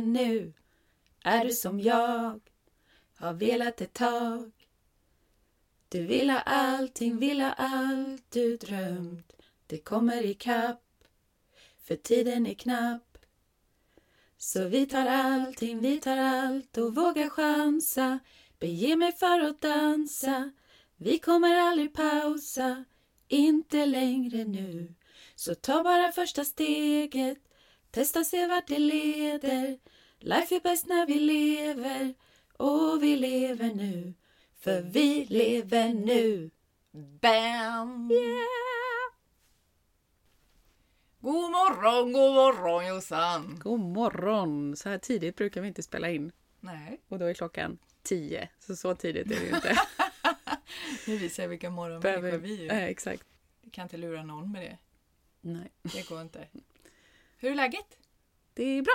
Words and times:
vi 0.00 0.06
nu. 0.06 0.52
Är 1.24 1.44
du 1.44 1.50
som 1.50 1.80
jag, 1.80 2.40
har 3.14 3.32
velat 3.32 3.80
ett 3.80 3.92
tag. 3.92 4.52
Du 5.88 6.06
vill 6.06 6.30
ha 6.30 6.40
allting, 6.40 7.18
vill 7.18 7.40
ha 7.40 7.52
allt 7.52 8.30
du 8.30 8.56
drömt. 8.56 9.32
Det 9.66 9.78
kommer 9.78 10.22
ikapp, 10.22 10.82
för 11.78 11.96
tiden 11.96 12.46
är 12.46 12.54
knapp. 12.54 13.18
Så 14.36 14.68
vi 14.68 14.86
tar 14.86 15.06
allting, 15.06 15.80
vi 15.80 16.00
tar 16.00 16.16
allt 16.16 16.78
och 16.78 16.94
vågar 16.94 17.28
chansa. 17.28 18.18
Bege 18.58 18.96
mig 18.96 19.12
för 19.12 19.40
att 19.40 19.60
dansa. 19.60 20.50
Vi 20.96 21.18
kommer 21.18 21.56
aldrig 21.56 21.94
pausa, 21.94 22.84
inte 23.28 23.86
längre 23.86 24.44
nu. 24.44 24.94
Så 25.34 25.54
ta 25.54 25.82
bara 25.82 26.12
första 26.12 26.44
steget, 26.44 27.38
testa 27.94 28.24
se 28.24 28.46
vart 28.46 28.66
det 28.66 28.78
leder. 28.78 29.78
Life 30.18 30.54
är 30.54 30.60
bäst 30.60 30.86
när 30.86 31.06
vi 31.06 31.14
lever 31.14 32.14
och 32.56 33.02
vi 33.02 33.16
lever 33.16 33.74
nu. 33.74 34.14
För 34.60 34.82
vi 34.82 35.24
lever 35.24 35.94
nu. 35.94 36.50
Bam! 36.92 38.10
Yeah! 38.10 38.44
God 41.20 41.50
morgon, 41.50 42.12
god 42.12 42.34
morgon 42.34 42.86
Jossan! 42.86 43.58
God 43.62 43.80
morgon! 43.80 44.76
Så 44.76 44.88
här 44.88 44.98
tidigt 44.98 45.36
brukar 45.36 45.60
vi 45.60 45.68
inte 45.68 45.82
spela 45.82 46.10
in. 46.10 46.32
Nej, 46.60 47.00
Och 47.08 47.18
då 47.18 47.24
är 47.24 47.34
klockan 47.34 47.78
tio. 48.02 48.48
Så 48.58 48.76
så 48.76 48.94
tidigt 48.94 49.26
är 49.26 49.40
det 49.40 49.46
ju 49.46 49.54
inte. 49.54 49.76
nu 51.06 51.16
visar 51.16 51.42
jag 51.42 51.50
vilka 51.50 51.70
morgonmänniskor 51.70 52.38
vi 52.38 52.68
är. 52.68 52.72
Eh, 52.72 52.84
exakt. 52.84 53.24
Vi 53.60 53.70
kan 53.70 53.82
inte 53.82 53.96
lura 53.96 54.22
någon 54.22 54.52
med 54.52 54.62
det. 54.62 54.78
Nej. 55.40 55.72
Det 55.82 56.08
går 56.08 56.20
inte. 56.20 56.48
Hur 57.44 57.50
är 57.50 57.54
läget? 57.54 57.98
Det 58.54 58.64
är 58.64 58.82
bra. 58.82 58.94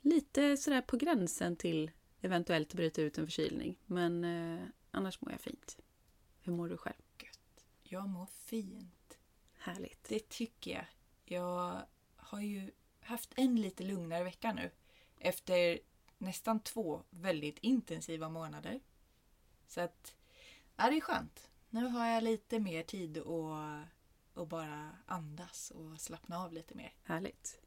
Lite 0.00 0.56
sådär 0.56 0.80
på 0.80 0.96
gränsen 0.96 1.56
till 1.56 1.90
eventuellt 2.20 2.74
bryta 2.74 3.02
ut 3.02 3.18
en 3.18 3.26
förkylning. 3.26 3.78
Men 3.86 4.24
eh, 4.24 4.66
annars 4.90 5.20
mår 5.20 5.32
jag 5.32 5.40
fint. 5.40 5.78
Hur 6.40 6.52
mår 6.52 6.68
du 6.68 6.76
själv? 6.76 7.02
Jag 7.82 8.08
mår 8.08 8.26
fint. 8.26 9.18
Härligt. 9.58 10.04
Det 10.08 10.28
tycker 10.28 10.70
jag. 10.70 10.84
Jag 11.24 11.82
har 12.16 12.40
ju 12.40 12.70
haft 13.00 13.32
en 13.36 13.60
lite 13.60 13.82
lugnare 13.82 14.24
vecka 14.24 14.52
nu. 14.52 14.70
Efter 15.18 15.78
nästan 16.18 16.60
två 16.60 17.02
väldigt 17.10 17.58
intensiva 17.58 18.28
månader. 18.28 18.80
Så 19.66 19.80
att, 19.80 20.14
ja 20.76 20.90
det 20.90 20.96
är 20.96 21.00
skönt. 21.00 21.50
Nu 21.70 21.86
har 21.86 22.06
jag 22.06 22.22
lite 22.24 22.58
mer 22.58 22.82
tid 22.82 23.18
att, 23.18 23.84
att 24.34 24.48
bara 24.48 24.96
andas 25.06 25.70
och 25.70 26.00
slappna 26.00 26.38
av 26.38 26.52
lite 26.52 26.74
mer. 26.74 26.94
Härligt. 27.02 27.65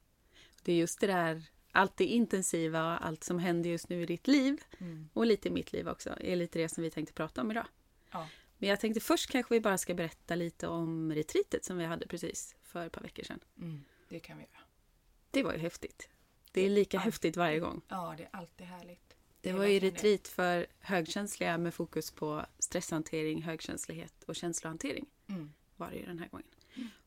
Det 0.64 0.72
är 0.72 0.76
just 0.78 1.00
det 1.00 1.08
där, 1.08 1.44
allt 1.72 1.98
det 1.98 2.06
intensiva, 2.06 2.82
allt 2.98 3.24
som 3.24 3.40
händer 3.40 3.70
just 3.70 3.90
nu 3.90 4.02
i 4.02 4.06
ditt 4.06 4.28
liv 4.28 4.62
och 5.14 5.26
lite 5.26 5.48
i 5.48 5.52
mitt 5.52 5.74
liv 5.74 5.88
också, 5.90 6.16
är 6.20 6.36
lite 6.36 6.60
det 6.60 6.70
som 6.70 6.84
vi 6.84 6.92
tänkte 6.92 7.14
prata 7.14 7.42
om 7.42 7.52
idag. 7.52 7.66
Ja. 8.12 8.28
Men 8.58 8.70
jag 8.70 8.80
tänkte 8.80 9.00
först 9.00 9.30
kanske 9.30 9.54
vi 9.54 9.60
bara 9.60 9.78
ska 9.78 9.94
berätta 9.94 10.36
lite 10.36 10.68
om 10.68 11.14
retreatet 11.14 11.66
som 11.66 11.78
vi 11.78 11.86
hade 11.86 12.08
precis 12.08 12.56
för 12.64 12.86
ett 12.86 12.92
par 12.92 13.02
veckor 13.02 13.24
sedan. 13.24 13.40
Mm, 13.58 13.84
det 14.10 14.20
kan 14.20 14.38
vi 14.38 14.44
göra. 14.44 14.64
Det 15.32 15.44
var 15.44 15.54
ju 15.54 15.60
häftigt. 15.60 16.10
Det 16.52 16.62
är 16.62 16.70
lika 16.70 16.98
Ja. 16.98 17.02
häftigt 17.02 17.38
varje 17.38 17.60
gång. 17.60 17.82
Ja, 17.88 18.14
det 18.18 18.24
är 18.24 18.30
alltid 18.32 18.68
härligt. 18.68 19.16
Det 19.42 19.54
var 19.54 19.66
ju 19.66 19.80
det. 19.80 19.88
retreat 19.88 20.28
för 20.28 20.68
högkänsliga 20.80 21.58
med 21.58 21.74
fokus 21.74 22.12
på 22.12 22.46
stresshantering, 22.60 23.42
högkänslighet 23.42 24.24
och 24.24 24.36
känslohantering. 24.36 25.06
Mm. 25.28 25.54
Var 25.76 25.90
det 25.90 25.96
ju 25.98 26.06
den 26.06 26.20
här 26.20 26.28
gången. 26.28 26.48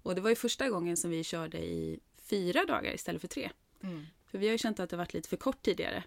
Och 0.03 0.15
det 0.15 0.21
var 0.21 0.31
ju 0.31 0.37
första 0.37 0.69
gången 0.69 0.97
som 0.97 1.11
vi 1.11 1.25
körde 1.25 1.59
i 1.59 2.01
fyra 2.33 2.65
dagar 2.65 2.95
istället 2.95 3.21
för 3.21 3.29
tre. 3.29 3.51
Mm. 3.83 4.07
För 4.27 4.39
vi 4.39 4.47
har 4.47 4.53
ju 4.53 4.59
känt 4.59 4.81
att 4.81 4.91
det 4.91 4.97
varit 4.97 5.15
lite 5.15 5.29
för 5.29 5.37
kort 5.37 5.63
tidigare. 5.63 6.05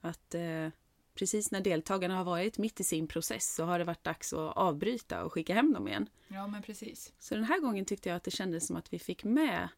Att 0.00 0.34
eh, 0.34 0.68
precis 1.14 1.50
när 1.50 1.60
deltagarna 1.60 2.16
har 2.16 2.24
varit 2.24 2.58
mitt 2.58 2.80
i 2.80 2.84
sin 2.84 3.06
process 3.06 3.54
så 3.54 3.64
har 3.64 3.78
det 3.78 3.84
varit 3.84 4.04
dags 4.04 4.32
att 4.32 4.56
avbryta 4.56 5.24
och 5.24 5.32
skicka 5.32 5.54
hem 5.54 5.72
dem 5.72 5.88
igen. 5.88 6.08
Ja, 6.28 6.46
men 6.46 6.62
precis. 6.62 7.12
Så 7.18 7.34
den 7.34 7.44
här 7.44 7.60
gången 7.60 7.84
tyckte 7.84 8.08
jag 8.08 8.16
att 8.16 8.24
det 8.24 8.30
kändes 8.30 8.66
som 8.66 8.76
att 8.76 8.92
vi 8.92 8.98
fick 8.98 9.24
med 9.24 9.68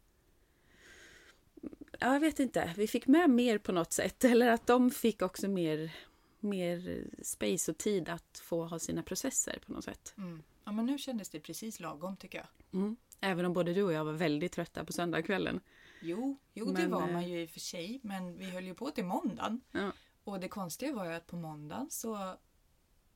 Ja, 2.02 2.12
jag 2.12 2.20
vet 2.20 2.40
inte. 2.40 2.74
Vi 2.76 2.86
fick 2.86 3.06
med 3.06 3.30
mer 3.30 3.58
på 3.58 3.72
något 3.72 3.92
sätt. 3.92 4.24
Eller 4.24 4.48
att 4.48 4.66
de 4.66 4.90
fick 4.90 5.22
också 5.22 5.48
mer, 5.48 5.92
mer 6.40 7.04
space 7.22 7.70
och 7.70 7.78
tid 7.78 8.08
att 8.08 8.40
få 8.42 8.64
ha 8.64 8.78
sina 8.78 9.02
processer 9.02 9.58
på 9.66 9.72
något 9.72 9.84
sätt. 9.84 10.14
Mm. 10.18 10.42
Ja, 10.64 10.72
men 10.72 10.86
nu 10.86 10.98
kändes 10.98 11.28
det 11.28 11.40
precis 11.40 11.80
lagom 11.80 12.16
tycker 12.16 12.38
jag. 12.38 12.80
Mm. 12.80 12.96
Även 13.20 13.44
om 13.44 13.52
både 13.52 13.74
du 13.74 13.82
och 13.82 13.92
jag 13.92 14.04
var 14.04 14.12
väldigt 14.12 14.52
trötta 14.52 14.84
på 14.84 14.92
söndagskvällen. 14.92 15.60
Jo, 16.02 16.36
jo 16.54 16.64
det 16.64 16.72
Men, 16.72 16.90
var 16.90 17.08
eh, 17.08 17.12
man 17.12 17.28
ju 17.28 17.42
i 17.42 17.46
och 17.46 17.50
för 17.50 17.60
sig. 17.60 18.00
Men 18.02 18.38
vi 18.38 18.50
höll 18.50 18.64
ju 18.64 18.74
på 18.74 18.90
till 18.90 19.04
måndagen. 19.04 19.60
Ja. 19.72 19.92
Och 20.24 20.40
det 20.40 20.48
konstiga 20.48 20.92
var 20.92 21.04
ju 21.04 21.12
att 21.12 21.26
på 21.26 21.36
måndagen 21.36 21.90
så, 21.90 22.36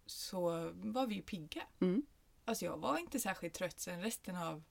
så 0.06 0.41
var 0.75 1.06
vi 1.06 1.15
ju 1.15 1.23
pigga. 1.23 1.62
Mm. 1.81 2.03
Alltså 2.44 2.65
jag 2.65 2.77
var 2.77 2.99
inte 2.99 3.21
särskilt 3.21 3.55
trött 3.55 3.81
sen 3.81 4.03
resten 4.03 4.37
av, 4.37 4.62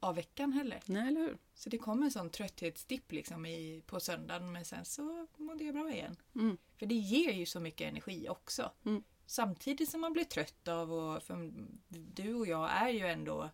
av 0.00 0.14
veckan 0.14 0.52
heller. 0.52 0.82
Nej, 0.86 1.08
eller 1.08 1.20
hur? 1.20 1.38
Så 1.54 1.70
det 1.70 1.78
kom 1.78 2.02
en 2.02 2.10
sån 2.10 2.30
trötthetsdipp 2.30 3.12
liksom 3.12 3.46
i, 3.46 3.82
på 3.86 4.00
söndagen 4.00 4.52
men 4.52 4.64
sen 4.64 4.84
så 4.84 5.26
mådde 5.36 5.64
jag 5.64 5.74
bra 5.74 5.92
igen. 5.92 6.16
Mm. 6.34 6.58
För 6.78 6.86
det 6.86 6.94
ger 6.94 7.32
ju 7.32 7.46
så 7.46 7.60
mycket 7.60 7.88
energi 7.88 8.28
också. 8.28 8.72
Mm. 8.84 9.02
Samtidigt 9.26 9.90
som 9.90 10.00
man 10.00 10.12
blir 10.12 10.24
trött 10.24 10.68
av 10.68 10.92
och 10.92 11.22
för 11.22 11.52
du 11.88 12.34
och 12.34 12.46
jag 12.46 12.70
är 12.70 12.88
ju 12.88 13.06
ändå 13.06 13.50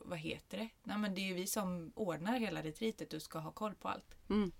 vad 0.00 0.18
heter 0.18 0.58
det? 0.58 0.68
Nej 0.82 0.98
men 0.98 1.14
det 1.14 1.20
är 1.20 1.26
ju 1.26 1.34
vi 1.34 1.46
som 1.46 1.92
ordnar 1.94 2.38
hela 2.38 2.62
retreatet 2.62 3.12
och 3.12 3.22
ska 3.22 3.38
ha 3.38 3.52
koll 3.52 3.74
på 3.74 3.88
allt. 3.88 4.14
Mm. 4.28 4.52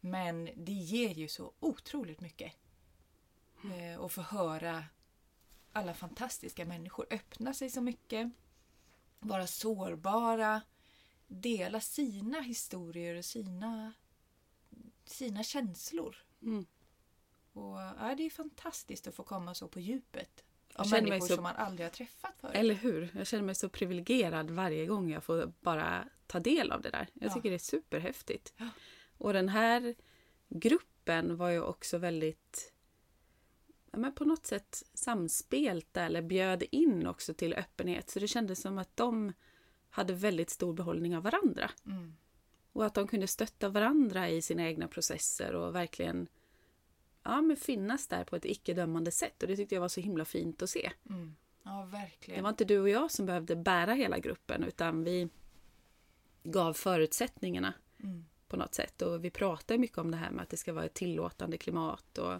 Men 0.00 0.50
det 0.56 0.72
ger 0.72 1.14
ju 1.14 1.28
så 1.28 1.52
otroligt 1.60 2.20
mycket. 2.20 2.52
Eh, 3.64 4.00
och 4.00 4.12
få 4.12 4.20
höra 4.20 4.84
alla 5.72 5.94
fantastiska 5.94 6.64
människor 6.64 7.06
öppna 7.10 7.54
sig 7.54 7.70
så 7.70 7.80
mycket. 7.80 8.30
Vara 9.18 9.46
sårbara. 9.46 10.62
Dela 11.26 11.80
sina 11.80 12.40
historier 12.40 13.14
och 13.14 13.24
sina, 13.24 13.92
sina 15.04 15.42
känslor. 15.42 16.16
Mm. 16.42 16.66
Och, 17.52 17.78
ja, 17.80 18.14
det 18.16 18.22
är 18.22 18.30
fantastiskt 18.30 19.06
att 19.06 19.14
få 19.14 19.22
komma 19.22 19.54
så 19.54 19.68
på 19.68 19.80
djupet. 19.80 20.44
Mig 20.90 21.02
människor 21.02 21.26
så- 21.26 21.34
som 21.34 21.42
man 21.42 21.56
aldrig 21.56 21.86
har 21.86 21.90
träffat 21.92 22.34
förut. 22.40 22.54
Eller 22.56 22.74
hur? 22.74 23.08
Jag 23.16 23.26
känner 23.26 23.44
mig 23.44 23.54
så 23.54 23.68
privilegierad 23.68 24.50
varje 24.50 24.86
gång 24.86 25.10
jag 25.10 25.24
får 25.24 25.52
bara 25.60 26.08
ta 26.26 26.40
del 26.40 26.72
av 26.72 26.82
det 26.82 26.90
där. 26.90 27.08
Jag 27.14 27.30
Ja. 27.30 27.34
tycker 27.34 27.48
det 27.50 27.56
är 27.56 27.58
superhäftigt. 27.58 28.52
Ja. 28.56 28.68
Och 29.18 29.32
den 29.32 29.48
här 29.48 29.94
gruppen 30.48 31.36
var 31.36 31.50
ju 31.50 31.60
också 31.62 31.98
väldigt 31.98 32.72
ja, 33.90 33.98
men 33.98 34.12
på 34.14 34.24
något 34.24 34.46
sätt 34.46 34.82
samspelta 34.94 36.02
eller 36.02 36.22
bjöd 36.22 36.62
in 36.70 37.06
också 37.06 37.34
till 37.34 37.54
öppenhet. 37.54 38.10
Så 38.10 38.18
det 38.18 38.28
kändes 38.28 38.60
som 38.60 38.78
att 38.78 38.96
de 38.96 39.32
hade 39.90 40.12
väldigt 40.12 40.50
stor 40.50 40.72
behållning 40.72 41.16
av 41.16 41.22
varandra. 41.22 41.70
Mm. 41.86 42.16
Och 42.72 42.86
att 42.86 42.94
de 42.94 43.08
kunde 43.08 43.26
stötta 43.26 43.68
varandra 43.68 44.28
i 44.28 44.42
sina 44.42 44.62
egna 44.66 44.88
processer 44.88 45.54
och 45.54 45.74
verkligen 45.74 46.28
ja, 47.28 47.40
men 47.42 47.56
finnas 47.56 48.08
där 48.08 48.24
på 48.24 48.36
ett 48.36 48.44
icke-dömande 48.44 49.10
sätt. 49.10 49.42
Och 49.42 49.48
det 49.48 49.56
tyckte 49.56 49.74
jag 49.74 49.80
var 49.82 49.88
så 49.88 50.00
himla 50.00 50.24
fint 50.24 50.62
att 50.62 50.70
se. 50.70 50.90
Mm. 51.10 51.36
Ja, 51.64 51.88
verkligen. 51.92 52.38
Det 52.38 52.42
var 52.42 52.50
inte 52.50 52.64
du 52.64 52.80
och 52.80 52.88
jag 52.88 53.10
som 53.10 53.26
behövde 53.26 53.56
bära 53.56 53.92
hela 53.94 54.18
gruppen 54.18 54.64
utan 54.64 55.04
vi 55.04 55.28
gav 56.42 56.72
förutsättningarna 56.74 57.72
Mm. 58.02 58.24
på 58.48 58.56
något 58.56 58.74
sätt. 58.74 59.02
Och 59.02 59.24
vi 59.24 59.30
pratar 59.30 59.78
mycket 59.78 59.98
om 59.98 60.10
det 60.10 60.16
här 60.16 60.30
med 60.30 60.42
att 60.42 60.48
det 60.50 60.56
ska 60.56 60.72
vara 60.72 60.84
ett 60.84 60.94
tillåtande 60.94 61.58
klimat 61.58 62.18
och 62.18 62.34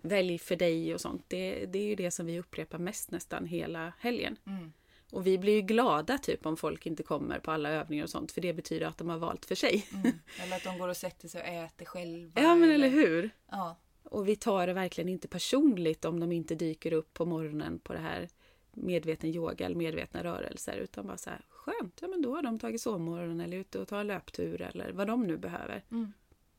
välj 0.00 0.38
för 0.38 0.56
dig 0.56 0.94
och 0.94 1.00
sånt. 1.00 1.24
Det, 1.28 1.66
det 1.66 1.78
är 1.78 1.86
ju 1.86 1.94
det 1.94 2.10
som 2.10 2.26
vi 2.26 2.38
upprepar 2.40 2.78
mest 2.78 3.10
nästan 3.10 3.46
hela 3.46 3.92
helgen. 3.98 4.36
Mm. 4.46 4.72
Och 5.12 5.26
vi 5.26 5.38
blir 5.38 5.52
ju 5.54 5.60
glada 5.62 6.18
typ 6.18 6.46
om 6.46 6.56
folk 6.56 6.86
inte 6.86 7.02
kommer 7.02 7.38
på 7.38 7.50
alla 7.50 7.70
övningar 7.70 8.04
och 8.04 8.10
sånt 8.10 8.32
för 8.32 8.40
det 8.40 8.52
betyder 8.52 8.86
att 8.86 8.98
de 8.98 9.08
har 9.08 9.18
valt 9.18 9.44
för 9.46 9.54
sig. 9.54 9.86
Mm. 9.94 10.12
Eller 10.42 10.56
att 10.56 10.64
de 10.64 10.78
går 10.78 10.88
och 10.88 10.96
sätter 10.96 11.28
sig 11.28 11.40
och 11.40 11.46
äter 11.48 11.84
själva. 11.84 12.40
Ja 12.42 12.54
men 12.54 12.70
eller 12.70 12.88
hur? 12.88 13.30
Ja. 13.50 13.76
Och 14.04 14.28
vi 14.28 14.36
tar 14.36 14.66
det 14.66 14.72
verkligen 14.72 15.08
inte 15.08 15.28
personligt 15.28 16.04
om 16.04 16.20
de 16.20 16.32
inte 16.32 16.54
dyker 16.54 16.92
upp 16.92 17.14
på 17.14 17.24
morgonen 17.24 17.78
på 17.78 17.92
det 17.92 17.98
här 17.98 18.28
medveten 18.72 19.30
yoga 19.30 19.66
eller 19.66 19.76
medvetna 19.76 20.24
rörelser. 20.24 20.76
Utan 20.76 21.06
bara 21.06 21.18
så 21.18 21.30
här, 21.30 21.44
skönt, 21.48 21.98
ja 22.02 22.08
men 22.08 22.22
då 22.22 22.34
har 22.34 22.42
de 22.42 22.58
tagit 22.58 22.80
sovmorgon 22.80 23.40
eller 23.40 23.56
ute 23.56 23.78
och 23.78 23.88
tar 23.88 24.00
en 24.00 24.06
löptur 24.06 24.62
eller 24.62 24.92
vad 24.92 25.06
de 25.06 25.26
nu 25.26 25.36
behöver. 25.36 25.84
Mm. 25.90 26.12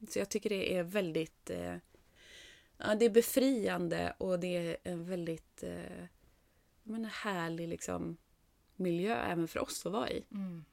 Så 0.09 0.19
jag 0.19 0.29
tycker 0.29 0.49
det 0.49 0.75
är 0.77 0.83
väldigt 0.83 1.49
eh, 1.49 1.75
ja, 2.77 2.95
det 2.95 3.05
är 3.05 3.09
befriande 3.09 4.15
och 4.17 4.39
det 4.39 4.57
är 4.57 4.77
en 4.83 5.05
väldigt 5.05 5.63
eh, 5.63 6.05
menar, 6.83 7.09
härlig 7.09 7.67
liksom, 7.67 8.17
miljö 8.75 9.15
även 9.15 9.47
för 9.47 9.59
oss 9.59 9.85
att 9.85 9.91
vara 9.91 10.09
i. 10.09 10.23
Mm. 10.31 10.65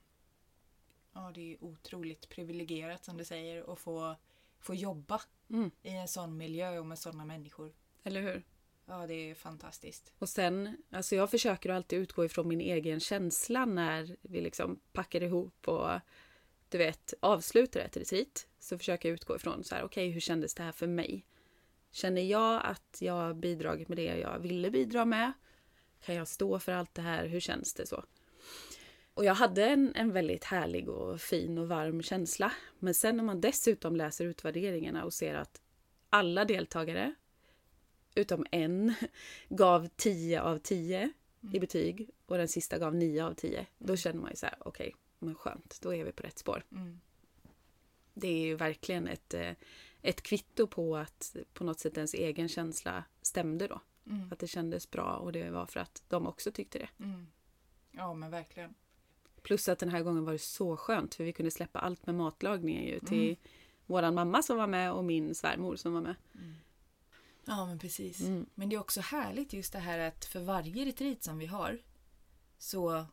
Ja, 1.13 1.33
det 1.35 1.53
är 1.53 1.65
otroligt 1.65 2.29
privilegierat 2.29 3.05
som 3.05 3.17
du 3.17 3.25
säger 3.25 3.73
att 3.73 3.79
få, 3.79 4.17
få 4.61 4.75
jobba 4.75 5.21
Mm. 5.51 5.71
i 5.83 5.91
en 5.91 6.09
sån 6.09 6.37
miljö 6.37 6.79
och 6.79 6.87
med 6.87 6.99
sådana 6.99 7.25
människor. 7.25 7.73
Eller 8.05 8.21
hur? 8.21 8.43
Ja, 8.87 9.07
det 9.07 9.15
är 9.31 9.35
fantastiskt. 9.35 10.13
Och 10.19 10.29
sen, 10.29 10.77
alltså 10.91 11.17
jag 11.17 11.31
försöker 11.31 11.71
alltid 11.71 11.99
utgå 11.99 12.25
ifrån 12.25 12.49
min 12.49 12.61
egen 12.61 13.01
känsla 13.01 13.65
när 13.65 14.17
vi 14.23 14.41
liksom 14.41 14.81
packar 14.93 15.23
ihop 15.23 15.69
och 15.69 15.91
du 16.69 16.79
vet, 16.79 17.15
avslutar 17.21 17.81
ett 17.81 17.97
retreat 17.97 18.47
så 18.59 18.79
försöker 18.79 19.09
jag 19.09 19.15
utgå 19.15 19.37
ifrån 19.37 19.65
så 19.65 19.75
här, 19.75 19.83
okej, 19.85 20.11
hur 20.11 20.21
kändes 20.21 20.55
det 20.55 20.63
här 20.63 20.73
för 20.73 20.87
mig? 20.87 21.27
Känner 21.91 22.23
jag 22.23 22.61
att 22.65 22.97
jag 23.01 23.37
bidragit 23.37 23.89
med 23.89 23.99
det 23.99 24.19
jag 24.19 24.39
ville 24.39 24.71
bidra 24.71 25.05
med? 25.05 25.33
Kan 26.05 26.15
jag 26.15 26.29
stå 26.29 26.59
för 26.59 26.73
allt 26.73 26.95
det 26.95 27.03
här? 27.03 27.27
Hur 27.27 27.41
känns 27.41 27.75
det 27.75 27.87
så? 27.87 28.05
Och 29.15 29.25
jag 29.25 29.35
hade 29.35 29.67
en, 29.67 29.93
en 29.95 30.13
väldigt 30.13 30.45
härlig 30.45 30.89
och 30.89 31.21
fin 31.21 31.59
och 31.59 31.69
varm 31.69 32.03
känsla. 32.03 32.53
Men 32.79 32.95
sen 32.95 33.17
när 33.17 33.25
man 33.25 33.41
dessutom 33.41 33.97
läser 33.97 34.25
utvärderingarna 34.25 35.05
och 35.05 35.13
ser 35.13 35.35
att 35.35 35.61
alla 36.11 36.45
deltagare, 36.45 37.15
utom 38.15 38.47
en, 38.51 38.95
gav 39.49 39.89
10 39.97 40.43
av 40.43 40.59
10 40.59 41.13
i 41.53 41.61
betyg 41.61 42.11
och 42.27 42.39
den 42.39 42.49
sista 42.49 42.79
gav 42.79 42.95
9 42.95 43.25
av 43.25 43.35
10. 43.35 43.67
Då 43.79 43.97
känner 43.97 44.21
man 44.21 44.31
ju 44.31 44.37
så 44.37 44.47
här, 44.47 44.57
okej, 44.61 44.87
okay, 44.89 45.01
men 45.19 45.35
skönt, 45.35 45.79
då 45.83 45.95
är 45.95 46.05
vi 46.05 46.13
på 46.13 46.23
rätt 46.23 46.39
spår. 46.39 46.65
Mm. 46.73 47.01
Det 48.15 48.29
är 48.29 48.47
ju 48.47 48.55
verkligen 48.55 49.09
ett, 49.09 49.35
eh, 49.35 49.53
ett 50.03 50.23
kvitto 50.23 50.67
på 50.67 50.97
att 50.97 51.37
på 51.53 51.65
något 51.65 51.81
sätt 51.81 51.97
ens 51.97 52.15
egen 52.15 52.49
känsla 52.49 53.05
stämde 53.23 53.67
då. 53.67 53.81
Mm. 54.07 54.33
Att 54.33 54.39
det 54.39 54.47
kändes 54.47 54.91
bra 54.91 55.17
och 55.17 55.33
det 55.33 55.51
var 55.51 55.67
för 55.67 55.81
att 55.81 56.03
de 56.09 56.27
också 56.27 56.53
tyckte 56.53 56.79
det. 56.79 56.89
Mm. 57.05 57.27
Ja, 57.91 58.15
men 58.15 58.31
verkligen. 58.31 58.75
Plus 59.43 59.69
att 59.69 59.79
den 59.79 59.89
här 59.89 60.03
gången 60.03 60.25
var 60.25 60.33
det 60.33 60.39
så 60.39 60.77
skönt 60.77 61.15
för 61.15 61.25
vi 61.25 61.33
kunde 61.33 61.51
släppa 61.51 61.79
allt 61.79 62.07
med 62.07 62.15
matlagningen 62.15 62.85
ju 62.85 63.01
till 63.01 63.25
Mm. 63.25 63.37
våran 63.87 64.15
mamma 64.15 64.43
som 64.43 64.57
var 64.57 64.67
med 64.67 64.93
och 64.93 65.05
min 65.05 65.35
svärmor 65.35 65.77
som 65.77 65.93
var 65.95 66.01
med. 66.01 66.15
Ja, 67.45 67.67
men 67.67 67.79
precis. 67.79 68.21
Mm. 68.21 68.47
Men 68.55 68.69
det 68.69 68.77
är 68.77 68.81
också 68.81 69.01
härligt 69.01 69.53
just 69.53 69.73
det 69.73 69.79
här 69.79 69.99
att 69.99 70.25
för 70.25 70.41
varje 70.41 70.85
retreat 70.85 71.23
som 71.23 71.39
vi 71.39 71.47
har 71.47 71.79
så 72.59 73.07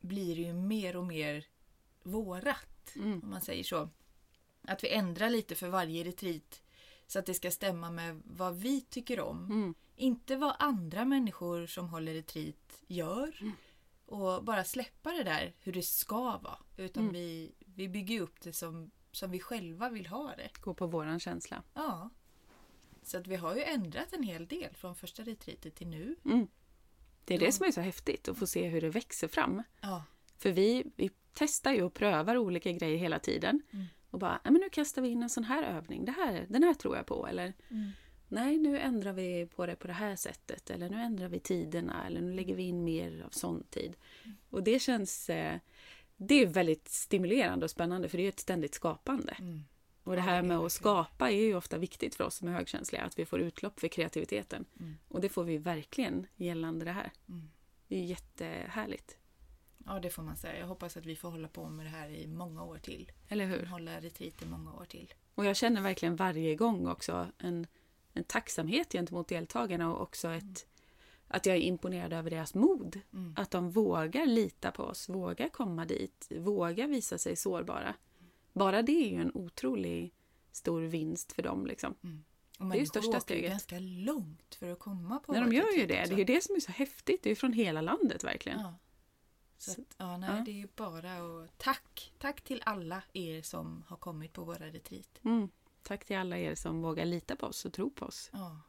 blir 0.00 0.36
det 0.36 0.42
ju 0.42 0.52
mer 0.52 0.96
och 0.96 1.04
mer 1.04 1.46
vårat, 2.02 2.92
Mm. 2.96 3.20
om 3.22 3.30
man 3.30 3.40
säger 3.40 3.64
så. 3.64 3.88
Att 4.62 4.84
vi 4.84 4.88
ändrar 4.88 5.30
lite 5.30 5.54
för 5.54 5.68
varje 5.68 6.04
retreat 6.04 6.62
så 7.06 7.18
att 7.18 7.26
det 7.26 7.34
ska 7.34 7.50
stämma 7.50 7.90
med 7.90 8.22
vad 8.24 8.56
vi 8.56 8.80
tycker 8.80 9.20
om. 9.20 9.44
Mm. 9.44 9.74
Inte 9.96 10.36
vad 10.36 10.56
andra 10.58 11.04
människor 11.04 11.66
som 11.66 11.88
håller 11.88 12.14
retreat 12.14 12.82
gör. 12.86 13.36
Mm. 13.40 13.52
Och 14.08 14.44
bara 14.44 14.64
släppa 14.64 15.12
det 15.12 15.22
där 15.24 15.54
hur 15.60 15.72
det 15.72 15.82
ska 15.82 16.16
vara. 16.38 16.58
Utan 16.76 17.02
Mm. 17.02 17.12
vi, 17.14 17.54
vi 17.58 17.88
bygger 17.88 18.20
upp 18.20 18.40
det 18.40 18.52
som, 18.52 18.90
som 19.12 19.30
vi 19.30 19.40
själva 19.40 19.88
vill 19.88 20.06
ha 20.06 20.34
det. 20.36 20.50
Gå 20.60 20.74
på 20.74 20.86
våran 20.86 21.20
känsla. 21.20 21.62
Ja. 21.74 22.10
Så 23.02 23.18
att 23.18 23.26
vi 23.26 23.36
har 23.36 23.56
ju 23.56 23.62
ändrat 23.62 24.12
en 24.12 24.22
hel 24.22 24.46
del 24.46 24.74
från 24.74 24.94
första 24.94 25.22
retreatet 25.22 25.74
till 25.74 25.86
nu. 25.86 26.16
Mm. 26.24 26.46
Det 27.24 27.34
är 27.34 27.40
Ja. 27.40 27.46
det 27.46 27.52
som 27.52 27.66
är 27.66 27.70
så 27.72 27.80
häftigt 27.80 28.28
att 28.28 28.38
få 28.38 28.46
se 28.46 28.68
hur 28.68 28.80
det 28.80 28.90
växer 28.90 29.28
fram. 29.28 29.62
Ja. 29.80 30.04
För 30.36 30.52
vi, 30.52 30.84
vi 30.96 31.10
testar 31.34 31.72
ju 31.72 31.82
och 31.82 31.94
prövar 31.94 32.36
olika 32.36 32.72
grejer 32.72 32.96
hela 32.98 33.18
tiden. 33.18 33.62
Mm. 33.70 33.86
Och 34.10 34.18
bara, 34.18 34.40
"Nej, 34.44 34.52
men 34.52 34.60
nu 34.60 34.68
kastar 34.70 35.02
vi 35.02 35.08
in 35.08 35.22
en 35.22 35.30
sån 35.30 35.44
här 35.44 35.62
övning. 35.62 36.04
Det 36.04 36.12
här, 36.12 36.46
den 36.48 36.62
här 36.62 36.74
tror 36.74 36.96
jag 36.96 37.06
på. 37.06 37.26
Eller 37.26 37.52
Mm. 37.70 37.90
Nej, 38.28 38.58
nu 38.58 38.78
ändrar 38.78 39.12
vi 39.12 39.46
på 39.46 39.66
det 39.66 39.76
på 39.76 39.86
det 39.86 39.92
här 39.92 40.16
sättet. 40.16 40.70
Eller 40.70 40.88
nu 40.88 41.00
ändrar 41.00 41.28
vi 41.28 41.40
tiderna. 41.40 42.06
Eller 42.06 42.20
nu 42.20 42.32
lägger 42.32 42.54
vi 42.54 42.62
in 42.62 42.84
mer 42.84 43.22
av 43.26 43.30
sån 43.30 43.62
tid. 43.70 43.96
Och 44.50 44.62
det 44.62 44.78
känns... 44.78 45.30
Eh, 45.30 45.58
det 46.16 46.34
är 46.34 46.46
väldigt 46.46 46.88
stimulerande 46.88 47.64
och 47.64 47.70
spännande 47.70 48.08
för 48.08 48.18
det 48.18 48.24
är 48.24 48.28
ett 48.28 48.40
ständigt 48.40 48.74
skapande. 48.74 49.32
Mm. 49.38 49.64
Och 50.02 50.14
det 50.14 50.20
här 50.20 50.42
med 50.42 50.58
att 50.58 50.72
skapa 50.72 51.30
är 51.30 51.40
ju 51.40 51.56
ofta 51.56 51.78
viktigt 51.78 52.14
för 52.14 52.24
oss 52.24 52.34
som 52.34 52.48
är 52.48 52.52
högkänsliga. 52.52 53.02
Att 53.02 53.18
vi 53.18 53.26
får 53.26 53.40
utlopp 53.40 53.80
för 53.80 53.88
kreativiteten. 53.88 54.64
Mm. 54.80 54.96
Och 55.08 55.20
det 55.20 55.28
får 55.28 55.44
vi 55.44 55.58
verkligen 55.58 56.26
gällande 56.36 56.84
det 56.84 56.92
här. 56.92 57.12
Mm. 57.28 57.50
Det 57.88 57.96
är 57.96 58.04
jättehärligt. 58.04 59.18
Ja, 59.86 60.00
det 60.00 60.10
får 60.10 60.22
man 60.22 60.36
säga. 60.36 60.58
Jag 60.58 60.66
hoppas 60.66 60.96
att 60.96 61.06
vi 61.06 61.16
får 61.16 61.30
hålla 61.30 61.48
på 61.48 61.68
med 61.68 61.86
det 61.86 61.90
här 61.90 62.08
i 62.10 62.26
många 62.26 62.64
år 62.64 62.78
till. 62.78 63.12
Eller 63.28 63.46
hur? 63.46 63.66
Hålla 63.66 64.00
retreat 64.00 64.42
i 64.42 64.46
många 64.46 64.72
år 64.72 64.84
till. 64.84 65.14
Och 65.34 65.44
jag 65.44 65.56
känner 65.56 65.82
verkligen 65.82 66.16
varje 66.16 66.54
gång 66.54 66.88
också 66.88 67.26
en, 67.38 67.66
en 68.12 68.24
tacksamhet 68.24 68.92
gentemot 68.92 69.28
deltagarna 69.28 69.92
och 69.94 70.00
också 70.02 70.28
ett, 70.28 70.66
att 71.28 71.46
jag 71.46 71.56
är 71.56 71.60
imponerad 71.60 72.12
över 72.12 72.30
deras 72.30 72.54
mod. 72.54 73.00
Mm. 73.12 73.34
Att 73.36 73.50
de 73.50 73.70
vågar 73.70 74.26
lita 74.26 74.70
på 74.70 74.82
oss, 74.82 75.08
vågar 75.08 75.48
komma 75.48 75.84
dit, 75.84 76.28
vågar 76.36 76.86
visa 76.86 77.18
sig 77.18 77.36
sårbara. 77.36 77.94
Bara 78.52 78.82
det 78.82 78.92
är 78.92 79.08
ju 79.10 79.20
en 79.20 79.30
otrolig 79.34 80.12
stor 80.52 80.80
vinst 80.82 81.32
för 81.32 81.42
dem. 81.42 81.66
Liksom. 81.66 81.94
Och 82.58 82.66
Det 82.66 82.76
är 82.76 82.80
ju 82.80 82.86
största 82.86 83.20
steget. 83.20 83.50
ganska 83.50 83.78
långt 83.78 84.54
för 84.54 84.72
att 84.72 84.78
komma 84.78 85.18
på 85.18 85.32
Nej, 85.32 85.40
de 85.40 85.52
gör 85.52 85.72
ju 85.76 85.86
det. 85.86 86.00
också. 86.00 86.08
Det 86.08 86.14
är 86.14 86.18
ju 86.18 86.24
det 86.34 86.44
som 86.44 86.56
är 86.56 86.60
så 86.60 86.72
häftigt. 86.72 87.22
Det 87.22 87.28
är 87.28 87.30
ju 87.30 87.36
från 87.36 87.52
hela 87.52 87.80
landet 87.80 88.24
verkligen. 88.24 88.60
Ja. 88.60 88.74
Så 89.58 89.70
att, 89.70 89.78
ja, 89.96 90.16
nej, 90.16 90.30
Ja. 90.36 90.42
det 90.44 90.50
är 90.50 90.54
ju 90.54 90.68
bara 90.76 91.12
att... 91.16 91.58
Tack! 91.58 92.12
Tack 92.18 92.40
till 92.40 92.62
alla 92.66 93.02
er 93.12 93.42
som 93.42 93.84
har 93.88 93.96
kommit 93.96 94.32
på 94.32 94.44
våra 94.44 94.66
retreat. 94.66 95.18
Mm. 95.22 95.48
Tack 95.88 96.04
till 96.04 96.16
alla 96.16 96.38
er 96.38 96.54
som 96.54 96.82
vågar 96.82 97.04
lita 97.04 97.36
på 97.36 97.46
oss 97.46 97.64
och 97.64 97.72
tro 97.72 97.90
på 97.90 98.06
oss. 98.06 98.30
Ja, 98.32 98.60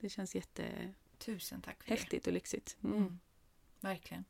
Det 0.00 0.08
känns 0.08 0.34
jättehäftigt 0.34 0.94
tusen 1.18 1.62
tack 1.62 1.82
för 1.82 2.06
det. 2.10 2.26
och 2.26 2.32
lyxigt. 2.32 2.76
Mm. 2.84 2.96
Mm. 2.98 3.18
Verkligen. 3.80 4.24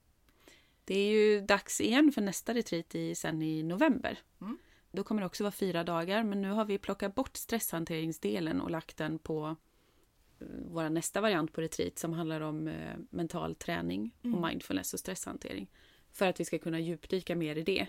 Det 0.85 0.95
är 0.95 1.11
ju 1.11 1.41
dags 1.41 1.81
igen 1.81 2.13
för 2.13 2.21
nästa 2.23 2.55
retreat 2.55 2.95
i, 2.95 3.15
sen 3.15 3.43
i 3.43 3.63
november. 3.63 4.19
Mm. 4.41 4.59
Då 4.91 5.05
kommer 5.05 5.23
det 5.23 5.27
också 5.27 5.45
vara 5.45 5.53
fyra 5.53 5.85
dagar, 5.85 6.23
men 6.25 6.43
nu 6.43 6.51
har 6.51 6.65
vi 6.65 6.79
plockat 6.79 7.15
bort 7.15 7.37
stresshanteringsdelen 7.37 8.61
och 8.61 8.71
lagt 8.71 8.97
den 8.97 9.19
på 9.19 9.57
eh, 10.41 10.47
vår 10.67 10.89
nästa 10.91 11.21
variant 11.21 11.53
på 11.53 11.61
retreat 11.61 11.99
som 11.99 12.13
handlar 12.13 12.41
om 12.41 12.69
eh, 12.69 12.97
mental 13.11 13.55
träning 13.55 14.15
och 14.21 14.25
Mm. 14.27 14.41
mindfulness 14.49 14.95
och 14.95 15.01
stresshantering. 15.01 15.71
För 16.13 16.27
att 16.27 16.41
vi 16.41 16.45
ska 16.45 16.59
kunna 16.59 16.81
djupdyka 16.81 17.37
mer 17.37 17.57
i 17.57 17.63
det. 17.63 17.87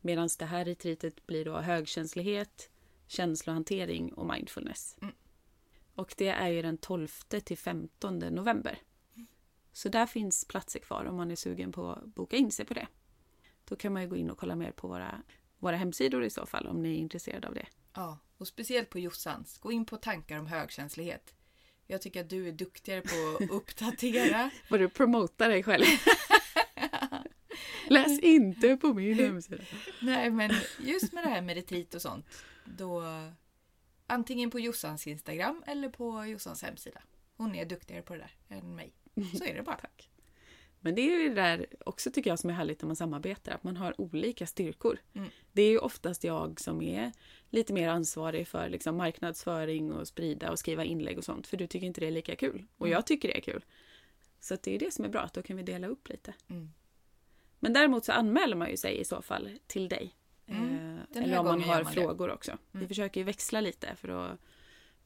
Medan 0.00 0.28
det 0.38 0.44
här 0.44 0.64
retreatet 0.64 1.26
blir 1.26 1.44
då 1.44 1.56
högkänslighet, 1.58 2.70
känslohantering 3.06 4.12
och 4.12 4.26
mindfulness. 4.26 4.96
Mm. 5.02 5.14
Och 5.94 6.14
det 6.16 6.28
är 6.28 6.48
ju 6.48 6.62
den 6.62 6.78
12 6.78 7.08
till 7.44 7.58
15 7.58 8.18
november. 8.18 8.78
Så 9.72 9.88
där 9.88 10.06
finns 10.06 10.44
platser 10.44 10.80
kvar 10.80 11.04
om 11.04 11.16
man 11.16 11.30
är 11.30 11.36
sugen 11.36 11.72
på 11.72 11.90
att 11.90 12.04
boka 12.04 12.36
in 12.36 12.50
sig 12.50 12.64
på 12.64 12.74
det. 12.74 12.86
Då 13.64 13.76
kan 13.76 13.92
man 13.92 14.02
ju 14.02 14.08
gå 14.08 14.16
in 14.16 14.30
och 14.30 14.38
kolla 14.38 14.56
mer 14.56 14.70
på 14.70 14.88
våra, 14.88 15.22
våra 15.58 15.76
hemsidor 15.76 16.24
i 16.24 16.30
så 16.30 16.46
fall 16.46 16.66
om 16.66 16.82
ni 16.82 16.94
är 16.94 16.98
intresserade 16.98 17.48
av 17.48 17.54
det. 17.54 17.66
Ja, 17.94 18.18
och 18.38 18.48
speciellt 18.48 18.90
på 18.90 18.98
Jossans. 18.98 19.58
Gå 19.58 19.72
in 19.72 19.86
på 19.86 19.96
tankar 19.96 20.38
om 20.38 20.46
högkänslighet. 20.46 21.34
Jag 21.86 22.02
tycker 22.02 22.20
att 22.20 22.30
du 22.30 22.48
är 22.48 22.52
duktigare 22.52 23.00
på 23.00 23.44
att 23.44 23.50
uppdatera. 23.50 24.50
Får 24.68 24.78
du 24.78 24.88
promota 24.88 25.48
dig 25.48 25.62
själv? 25.62 25.84
Läs 27.88 28.18
inte 28.18 28.76
på 28.76 28.94
min 28.94 29.14
hemsida. 29.18 29.62
Nej, 30.02 30.30
men 30.30 30.50
just 30.80 31.12
med 31.12 31.24
det 31.24 31.28
här 31.28 31.42
med 31.42 31.56
retreat 31.56 31.94
och 31.94 32.02
sånt. 32.02 32.26
Då 32.64 33.02
antingen 34.06 34.50
på 34.50 34.60
Jossans 34.60 35.06
Instagram 35.06 35.62
eller 35.66 35.88
på 35.88 36.26
Jossans 36.26 36.62
hemsida. 36.62 37.02
Hon 37.36 37.54
är 37.54 37.64
duktigare 37.64 38.02
på 38.02 38.14
det 38.14 38.20
där 38.48 38.56
än 38.56 38.74
mig. 38.76 38.92
Så 39.38 39.44
är 39.44 39.54
det 39.54 39.62
bara. 39.62 39.76
Tack. 39.80 40.10
Men 40.80 40.94
det 40.94 41.00
är 41.00 41.20
ju 41.20 41.28
det 41.28 41.34
där 41.34 41.66
också 41.86 42.10
tycker 42.10 42.30
jag 42.30 42.38
som 42.38 42.50
är 42.50 42.54
härligt 42.54 42.82
när 42.82 42.86
man 42.86 42.96
samarbetar, 42.96 43.52
att 43.52 43.64
man 43.64 43.76
har 43.76 44.00
olika 44.00 44.46
styrkor. 44.46 44.98
Mm. 45.14 45.28
Det 45.52 45.62
är 45.62 45.70
ju 45.70 45.78
oftast 45.78 46.24
jag 46.24 46.60
som 46.60 46.82
är 46.82 47.12
lite 47.50 47.72
mer 47.72 47.88
ansvarig 47.88 48.48
för 48.48 48.68
liksom 48.68 48.96
marknadsföring 48.96 49.92
och 49.92 50.08
sprida 50.08 50.50
och 50.50 50.58
skriva 50.58 50.84
inlägg 50.84 51.18
och 51.18 51.24
sånt, 51.24 51.46
för 51.46 51.56
du 51.56 51.66
tycker 51.66 51.86
inte 51.86 52.00
det 52.00 52.06
är 52.06 52.10
lika 52.10 52.36
kul. 52.36 52.64
Och 52.76 52.86
Mm. 52.86 52.92
jag 52.96 53.06
tycker 53.06 53.28
det 53.28 53.36
är 53.36 53.40
kul. 53.40 53.64
Så 54.40 54.56
det 54.62 54.74
är 54.74 54.78
det 54.78 54.94
som 54.94 55.04
är 55.04 55.08
bra, 55.08 55.20
att 55.20 55.34
då 55.34 55.42
kan 55.42 55.56
vi 55.56 55.62
dela 55.62 55.86
upp 55.86 56.08
lite. 56.08 56.34
Mm. 56.48 56.70
Men 57.64 57.72
däremot 57.72 58.04
så 58.04 58.12
anmäler 58.12 58.56
man 58.56 58.70
ju 58.70 58.76
sig 58.76 59.00
i 59.00 59.04
så 59.04 59.22
fall 59.22 59.58
till 59.66 59.88
dig. 59.88 60.14
Mm. 60.46 60.98
Eh, 61.14 61.22
Eller 61.22 61.38
om 61.38 61.44
man 61.44 61.62
har 61.62 61.84
det. 61.84 61.90
frågor 61.90 62.30
också. 62.30 62.58
Vi 62.72 62.78
Mm. 62.78 62.88
försöker 62.88 63.20
ju 63.20 63.24
växla 63.24 63.60
lite 63.60 63.96
för 63.96 64.08
att 64.08 64.40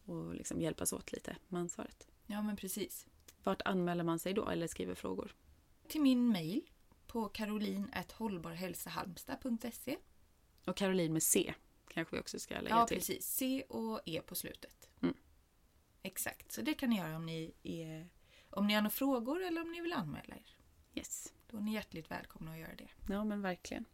och 0.04 0.34
liksom 0.34 0.60
hjälpas 0.60 0.92
åt 0.92 1.12
lite 1.12 1.36
med 1.48 1.60
ansvaret. 1.60 2.08
Ja, 2.26 2.42
men 2.42 2.56
precis. 2.56 3.06
Vart 3.42 3.62
anmäler 3.64 4.04
man 4.04 4.18
sig 4.18 4.32
då 4.34 4.48
eller 4.48 4.66
skriver 4.66 4.94
frågor? 4.94 5.34
Till 5.88 6.00
min 6.00 6.28
mail 6.28 6.62
på 7.06 7.28
caroline.hållbarhälsahalmstad.se 7.28 9.96
Och 10.66 10.76
Caroline 10.76 11.12
med 11.12 11.22
C 11.22 11.54
kanske 11.88 12.16
vi 12.16 12.22
också 12.22 12.38
ska 12.38 12.54
lägga 12.54 12.68
Ja, 12.76 12.86
till. 12.86 12.96
precis. 12.96 13.26
C 13.26 13.64
och 13.68 14.00
E 14.06 14.20
på 14.26 14.34
slutet. 14.34 14.88
Mm. 15.02 15.14
Exakt, 16.02 16.52
så 16.52 16.62
det 16.62 16.74
kan 16.74 16.90
ni 16.90 16.98
göra 16.98 17.16
om 17.16 17.26
ni, 17.26 17.52
är, 17.62 18.08
om 18.50 18.66
ni 18.66 18.74
har 18.74 18.82
några 18.82 18.90
frågor 18.90 19.42
eller 19.44 19.60
om 19.62 19.72
ni 19.72 19.80
vill 19.80 19.92
anmäla 19.92 20.36
er. 20.36 20.56
Yes. 20.94 21.32
Då 21.50 21.56
är 21.56 21.60
ni 21.60 21.74
hjärtligt 21.74 22.10
välkomna 22.10 22.52
att 22.52 22.58
göra 22.58 22.74
det. 22.78 23.12
Ja, 23.12 23.24
men 23.24 23.42
verkligen. 23.42 23.84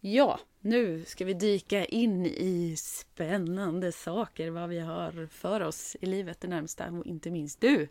Ja, 0.00 0.40
nu 0.60 1.04
ska 1.04 1.24
vi 1.24 1.34
dyka 1.34 1.84
in 1.84 2.26
i 2.26 2.76
spännande 2.78 3.92
saker, 3.92 4.50
vad 4.50 4.68
vi 4.68 4.78
har 4.78 5.26
för 5.26 5.60
oss 5.60 5.96
i 6.00 6.06
livet 6.06 6.40
det 6.40 6.48
närmsta 6.48 6.90
och 6.90 7.06
inte 7.06 7.30
minst 7.30 7.60
du. 7.60 7.88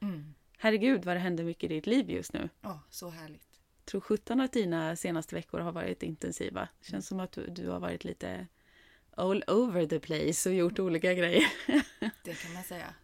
Mm. 0.00 0.34
Herregud 0.58 1.04
vad 1.04 1.16
det 1.16 1.20
händer 1.20 1.44
mycket 1.44 1.70
i 1.70 1.74
ditt 1.74 1.86
liv 1.86 2.10
just 2.10 2.32
nu. 2.32 2.48
Ja, 2.60 2.80
så 2.90 3.10
härligt. 3.10 3.60
tror 3.84 4.00
17 4.00 4.40
av 4.40 4.48
dina 4.48 4.96
senaste 4.96 5.34
veckor 5.34 5.58
har 5.58 5.72
varit 5.72 6.02
intensiva. 6.02 6.68
Känns 6.80 7.06
som 7.06 7.20
att 7.20 7.32
du, 7.32 7.46
du 7.46 7.68
har 7.68 7.80
varit 7.80 8.04
lite 8.04 8.46
all 9.10 9.44
over 9.46 9.86
the 9.86 10.00
place 10.00 10.48
och 10.48 10.54
gjort 10.54 10.78
olika 10.78 11.14
grejer. 11.14 11.52
Det 12.24 12.34
kan 12.34 12.52
man 12.52 12.64
säga. 12.64 12.94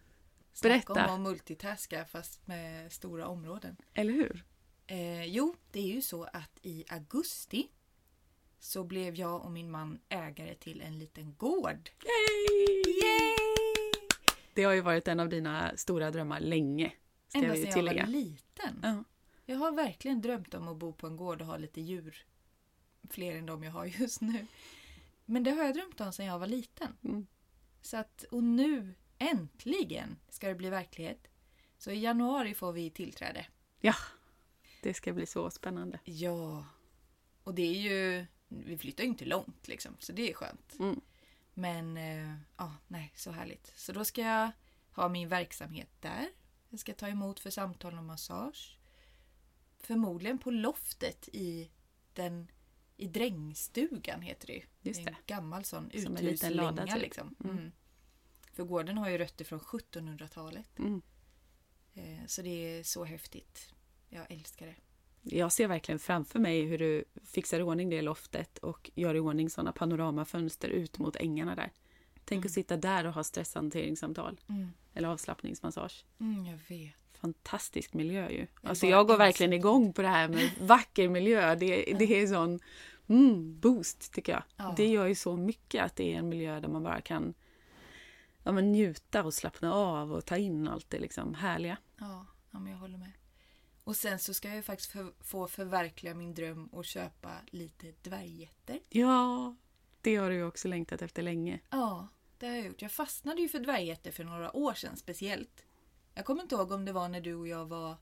Berätta. 0.63 0.95
Snacka 0.95 1.09
om 1.09 1.15
att 1.15 1.21
multitaska 1.21 2.05
fast 2.05 2.47
med 2.47 2.93
stora 2.93 3.27
områden. 3.27 3.77
Eller 3.95 4.13
hur? 4.13 4.45
Eh, 4.87 5.25
jo, 5.25 5.57
det 5.71 5.81
är 5.81 5.95
ju 5.95 6.03
så 6.03 6.25
att 6.25 6.59
i 6.63 6.85
augusti 6.89 7.69
så 8.59 8.85
blev 8.85 9.15
jag 9.15 9.45
och 9.45 9.51
min 9.51 9.71
man 9.71 9.99
ägare 10.09 10.55
till 10.55 10.81
en 10.81 10.99
liten 10.99 11.35
gård. 11.35 11.91
Yay! 12.05 12.95
Yay! 13.03 13.37
Det 14.55 14.65
har 14.65 14.73
ju 14.73 14.81
varit 14.81 15.09
en 15.09 15.21
av 15.21 15.29
dina 15.29 15.77
stora 15.77 16.11
drömmar 16.11 16.41
länge. 16.41 16.93
Ända 17.35 17.55
sedan 17.55 17.65
jag 17.65 17.73
tillägga. 17.73 18.03
var 18.03 18.13
liten. 18.13 18.81
Ja. 18.83 19.05
Jag 19.47 19.57
har 19.57 19.73
verkligen 19.73 20.21
drömt 20.21 20.55
om 20.55 20.69
att 20.69 20.77
bo 20.77 20.93
på 20.93 21.07
en 21.07 21.17
gård 21.17 21.41
och 21.41 21.47
ha 21.47 21.57
lite 21.57 21.81
djur. 21.81 22.27
Fler 23.11 23.37
än 23.37 23.47
de 23.47 23.63
jag 23.63 23.73
har 23.73 23.85
just 23.87 24.21
nu. 24.21 24.47
Men 25.25 25.43
det 25.43 25.51
har 25.51 25.65
jag 25.65 25.75
drömt 25.75 26.01
om 26.01 26.13
sedan 26.13 26.27
jag 26.27 26.39
var 26.39 26.47
liten. 26.47 26.97
Mm. 27.05 27.27
Så 27.83 27.97
att, 27.97 28.25
och 28.31 28.43
nu 28.43 28.95
äntligen 29.19 30.17
ska 30.29 30.49
det 30.49 30.55
bli 30.55 30.71
verklighet. 30.71 31.29
Så 31.79 31.91
i 31.91 32.01
januari 32.01 32.55
får 32.55 32.73
vi 32.73 32.91
tillträde. 32.91 33.47
ja, 33.81 33.95
det 34.85 34.95
ska 34.95 35.13
bli 35.13 35.27
så 35.27 35.51
spännande. 35.51 35.99
Ja. 36.05 36.65
Och 37.45 37.55
det 37.55 37.63
är 37.63 37.81
ju... 37.81 38.27
Vi 38.49 38.79
flyttar 38.79 39.05
ju 39.05 39.09
inte 39.11 39.25
långt 39.25 39.69
liksom, 39.69 39.97
så 39.99 40.13
det 40.13 40.31
är 40.31 40.35
skönt. 40.35 40.77
Mm. 40.79 41.01
Men 41.55 41.97
eh, 41.97 42.35
ja, 42.57 42.77
nej, 42.89 43.13
så 43.17 43.31
härligt. 43.31 43.73
Så 43.77 43.93
då 43.93 44.05
ska 44.05 44.21
jag 44.21 44.51
ha 44.93 45.09
min 45.09 45.29
verksamhet 45.29 45.89
där. 46.01 46.29
Jag 46.69 46.81
ska 46.81 46.95
ta 46.95 47.09
emot 47.09 47.41
för 47.41 47.51
samtal 47.51 47.99
och 47.99 48.05
massage. 48.05 48.79
Förmodligen 49.79 50.39
på 50.39 50.51
loftet 50.51 51.29
i 51.33 51.71
den 52.13 52.49
i 52.97 53.07
drängstugan 53.09 54.23
heter 54.23 54.47
det 54.47 54.53
ju. 54.53 54.63
Just 54.83 54.99
En 54.99 55.05
det. 55.05 55.17
gammal 55.27 55.65
sån 55.65 55.91
en 55.93 56.15
liten 56.15 56.53
lada, 56.53 56.71
uthuslänga 56.71 56.93
typ. 56.95 57.03
liksom. 57.03 57.35
Mm. 57.45 57.59
Mm. 57.59 57.73
För 58.53 58.65
gården 58.65 58.99
har 58.99 59.09
ju 59.09 59.19
rötter 59.19 59.45
från 59.45 59.61
1700-talet. 59.61 60.79
Mm. 60.79 61.03
Eh, 61.95 62.27
så 62.27 62.43
det 62.43 62.79
är 62.79 62.83
så 62.83 63.05
häftigt. 63.05 63.74
Jag 64.15 64.31
älskar 64.31 64.67
det. 64.67 64.75
Jag 65.37 65.53
ser 65.53 65.69
verkligen 65.69 65.99
framför 65.99 66.39
mig 66.39 66.63
hur 66.63 66.79
du 66.79 67.05
fixar 67.25 67.61
i 67.61 67.63
ordning 67.63 67.91
det 67.91 68.03
loftet 68.03 68.59
och 68.59 68.91
gör 68.95 69.15
i 69.15 69.21
ordning 69.21 69.51
sådana 69.51 69.73
panoramafönster 69.73 70.69
ut 70.69 70.99
mot 70.99 71.17
ängarna 71.17 71.55
där. 71.55 71.73
Tänk 72.25 72.39
Mm. 72.39 72.47
att 72.47 72.53
sitta 72.53 72.77
där 72.77 73.07
och 73.07 73.13
ha 73.15 73.25
stresshanteringssamtal 73.25 74.41
Mm. 74.49 74.69
eller 74.95 75.09
avslappningsmassage. 75.09 76.05
Mm, 76.21 76.47
jag 76.47 76.59
vet. 76.69 76.95
Fantastisk 77.13 77.93
miljö 77.95 78.31
ju. 78.31 78.39
Jag 78.63 78.69
Alltså 78.71 78.87
jag 78.87 79.07
går 79.07 79.17
verkligen 79.19 79.53
igång 79.53 79.93
på 79.93 80.03
det 80.03 80.09
här 80.09 80.29
med 80.29 80.51
vacker 80.61 81.09
miljö. 81.09 81.55
Det, 81.55 81.97
det 81.99 82.21
är 82.21 82.27
sån 82.27 82.61
mm, 83.07 83.61
boost 83.61 84.13
tycker 84.13 84.33
jag. 84.33 84.43
Ja. 84.57 84.75
Det 84.77 84.87
gör 84.87 85.07
ju 85.07 85.15
så 85.15 85.37
mycket 85.37 85.85
att 85.85 85.97
det 85.97 86.15
är 86.15 86.19
en 86.19 86.29
miljö 86.29 86.61
där 86.61 86.69
man 86.69 86.83
bara 86.83 87.01
kan 87.01 87.35
ja, 88.43 88.53
men 88.53 88.73
njuta 88.73 89.25
och 89.25 89.35
slappna 89.35 89.73
av 89.73 90.13
och 90.13 90.25
ta 90.25 90.37
in 90.37 90.69
allt 90.69 90.91
det 90.91 90.99
liksom 90.99 91.35
härliga. 91.35 91.77
Ja, 91.99 92.27
ja 92.51 92.59
men 92.59 92.73
jag 92.73 92.79
håller 92.79 92.99
med. 92.99 93.11
Och 93.85 93.97
sen 93.97 94.19
så 94.19 94.35
ska 94.35 94.49
jag 94.49 94.57
ju 94.57 94.63
faktiskt 94.63 94.91
för, 94.91 95.13
få 95.21 95.49
förverkliga 95.49 96.15
min 96.15 96.35
dröm 96.35 96.67
och 96.67 96.85
köpa 96.85 97.31
lite 97.47 97.93
dvärggetter. 98.03 98.81
Ja, 98.89 99.57
det 100.01 100.17
har 100.17 100.31
du 100.31 100.37
ju 100.37 100.45
också 100.45 100.69
längtat 100.69 101.03
efter 101.03 101.23
länge. 101.23 101.61
Ja, 101.71 102.09
det 102.39 102.47
har 102.47 102.55
jag 102.55 102.67
gjort. 102.67 102.83
Jag 102.83 102.93
fastnade 102.93 103.41
ju 103.41 103.49
för 103.49 103.61
dvärggetter 103.61 104.11
för 104.11 104.25
några 104.25 104.57
år 104.57 104.75
sedan 104.75 104.97
speciellt. 104.97 105.67
Jag 106.15 106.25
kommer 106.25 106.43
inte 106.43 106.55
ihåg 106.55 106.73
om 106.73 106.85
det 106.85 106.93
var 106.93 107.09
när 107.09 107.21
du 107.21 107.35
och 107.35 107.49
jag 107.49 107.67
var 107.67 107.97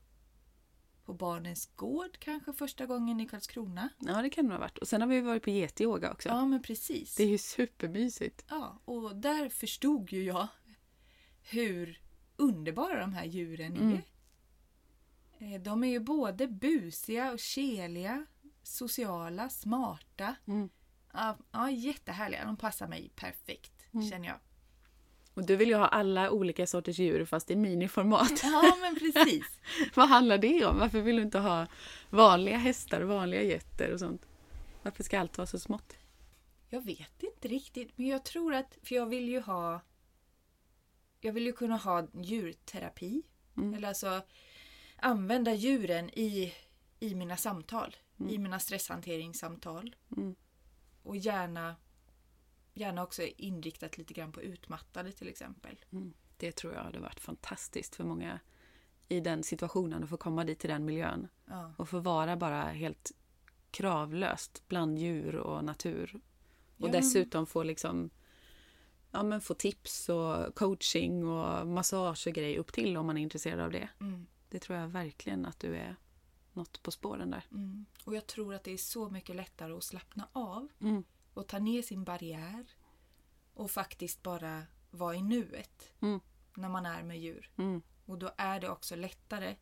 på 1.05 1.13
Barnens 1.13 1.65
Gård 1.75 2.17
kanske 2.19 2.53
första 2.53 2.85
gången 2.85 3.19
i 3.19 3.27
Karlskrona. 3.27 3.89
Ja, 3.99 4.21
det 4.21 4.29
kan 4.29 4.45
det 4.47 4.53
ha 4.53 4.59
varit. 4.59 4.77
Och 4.77 4.87
sen 4.87 5.01
har 5.01 5.07
vi 5.07 5.21
varit 5.21 5.43
på 5.43 5.49
getyoga 5.49 6.11
också. 6.11 6.29
Ja, 6.29 6.45
men 6.45 6.61
precis. 6.63 7.15
Det 7.15 7.23
är 7.23 7.27
ju 7.27 7.37
supermysigt. 7.37 8.45
Ja, 8.49 8.79
och 8.85 9.15
där 9.15 9.49
förstod 9.49 10.11
ju 10.11 10.23
jag 10.23 10.47
hur 11.41 12.01
underbara 12.35 12.99
de 12.99 13.13
här 13.13 13.25
djuren 13.25 13.75
Mm. 13.77 13.89
är. 13.89 13.93
Eh, 13.95 14.01
De 15.61 15.83
är 15.83 15.87
ju 15.87 15.99
både 15.99 16.47
busiga 16.47 17.31
och 17.31 17.39
keliga, 17.39 18.25
sociala, 18.63 19.49
smarta. 19.49 20.35
Mm. 20.47 20.69
Ja, 21.13 21.37
ja, 21.51 21.69
jättehärliga. 21.71 22.45
De 22.45 22.57
passar 22.57 22.87
mig 22.87 23.11
perfekt, 23.15 23.71
Mm. 23.91 24.09
känner 24.09 24.27
jag. 24.27 24.37
Och 25.33 25.45
du 25.45 25.55
vill 25.55 25.69
ju 25.69 25.75
ha 25.75 25.87
alla 25.87 26.31
olika 26.31 26.67
sorters 26.67 26.99
djur 26.99 27.25
fast 27.25 27.51
i 27.51 27.55
miniformat. 27.55 28.43
Ja, 28.43 28.77
men 28.81 28.95
precis. 28.95 29.59
Vad 29.95 30.09
handlar 30.09 30.37
det 30.37 30.65
om? 30.65 30.79
Varför 30.79 31.01
vill 31.01 31.15
du 31.15 31.21
inte 31.21 31.39
ha 31.39 31.67
vanliga 32.09 32.57
hästar, 32.57 33.01
vanliga 33.01 33.41
getter 33.41 33.93
och 33.93 33.99
sånt? 33.99 34.25
Varför 34.83 35.03
ska 35.03 35.19
allt 35.19 35.37
vara 35.37 35.47
så 35.47 35.59
smått? 35.59 35.93
Jag 36.69 36.85
vet 36.85 37.23
inte 37.23 37.47
riktigt, 37.47 37.97
men 37.97 38.07
jag 38.07 38.25
tror 38.25 38.53
att... 38.53 38.77
För 38.83 38.95
jag 38.95 39.05
vill 39.05 39.29
ju 39.29 39.39
ha... 39.39 39.81
Jag 41.21 41.33
vill 41.33 41.45
ju 41.45 41.53
kunna 41.53 41.77
ha 41.77 42.07
djurterapi. 42.13 43.23
Mm. 43.57 43.73
Eller 43.73 43.87
alltså 43.87 44.21
använda 45.03 45.53
djuren 45.53 46.09
i, 46.09 46.53
i 46.99 47.15
mina 47.15 47.37
samtal. 47.37 47.95
Mm. 48.19 48.33
I 48.33 48.37
mina 48.37 48.59
stresshanteringssamtal. 48.59 49.95
Mm. 50.17 50.35
Och 51.03 51.17
gärna, 51.17 51.75
gärna 52.73 53.03
också 53.03 53.21
inriktat 53.23 53.97
lite 53.97 54.13
grann 54.13 54.31
på 54.31 54.41
utmattade 54.41 55.11
till 55.11 55.27
exempel. 55.27 55.79
Mm. 55.91 56.13
Det 56.37 56.51
tror 56.51 56.73
jag 56.73 56.83
hade 56.83 56.99
varit 56.99 57.19
fantastiskt 57.19 57.95
för 57.95 58.03
många 58.03 58.39
i 59.07 59.19
den 59.19 59.43
situationen 59.43 60.03
att 60.03 60.09
få 60.09 60.17
komma 60.17 60.43
dit 60.43 60.59
till 60.59 60.69
den 60.69 60.85
miljön 60.85 61.27
Ja. 61.45 61.73
och 61.77 61.89
få 61.89 61.99
vara 61.99 62.37
bara 62.37 62.63
helt 62.63 63.11
kravlöst 63.71 64.63
bland 64.67 64.99
djur 64.99 65.35
och 65.35 65.65
natur. 65.65 66.21
Och 66.77 66.87
Ja, 66.87 66.91
dessutom 66.91 67.45
få 67.45 67.63
liksom 67.63 68.09
ja, 69.11 69.23
men 69.23 69.41
få 69.41 69.53
tips 69.53 70.09
och 70.09 70.55
coaching 70.55 71.27
och 71.27 71.67
massage 71.67 72.27
och 72.27 72.33
grejer 72.33 72.59
upp 72.59 72.73
till 72.73 72.97
om 72.97 73.05
man 73.05 73.17
är 73.17 73.21
intresserad 73.21 73.59
av 73.59 73.71
det. 73.71 73.89
Mm, 73.99 74.25
Det 74.53 74.59
tror 74.59 74.79
jag 74.79 74.87
verkligen 74.87 75.45
att 75.45 75.59
du 75.59 75.75
är 75.77 75.95
något 76.53 76.83
på 76.83 76.91
spåren 76.91 77.31
där. 77.31 77.45
mm. 77.51 77.85
Och 78.05 78.15
jag 78.15 78.27
tror 78.27 78.53
att 78.53 78.63
det 78.63 78.71
är 78.71 78.77
så 78.77 79.09
mycket 79.09 79.35
lättare 79.35 79.73
att 79.73 79.83
slappna 79.83 80.27
av 80.33 80.67
Mm. 80.81 81.03
och 81.33 81.47
ta 81.47 81.59
ner 81.59 81.81
sin 81.81 82.03
barriär 82.03 82.65
och 83.53 83.71
faktiskt 83.71 84.23
bara 84.23 84.63
vara 84.91 85.15
i 85.15 85.21
nuet 85.21 85.93
Mm. 86.01 86.19
när 86.55 86.69
man 86.69 86.85
är 86.85 87.03
med 87.03 87.19
djur. 87.19 87.51
Mm. 87.57 87.81
Och 88.05 88.17
då 88.17 88.31
är 88.37 88.59
det 88.59 88.69
också 88.69 88.95
lättare 88.95 89.55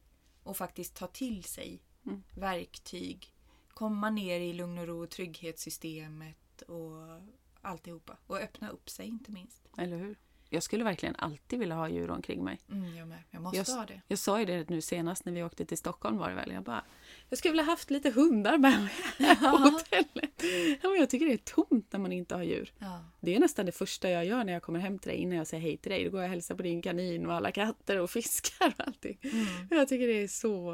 att 0.43 0.57
faktiskt 0.57 0.95
ta 0.95 1.07
till 1.07 1.43
sig 1.43 1.83
Mm. 2.05 2.23
verktyg, 2.35 3.33
komma 3.69 4.09
ner 4.09 4.39
i 4.39 4.53
lugn 4.53 4.77
och 4.77 4.87
ro 4.87 5.03
och 5.03 5.09
trygghetssystemet 5.09 6.61
och 6.61 7.21
alltihopa. 7.61 8.17
Och 8.27 8.37
öppna 8.37 8.69
upp 8.69 8.89
sig 8.89 9.07
inte 9.07 9.31
minst. 9.31 9.67
Eller 9.77 9.97
hur? 9.97 10.19
Jag 10.53 10.63
skulle 10.63 10.83
verkliligen 10.83 11.15
alltid 11.15 11.59
vilja 11.59 11.75
ha 11.75 11.89
djur 11.89 12.09
omkring 12.11 12.43
mig. 12.43 12.59
Mm, 12.71 12.95
jag 12.95 13.07
med. 13.07 13.23
Jag 13.31 13.41
måste 13.41 13.57
Jag, 13.57 13.65
ha 13.65 13.85
det. 13.85 14.01
jag 14.07 14.19
sa 14.19 14.39
ju 14.39 14.45
det 14.45 14.69
nu 14.69 14.81
senast 14.81 15.25
när 15.25 15.33
vi 15.33 15.43
åkte 15.43 15.65
till 15.65 15.77
Stockholm 15.77 16.17
var 16.17 16.29
det 16.29 16.35
väl. 16.35 16.51
Jag 16.51 16.63
bara, 16.63 16.83
jag 17.29 17.39
skulle 17.39 17.51
vilja 17.51 17.63
haft 17.63 17.89
lite 17.89 18.09
hundar 18.11 18.57
med 18.57 18.81
mig 18.81 19.35
på 19.35 19.45
hotellet. 19.45 20.43
Ja, 20.83 20.89
men 20.89 20.99
jag 20.99 21.09
tycker 21.09 21.25
det 21.25 21.33
är 21.33 21.37
tomt 21.37 21.91
när 21.91 21.99
man 21.99 22.11
inte 22.11 22.35
har 22.35 22.43
djur. 22.43 22.73
Ja. 22.79 23.05
Det 23.19 23.35
är 23.35 23.39
nästan 23.39 23.65
det 23.65 23.71
första 23.71 24.09
jag 24.09 24.25
gör 24.25 24.43
när 24.43 24.53
jag 24.53 24.61
kommer 24.61 24.79
hem 24.79 24.99
till 24.99 25.09
dig 25.11 25.17
innan 25.17 25.37
jag 25.37 25.47
säger 25.47 25.63
hej 25.63 25.77
till 25.77 25.91
dig. 25.91 26.03
Då 26.03 26.09
går 26.11 26.19
jag 26.21 26.27
och 26.27 26.31
hälsar 26.31 26.55
på 26.55 26.63
din 26.63 26.81
kanin 26.81 27.25
och 27.25 27.33
alla 27.33 27.51
katter 27.51 27.99
och 27.99 28.09
fiskar 28.09 28.67
och 28.77 28.87
allting. 28.87 29.17
Mm. 29.21 29.45
Jag 29.69 29.87
tycker 29.87 30.07
det 30.07 30.23
är 30.23 30.27
så... 30.27 30.71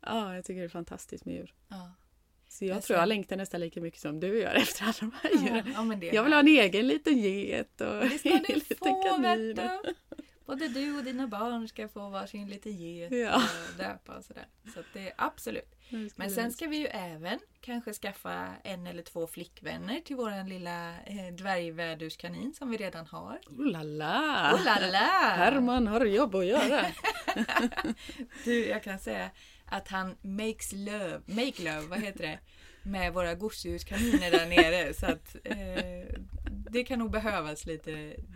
Ja, 0.00 0.34
jag 0.34 0.44
tycker 0.44 0.60
det 0.60 0.66
är 0.66 0.68
fantastiskt 0.68 1.24
med 1.24 1.34
djur. 1.34 1.54
Ja. 1.68 1.90
Så 2.52 2.64
jag 2.64 2.76
Jag 2.76 2.82
tror 2.82 2.98
jag 2.98 3.08
längtar 3.08 3.36
nästan 3.36 3.60
lika 3.60 3.80
mycket 3.80 4.00
som 4.00 4.20
du 4.20 4.38
gör 4.40 4.54
efter 4.54 4.82
alla 4.84 4.94
de 5.00 5.12
här 5.22 5.30
djuren. 5.30 6.00
ja, 6.02 6.08
Jag 6.12 6.22
vill 6.24 6.32
ha 6.32 6.40
en 6.40 6.48
egen 6.48 6.86
liten 6.88 7.18
get 7.18 7.80
och 7.80 7.86
Det 8.00 8.18
ska 8.18 8.28
en 8.30 8.42
du 8.48 8.54
liten 8.54 8.76
få, 8.76 9.02
kanin. 9.02 9.58
Både 10.46 10.68
du 10.68 10.96
och 10.98 11.04
dina 11.04 11.26
barn 11.26 11.68
ska 11.68 11.88
få 11.88 12.08
varsin 12.08 12.48
liten 12.48 12.72
get 12.76 13.12
Ja. 13.12 13.36
och 13.36 13.78
döpa 13.78 14.16
och 14.18 14.24
sådär. 14.24 14.46
Så 14.74 14.80
det 14.92 15.00
är 15.08 15.12
absolut. 15.16 15.74
Men 16.16 16.30
sen 16.30 16.52
ska 16.52 16.66
vi 16.66 16.76
ju 16.76 16.86
även 16.86 17.38
kanske 17.60 17.92
skaffa 17.92 18.48
en 18.64 18.86
eller 18.86 19.02
två 19.02 19.26
flickvänner 19.26 20.00
till 20.00 20.16
våran 20.16 20.48
lilla 20.48 20.90
eh, 20.90 21.34
dvärgvärdurskanin 21.38 22.54
som 22.54 22.70
vi 22.70 22.76
redan 22.76 23.06
har. 23.06 23.38
Oh 23.46 23.66
la 23.66 23.82
la! 23.82 24.52
Oh 24.54 24.64
la 24.64 24.78
la! 24.90 24.98
Herman 25.36 25.86
har 25.86 26.04
jobb 26.04 26.34
att 26.34 26.46
göra. 26.46 26.86
Du, 28.44 28.66
jag 28.66 28.82
kan 28.82 28.98
säga 28.98 29.30
att 29.70 29.88
han 29.88 30.14
makes 30.22 30.72
love, 30.72 31.20
make 31.26 31.62
love, 31.62 31.80
vad 31.88 32.00
heter 32.00 32.22
det? 32.22 32.38
Med 32.82 33.12
våra 33.12 33.34
gosedjurskaniner 33.34 34.30
där 34.30 34.46
nere. 34.46 34.94
Så 34.94 35.06
att 35.06 35.36
eh, 35.44 36.14
det 36.70 36.84
kan 36.84 36.98
nog 36.98 37.10
behövas 37.10 37.66
lite, 37.66 37.90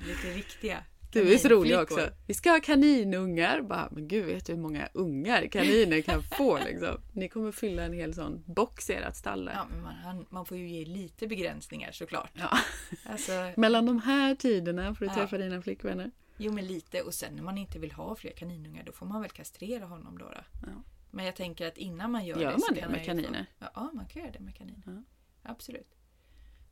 lite 0.06 0.30
riktiga 0.36 0.84
Du 1.12 1.34
är 1.34 1.38
så 1.38 1.48
rolig 1.48 1.78
också. 1.78 2.08
Vi 2.26 2.34
ska 2.34 2.50
ha 2.50 2.60
kaninungar. 2.60 3.62
Bara, 3.62 3.88
men 3.90 4.08
gud, 4.08 4.26
vet 4.26 4.46
du 4.46 4.52
hur 4.52 4.60
många 4.60 4.88
ungar 4.94 5.46
kaniner 5.46 6.00
kan 6.00 6.22
få? 6.22 6.58
Liksom. 6.58 7.00
Ni 7.12 7.28
kommer 7.28 7.52
fylla 7.52 7.82
en 7.82 7.92
hel 7.92 8.14
sån 8.14 8.42
box 8.46 8.90
i 8.90 8.92
ert 8.94 9.16
stall. 9.16 9.50
Ja, 9.54 9.66
men 9.70 9.82
man, 9.82 10.26
man 10.30 10.46
får 10.46 10.56
ju 10.56 10.68
ge 10.68 10.84
lite 10.84 11.26
begränsningar 11.26 11.92
såklart. 11.92 12.30
Ja. 12.34 12.58
Alltså, 13.04 13.32
Mellan 13.56 13.86
de 13.86 14.00
här 14.00 14.34
tiderna 14.34 14.94
får 14.94 15.04
du 15.04 15.10
Ja. 15.10 15.14
träffa 15.14 15.38
dina 15.38 15.62
flickvänner. 15.62 16.10
jo 16.36 16.52
men 16.52 16.66
lite 16.66 17.00
och 17.02 17.14
sen 17.14 17.34
när 17.36 17.42
man 17.42 17.58
inte 17.58 17.78
vill 17.78 17.92
ha 17.92 18.16
fler 18.16 18.32
kaninungar 18.32 18.82
då 18.86 18.92
får 18.92 19.06
man 19.06 19.20
väl 19.22 19.30
kastrera 19.30 19.84
honom 19.86 20.18
då. 20.18 20.24
då. 20.24 20.40
Ja. 20.66 20.82
Men 21.14 21.24
jag 21.24 21.36
tänker 21.36 21.66
att 21.66 21.78
innan 21.78 22.10
man 22.12 22.26
gör, 22.26 22.40
Gör 22.40 22.52
det 22.52 22.60
så 22.60 22.66
man 22.72 22.74
det 22.80 22.88
med 22.88 23.04
kaniner? 23.04 23.46
Få, 23.58 23.66
ja, 23.74 23.90
man 23.94 24.06
kan 24.06 24.22
göra 24.22 24.32
det 24.32 24.40
med 24.40 24.54
kaniner. 24.56 24.82
Ja. 24.86 25.02
Absolut. 25.42 25.94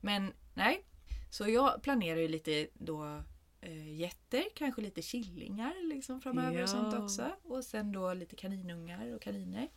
Men 0.01 0.33
nej, 0.55 0.85
så 1.31 1.49
jag 1.49 1.83
planerar 1.83 2.21
ju 2.21 2.29
lite 2.29 2.69
då 2.75 3.23
eh, 3.61 3.95
getter, 4.01 4.45
kanske 4.55 4.83
lite 4.83 5.03
killingar 5.03 5.89
liksom 5.89 6.21
framöver 6.21 6.57
Ja. 6.57 6.63
och 6.63 6.69
sånt 6.69 6.95
också. 6.95 7.37
Och 7.43 7.65
sen 7.65 7.93
då 7.93 8.15
lite 8.15 8.37
kaninungar 8.37 9.15
och 9.15 9.23
kaniner. 9.23 9.69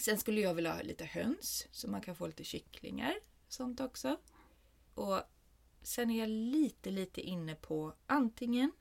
Sen 0.00 0.18
skulle 0.18 0.40
jag 0.40 0.54
vilja 0.54 0.72
ha 0.74 0.82
lite 0.82 1.04
höns 1.04 1.68
så 1.70 1.88
man 1.90 2.00
kan 2.00 2.16
få 2.16 2.26
lite 2.26 2.44
kycklingar. 2.44 3.14
Sånt 3.48 3.80
också. 3.80 4.16
Och 4.94 5.20
sen 5.82 6.10
är 6.10 6.18
jag 6.20 6.28
lite, 6.28 6.90
lite 6.90 7.20
inne 7.20 7.54
på 7.54 7.94
antingen 8.06 8.72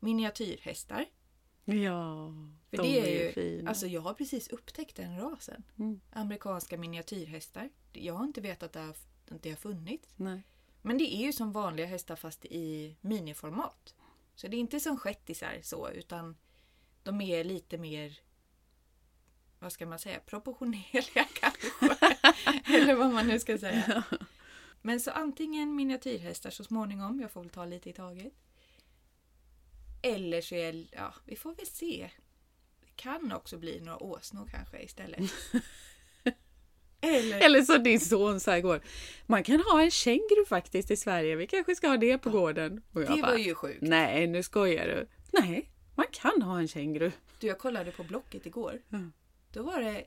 miniatyrhästar. 0.00 1.06
Ja, 1.74 2.32
För 2.70 2.76
de 2.76 2.82
det 2.82 3.00
är 3.00 3.04
är 3.04 3.26
ju, 3.26 3.32
fina. 3.32 3.68
alltså 3.70 3.86
jag 3.86 4.00
har 4.00 4.14
precis 4.14 4.48
upptäckt 4.48 4.96
den 4.96 5.20
rasen. 5.20 5.62
Mm. 5.78 6.00
Amerikanska 6.12 6.78
miniatyrhästar. 6.78 7.70
Jag 7.92 8.14
har 8.14 8.24
inte 8.24 8.40
vetat 8.40 8.76
att 8.76 9.06
det 9.42 9.50
har, 9.50 9.56
funnits. 9.56 10.08
Nej. 10.16 10.42
Men 10.82 10.98
det 10.98 11.14
är 11.14 11.26
ju 11.26 11.32
som 11.32 11.52
vanliga 11.52 11.86
hästar 11.86 12.16
fast 12.16 12.44
i 12.44 12.96
miniformat. 13.00 13.94
Så 14.34 14.48
det 14.48 14.56
är 14.56 14.58
inte 14.58 14.80
som 14.80 14.96
shettisar 14.98 15.58
så 15.62 15.90
utan 15.90 16.36
de 17.02 17.20
är 17.20 17.44
lite 17.44 17.78
mer 17.78 18.20
vad 19.58 19.72
ska 19.72 19.86
man 19.86 19.98
säga, 19.98 20.20
proportionerliga 20.20 21.24
kanske. 21.40 21.68
Eller 22.76 22.94
vad 22.94 23.12
man 23.12 23.26
nu 23.26 23.38
ska 23.38 23.58
säga. 23.58 24.04
Men 24.82 25.00
så 25.00 25.10
antingen 25.10 25.74
miniatyrhästar 25.76 26.50
så 26.50 26.64
småningom, 26.64 27.20
jag 27.20 27.30
får 27.30 27.40
väl 27.40 27.50
ta 27.50 27.64
lite 27.64 27.90
i 27.90 27.92
taget. 27.92 28.32
Eller 30.02 30.40
så 30.40 30.54
är 30.54 30.86
ja, 30.92 31.14
vi 31.24 31.36
får 31.36 31.54
väl 31.54 31.66
se. 31.66 32.10
Det 32.80 33.02
kan 33.02 33.32
också 33.32 33.58
bli 33.58 33.80
några 33.80 34.02
åsnor 34.02 34.48
kanske 34.50 34.82
istället. 34.82 35.20
Eller, 37.00 37.40
Eller 37.40 37.62
så 37.62 37.78
din 37.78 38.00
son 38.00 38.40
sa 38.40 38.56
igår, 38.56 38.80
man 39.26 39.42
kan 39.42 39.60
ha 39.60 39.82
en 39.82 39.90
känguru 39.90 40.46
faktiskt 40.48 40.90
i 40.90 40.96
Sverige, 40.96 41.36
vi 41.36 41.46
kanske 41.46 41.74
ska 41.74 41.88
ha 41.88 41.96
det 41.96 42.18
på 42.18 42.30
gården. 42.30 42.82
Och 42.92 43.02
jag 43.02 43.16
det 43.16 43.22
bara, 43.22 43.30
var 43.30 43.38
ju 43.38 43.54
sjukt. 43.54 43.82
Nej, 43.82 44.26
nu 44.26 44.42
skojar 44.42 44.86
du. 44.86 45.08
Nej, 45.32 45.70
man 45.94 46.06
kan 46.12 46.42
ha 46.42 46.58
en 46.58 46.68
känguru. 46.68 47.10
Du, 47.38 47.46
jag 47.46 47.58
kollade 47.58 47.92
på 47.92 48.02
Blocket 48.02 48.46
igår. 48.46 48.82
Mm. 48.92 49.12
Då 49.52 49.62
var 49.62 49.80
det 49.80 50.04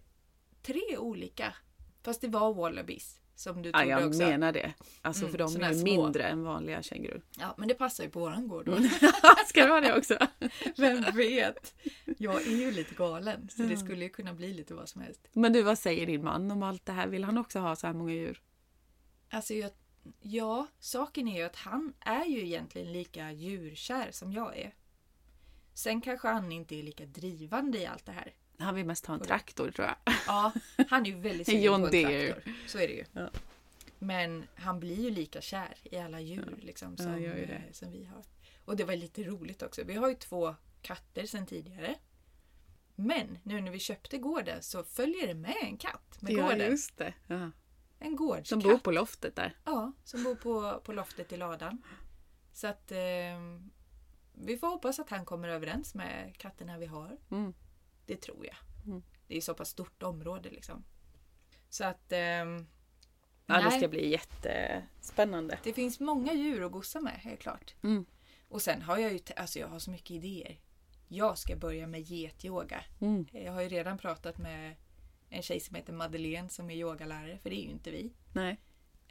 tre 0.62 0.98
olika. 0.98 1.56
Fast 2.04 2.22
det 2.22 2.28
var 2.28 2.54
wallabies. 2.54 3.21
Som 3.42 3.62
du 3.62 3.70
Ja, 3.70 3.74
trodde 3.80 3.90
jag 3.92 4.08
också. 4.08 4.20
menar 4.24 4.52
det. 4.52 4.74
Alltså 5.02 5.22
Mm, 5.22 5.32
för 5.32 5.38
de 5.38 5.64
är 5.64 5.84
mindre 5.84 6.24
än 6.24 6.44
vanliga 6.44 6.84
kängurur. 6.84 7.22
Ja, 7.40 7.56
men 7.58 7.68
det 7.68 7.74
passar 7.74 8.04
ju 8.04 8.10
på 8.10 8.20
våran 8.20 8.48
gård 8.48 8.66
då. 8.66 8.78
Ska 9.48 9.66
du 9.66 9.72
ha 9.72 9.82
det 9.82 9.98
också? 9.98 10.18
Vem 10.78 11.04
vet? 11.16 11.76
Jag 12.18 12.48
är 12.48 12.56
ju 12.56 12.72
lite 12.72 12.96
galen. 12.96 13.50
Så 13.50 13.62
det 13.64 13.78
skulle 13.78 14.04
ju 14.04 14.10
kunna 14.10 14.34
bli 14.34 14.54
lite 14.54 14.74
vad 14.74 14.90
som 14.90 15.02
helst. 15.02 15.28
Men 15.34 15.54
du, 15.54 15.62
vad 15.62 15.78
säger 15.80 16.06
din 16.06 16.24
man 16.24 16.52
om 16.52 16.64
allt 16.64 16.86
det 16.86 16.92
här? 16.92 17.08
Vill 17.08 17.24
han 17.24 17.38
också 17.38 17.60
ha 17.60 17.76
så 17.76 17.88
här 17.88 17.94
många 17.94 18.14
djur? 18.14 18.42
Alltså, 19.30 19.54
jag, 19.54 19.72
ja, 20.22 20.68
saken 20.80 21.28
är 21.28 21.38
ju 21.38 21.44
att 21.44 21.56
han 21.56 21.94
är 22.00 22.26
ju 22.26 22.46
egentligen 22.46 22.94
lika 22.94 23.32
djurkär 23.32 24.08
som 24.12 24.34
jag 24.34 24.58
är. 24.58 24.74
Sen 25.74 26.02
kanske 26.02 26.28
han 26.28 26.52
inte 26.52 26.76
är 26.76 26.84
lika 26.84 27.06
drivande 27.06 27.78
i 27.80 27.86
allt 27.86 28.06
det 28.06 28.12
här. 28.12 28.34
Han 28.62 28.76
vill 28.76 28.86
mest 28.86 29.06
ha 29.06 29.14
en 29.14 29.20
traktor 29.22 29.72
tror 29.72 29.88
jag. 29.88 30.16
Ja, 30.28 30.52
han 30.90 31.02
är 31.02 31.06
ju 31.06 31.16
väldigt 31.20 31.50
En 31.50 31.54
sugen 31.62 31.82
på 31.82 31.86
en 31.88 31.92
traktor. 31.92 32.54
Så 32.68 32.78
är 32.78 32.88
det 32.88 32.94
ju. 32.94 33.06
Ja. 33.14 33.30
Men 34.00 34.48
han 34.56 34.80
blir 34.80 35.04
ju 35.04 35.10
lika 35.10 35.42
kär 35.42 35.78
i 35.84 35.98
alla 35.98 36.20
djur 36.20 36.60
liksom, 36.62 36.98
som, 36.98 37.14
eh, 37.26 37.60
som 37.72 37.92
vi 37.92 38.06
har. 38.06 38.24
Och 38.66 38.76
det 38.76 38.84
var 38.84 38.96
lite 38.96 39.24
roligt 39.24 39.62
också. 39.62 39.84
Vi 39.84 39.94
har 39.94 40.10
ju 40.10 40.16
två 40.16 40.56
katter 40.82 41.26
sedan 41.26 41.46
tidigare. 41.46 41.96
Men 42.96 43.38
nu 43.44 43.62
när 43.62 43.72
vi 43.72 43.80
köpte 43.80 44.18
gården 44.18 44.64
så 44.64 44.84
följer 44.84 45.28
det 45.28 45.34
med 45.34 45.56
en 45.62 45.78
katt 45.78 46.22
med 46.22 46.34
Ja, 46.34 46.44
gården. 46.44 46.72
just 46.72 46.98
det. 46.98 47.14
Ja. 47.28 47.52
En 48.00 48.16
gårdskatt. 48.16 48.48
Som 48.48 48.60
bor 48.60 48.78
på 48.78 48.92
loftet 48.92 49.36
där. 49.36 49.58
Ja, 49.66 49.92
som 50.04 50.24
bor 50.24 50.36
på, 50.36 50.82
på 50.84 50.94
loftet 50.94 51.32
i 51.32 51.38
ladan. 51.38 51.84
Så 52.54 52.68
att 52.68 52.92
eh, 52.92 52.98
vi 54.34 54.58
får 54.58 54.68
hoppas 54.68 55.00
att 55.00 55.10
han 55.10 55.26
kommer 55.26 55.50
överens 55.50 55.96
med 55.96 56.38
katterna 56.38 56.78
vi 56.78 56.86
har. 56.86 57.18
Mm. 57.32 57.54
Det 58.06 58.22
tror 58.22 58.46
jag. 58.46 58.56
Mm. 58.86 59.04
Det 59.28 59.38
är 59.38 59.42
så 59.42 59.54
pass 59.54 59.70
stort 59.70 60.04
område 60.04 60.50
liksom. 60.50 60.84
Så 61.70 61.84
att 61.84 62.12
ehm, 62.12 62.68
Ja, 63.46 63.62
det 63.62 63.72
ska 63.72 63.88
bli 63.88 64.10
jättespännande. 64.10 65.60
det 65.64 65.74
finns 65.74 66.00
många 66.00 66.34
djur 66.34 66.66
att 66.66 66.72
gossa 66.72 67.00
med, 67.02 67.14
helt 67.14 67.40
klart. 67.40 67.76
Mm. 67.84 68.06
Och 68.48 68.62
sen 68.62 68.82
har 68.82 68.98
jag 68.98 69.14
ju, 69.14 69.20
alltså 69.36 69.60
jag 69.60 69.68
har 69.68 69.80
så 69.80 69.92
mycket 69.92 70.12
idéer. 70.12 70.60
Jag 71.08 71.38
ska 71.38 71.56
börja 71.56 71.88
med 71.88 72.02
getyoga. 72.02 72.84
Mm. 73.02 73.26
Jag 73.32 73.52
har 73.52 73.62
ju 73.62 73.70
redan 73.70 73.98
pratat 73.98 74.38
med 74.38 74.76
en 75.30 75.42
tjej 75.42 75.60
som 75.60 75.76
heter 75.76 75.94
Madeleine 75.94 76.50
som 76.50 76.70
är 76.70 76.76
yogalärare, 76.76 77.40
för 77.40 77.50
det 77.50 77.56
är 77.56 77.64
ju 77.64 77.72
inte 77.72 77.92
vi. 77.92 78.14
Nej, 78.34 78.60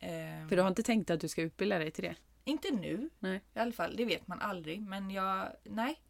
Ehm, 0.03 0.49
för 0.49 0.57
du 0.57 0.63
har 0.63 0.69
inte 0.69 0.83
tänkt 0.83 1.11
att 1.11 1.21
du 1.21 1.29
ska 1.29 1.43
utbilda 1.43 1.79
dig 1.79 1.91
till 1.91 2.05
det? 2.05 2.15
Inte 2.45 2.71
nu 2.71 3.11
Nej. 3.19 3.41
i 3.55 3.59
alla 3.59 3.73
fall, 3.73 3.97
det 3.97 4.05
vet 4.05 4.27
man 4.27 4.41
aldrig. 4.41 4.81
Men 4.83 5.11
jag, 5.11 5.53
nej, 5.65 6.01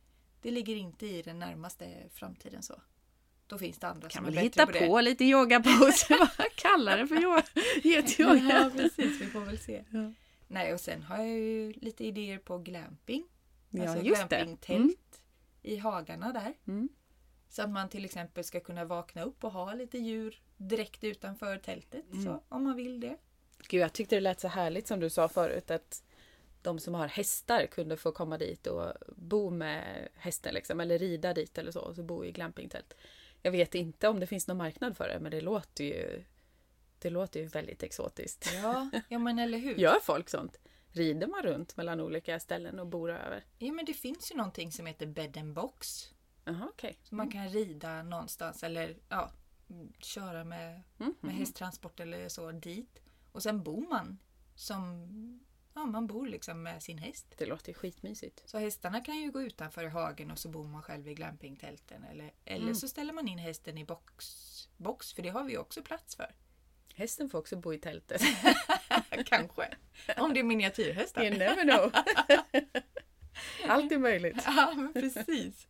det 0.42 0.50
ligger 0.50 0.76
inte 0.76 1.06
i 1.06 1.22
den 1.22 1.38
närmaste 1.38 2.08
framtiden 2.12 2.62
så. 2.62 2.80
Då 3.46 3.58
finns 3.58 3.78
det 3.78 3.88
andra 3.88 4.08
Kan 4.08 4.24
som 4.24 4.34
är 4.38 4.40
hitta 4.40 4.66
bättre 4.66 4.80
på, 4.80 4.86
på 4.86 5.00
lite 5.00 5.24
yogaposer, 5.24 6.30
kalla 6.56 6.96
det 6.96 7.06
för 7.06 7.22
yoga. 7.22 7.42
det. 7.82 8.18
Ja, 8.18 8.70
precis. 8.76 9.20
Vi 9.20 9.26
får 9.26 9.40
väl 9.40 9.58
se. 9.58 9.84
Ja. 9.90 10.12
Nej, 10.48 10.74
och 10.74 10.80
sen 10.80 11.02
har 11.02 11.16
jag 11.16 11.28
ju 11.28 11.72
lite 11.72 12.04
idéer 12.04 12.38
på 12.38 12.58
glamping. 12.58 13.24
Ja, 13.70 13.82
alltså 13.82 13.98
det. 14.02 14.08
glampingtält 14.08 14.70
Mm. 14.78 14.94
i 15.62 15.76
hagarna 15.76 16.32
där. 16.32 16.54
Mm. 16.66 16.88
Så 17.48 17.62
att 17.62 17.70
man 17.70 17.88
till 17.88 18.04
exempel 18.04 18.44
ska 18.44 18.60
kunna 18.60 18.84
vakna 18.84 19.22
upp 19.22 19.44
och 19.44 19.52
ha 19.52 19.74
lite 19.74 19.98
djur 19.98 20.42
direkt 20.56 21.04
utanför 21.04 21.58
tältet. 21.58 22.04
Mm. 22.12 22.24
Så, 22.24 22.42
om 22.48 22.64
man 22.64 22.76
vill 22.76 23.00
det. 23.00 23.16
Gud, 23.68 23.80
jag 23.80 23.92
tyckte 23.92 24.14
det 24.14 24.20
lät 24.20 24.40
så 24.40 24.48
härligt 24.48 24.86
som 24.88 25.00
du 25.00 25.10
sa 25.10 25.28
förut 25.28 25.70
att 25.70 26.02
de 26.62 26.78
som 26.78 26.94
har 26.94 27.08
hästar 27.08 27.66
kunde 27.66 27.96
få 27.96 28.12
komma 28.12 28.38
dit 28.38 28.66
och 28.66 28.92
bo 29.16 29.50
med 29.50 30.08
hästen 30.14 30.54
liksom, 30.54 30.80
eller 30.80 30.98
rida 30.98 31.34
dit 31.34 31.58
eller 31.58 31.72
så, 31.72 31.80
och 31.80 31.94
så 31.94 32.02
bo 32.02 32.24
i 32.24 32.32
glampingtält. 32.32 32.94
Jag 33.42 33.52
vet 33.52 33.74
inte 33.74 34.08
om 34.08 34.20
det 34.20 34.26
finns 34.26 34.48
någon 34.48 34.56
marknad 34.56 34.96
för 34.96 35.08
det, 35.08 35.20
men 35.20 35.30
det 35.30 35.40
låter 35.40 35.84
ju 35.84 36.24
det 36.98 37.10
låter 37.10 37.40
ju 37.40 37.46
väldigt 37.46 37.82
exotiskt. 37.82 38.50
Ja, 38.62 38.90
ja 39.08 39.18
men 39.18 39.38
eller 39.38 39.58
hur? 39.58 39.74
Gör 39.78 40.00
folk 40.00 40.28
sånt? 40.28 40.58
Rider 40.92 41.26
man 41.26 41.42
runt 41.42 41.76
mellan 41.76 42.00
olika 42.00 42.40
ställen 42.40 42.78
och 42.78 42.86
bor 42.86 43.10
över? 43.10 43.44
Ja, 43.58 43.72
men 43.72 43.84
det 43.84 43.94
finns 43.94 44.32
ju 44.32 44.36
någonting 44.36 44.72
som 44.72 44.86
heter 44.86 45.06
bed 45.06 45.36
and 45.36 45.54
box. 45.54 46.10
Jaha, 46.44 46.68
okej. 46.70 46.98
Så 47.02 47.14
man 47.14 47.30
kan 47.30 47.48
rida 47.48 48.02
någonstans 48.02 48.62
eller 48.62 48.96
ja, 49.08 49.30
mm, 49.70 49.92
köra 49.98 50.44
med, 50.44 50.82
Mm, 50.98 51.14
med 51.20 51.34
hästtransport 51.34 52.00
eller 52.00 52.28
så 52.28 52.52
dit. 52.52 53.02
Och 53.32 53.42
sen 53.42 53.62
bor 53.62 53.88
man 53.88 54.18
som 54.54 55.08
ja, 55.80 55.86
man 55.86 56.06
bor 56.06 56.26
liksom 56.26 56.62
med 56.62 56.82
sin 56.82 56.98
häst. 56.98 57.26
Det 57.38 57.46
låter 57.46 57.72
skitmysigt. 57.72 58.42
Så 58.46 58.58
hästarna 58.58 59.00
kan 59.00 59.16
ju 59.16 59.30
gå 59.30 59.42
utanför 59.42 59.84
i 59.84 59.88
hagen 59.88 60.30
och 60.30 60.38
så 60.38 60.48
bor 60.48 60.64
man 60.64 60.82
själv 60.82 61.08
i 61.08 61.14
glampingtälten. 61.14 62.04
Eller, 62.04 62.32
eller 62.44 62.62
Mm. 62.62 62.74
så 62.74 62.88
ställer 62.88 63.12
man 63.12 63.28
in 63.28 63.38
hästen 63.38 63.78
i 63.78 63.84
box, 63.84 64.26
box, 64.76 65.12
för 65.12 65.22
det 65.22 65.28
har 65.28 65.44
vi 65.44 65.58
också 65.58 65.82
plats 65.82 66.16
för. 66.16 66.34
Hästen 66.94 67.30
får 67.30 67.38
också 67.38 67.56
bo 67.56 67.74
i 67.74 67.78
tältet. 67.78 68.22
Kanske. 69.26 69.68
Om 70.16 70.34
det 70.34 70.40
är 70.40 70.44
miniatyrhästar. 70.44 71.22
You 71.24 71.38
never 71.38 71.62
know. 71.62 71.92
Allt 73.68 73.92
är 73.92 73.98
möjligt. 73.98 74.42
Ja, 74.46 74.72
men 74.76 74.92
precis. 74.92 75.66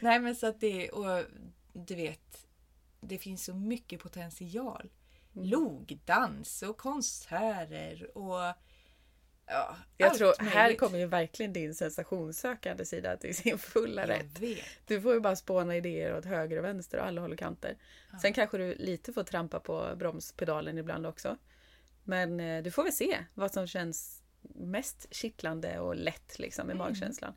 Nej, 0.00 0.20
men 0.20 0.36
så 0.36 0.46
att 0.46 0.60
det 0.60 0.90
och 0.90 1.24
du 1.72 1.94
vet, 1.94 2.46
det 3.00 3.18
finns 3.18 3.44
så 3.44 3.54
mycket 3.54 4.00
potential. 4.00 4.90
Mm. 5.36 5.48
Logdans 5.48 6.62
och 6.62 6.76
konserter 6.78 8.16
och 8.18 8.54
ja, 9.46 9.76
Jag 9.96 10.08
allt 10.08 10.18
tror, 10.18 10.34
här 10.38 10.62
möjligt. 10.62 10.80
kommer 10.80 10.98
ju 10.98 11.06
verkligen 11.06 11.52
din 11.52 11.74
sensationssökande 11.74 12.84
sida 12.84 13.16
till 13.16 13.34
sin 13.36 13.58
fulla 13.58 14.06
rätt. 14.06 14.26
Jag 14.34 14.40
vet. 14.40 14.64
Du 14.86 15.00
får 15.00 15.14
ju 15.14 15.20
bara 15.20 15.36
spåna 15.36 15.76
idéer 15.76 16.16
åt 16.16 16.24
höger 16.24 16.56
och 16.58 16.64
vänster 16.64 16.98
och 16.98 17.06
alla 17.06 17.20
håll 17.20 17.32
och 17.32 17.38
kanter. 17.38 17.76
Sen 18.22 18.32
kanske 18.32 18.58
du 18.58 18.74
lite 18.74 19.12
får 19.12 19.22
trampa 19.24 19.60
på 19.60 19.92
bromspedalen 19.96 20.78
ibland 20.78 21.06
också. 21.06 21.36
Men 22.04 22.40
eh, 22.40 22.62
du 22.62 22.70
får 22.70 22.82
väl 22.82 22.92
se 22.92 23.24
vad 23.34 23.52
som 23.52 23.66
känns 23.66 24.22
mest 24.54 25.06
kittlande 25.14 25.78
och 25.78 25.96
lätt 25.96 26.38
liksom 26.38 26.70
i 26.70 26.72
Mm. 26.72 26.78
magkänslan. 26.78 27.34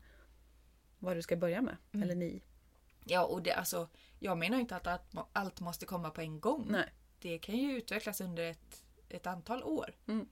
Vad 0.98 1.16
du 1.16 1.22
ska 1.22 1.36
börja 1.36 1.62
med. 1.62 1.76
Eller 2.02 2.14
ni. 2.14 2.42
Ja, 3.04 3.24
och 3.24 3.42
det, 3.42 3.52
alltså, 3.52 3.88
jag 4.18 4.38
menar 4.38 4.58
inte 4.58 4.76
att 4.76 5.06
allt 5.32 5.60
måste 5.60 5.86
komma 5.86 6.10
på 6.10 6.20
en 6.20 6.40
gång. 6.40 6.66
Nej. 6.70 6.92
Det 7.20 7.38
kan 7.38 7.56
ju 7.56 7.76
utvecklas 7.76 8.20
under 8.20 8.50
ett, 8.50 8.84
ett 9.08 9.26
antal 9.26 9.62
år. 9.62 9.94
Mm. 10.08 10.28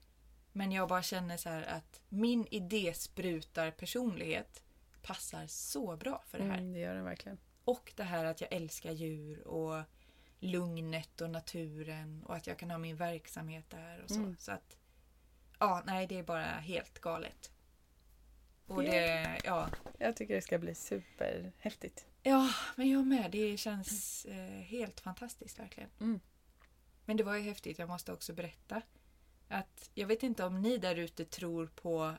Men 0.56 0.72
jag 0.72 0.88
bara 0.88 1.02
känner 1.02 1.36
så 1.36 1.48
här 1.48 1.62
att 1.62 2.00
min 2.08 2.46
idésprutar 2.50 3.70
personlighet 3.70 4.62
passar 5.02 5.46
så 5.46 5.96
bra 5.96 6.22
för 6.26 6.38
det 6.38 6.44
här. 6.44 6.58
Mm, 6.58 6.72
det 6.72 6.78
gör 6.78 6.94
den 6.94 7.04
verkligen. 7.04 7.38
Och 7.64 7.92
det 7.96 8.02
här 8.02 8.24
att 8.24 8.40
jag 8.40 8.52
älskar 8.52 8.92
djur 8.92 9.46
och 9.48 9.82
lugnet 10.40 11.20
och 11.20 11.30
naturen 11.30 12.22
och 12.24 12.36
att 12.36 12.46
jag 12.46 12.58
kan 12.58 12.70
ha 12.70 12.78
min 12.78 12.96
verksamhet 12.96 13.70
där 13.70 14.02
och 14.02 14.10
så. 14.10 14.14
Mm. 14.14 14.36
Så 14.38 14.52
att 14.52 14.76
ja, 15.58 15.82
nej 15.86 16.06
det 16.06 16.18
är 16.18 16.22
bara 16.22 16.44
helt 16.44 16.98
galet. 16.98 17.50
Och 18.66 18.82
det, 18.82 19.40
ja. 19.44 19.68
Jag 19.98 20.16
tycker 20.16 20.34
det 20.34 20.42
ska 20.42 20.58
bli 20.58 20.74
superhäftigt. 20.74 22.06
Ja, 22.22 22.50
men 22.76 22.90
jag 22.90 23.06
med. 23.06 23.30
Det 23.30 23.56
känns 23.56 24.24
eh, 24.24 24.60
helt 24.60 25.00
fantastiskt 25.00 25.58
verkligen. 25.58 25.90
Mm. 26.00 26.20
Men 27.04 27.16
det 27.16 27.22
var 27.22 27.36
ju 27.36 27.42
häftigt, 27.42 27.78
jag 27.78 27.88
måste 27.88 28.12
också 28.12 28.32
berätta. 28.32 28.82
Att 29.54 29.90
jag 29.94 30.06
vet 30.06 30.22
inte 30.22 30.44
om 30.44 30.62
ni 30.62 30.78
där 30.78 30.96
ute 30.96 31.24
tror 31.24 31.66
på, 31.66 32.14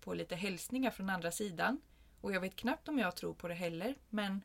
på 0.00 0.14
lite 0.14 0.36
hälsningar 0.36 0.90
från 0.90 1.10
andra 1.10 1.30
sidan. 1.30 1.80
Och 2.20 2.32
jag 2.32 2.40
vet 2.40 2.56
knappt 2.56 2.88
om 2.88 2.98
jag 2.98 3.16
tror 3.16 3.34
på 3.34 3.48
det 3.48 3.54
heller. 3.54 3.94
Men 4.08 4.44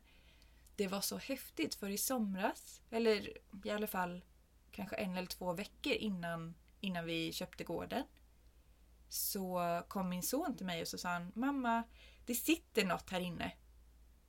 det 0.76 0.88
var 0.88 1.00
så 1.00 1.18
häftigt 1.18 1.74
för 1.74 1.88
i 1.88 1.98
somras, 1.98 2.82
eller 2.90 3.38
i 3.64 3.70
alla 3.70 3.86
fall 3.86 4.24
kanske 4.72 4.96
en 4.96 5.16
eller 5.16 5.26
två 5.26 5.52
veckor 5.52 5.92
innan, 5.92 6.54
innan 6.80 7.04
vi 7.04 7.32
köpte 7.32 7.64
gården. 7.64 8.04
Så 9.08 9.82
kom 9.88 10.08
min 10.08 10.22
son 10.22 10.56
till 10.56 10.66
mig 10.66 10.82
och 10.82 10.88
så 10.88 10.98
sa 10.98 11.08
han 11.08 11.32
Mamma, 11.34 11.82
det 12.26 12.34
sitter 12.34 12.84
något 12.84 13.10
här 13.10 13.20
inne. 13.20 13.52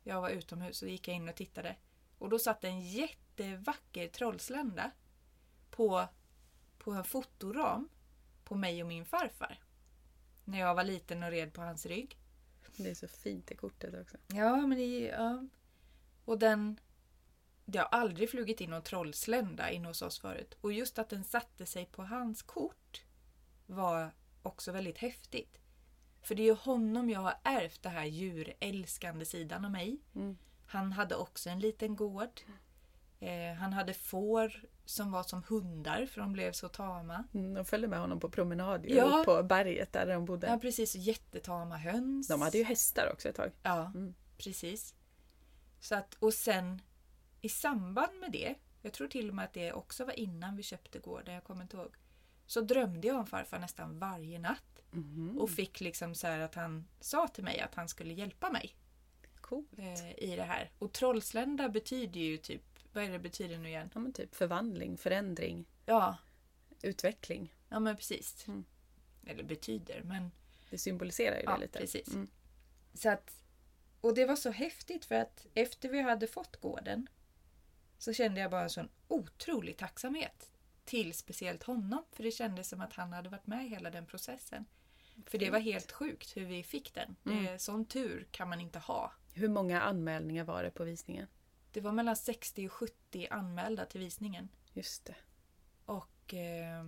Jag 0.04 0.22
var 0.22 0.30
utomhus 0.30 0.82
och 0.82 0.90
gick 0.90 1.08
in 1.08 1.30
och 1.30 1.36
tittade. 1.36 1.76
Och 2.18 2.30
då 2.30 2.40
satt 2.40 2.64
en 2.64 2.82
jättevacker 2.82 4.08
trollslända 4.08 4.92
på, 5.70 6.08
på 6.78 6.92
en 6.92 7.04
fotoram 7.04 7.90
på 8.52 8.58
mig 8.58 8.82
och 8.82 8.88
min 8.88 9.06
farfar. 9.06 9.60
När 10.46 10.60
jag 10.60 10.76
var 10.76 10.84
liten 10.84 11.24
och 11.24 11.32
red 11.32 11.54
på 11.54 11.62
hans 11.62 11.86
rygg. 11.86 12.18
Det 12.78 12.90
är 12.90 12.96
så 12.96 13.08
fint 13.08 13.52
i 13.52 13.56
kortet 13.56 14.02
också. 14.02 14.18
Ja, 14.28 14.68
men 14.68 14.78
det 14.78 15.00
ja. 15.00 15.48
Och 16.26 16.40
den... 16.40 16.80
Det 17.66 17.80
har 17.80 17.86
aldrig 17.86 18.30
flugit 18.30 18.62
in 18.62 18.70
någon 18.70 18.84
trollslända 18.84 19.72
in 19.72 19.86
hos 19.86 20.02
oss 20.02 20.20
förut. 20.20 20.58
Och 20.62 20.74
just 20.74 21.00
att 21.00 21.10
den 21.10 21.24
satte 21.24 21.66
sig 21.66 21.86
på 21.86 22.04
hans 22.04 22.42
kort 22.42 23.04
var 23.66 24.12
också 24.42 24.72
väldigt 24.72 24.98
häftigt. 24.98 25.60
För 26.22 26.36
det 26.36 26.42
är 26.42 26.46
ju 26.46 26.56
honom 26.56 27.10
jag 27.10 27.20
har 27.20 27.36
ärvt 27.44 27.84
den 27.84 27.92
här 27.92 28.06
djurälskande 28.06 29.26
sidan 29.26 29.66
av 29.66 29.72
mig. 29.72 30.02
Mm. 30.16 30.38
Han 30.66 30.92
hade 30.92 31.16
också 31.16 31.50
en 31.50 31.60
liten 31.60 31.96
gård. 31.96 32.42
Eh, 33.20 33.54
han 33.54 33.74
hade 33.74 33.94
får 33.94 34.66
som 34.92 35.12
var 35.12 35.24
som 35.24 35.44
hundar 35.48 36.06
för 36.06 36.22
de 36.22 36.34
blev 36.34 36.52
så 36.52 36.68
tama. 36.70 37.24
Mm, 37.34 37.54
de 37.54 37.66
följde 37.66 37.88
med 37.88 38.00
honom 38.00 38.20
på 38.20 38.30
promenad 38.30 38.86
Ja. 38.86 39.24
på 39.26 39.44
berget 39.44 39.94
där 39.94 40.06
de 40.08 40.26
bodde. 40.26 40.48
Ja 40.48 40.58
precis, 40.58 40.96
jättetama 40.96 41.78
höns. 41.78 42.28
De 42.28 42.42
hade 42.42 42.58
ju 42.58 42.64
hästar 42.64 43.10
också 43.14 43.30
ett 43.30 43.36
tag. 43.36 43.52
Ja, 43.64 43.86
Mm. 43.96 44.14
precis. 44.38 44.96
Så 45.80 45.96
att, 45.96 46.14
och 46.20 46.34
sen 46.34 46.82
i 47.42 47.50
samband 47.50 48.20
med 48.20 48.32
det, 48.32 48.56
jag 48.82 48.94
tror 48.94 49.08
till 49.08 49.30
och 49.30 49.36
med 49.36 49.46
att 49.46 49.54
det 49.54 49.74
också 49.74 50.06
var 50.06 50.20
innan 50.20 50.56
vi 50.56 50.64
köpte 50.64 51.00
gården, 51.00 51.34
jag 51.36 51.44
kommer 51.44 51.62
inte 51.62 51.78
ihåg. 51.78 51.92
Så 52.46 52.62
drömde 52.62 53.08
jag 53.08 53.18
om 53.20 53.26
farfar 53.28 53.60
nästan 53.60 54.00
varje 54.00 54.40
natt. 54.40 54.82
Mhm. 54.92 55.38
Och 55.40 55.50
fick 55.50 55.80
liksom 55.82 56.16
så 56.16 56.28
här 56.28 56.40
att 56.40 56.56
han 56.56 56.88
sa 57.00 57.28
till 57.28 57.44
mig 57.44 57.60
att 57.60 57.76
han 57.76 57.88
skulle 57.90 58.14
hjälpa 58.14 58.50
mig 58.52 58.76
Coolt. 59.42 59.68
eh, 59.78 60.24
i 60.24 60.36
det 60.36 60.44
här. 60.44 60.72
Och 60.80 60.92
trollslända 60.94 61.70
betyder 61.70 62.20
ju 62.20 62.38
typ, 62.38 62.71
vad 62.94 63.04
är 63.04 63.10
det 63.12 63.20
betyder 63.20 63.58
nu 63.58 63.68
igen? 63.70 63.90
Ja, 63.94 64.00
men 64.00 64.14
typ 64.14 64.36
förvandling, 64.36 64.98
förändring, 64.98 65.66
Ja, 65.86 66.18
utveckling. 66.82 67.56
ja 67.70 67.80
men 67.80 67.96
precis. 67.96 68.48
Mm. 68.48 68.66
Eller 69.26 69.44
betyder, 69.44 70.04
men 70.04 70.32
Det 70.70 70.78
symboliserar 70.78 71.36
ju 71.38 71.44
Ja, 71.44 71.52
det 71.56 71.62
lite. 71.62 71.80
precis. 71.80 72.08
Mm. 72.08 72.28
Så 72.94 73.10
att, 73.10 73.44
och 74.02 74.16
det 74.16 74.26
var 74.26 74.36
så 74.36 74.52
häftigt 74.52 75.06
för 75.06 75.16
att 75.16 75.46
efter 75.54 75.90
vi 75.90 76.02
hade 76.02 76.28
fått 76.28 76.58
gården 76.62 77.08
så 77.98 78.14
kände 78.14 78.42
jag 78.42 78.52
bara 78.52 78.64
en 78.64 78.70
sån 78.70 78.90
otrolig 79.08 79.78
tacksamhet 79.78 80.52
till 80.86 81.14
speciellt 81.14 81.64
honom. 81.64 82.04
För 82.12 82.24
det 82.24 82.32
kändes 82.32 82.70
som 82.70 82.82
att 82.82 82.94
han 82.94 83.14
hade 83.14 83.30
varit 83.30 83.48
med 83.48 83.66
i 83.66 83.70
hela 83.70 83.90
den 83.90 84.06
processen. 84.06 84.66
För 85.26 85.38
det 85.38 85.50
var 85.50 85.60
helt 85.60 85.92
sjukt 85.92 86.38
hur 86.38 86.46
vi 86.46 86.64
fick 86.64 86.94
den. 86.94 87.16
Det, 87.24 87.32
Mm. 87.32 87.60
Sån 87.60 87.86
tur 87.86 88.28
kan 88.32 88.50
man 88.50 88.62
inte 88.62 88.80
ha. 88.80 89.12
Hur 89.34 89.48
många 89.50 89.82
anmälningar 89.82 90.44
var 90.44 90.64
det 90.64 90.72
på 90.72 90.84
visningen? 90.84 91.28
Det 91.72 91.82
var 91.82 91.92
mellan 91.92 92.16
60 92.16 92.68
och 92.68 92.72
70 92.74 93.28
anmälda 93.32 93.86
till 93.86 94.00
visningen. 94.00 94.50
Just 94.74 95.06
det. 95.06 95.16
Och 95.86 96.34
eh, 96.34 96.86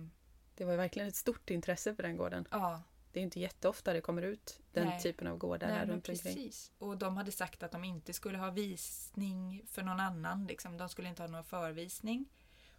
Det 0.54 0.64
var 0.64 0.76
verkligen 0.76 1.08
ett 1.08 1.16
stort 1.16 1.50
intresse 1.50 1.94
för 1.94 2.02
den 2.02 2.16
gården. 2.16 2.48
ja, 2.50 2.82
Det 3.12 3.20
är 3.20 3.24
inte 3.24 3.40
jätteofta 3.40 3.92
det 3.92 4.00
kommer 4.00 4.22
ut 4.22 4.60
den 4.72 4.86
Nej. 4.86 5.00
typen 5.02 5.26
av 5.26 5.36
gårdar 5.38 5.66
Nej, 5.68 5.76
här 5.76 5.86
runt 5.86 6.08
omkring. 6.08 6.18
precis. 6.34 6.72
Och 6.78 6.98
de 6.98 7.16
hade 7.16 7.32
sagt 7.32 7.62
att 7.62 7.72
de 7.72 7.84
inte 7.84 8.12
skulle 8.12 8.38
ha 8.38 8.50
visning 8.50 9.62
för 9.66 9.82
någon 9.82 10.00
annan. 10.00 10.46
Liksom. 10.46 10.76
De 10.76 10.88
skulle 10.88 11.08
inte 11.08 11.22
ha 11.22 11.28
någon 11.28 11.44
förvisning. 11.44 12.28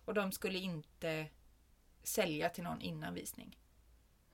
Och 0.05 0.13
de 0.13 0.31
skulle 0.31 0.57
inte 0.59 1.27
sälja 2.03 2.49
till 2.49 2.63
någon 2.63 2.81
innan 2.81 3.13
visning. 3.13 3.59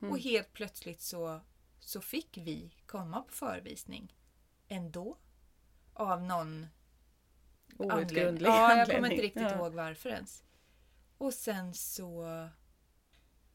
Mm. 0.01 0.11
Och 0.11 0.19
helt 0.19 0.53
plötsligt 0.53 1.01
så, 1.01 1.41
så 1.79 2.01
fick 2.01 2.37
vi 2.37 2.73
komma 2.85 3.21
på 3.21 3.33
förvisning. 3.33 4.15
Ändå. 4.67 5.17
Av 5.93 6.21
någon 6.21 6.67
Outgrundlig 7.77 8.47
Ja, 8.49 8.55
jag 8.61 8.71
anledning. 8.71 8.95
kommer 8.95 9.11
inte 9.11 9.23
riktigt 9.23 9.41
Ja. 9.41 9.55
ihåg 9.55 9.73
varför 9.73 10.09
ens. 10.09 10.43
Och 11.17 11.33
sen 11.33 11.73
så 11.73 12.49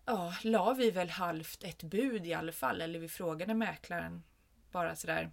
ja, 0.04 0.34
la 0.42 0.74
vi 0.74 0.90
väl 0.90 1.10
halvt 1.10 1.64
ett 1.64 1.82
bud 1.82 2.26
i 2.26 2.34
alla 2.34 2.52
fall. 2.52 2.80
Eller 2.80 2.98
vi 2.98 3.08
frågade 3.08 3.54
mäklaren 3.54 4.22
bara 4.70 4.96
sådär. 4.96 5.30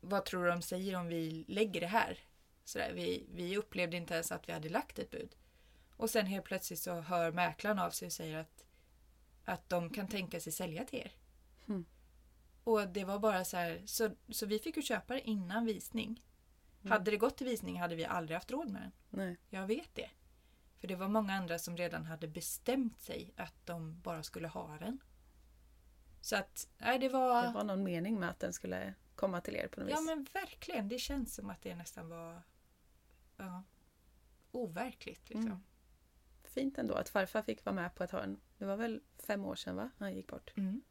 Vad 0.00 0.24
tror 0.24 0.44
du 0.44 0.50
de 0.50 0.62
säger 0.62 0.96
om 0.96 1.06
vi 1.06 1.44
lägger 1.48 1.80
det 1.80 1.86
här? 1.86 2.18
Sådär, 2.64 2.92
vi, 2.94 3.26
vi 3.32 3.56
upplevde 3.56 3.96
inte 3.96 4.14
ens 4.14 4.32
att 4.32 4.48
vi 4.48 4.52
hade 4.52 4.68
lagt 4.68 4.98
ett 4.98 5.10
bud. 5.10 5.36
Och 5.96 6.10
sen 6.10 6.26
helt 6.26 6.44
plötsligt 6.44 6.78
så 6.80 7.00
hör 7.00 7.32
mäklaren 7.32 7.78
av 7.78 7.90
sig 7.90 8.06
och 8.06 8.12
säger 8.12 8.38
att, 8.38 8.64
att 9.44 9.68
de 9.68 9.90
kan 9.90 10.08
tänka 10.08 10.40
sig 10.40 10.52
sälja 10.52 10.84
till 10.84 10.98
er. 10.98 11.12
Mm. 11.68 11.84
Och 12.64 12.88
det 12.88 13.04
var 13.04 13.18
bara 13.18 13.44
så 13.44 13.56
här, 13.56 13.82
så, 13.86 14.10
så 14.28 14.46
vi 14.46 14.58
fick 14.58 14.76
ju 14.76 14.82
köpa 14.82 15.14
det 15.14 15.20
innan 15.28 15.64
visning. 15.66 16.22
Mm. 16.82 16.92
Hade 16.92 17.10
det 17.10 17.16
gått 17.16 17.36
till 17.36 17.46
visning 17.46 17.80
hade 17.80 17.94
vi 17.96 18.04
aldrig 18.04 18.36
haft 18.36 18.50
råd 18.50 18.70
med 18.70 18.82
den. 18.82 18.92
Nej. 19.10 19.36
Jag 19.50 19.66
vet 19.66 19.94
det. 19.94 20.10
För 20.78 20.88
det 20.88 20.96
var 20.96 21.08
många 21.08 21.32
andra 21.34 21.58
som 21.58 21.76
redan 21.76 22.04
hade 22.04 22.28
bestämt 22.28 23.00
sig 23.00 23.32
att 23.36 23.66
de 23.66 24.00
bara 24.00 24.22
skulle 24.22 24.48
ha 24.48 24.78
den. 24.78 24.98
Så 26.20 26.36
att, 26.36 26.68
nej 26.78 26.98
det 26.98 27.08
var... 27.08 27.42
Det 27.46 27.52
var 27.52 27.64
någon 27.64 27.82
mening 27.84 28.20
med 28.20 28.30
att 28.30 28.40
den 28.40 28.52
skulle 28.52 28.94
komma 29.14 29.40
till 29.40 29.56
er 29.56 29.68
på 29.68 29.80
något 29.80 29.90
Ja 29.90 29.96
vis. 29.96 30.06
men 30.06 30.26
verkligen, 30.32 30.88
det 30.88 30.98
känns 30.98 31.34
som 31.34 31.50
att 31.50 31.62
det 31.62 31.74
nästan 31.74 32.08
var 32.08 32.42
ja, 33.36 33.62
overkligt. 34.52 35.28
Liksom. 35.28 35.46
Mm. 35.46 35.60
Fint 36.44 36.78
ändå 36.78 36.94
att 36.94 37.08
farfar 37.08 37.42
fick 37.42 37.64
vara 37.64 37.74
med 37.74 37.94
på 37.94 38.04
ett 38.04 38.10
hörn. 38.10 38.40
Det 38.58 38.64
var 38.64 38.76
väl 38.76 39.00
fem 39.18 39.44
år 39.44 39.54
sedan 39.54 39.76
va? 39.76 39.90
Han 39.98 40.14
gick 40.14 40.26
bort. 40.26 40.52
Mm. 40.56 40.82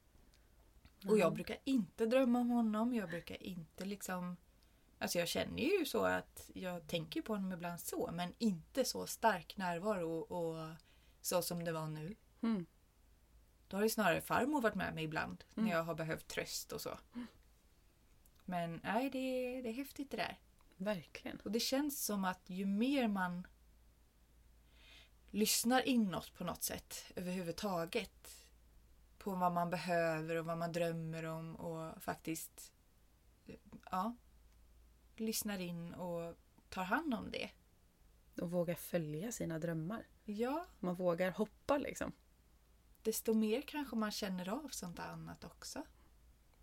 Och 1.07 1.17
jag 1.17 1.21
Mm. 1.27 1.33
brukar 1.33 1.57
inte 1.63 2.05
drömma 2.05 2.39
om 2.39 2.49
honom. 2.49 2.93
Jag 2.93 3.09
brukar 3.09 3.43
inte 3.43 3.85
liksom... 3.85 4.37
Alltså 5.01 5.19
jag 5.19 5.27
känner 5.27 5.63
ju 5.79 5.85
så 5.85 6.05
att 6.05 6.49
jag 6.53 6.87
tänker 6.87 7.21
på 7.21 7.33
honom 7.33 7.51
ibland 7.51 7.79
så, 7.79 8.09
men 8.13 8.33
inte 8.37 8.85
så 8.85 9.07
stark 9.07 9.57
närvaro 9.57 10.19
och 10.19 10.75
så 11.21 11.41
som 11.41 11.63
det 11.63 11.71
var 11.71 11.87
nu. 11.87 12.15
Mm. 12.41 12.65
Då 13.67 13.77
har 13.77 13.83
ju 13.83 13.89
snarare 13.89 14.21
farmor 14.21 14.61
varit 14.61 14.75
med 14.75 14.93
mig 14.93 15.03
ibland 15.03 15.43
Mm. 15.55 15.65
när 15.69 15.75
jag 15.75 15.83
har 15.83 15.95
behövt 15.95 16.27
tröst 16.27 16.71
och 16.71 16.81
så. 16.81 16.99
Men 18.45 18.81
nej, 18.83 19.09
det 19.09 19.17
är, 19.19 19.63
det 19.63 19.69
är 19.69 19.73
häftigt 19.73 20.11
det 20.11 20.17
där. 20.17 20.39
Verkligen. 20.77 21.39
Och 21.39 21.51
det 21.51 21.59
känns 21.59 22.05
som 22.05 22.25
att 22.25 22.49
ju 22.49 22.65
mer 22.65 23.07
man 23.07 23.47
lyssnar 25.31 25.87
inåt 25.87 26.33
på 26.33 26.43
något 26.43 26.63
sätt 26.63 27.11
överhuvudtaget 27.15 28.45
på 29.17 29.35
vad 29.35 29.51
man 29.51 29.69
behöver 29.69 30.35
och 30.35 30.45
vad 30.45 30.57
man 30.57 30.71
drömmer 30.71 31.23
om 31.23 31.55
och 31.55 32.03
faktiskt 32.03 32.73
ja, 33.91 34.15
lyssnar 35.19 35.59
in 35.59 35.93
och 35.93 36.35
tar 36.69 36.83
hand 36.83 37.13
om 37.13 37.31
det. 37.31 37.49
Och 38.41 38.51
våga 38.51 38.75
följa 38.75 39.31
sina 39.31 39.59
drömmar. 39.59 40.07
Ja, 40.25 40.65
Man 40.79 40.95
vågar 40.95 41.31
hoppa 41.31 41.77
liksom. 41.77 42.11
desto 43.03 43.33
mer 43.33 43.61
kanske 43.61 43.95
man 43.95 44.11
känner 44.11 44.49
av 44.49 44.67
sånt 44.71 44.99
annat 44.99 45.43
också. 45.43 45.83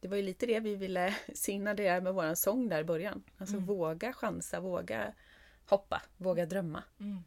Det 0.01 0.09
var 0.09 0.17
ju 0.17 0.23
lite 0.23 0.47
det 0.47 0.61
vi 0.61 0.75
ville 0.75 1.17
signalera 1.35 2.01
med 2.01 2.15
våran 2.15 2.37
sång 2.37 2.69
där 2.69 2.81
i 2.81 2.85
början. 2.85 3.23
Alltså 3.39 3.55
Mm. 3.57 3.67
våga 3.67 4.13
chansa, 4.13 4.61
våga 4.61 5.15
hoppa, 5.67 6.03
våga 6.17 6.47
drömma. 6.47 6.83
Mm. 7.01 7.25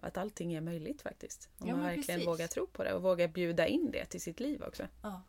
Att 0.00 0.16
allting 0.16 0.52
är 0.54 0.60
möjligt 0.60 1.02
faktiskt. 1.02 1.48
Om 1.58 1.68
Ja, 1.68 1.74
man 1.76 1.84
verkligen 1.84 2.06
precis. 2.20 2.26
vågar 2.26 2.46
tro 2.46 2.66
på 2.66 2.84
det 2.84 2.92
och 2.94 3.02
vågar 3.02 3.28
bjuda 3.28 3.66
in 3.66 3.90
det 3.90 4.04
till 4.04 4.20
sitt 4.20 4.40
liv 4.40 4.62
också. 4.62 4.88
Ja. 5.02 5.22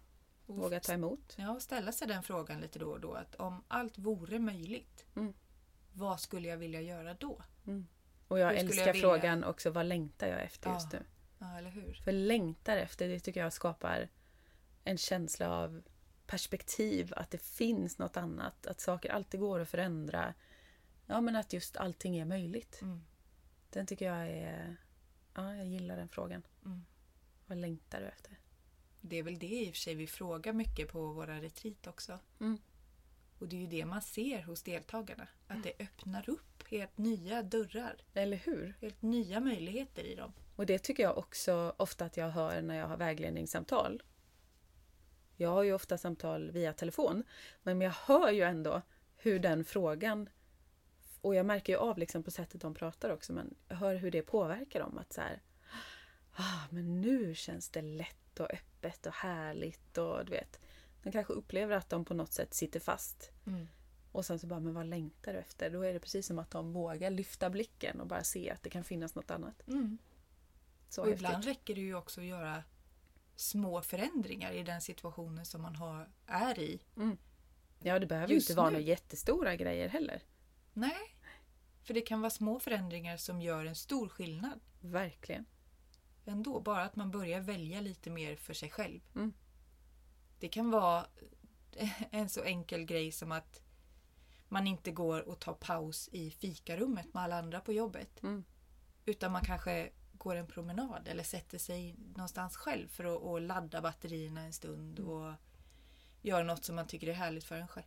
Våga 0.56 0.80
ta 0.80 0.94
emot. 0.94 1.36
Ja, 1.38 1.52
och 1.52 1.62
ställa 1.62 1.92
sig 1.92 2.08
den 2.08 2.24
frågan 2.24 2.62
lite 2.62 2.80
då 2.80 2.92
och 2.92 3.00
då. 3.00 3.14
Att 3.14 3.36
om 3.36 3.64
allt 3.68 3.98
vore 3.98 4.40
möjligt, 4.40 5.06
Mm. 5.16 5.34
vad 5.94 6.20
skulle 6.20 6.48
jag 6.48 6.58
vilja 6.58 6.82
göra 6.82 7.14
då? 7.14 7.42
Och 8.28 8.40
jag 8.40 8.50
Hur 8.50 8.58
älskar 8.58 8.88
jag 8.88 9.00
frågan 9.00 9.44
också, 9.44 9.70
vad 9.70 9.86
längtar 9.86 10.28
jag 10.28 10.42
efter 10.44 10.74
just 10.74 10.94
Ja. 10.94 11.00
nu? 11.00 11.06
Ja, 11.40 11.58
eller 11.58 11.70
hur? 11.70 11.94
För 11.94 12.12
längtar 12.12 12.78
efter, 12.78 13.08
det 13.08 13.20
tycker 13.20 13.40
jag 13.40 13.54
skapar 13.54 14.10
en 14.84 14.98
känsla 14.98 15.50
av 15.50 15.82
perspektiv, 16.26 17.14
att 17.16 17.32
det 17.32 17.38
finns 17.42 17.98
något 17.98 18.18
annat, 18.18 18.68
att 18.68 18.80
saker 18.80 19.10
alltid 19.12 19.40
går 19.40 19.60
att 19.60 19.70
förändra. 19.70 20.34
Ja, 21.06 21.22
men 21.22 21.36
att 21.36 21.54
just 21.54 21.78
allting 21.78 22.18
är 22.18 22.26
möjligt. 22.26 22.82
Mm. 22.82 23.04
Den 23.70 23.86
tycker 23.86 24.06
jag 24.06 24.30
är... 24.30 24.78
Ja, 25.34 25.56
jag 25.56 25.66
gillar 25.66 25.98
den 25.98 26.10
frågan. 26.10 26.44
Mm. 26.66 26.86
Vad 27.46 27.58
längtar 27.58 28.00
du 28.00 28.06
efter? 28.08 28.40
Det 29.10 29.20
är 29.20 29.24
väl 29.24 29.40
det 29.40 29.62
i 29.62 29.70
och 29.70 29.74
för 29.74 29.82
sig 29.82 29.96
vi 29.96 30.08
frågar 30.08 30.54
mycket 30.54 30.92
på 30.92 31.08
våra 31.08 31.42
retreat 31.42 31.88
också. 31.88 32.20
Mm. 32.40 32.58
Och 33.40 33.48
det 33.48 33.56
är 33.56 33.62
ju 33.62 33.68
det 33.68 33.86
man 33.86 34.02
ser 34.02 34.42
hos 34.42 34.64
deltagarna. 34.64 35.28
Att 35.48 35.64
det 35.64 35.74
öppnar 35.80 36.30
upp 36.30 36.64
helt 36.68 36.98
nya 36.98 37.44
dörrar. 37.44 37.96
Eller 38.14 38.38
hur? 38.38 38.74
Helt 38.82 39.02
nya 39.02 39.40
möjligheter 39.40 40.04
i 40.04 40.16
dem. 40.16 40.34
Och 40.56 40.66
det 40.66 40.80
tycker 40.80 41.04
jag 41.04 41.18
också 41.18 41.74
ofta 41.78 42.06
att 42.06 42.18
jag 42.18 42.30
hör 42.30 42.62
när 42.62 42.76
jag 42.76 42.88
har 42.88 42.98
vägledningssamtal. 42.98 44.04
Jag 45.36 45.50
har 45.50 45.64
ju 45.64 45.74
ofta 45.74 45.98
samtal 45.98 46.52
via 46.52 46.74
telefon, 46.74 47.24
men 47.64 47.82
jag 47.82 47.92
hör 47.92 48.32
ju 48.32 48.42
ändå 48.42 48.82
hur 49.16 49.40
den 49.40 49.66
frågan 49.66 50.30
och 51.22 51.36
jag 51.36 51.46
märker 51.46 51.74
ju 51.74 51.80
av 51.80 51.98
liksom 51.98 52.24
på 52.24 52.32
sättet 52.32 52.62
de 52.62 52.74
pratar 52.74 53.10
också, 53.10 53.34
men 53.34 53.56
jag 53.68 53.76
hör 53.76 53.96
hur 53.96 54.12
det 54.12 54.22
påverkar 54.22 54.80
dem. 54.80 54.98
Att 54.98 55.14
så 55.14 55.22
här, 55.22 55.42
ah, 56.32 56.68
men 56.70 57.02
nu 57.02 57.36
känns 57.36 57.70
det 57.70 57.82
lätt 57.82 58.40
och 58.40 58.54
öppet 58.54 58.67
och 59.06 59.14
härligt 59.14 59.98
och 59.98 60.26
du 60.26 60.32
vet. 60.32 60.60
De 61.04 61.12
kanske 61.12 61.34
upplever 61.34 61.76
att 61.76 61.90
de 61.90 62.06
på 62.06 62.14
något 62.14 62.34
sätt 62.34 62.54
sitter 62.54 62.80
fast. 62.80 63.32
Mm. 63.48 63.68
Och 64.12 64.26
sen 64.26 64.40
så 64.40 64.48
bara, 64.48 64.60
men 64.60 64.74
vad 64.74 64.86
längtar 64.86 65.34
du 65.34 65.40
efter? 65.40 65.70
Då 65.70 65.82
är 65.82 65.94
det 65.94 66.00
precis 66.00 66.28
som 66.28 66.40
att 66.40 66.52
de 66.52 66.74
vågar 66.74 67.10
lyfta 67.10 67.50
blicken 67.50 68.02
och 68.02 68.08
bara 68.08 68.24
se 68.24 68.52
att 68.52 68.64
det 68.64 68.70
kan 68.70 68.84
finnas 68.84 69.16
något 69.16 69.32
annat. 69.32 69.68
Mm. 69.68 69.98
Så 70.90 71.02
och 71.02 71.08
häftigt. 71.08 71.26
ibland 71.28 71.46
räcker 71.46 71.76
det 71.76 71.82
ju 71.82 71.96
också 71.96 72.22
att 72.22 72.28
göra 72.28 72.64
små 73.36 73.82
förändringar 73.82 74.52
i 74.52 74.64
den 74.64 74.82
situationen 74.82 75.46
som 75.46 75.62
man 75.62 75.76
har, 75.76 76.10
är 76.26 76.60
i. 76.60 76.80
Ja, 77.80 78.00
det 78.00 78.06
behöver 78.06 78.28
ju 78.28 78.34
Just 78.34 78.50
inte 78.50 78.58
vara 78.58 78.70
nu. 78.70 78.74
några 78.74 78.86
jättestora 78.88 79.56
grejer 79.56 79.90
heller. 79.90 80.22
Nej. 80.74 81.14
För 81.84 81.94
det 81.94 82.02
kan 82.02 82.22
vara 82.22 82.30
små 82.30 82.60
förändringar 82.60 83.18
som 83.18 83.42
gör 83.42 83.66
en 83.66 83.76
stor 83.76 84.10
skillnad. 84.10 84.60
Verkligen. 84.82 85.46
Ändå, 86.28 86.60
bara 86.60 86.84
att 86.84 86.96
man 86.96 87.12
börjar 87.12 87.40
välja 87.40 87.82
lite 87.82 88.10
mer 88.10 88.36
för 88.36 88.54
sig 88.54 88.70
själv. 88.70 89.00
Mm. 89.16 89.34
Det 90.40 90.48
kan 90.48 90.72
vara 90.72 91.06
en 92.12 92.30
så 92.30 92.44
enkel 92.44 92.84
grej 92.84 93.12
som 93.12 93.32
att 93.32 93.62
man 94.50 94.68
inte 94.68 94.92
går 94.92 95.28
och 95.30 95.40
tar 95.40 95.54
paus 95.54 96.10
i 96.12 96.32
fikarummet 96.32 97.14
med 97.14 97.24
alla 97.24 97.40
andra 97.40 97.60
på 97.60 97.74
jobbet. 97.74 98.24
Mm. 98.24 98.44
Utan 99.06 99.32
man 99.32 99.42
kanske 99.46 99.90
går 100.14 100.36
en 100.36 100.48
promenad 100.48 101.08
eller 101.08 101.24
sätter 101.24 101.58
sig 101.58 101.96
någonstans 101.98 102.58
själv 102.58 102.88
för 102.88 103.36
att, 103.36 103.42
ladda 103.42 103.82
batterierna 103.82 104.42
en 104.42 104.54
stund 104.54 105.00
Mm. 105.00 105.12
och 105.12 105.34
göra 106.22 106.44
något 106.44 106.66
som 106.66 106.76
man 106.76 106.88
tycker 106.88 107.08
är 107.08 107.14
härligt 107.14 107.44
för 107.44 107.56
en 107.56 107.68
själv. 107.68 107.86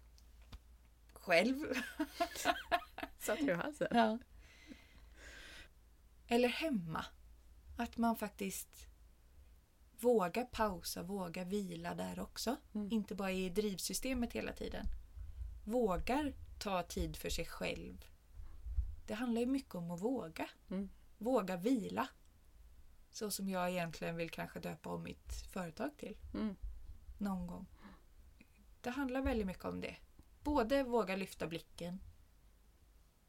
Själv? 1.13 1.65
Satt 3.19 3.39
du 3.39 3.47
i 3.51 3.55
halsen? 3.55 3.89
Ja. 3.91 4.19
Eller 6.27 6.49
hemma. 6.49 7.05
Att 7.81 7.97
man 7.97 8.17
faktiskt 8.17 8.87
vågar 10.01 10.45
pausa, 10.45 11.03
vågar 11.03 11.45
vila 11.45 11.95
där 11.95 12.21
också. 12.21 12.57
Mm. 12.75 12.93
Inte 12.93 13.15
bara 13.15 13.33
i 13.33 13.49
drivsystemet 13.49 14.33
hela 14.33 14.53
tiden. 14.53 14.87
Vågar 15.65 16.33
ta 16.59 16.83
tid 16.83 17.17
för 17.17 17.31
sig 17.31 17.47
själv. 17.47 18.05
Det 19.07 19.15
handlar 19.15 19.41
ju 19.41 19.47
mycket 19.47 19.75
om 19.75 19.91
att 19.91 20.01
våga. 20.01 20.49
Mm. 20.71 20.91
Våga 21.19 21.57
vila. 21.57 22.09
Så 23.11 23.31
som 23.31 23.49
jag 23.49 23.71
egentligen 23.71 24.17
vill 24.17 24.31
kanske 24.31 24.61
döpa 24.61 24.91
om 24.91 25.03
mitt 25.03 25.33
företag 25.53 25.91
till. 25.97 26.17
Mm. 26.35 26.57
Någon 27.19 27.47
gång. 27.47 27.67
Det 28.81 28.91
handlar 28.91 29.23
väldigt 29.23 29.47
mycket 29.47 29.65
om 29.65 29.81
det. 29.81 29.97
Både 30.43 30.83
våga 30.83 31.17
lyfta 31.17 31.47
blicken 31.47 32.01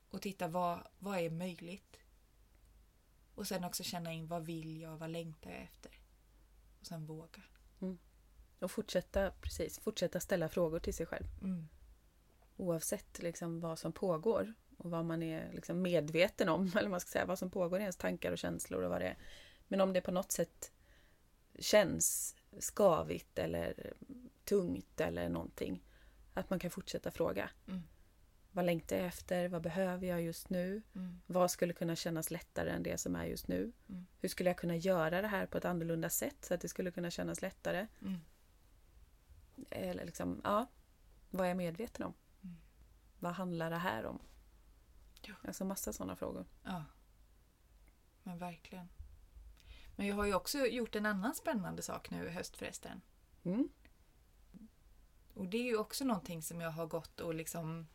och 0.09 0.21
titta 0.21 0.47
vad, 0.47 0.87
vad 0.99 1.19
är 1.19 1.29
möjligt. 1.29 2.00
Och 3.35 3.47
sen 3.47 3.63
också 3.63 3.83
känna 3.83 4.13
in 4.13 4.27
vad 4.27 4.45
vill 4.45 4.81
jag, 4.81 4.97
vad 4.97 5.09
längtar 5.09 5.51
jag 5.51 5.61
efter. 5.61 5.91
Och 6.79 6.85
sen 6.85 7.05
våga. 7.05 7.41
Och 8.61 8.71
fortsätta, 8.71 9.31
precis, 9.31 9.79
fortsätta 9.79 10.19
ställa 10.19 10.49
frågor 10.49 10.79
till 10.79 10.93
sig 10.93 11.05
själv. 11.05 11.25
Mm. 11.41 11.67
Oavsett 12.57 13.21
liksom 13.21 13.59
vad 13.59 13.79
som 13.79 13.93
pågår 13.93 14.53
och 14.77 14.91
vad 14.91 15.05
man 15.05 15.23
är 15.23 15.51
liksom 15.53 15.81
medveten 15.81 16.49
om. 16.49 16.71
Eller 16.77 16.89
man 16.89 16.99
ska 16.99 17.09
säga, 17.09 17.25
vad 17.25 17.39
som 17.39 17.51
pågår 17.51 17.79
i 17.79 17.81
ens 17.81 17.97
tankar 17.97 18.31
och 18.31 18.37
känslor 18.37 18.83
och 18.83 18.89
vad 18.89 19.01
det 19.01 19.07
är. 19.07 19.17
Men 19.67 19.81
om 19.81 19.93
det 19.93 20.01
på 20.01 20.11
något 20.11 20.31
sätt 20.31 20.71
känns 21.59 22.35
skavigt 22.59 23.39
eller 23.39 23.93
tungt 24.43 25.01
eller 25.01 25.29
någonting. 25.29 25.83
Att 26.33 26.49
man 26.49 26.59
kan 26.59 26.71
fortsätta 26.71 27.11
fråga. 27.11 27.49
Mm. 27.67 27.83
Vad 28.51 28.65
längtar 28.65 28.95
jag 28.95 29.05
efter? 29.05 29.47
Vad 29.47 29.61
behöver 29.61 30.07
jag 30.07 30.21
just 30.21 30.49
nu? 30.49 30.81
Mm. 30.95 31.21
Vad 31.27 31.51
skulle 31.51 31.73
kunna 31.73 31.95
kännas 31.95 32.31
lättare 32.31 32.69
än 32.69 32.83
det 32.83 32.97
som 32.97 33.15
är 33.15 33.25
just 33.25 33.47
nu? 33.47 33.71
Mm. 33.89 34.05
Hur 34.19 34.29
skulle 34.29 34.49
jag 34.49 34.57
kunna 34.57 34.75
göra 34.75 35.21
det 35.21 35.27
här 35.27 35.45
på 35.45 35.57
ett 35.57 35.65
annorlunda 35.65 36.09
sätt 36.09 36.45
så 36.45 36.53
att 36.53 36.61
det 36.61 36.67
skulle 36.67 36.91
kunna 36.91 37.11
kännas 37.11 37.41
lättare? 37.41 37.87
Mm. 38.01 38.19
Eller 39.69 40.05
liksom, 40.05 40.41
ja. 40.43 40.67
Vad 41.29 41.45
är 41.45 41.49
jag 41.49 41.57
medveten 41.57 42.05
om? 42.05 42.13
Mm. 42.43 42.55
Vad 43.19 43.33
handlar 43.33 43.69
det 43.69 43.77
här 43.77 44.05
om? 44.05 44.19
Ja. 45.21 45.33
Alltså 45.43 45.65
massa 45.65 45.93
sådana 45.93 46.15
frågor. 46.15 46.45
Ja. 46.63 46.85
Men 48.23 48.37
verkligen. 48.37 48.89
Men 49.95 50.07
jag 50.07 50.15
har 50.15 50.25
ju 50.25 50.33
också 50.33 50.57
gjort 50.57 50.95
en 50.95 51.05
annan 51.05 51.35
spännande 51.35 51.81
sak 51.81 52.09
nu 52.09 52.27
i 52.27 52.29
höst 52.29 52.57
förresten. 52.57 53.01
Mm. 53.43 53.69
Och 55.33 55.47
det 55.47 55.57
är 55.57 55.63
ju 55.63 55.77
också 55.77 56.05
någonting 56.05 56.41
som 56.41 56.61
jag 56.61 56.71
har 56.71 56.87
gått 56.87 57.19
och 57.19 57.35
liksom 57.35 57.87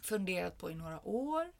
funderat 0.00 0.58
på 0.58 0.70
i 0.70 0.74
några 0.74 1.08
år 1.08 1.52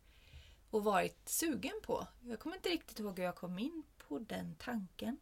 och 0.70 0.84
varit 0.84 1.28
sugen 1.28 1.80
på. 1.82 2.06
Jag 2.20 2.38
kommer 2.38 2.56
inte 2.56 2.68
riktigt 2.68 2.98
ihåg 2.98 3.18
hur 3.18 3.24
jag 3.24 3.36
kom 3.36 3.58
in 3.58 3.82
på 4.08 4.18
den 4.18 4.54
tanken. 4.58 5.18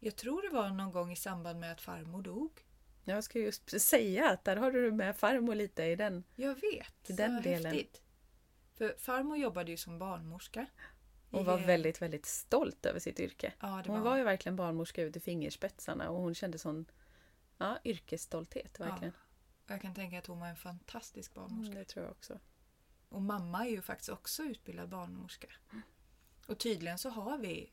Jag 0.00 0.16
tror 0.16 0.42
det 0.42 0.48
var 0.48 0.70
någon 0.70 0.92
gång 0.92 1.12
i 1.12 1.16
samband 1.16 1.60
med 1.60 1.72
att 1.72 1.80
farmor 1.80 2.22
dog. 2.22 2.64
Jag 3.04 3.24
ska 3.24 3.38
just 3.38 3.80
säga 3.80 4.30
att 4.30 4.44
där 4.44 4.56
har 4.56 4.70
du 4.72 4.92
med 4.92 5.16
farmor 5.16 5.54
lite 5.54 5.84
i 5.84 5.96
den. 5.96 6.24
Jag 6.36 6.54
vet. 6.54 7.10
I 7.10 7.12
den 7.12 7.36
så 7.36 7.42
delen. 7.42 7.72
Häftigt. 7.72 8.02
För 8.74 8.94
farmor 8.98 9.36
jobbade 9.36 9.70
ju 9.70 9.76
som 9.76 9.98
barnmorska. 9.98 10.66
Hon 11.30 11.44
var 11.44 11.58
väldigt, 11.58 12.02
väldigt 12.02 12.26
stolt 12.26 12.86
över 12.86 13.00
sitt 13.00 13.20
yrke. 13.20 13.52
Ja, 13.60 13.82
det 13.84 13.92
Hon 13.92 14.00
var 14.00 14.10
var 14.10 14.16
ju 14.16 14.24
verkligen 14.24 14.56
barnmorska 14.56 15.02
ut 15.02 15.16
i 15.16 15.20
fingerspetsarna 15.20 16.10
och 16.10 16.20
hon 16.20 16.34
kände 16.34 16.58
sån 16.58 16.86
ja, 17.58 17.78
yrkesstolthet 17.84 18.80
verkligen. 18.80 19.12
Ja. 19.16 19.27
Jag 19.68 19.82
kan 19.82 19.94
tänka 19.94 20.18
att 20.18 20.26
hon 20.26 20.40
var 20.40 20.46
en 20.46 20.56
fantastisk 20.56 21.34
barnmorska. 21.34 21.72
Mm, 21.72 21.78
det 21.78 21.84
tror 21.84 22.04
jag 22.04 22.12
också. 22.12 22.38
Och 23.08 23.22
mamma 23.22 23.66
är 23.66 23.70
ju 23.70 23.82
faktiskt 23.82 24.08
också 24.08 24.42
utbildad 24.42 24.88
barnmorska. 24.88 25.48
Och 26.46 26.58
tydligen 26.58 26.98
så 26.98 27.10
har 27.10 27.38
vi 27.38 27.72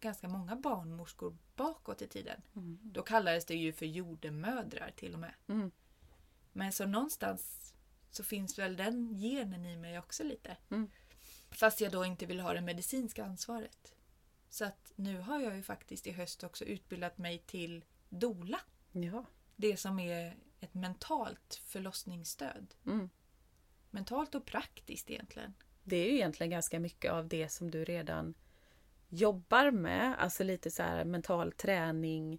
ganska 0.00 0.28
många 0.28 0.56
barnmorskor 0.56 1.36
bakåt 1.56 2.02
i 2.02 2.08
tiden. 2.08 2.42
Mm. 2.56 2.78
Då 2.82 3.02
kallades 3.02 3.44
det 3.44 3.54
ju 3.56 3.72
för 3.72 3.86
jordemödrar 3.86 4.92
till 4.96 5.14
och 5.14 5.20
med. 5.20 5.34
Mm. 5.48 5.70
Men 6.52 6.72
så 6.72 6.86
någonstans 6.86 7.74
så 8.10 8.24
finns 8.24 8.58
väl 8.58 8.76
den 8.76 9.14
genen 9.14 9.66
i 9.66 9.76
mig 9.76 9.98
också 9.98 10.24
lite. 10.24 10.56
Mm. 10.70 10.90
Fast 11.50 11.80
jag 11.80 11.92
då 11.92 12.04
inte 12.04 12.26
vill 12.26 12.40
ha 12.40 12.52
det 12.52 12.60
medicinska 12.60 13.24
ansvaret. 13.24 13.94
Så 14.50 14.64
att 14.64 14.92
nu 14.96 15.20
har 15.20 15.40
jag 15.40 15.56
ju 15.56 15.62
faktiskt 15.62 16.06
i 16.06 16.12
höst 16.12 16.44
också 16.44 16.64
utbildat 16.64 17.18
mig 17.18 17.38
till 17.38 17.84
dola. 18.08 18.60
Ja. 18.92 19.24
Det 19.56 19.76
som 19.76 19.98
är 19.98 20.36
ett 20.66 20.74
mentalt 20.74 21.62
förlossningsstöd. 21.64 22.74
Mm. 22.86 23.10
Mentalt 23.90 24.34
och 24.34 24.44
praktiskt 24.44 25.10
egentligen. 25.10 25.54
Det 25.82 25.96
är 25.96 26.04
ju 26.04 26.14
egentligen 26.14 26.50
ganska 26.50 26.80
mycket 26.80 27.12
av 27.12 27.28
det 27.28 27.48
som 27.48 27.70
du 27.70 27.84
redan 27.84 28.34
jobbar 29.08 29.70
med. 29.70 30.14
Alltså 30.18 30.44
lite 30.44 30.70
så 30.70 30.82
här 30.82 31.04
mental 31.04 31.52
träning, 31.52 32.38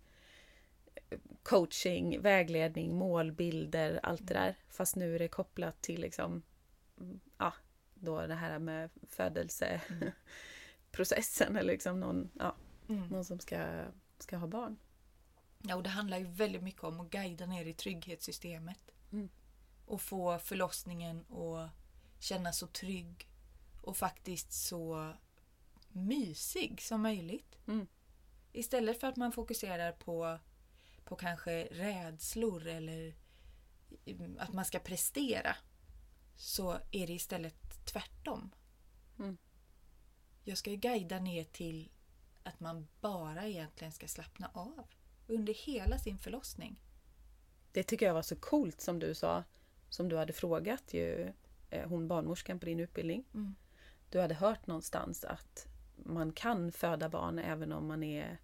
coaching, 1.44 2.22
vägledning, 2.22 2.96
målbilder, 2.96 4.00
allt 4.04 4.28
det 4.28 4.34
där. 4.34 4.56
Fast 4.70 4.96
nu 4.96 5.16
är 5.16 5.20
det 5.20 5.28
kopplat 5.28 5.82
till 5.82 6.02
liksom, 6.02 6.44
mm, 7.00 7.20
ja, 7.38 7.54
då 7.94 8.28
det 8.28 8.36
här 8.36 8.60
med 8.60 8.90
födelseprocessen 9.10 11.56
eller 11.58 11.74
liksom 11.74 12.00
någon, 12.00 12.30
ja, 12.40 12.56
Mm. 12.90 13.08
någon 13.08 13.26
som 13.26 13.40
ska, 13.40 13.86
ska 14.20 14.38
ha 14.38 14.48
barn. 14.48 14.78
Ja, 15.68 15.76
och 15.76 15.84
det 15.84 15.90
handlar 15.90 16.18
ju 16.18 16.26
väldigt 16.26 16.64
mycket 16.64 16.84
om 16.84 17.00
att 17.00 17.10
guida 17.10 17.46
ner 17.46 17.66
i 17.66 17.74
trygghetssystemet. 17.74 18.80
Mm. 19.12 19.30
Och 19.86 20.02
få 20.02 20.40
förlossningen 20.40 21.26
att 21.32 21.70
kännas 22.20 22.58
så 22.58 22.68
trygg 22.68 23.28
och 23.82 23.98
faktiskt 23.98 24.52
så 24.52 25.14
mysig 25.90 26.82
som 26.82 27.02
möjligt. 27.02 27.58
Mm. 27.68 27.88
Istället 28.54 29.00
för 29.00 29.08
att 29.08 29.16
man 29.16 29.32
fokuserar 29.32 29.92
på, 29.92 30.40
på 31.04 31.16
kanske 31.16 31.64
rädslor 31.72 32.68
eller 32.68 33.16
att 34.38 34.54
man 34.54 34.66
ska 34.66 34.80
prestera 34.80 35.56
så 36.36 36.80
är 36.92 37.08
det 37.08 37.14
istället 37.14 37.86
tvärtom. 37.86 38.52
Mm. 39.20 39.38
Jag 40.44 40.58
ska 40.58 40.70
ju 40.70 40.78
guida 40.78 41.20
ner 41.20 41.44
till 41.44 41.92
att 42.44 42.60
man 42.60 42.88
bara 43.02 43.48
egentligen 43.48 43.92
ska 43.92 44.08
slappna 44.08 44.52
av 44.54 44.88
under 45.28 45.54
hela 45.54 45.98
sin 45.98 46.18
förlossning. 46.18 46.80
Det 47.72 47.84
tycker 47.84 48.06
jag 48.06 48.14
var 48.14 48.22
så 48.22 48.36
coolt 48.36 48.82
som 48.82 49.00
du 49.00 49.16
sa, 49.16 49.44
som 49.90 50.10
du 50.10 50.18
hade 50.18 50.34
frågat 50.34 50.94
ju 50.94 51.34
eh, 51.70 51.90
hon 51.90 52.08
barnmorskan 52.08 52.60
på 52.60 52.66
din 52.66 52.80
utbildning. 52.80 53.26
Mm. 53.34 53.56
Du 54.10 54.22
hade 54.22 54.36
hört 54.36 54.68
någonstans 54.68 55.24
att 55.24 55.68
man 55.96 56.32
kan 56.32 56.72
föda 56.72 57.10
barn 57.10 57.40
även 57.40 57.72
om 57.72 57.88
man 57.88 58.04
är 58.04 58.40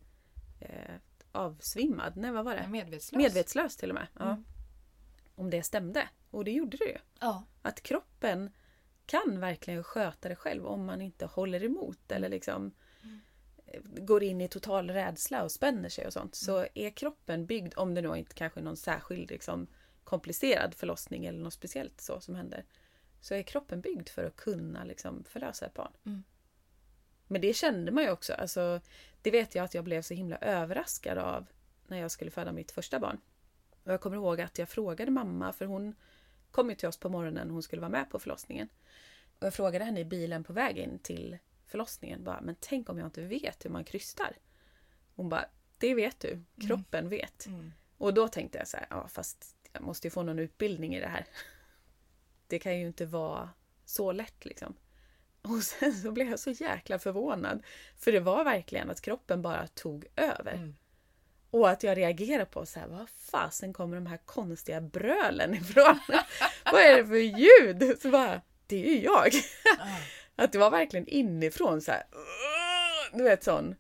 eh, 0.60 0.96
avsvimmad. 1.32 2.14
Nej, 2.16 2.32
vad 2.32 2.46
var 2.46 2.56
det? 2.56 2.68
medvetslös. 2.68 3.18
Medvetslös 3.18 3.78
till 3.78 3.90
och 3.90 3.96
med. 3.96 4.08
Ja. 4.20 4.30
Mm. 4.30 4.44
Om 5.36 5.50
det 5.50 5.64
stämde. 5.64 6.10
Och 6.30 6.46
det 6.46 6.52
gjorde 6.52 6.78
det 6.78 6.86
ju. 6.86 6.98
Ja. 7.20 7.44
Att 7.62 7.82
kroppen 7.82 8.52
kan 9.06 9.40
verkligen 9.40 9.84
sköta 9.84 10.30
det 10.30 10.36
själv 10.36 10.66
om 10.66 10.86
man 10.86 11.02
inte 11.02 11.26
håller 11.26 11.64
emot 11.64 12.12
eller 12.12 12.30
liksom 12.30 12.72
går 13.84 14.24
in 14.24 14.42
i 14.42 14.48
total 14.48 14.90
rädsla 14.90 15.44
och 15.44 15.52
spänner 15.52 15.90
sig 15.90 16.06
och 16.06 16.14
sånt. 16.14 16.36
Så 16.36 16.68
är 16.74 16.90
kroppen 16.90 17.46
byggd, 17.46 17.74
om 17.78 17.96
det 17.96 18.02
nu 18.02 18.18
inte 18.18 18.34
kanske 18.34 18.60
är 18.60 18.64
någon 18.64 18.78
särskild 18.78 19.32
liksom, 19.32 19.68
komplicerad 20.04 20.76
förlossning 20.76 21.26
eller 21.26 21.40
något 21.40 21.54
speciellt 21.54 22.02
så 22.02 22.20
som 22.20 22.36
händer. 22.36 22.66
så 23.22 23.34
är 23.34 23.44
kroppen 23.44 23.82
byggd 23.82 24.10
för 24.10 24.24
att 24.24 24.36
kunna 24.36 24.84
liksom 24.84 25.24
förlösa 25.24 25.66
ett 25.66 25.74
barn. 25.74 25.92
Mm. 26.06 26.24
Men 27.28 27.42
det 27.42 27.54
kände 27.54 27.92
man 27.92 28.04
ju 28.04 28.12
också. 28.12 28.34
Alltså, 28.34 28.82
det 29.22 29.32
vet 29.32 29.56
jag 29.56 29.66
att 29.66 29.74
jag 29.74 29.84
blev 29.84 30.02
så 30.02 30.14
himla 30.14 30.38
överraskad 30.38 31.18
av 31.18 31.46
när 31.88 31.98
jag 31.98 32.12
skulle 32.12 32.32
föda 32.32 32.52
mitt 32.52 32.72
första 32.72 33.00
barn. 33.00 33.20
Och 33.84 33.94
jag 33.94 34.02
kommer 34.02 34.18
ihåg 34.18 34.42
att 34.42 34.58
jag 34.58 34.70
frågade 34.70 35.12
mamma, 35.12 35.54
för 35.54 35.66
hon 35.66 35.96
kom 36.52 36.70
ju 36.70 36.76
till 36.76 36.88
oss 36.88 36.98
på 36.98 37.10
morgonen 37.10 37.50
hon 37.50 37.64
skulle 37.64 37.80
vara 37.80 37.92
med 37.92 38.10
på 38.10 38.20
förlossningen. 38.20 38.70
Och 39.40 39.46
jag 39.46 39.54
frågade 39.54 39.86
henne 39.86 40.00
i 40.00 40.06
bilen 40.06 40.44
på 40.44 40.54
väg 40.54 40.78
in 40.78 41.00
till 41.00 41.38
förlossningen. 41.74 42.24
Bara, 42.24 42.42
men 42.42 42.56
tänk 42.60 42.90
om 42.90 42.98
jag 42.98 43.08
inte 43.08 43.22
vet 43.22 43.66
hur 43.66 43.70
man 43.70 43.84
krystar? 43.84 44.38
Hon 45.16 45.30
bara, 45.30 45.46
det 45.78 45.94
vet 45.94 46.20
du. 46.20 46.44
Kroppen 46.68 47.10
vet. 47.10 47.46
Mm. 47.46 47.74
Och 47.98 48.14
då 48.14 48.28
tänkte 48.28 48.58
jag 48.58 48.68
så 48.68 48.78
här, 48.78 48.88
ja 48.90 49.08
fast 49.08 49.56
jag 49.72 49.84
måste 49.84 50.08
ju 50.08 50.12
få 50.12 50.24
någon 50.24 50.40
utbildning 50.40 50.96
i 50.96 51.00
det 51.00 51.08
här. 51.08 51.26
Det 52.48 52.60
kan 52.60 52.80
ju 52.80 52.88
inte 52.88 53.06
vara 53.06 53.50
så 53.86 54.12
lätt 54.12 54.46
liksom. 54.46 54.76
Och 55.42 55.64
sen 55.64 55.94
så 55.94 56.12
blev 56.12 56.30
jag 56.30 56.40
så 56.40 56.52
jäkla 56.52 57.00
förvånad. 57.00 57.64
För 57.98 58.12
det 58.12 58.20
var 58.20 58.44
verkligen 58.44 58.90
att 58.90 59.02
kroppen 59.02 59.42
bara 59.42 59.68
tog 59.68 60.06
över. 60.16 60.54
Mm. 60.54 60.76
Och 61.50 61.70
att 61.70 61.84
jag 61.84 61.98
reagerade 61.98 62.46
på 62.46 62.66
så 62.66 62.80
här, 62.80 62.88
vad 62.88 63.10
fasen 63.10 63.74
kommer 63.74 63.96
de 63.96 64.06
här 64.06 64.20
konstiga 64.26 64.82
brölen 64.82 65.54
ifrån? 65.54 66.00
vad 66.66 66.82
är 66.82 66.98
det 66.98 67.08
för 67.08 67.16
ljud? 67.16 68.02
Så 68.02 68.10
bara, 68.10 68.42
det 68.68 68.86
är 68.86 68.90
ju 68.90 69.02
jag. 69.02 69.32
Att 70.36 70.52
det 70.52 70.58
var 70.58 70.70
verkligen 70.70 71.08
inifrån 71.08 71.82
så 71.82 71.92
här. 71.92 72.04
Du 73.14 73.24
vet 73.24 73.44
sån. 73.44 73.76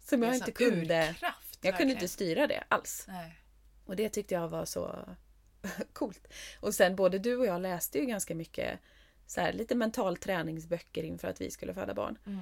Som 0.00 0.22
jag 0.22 0.34
inte 0.34 0.52
kunde. 0.52 1.08
urkraft, 1.10 1.58
Jag 1.60 1.76
kunde 1.76 1.92
inte 1.92 2.08
styra 2.08 2.46
det 2.46 2.64
alls. 2.68 3.04
Nej. 3.08 3.38
Och 3.84 3.96
det 3.96 4.08
tyckte 4.08 4.34
jag 4.34 4.48
var 4.48 4.64
så 4.64 5.08
coolt. 5.92 6.28
Och 6.60 6.74
sen 6.74 6.96
både 6.96 7.18
du 7.18 7.36
och 7.36 7.46
jag 7.46 7.60
läste 7.60 7.98
ju 7.98 8.04
ganska 8.04 8.34
mycket 8.34 8.78
så 9.26 9.40
här, 9.40 9.52
lite 9.52 9.74
mental 9.74 10.16
träningsböcker 10.16 11.02
inför 11.02 11.28
att 11.28 11.40
vi 11.40 11.50
skulle 11.50 11.74
föda 11.74 11.94
barn. 11.94 12.18
Mm. 12.26 12.40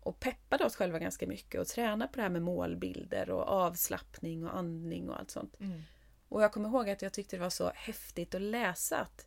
Och 0.00 0.20
peppade 0.20 0.64
oss 0.64 0.76
själva 0.76 0.98
ganska 0.98 1.26
mycket 1.26 1.60
och 1.60 1.66
träna 1.66 2.08
på 2.08 2.16
det 2.16 2.22
här 2.22 2.28
med 2.28 2.42
målbilder 2.42 3.30
och 3.30 3.48
avslappning 3.48 4.46
och 4.46 4.56
andning 4.56 5.10
och 5.10 5.18
allt 5.18 5.30
sånt. 5.30 5.60
Mm. 5.60 5.82
Och 6.28 6.42
jag 6.42 6.52
kommer 6.52 6.68
ihåg 6.68 6.90
att 6.90 7.02
jag 7.02 7.12
tyckte 7.12 7.36
det 7.36 7.40
var 7.40 7.50
så 7.50 7.72
häftigt 7.74 8.34
att 8.34 8.40
läsa 8.40 8.98
att 8.98 9.26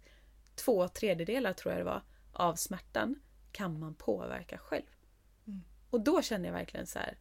två 0.56 0.88
tredjedelar, 0.88 1.54
tror 1.54 1.74
jag 1.74 1.80
det 1.82 1.86
var, 1.86 2.02
av 2.34 2.56
smärtan 2.56 3.16
kan 3.54 3.80
man 3.80 3.94
påverka 3.94 4.58
själv. 4.58 4.86
Mm. 5.48 5.64
Och 5.90 6.02
då 6.02 6.22
kände 6.22 6.48
jag 6.48 6.54
verkligen 6.54 6.88
så 6.88 7.00
här, 7.00 7.18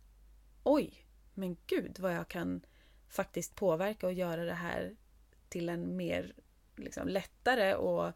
oj, 0.62 1.06
men 1.34 1.56
gud 1.66 1.98
vad 1.98 2.14
jag 2.14 2.28
kan 2.28 2.66
faktiskt 3.08 3.54
påverka 3.54 4.06
och 4.06 4.12
göra 4.12 4.44
det 4.44 4.54
här 4.54 4.96
till 5.48 5.68
en 5.68 5.96
mer 5.96 6.34
liksom, 6.76 7.08
lättare 7.08 7.74
och 7.74 8.12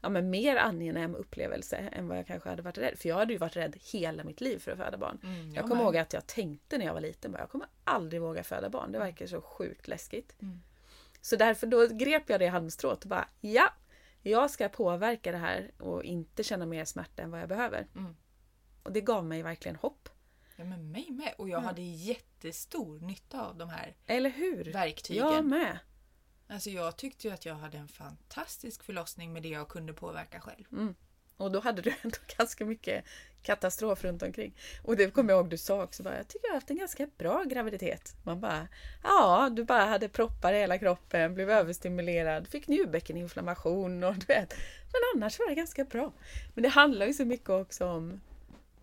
ja, 0.00 0.08
men 0.08 0.30
mer 0.30 0.56
angenäm 0.56 1.14
upplevelse 1.14 1.76
än 1.76 2.08
vad 2.08 2.18
jag 2.18 2.26
kanske 2.26 2.48
hade 2.48 2.62
varit 2.62 2.78
rädd. 2.78 2.98
För 2.98 3.08
jag 3.08 3.16
hade 3.16 3.32
ju 3.32 3.38
varit 3.38 3.56
rädd 3.56 3.76
hela 3.92 4.24
mitt 4.24 4.40
liv 4.40 4.58
för 4.58 4.72
att 4.72 4.78
föda 4.78 4.98
barn. 4.98 5.18
Mm, 5.22 5.54
Jag 5.54 5.68
kommer 5.68 5.82
ihåg 5.82 5.96
att 5.96 6.12
jag 6.12 6.26
tänkte 6.26 6.78
när 6.78 6.86
jag 6.86 6.94
var 6.94 7.00
liten, 7.00 7.32
bara, 7.32 7.38
jag 7.38 7.50
kommer 7.50 7.68
aldrig 7.84 8.22
våga 8.22 8.42
föda 8.42 8.70
barn. 8.70 8.92
Det 8.92 8.98
verkar 8.98 9.26
så 9.26 9.40
sjukt 9.40 9.88
läskigt. 9.88 10.42
Mm. 10.42 10.62
Så 11.20 11.36
därför 11.36 11.66
då 11.66 11.86
grep 11.86 12.30
jag 12.30 12.40
det 12.40 12.46
halmstrået 12.46 13.02
och 13.02 13.08
bara, 13.08 13.28
ja, 13.40 13.72
jag 14.22 14.50
ska 14.50 14.68
påverka 14.68 15.32
det 15.32 15.38
här 15.38 15.70
och 15.78 16.04
inte 16.04 16.42
känna 16.44 16.66
mer 16.66 16.84
smärta 16.84 17.22
än 17.22 17.30
vad 17.30 17.40
jag 17.40 17.48
behöver. 17.48 17.86
Mm. 17.96 18.16
Och 18.82 18.92
det 18.92 19.00
gav 19.00 19.24
mig 19.24 19.42
verkligen 19.42 19.76
hopp. 19.76 20.08
Ja, 20.56 20.64
men 20.64 20.92
mig 20.92 21.10
med. 21.10 21.34
Och 21.38 21.48
jag 21.48 21.62
Ja. 21.62 21.66
hade 21.66 21.82
jättestor 21.82 23.00
nytta 23.00 23.46
av 23.46 23.56
de 23.56 23.68
här 23.68 23.96
Eller 24.06 24.30
hur? 24.30 24.72
verktygen. 24.72 25.26
Jag 25.26 25.44
med. 25.44 25.78
Alltså 26.48 26.70
jag 26.70 26.96
tyckte 26.96 27.28
ju 27.28 27.34
att 27.34 27.46
jag 27.46 27.54
hade 27.54 27.78
en 27.78 27.88
fantastisk 27.88 28.82
förlossning 28.82 29.32
med 29.32 29.42
det 29.42 29.48
jag 29.48 29.68
kunde 29.68 29.92
påverka 29.92 30.40
själv. 30.40 30.64
Mm. 30.72 30.94
Och 31.36 31.52
då 31.52 31.60
hade 31.60 31.82
du 31.82 31.94
ändå 32.02 32.16
ganska 32.38 32.64
mycket 32.64 33.04
katastrof 33.42 34.04
runt 34.04 34.22
omkring. 34.22 34.54
Och 34.82 34.96
det 34.96 35.10
kommer 35.10 35.32
jag 35.32 35.38
ihåg 35.38 35.50
du 35.50 35.56
sa 35.56 35.82
också, 35.82 36.02
bara, 36.02 36.16
jag 36.16 36.28
tycker 36.28 36.46
jag 36.46 36.50
har 36.50 36.56
haft 36.56 36.70
en 36.70 36.78
ganska 36.78 37.06
bra 37.18 37.44
graviditet. 37.44 38.14
Man 38.22 38.40
bara, 38.40 38.68
ja, 39.02 39.50
du 39.52 39.64
bara 39.64 39.84
hade 39.84 40.08
proppar 40.08 40.52
i 40.52 40.58
hela 40.58 40.78
kroppen, 40.78 41.34
blev 41.34 41.50
överstimulerad, 41.50 42.48
fick 42.48 42.68
njurbäckeninflammation 42.68 44.04
och 44.04 44.14
du 44.14 44.26
vet. 44.26 44.54
Men 44.92 45.00
annars 45.14 45.38
var 45.38 45.48
det 45.48 45.54
ganska 45.54 45.84
bra. 45.84 46.12
Men 46.54 46.62
det 46.62 46.68
handlar 46.68 47.06
ju 47.06 47.12
så 47.12 47.24
mycket 47.24 47.50
också 47.50 47.86
om 47.86 48.20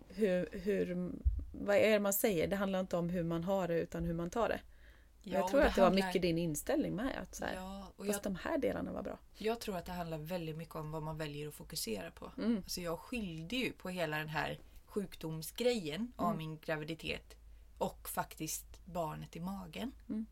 hur, 0.08 0.48
hur 0.52 1.12
vad 1.52 1.76
är 1.76 1.90
det 1.90 2.00
man 2.00 2.12
säger? 2.12 2.46
Det 2.46 2.56
handlar 2.56 2.80
inte 2.80 2.96
om 2.96 3.10
hur 3.10 3.22
man 3.22 3.44
har 3.44 3.68
det 3.68 3.80
utan 3.80 4.04
hur 4.04 4.14
man 4.14 4.30
tar 4.30 4.48
det 4.48 4.60
jag 5.34 5.44
och 5.44 5.50
tror 5.50 5.60
att 5.62 5.74
det 5.74 5.80
var 5.80 5.88
handlar- 5.90 6.06
mycket 6.06 6.22
din 6.22 6.38
inställning 6.38 6.96
med. 6.96 7.16
Att 7.22 7.34
så 7.34 7.44
här, 7.44 7.54
Ja, 7.54 7.92
och 7.96 8.06
fast 8.06 8.24
jag, 8.24 8.32
de 8.32 8.36
här 8.36 8.58
delarna 8.58 8.92
var 8.92 9.02
bra. 9.02 9.18
jag 9.36 9.60
tror 9.60 9.76
att 9.76 9.84
det 9.86 9.92
handlar 9.92 10.18
väldigt 10.18 10.56
mycket 10.56 10.74
om 10.74 10.90
vad 10.90 11.02
man 11.02 11.18
väljer 11.18 11.48
att 11.48 11.54
fokusera 11.54 12.10
på. 12.10 12.32
Mm. 12.38 12.56
Alltså 12.56 12.80
jag 12.80 12.98
skilde 12.98 13.56
ju 13.56 13.72
på 13.72 13.88
hela 13.88 14.18
den 14.18 14.28
här 14.28 14.58
sjukdomsgrejen 14.86 16.12
av 16.16 16.26
Mm. 16.26 16.38
min 16.38 16.58
graviditet 16.58 17.34
och 17.78 18.08
faktiskt 18.08 18.84
barnet 18.84 19.36
i 19.36 19.40
magen. 19.40 19.92
Mm. 20.08 20.26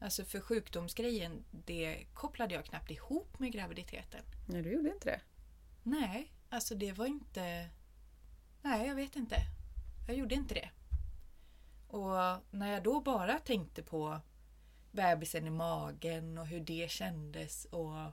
Alltså 0.00 0.24
för 0.24 0.40
sjukdomsgrejen, 0.40 1.44
det 1.50 2.06
kopplade 2.14 2.54
jag 2.54 2.64
knappt 2.64 2.90
ihop 2.90 3.38
med 3.38 3.52
graviditeten. 3.52 4.20
Nej, 4.48 4.62
du 4.62 4.72
gjorde 4.72 4.90
inte 4.92 5.08
det. 5.10 5.20
Nej, 5.82 6.32
alltså 6.50 6.74
det 6.74 6.92
var 6.92 7.06
inte... 7.06 7.68
Nej, 8.62 8.88
jag 8.88 8.94
vet 8.94 9.16
inte. 9.16 9.36
Jag 10.08 10.16
gjorde 10.16 10.34
inte 10.34 10.54
det. 10.54 10.70
Och 11.90 12.40
när 12.50 12.72
jag 12.72 12.82
då 12.82 13.00
bara 13.00 13.38
tänkte 13.38 13.82
på 13.82 14.20
bebisen 14.90 15.46
i 15.46 15.50
magen 15.50 16.38
och 16.38 16.46
hur 16.46 16.60
det 16.60 16.90
kändes 16.90 17.64
och 17.64 18.12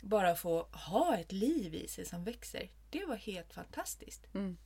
bara 0.00 0.34
få 0.34 0.62
ha 0.62 1.16
ett 1.16 1.32
liv 1.32 1.74
i 1.74 1.88
sig 1.88 2.04
som 2.04 2.24
växer. 2.24 2.70
Det 2.90 3.04
var 3.04 3.16
helt 3.16 3.52
fantastiskt. 3.52 4.34
Mm. 4.34 4.56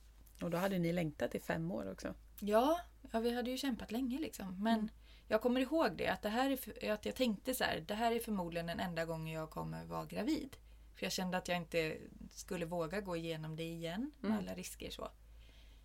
Och 0.41 0.49
då 0.51 0.57
hade 0.57 0.79
ni 0.79 0.93
längtat 0.93 1.35
i 1.35 1.39
fem 1.39 1.71
år 1.71 1.91
också. 1.91 2.13
Ja, 2.39 2.79
ja 3.11 3.19
vi 3.19 3.35
hade 3.35 3.49
ju 3.51 3.57
kämpat 3.57 3.91
länge 3.91 4.19
liksom. 4.19 4.63
Men 4.63 4.73
Mm. 4.79 4.89
jag 5.27 5.41
kommer 5.41 5.61
ihåg 5.61 5.97
det, 5.97 6.07
att, 6.07 6.21
det 6.21 6.29
här 6.29 6.49
är, 6.81 6.91
att 6.93 7.05
jag 7.05 7.15
tänkte 7.15 7.53
så 7.53 7.63
här, 7.63 7.79
det 7.87 7.93
här 7.95 8.11
är 8.11 8.19
förmodligen 8.19 8.67
den 8.67 8.79
enda 8.79 9.05
gången 9.05 9.33
jag 9.33 9.49
kommer 9.49 9.85
vara 9.85 10.05
gravid. 10.05 10.57
För 10.95 11.05
jag 11.05 11.13
kände 11.13 11.37
att 11.37 11.47
jag 11.47 11.57
inte 11.57 11.97
skulle 12.31 12.65
våga 12.65 13.01
gå 13.01 13.15
igenom 13.15 13.55
det 13.55 13.63
igen 13.63 14.11
med 14.19 14.31
Mm. 14.31 14.39
alla 14.43 14.55
risker 14.55 14.89
så. 14.89 15.09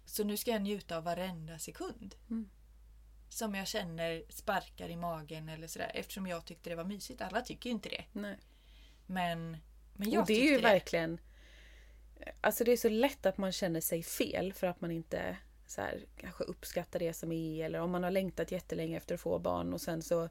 Så 0.05 0.25
nu 0.25 0.37
ska 0.37 0.51
jag 0.51 0.63
njuta 0.63 0.97
av 0.97 1.05
varenda 1.05 1.59
sekund. 1.59 2.15
Mm. 2.31 2.49
Som 3.29 3.55
jag 3.55 3.67
känner 3.67 4.25
sparkar 4.29 4.89
i 4.89 4.97
magen 4.97 5.49
eller 5.49 5.67
sådär. 5.67 5.91
Eftersom 5.95 6.27
jag 6.27 6.45
tyckte 6.45 6.71
det 6.71 6.77
var 6.77 6.85
mysigt. 6.85 7.21
Alla 7.23 7.41
tycker 7.41 7.71
ju 7.71 7.75
inte 7.75 7.89
det. 7.89 8.05
Nej. 8.13 8.39
Men, 9.07 9.57
men 9.95 10.11
jag 10.11 10.21
och 10.21 10.27
det 10.27 10.41
är 10.41 10.51
ju 10.51 10.57
det. 10.57 10.63
verkligen... 10.63 11.21
Alltså 12.41 12.65
det 12.65 12.73
är 12.73 12.77
så 12.77 12.89
lätt 12.89 13.27
att 13.27 13.39
man 13.39 13.53
känner 13.53 13.81
sig 13.81 14.03
fel 14.03 14.53
för 14.53 14.67
att 14.67 14.81
man 14.81 14.91
inte 14.91 15.37
så 15.67 15.81
här, 15.81 16.05
kanske 16.17 16.45
uppskattar 16.45 16.99
det 16.99 17.13
som 17.13 17.33
är 17.33 17.65
eller 17.65 17.81
om 17.81 17.91
man 17.91 18.03
har 18.03 18.11
längtat 18.11 18.53
jättelänge 18.53 18.97
efter 18.97 19.15
att 19.15 19.21
få 19.21 19.39
barn 19.39 19.73
och 19.73 19.81
sen 19.81 20.03
så 20.03 20.29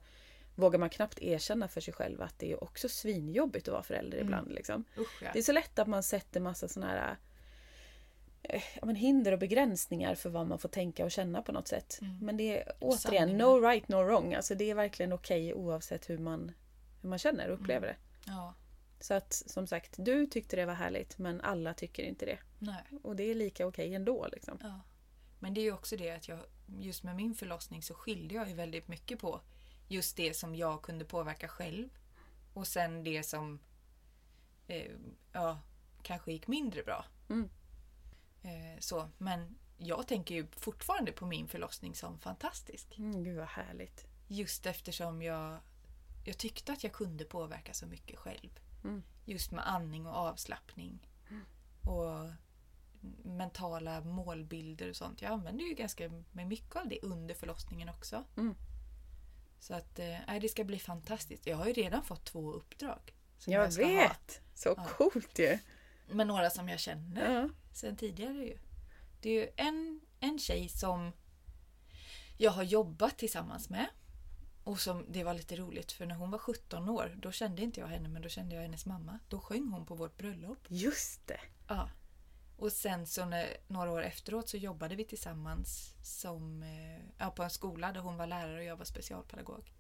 vågar 0.56 0.80
man 0.80 0.90
knappt 0.90 1.20
erkänna 1.20 1.68
för 1.68 1.82
sig 1.82 1.94
själv 1.94 2.22
att 2.22 2.40
det 2.40 2.52
är 2.52 2.64
också 2.64 2.90
svinjobbigt 2.90 3.68
att 3.68 3.72
vara 3.72 3.84
förälder 3.84 4.18
Mm. 4.18 4.28
ibland. 4.28 4.52
Liksom. 4.52 4.84
Usch, 4.98 5.24
ja. 5.24 5.30
Det 5.34 5.40
är 5.40 5.44
så 5.44 5.52
lätt 5.52 5.80
att 5.80 5.88
man 5.88 6.04
sätter 6.04 6.40
massa 6.40 6.68
såna 6.68 6.88
här 6.88 7.18
ja, 8.50 8.86
men 8.86 8.96
hinder 8.96 9.32
och 9.32 9.40
begränsningar 9.40 10.16
för 10.16 10.30
vad 10.30 10.48
man 10.48 10.60
får 10.60 10.70
tänka 10.70 11.06
och 11.06 11.12
känna 11.12 11.42
på 11.42 11.52
något 11.52 11.68
sätt. 11.68 12.00
Mm. 12.02 12.18
Men 12.22 12.38
det 12.38 12.58
är 12.58 12.72
återigen 12.80 13.28
Sanningar. 13.28 13.46
no 13.46 13.62
right, 13.62 13.88
no 13.88 13.96
wrong. 13.96 14.34
Alltså 14.34 14.56
det 14.56 14.70
är 14.70 14.76
verkligen 14.76 15.14
okej 15.14 15.54
oavsett 15.54 16.10
hur 16.10 16.18
man, 16.18 16.52
hur 17.02 17.10
man 17.10 17.20
känner 17.20 17.50
och 17.50 17.60
upplever 17.60 17.88
det. 17.88 17.96
ja. 18.26 18.54
Så 19.00 19.14
att 19.14 19.34
som 19.34 19.68
sagt, 19.68 19.96
du 19.98 20.28
tyckte 20.28 20.56
det 20.56 20.66
var 20.66 20.74
härligt 20.74 21.18
men 21.18 21.42
alla 21.42 21.74
tycker 21.74 22.04
inte 22.04 22.26
det. 22.26 22.38
Nej. 22.60 22.84
Och 23.04 23.16
det 23.16 23.24
är 23.24 23.36
lika 23.36 23.68
okej 23.68 23.96
ändå. 23.96 24.28
Liksom. 24.32 24.58
Ja. 24.62 24.82
Men 25.40 25.54
det 25.54 25.62
är 25.62 25.64
ju 25.64 25.74
också 25.74 25.98
det 25.98 26.12
att 26.12 26.28
jag 26.28 26.40
just 26.80 27.04
med 27.04 27.16
min 27.16 27.36
förlossning 27.36 27.84
så 27.84 27.94
skilde 27.94 28.36
jag 28.36 28.50
ju 28.50 28.56
väldigt 28.56 28.88
mycket 28.88 29.20
på 29.20 29.42
just 29.88 30.18
det 30.18 30.34
som 30.34 30.56
jag 30.56 30.82
kunde 30.82 31.06
påverka 31.06 31.48
själv 31.48 31.90
och 32.54 32.68
sen 32.68 33.04
det 33.04 33.24
som 33.24 33.60
eh, 34.68 34.92
ja, 35.34 35.60
kanske 36.04 36.32
gick 36.32 36.48
mindre 36.48 36.84
bra. 36.84 37.06
Mm. 37.30 37.50
Eh, 38.42 38.80
så, 38.80 39.10
men 39.18 39.56
jag 39.78 40.08
tänker 40.08 40.36
ju 40.36 40.48
fortfarande 40.52 41.12
på 41.12 41.26
min 41.26 41.48
förlossning 41.48 41.96
som 41.96 42.20
fantastisk. 42.20 42.98
Mm, 42.98 43.24
gud 43.24 43.38
vad 43.38 43.48
härligt. 43.48 44.06
Just 44.28 44.66
eftersom 44.66 45.22
jag, 45.22 45.58
jag 46.24 46.38
tyckte 46.38 46.74
att 46.74 46.84
jag 46.84 46.94
kunde 46.94 47.26
påverka 47.26 47.74
så 47.74 47.86
mycket 47.86 48.20
själv. 48.20 48.60
Mm. 48.84 49.04
Just 49.26 49.52
med 49.52 49.68
andning 49.70 50.08
och 50.08 50.16
avslappning. 50.16 51.08
Och 51.84 52.30
mentala 53.24 54.02
målbilder 54.02 54.90
och 54.90 54.96
sånt. 54.96 55.22
Jag 55.22 55.32
använde 55.32 55.64
ju 55.64 55.74
ganska 55.74 56.10
med 56.32 56.48
mycket 56.48 56.76
av 56.76 56.88
det 56.88 57.00
under 57.02 57.36
förlossningen 57.36 57.90
också. 57.90 58.24
Mm. 58.38 58.56
Så 59.60 59.74
att 59.74 59.98
nej, 59.98 60.40
det 60.40 60.50
ska 60.50 60.64
bli 60.64 60.80
fantastiskt. 60.80 61.48
Jag 61.48 61.58
har 61.58 61.66
ju 61.68 61.74
redan 61.74 62.04
fått 62.04 62.26
två 62.26 62.52
uppdrag. 62.54 63.14
som 63.38 63.54
Jag, 63.54 63.74
ska 63.74 63.84
ha. 63.86 63.90
vet! 63.92 64.42
Så 64.56 64.74
Ja. 64.78 64.86
coolt 64.98 65.40
ju! 65.40 65.60
Med 66.12 66.28
några 66.28 66.50
som 66.50 66.70
jag 66.70 66.80
känner 66.80 67.42
Ja. 67.42 67.50
sen 67.74 67.96
tidigare 67.96 68.46
ju. 68.46 68.58
Det 69.22 69.30
är 69.30 69.42
ju 69.42 69.50
en, 69.58 70.02
en 70.20 70.40
tjej 70.40 70.70
som 70.70 71.12
jag 72.38 72.52
har 72.52 72.64
jobbat 72.64 73.18
tillsammans 73.18 73.70
med. 73.70 73.88
Och 74.64 74.80
som, 74.80 75.06
det 75.10 75.24
var 75.24 75.34
lite 75.34 75.56
roligt 75.56 75.92
för 75.92 76.06
när 76.06 76.16
hon 76.16 76.32
var 76.32 76.38
17 76.38 76.90
år 76.90 77.18
då 77.22 77.32
kände 77.32 77.62
inte 77.62 77.80
jag 77.80 77.88
henne 77.88 78.10
men 78.10 78.22
då 78.22 78.30
kände 78.30 78.56
jag 78.56 78.62
hennes 78.62 78.86
mamma. 78.86 79.20
Då 79.30 79.40
sjöng 79.40 79.72
hon 79.72 79.86
på 79.86 79.96
vårt 79.96 80.18
bröllop. 80.18 80.60
Just 80.68 81.28
det. 81.28 81.40
Ja. 81.68 81.90
Och 82.58 82.72
sen 82.72 83.08
så 83.08 83.26
när, 83.26 83.58
några 83.68 83.92
år 83.92 84.04
efteråt 84.04 84.50
så 84.50 84.58
jobbade 84.58 84.96
vi 84.96 85.06
tillsammans 85.06 85.96
som, 86.04 86.64
eh, 86.64 87.06
ja, 87.18 87.32
på 87.32 87.44
en 87.44 87.50
skola 87.50 87.92
där 87.92 88.00
hon 88.00 88.18
var 88.18 88.28
lärare 88.28 88.58
och 88.58 88.64
jag 88.64 88.76
var 88.76 88.86
specialpedagog. 88.86 89.74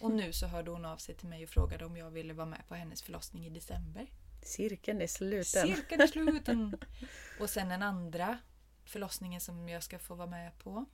Och 0.00 0.10
nu 0.10 0.32
så 0.32 0.46
hörde 0.46 0.70
hon 0.70 0.84
av 0.84 0.96
sig 0.96 1.14
till 1.14 1.28
mig 1.28 1.44
och 1.44 1.50
frågade 1.50 1.84
om 1.84 1.96
jag 1.96 2.10
ville 2.10 2.34
vara 2.34 2.46
med 2.46 2.62
på 2.68 2.74
hennes 2.74 3.02
förlossning 3.02 3.46
i 3.46 3.50
december. 3.50 4.10
Cirkeln 4.46 5.00
är 5.00 5.06
sluten. 5.06 5.66
Cirkeln 5.66 6.00
är 6.00 6.06
sluten! 6.06 6.76
och 7.40 7.50
sen 7.50 7.68
den 7.68 7.82
andra 7.82 8.38
förlossningen 8.84 9.40
som 9.40 9.68
jag 9.68 9.82
ska 9.82 9.98
få 9.98 10.14
vara 10.14 10.30
med 10.30 10.58
på. 10.58 10.84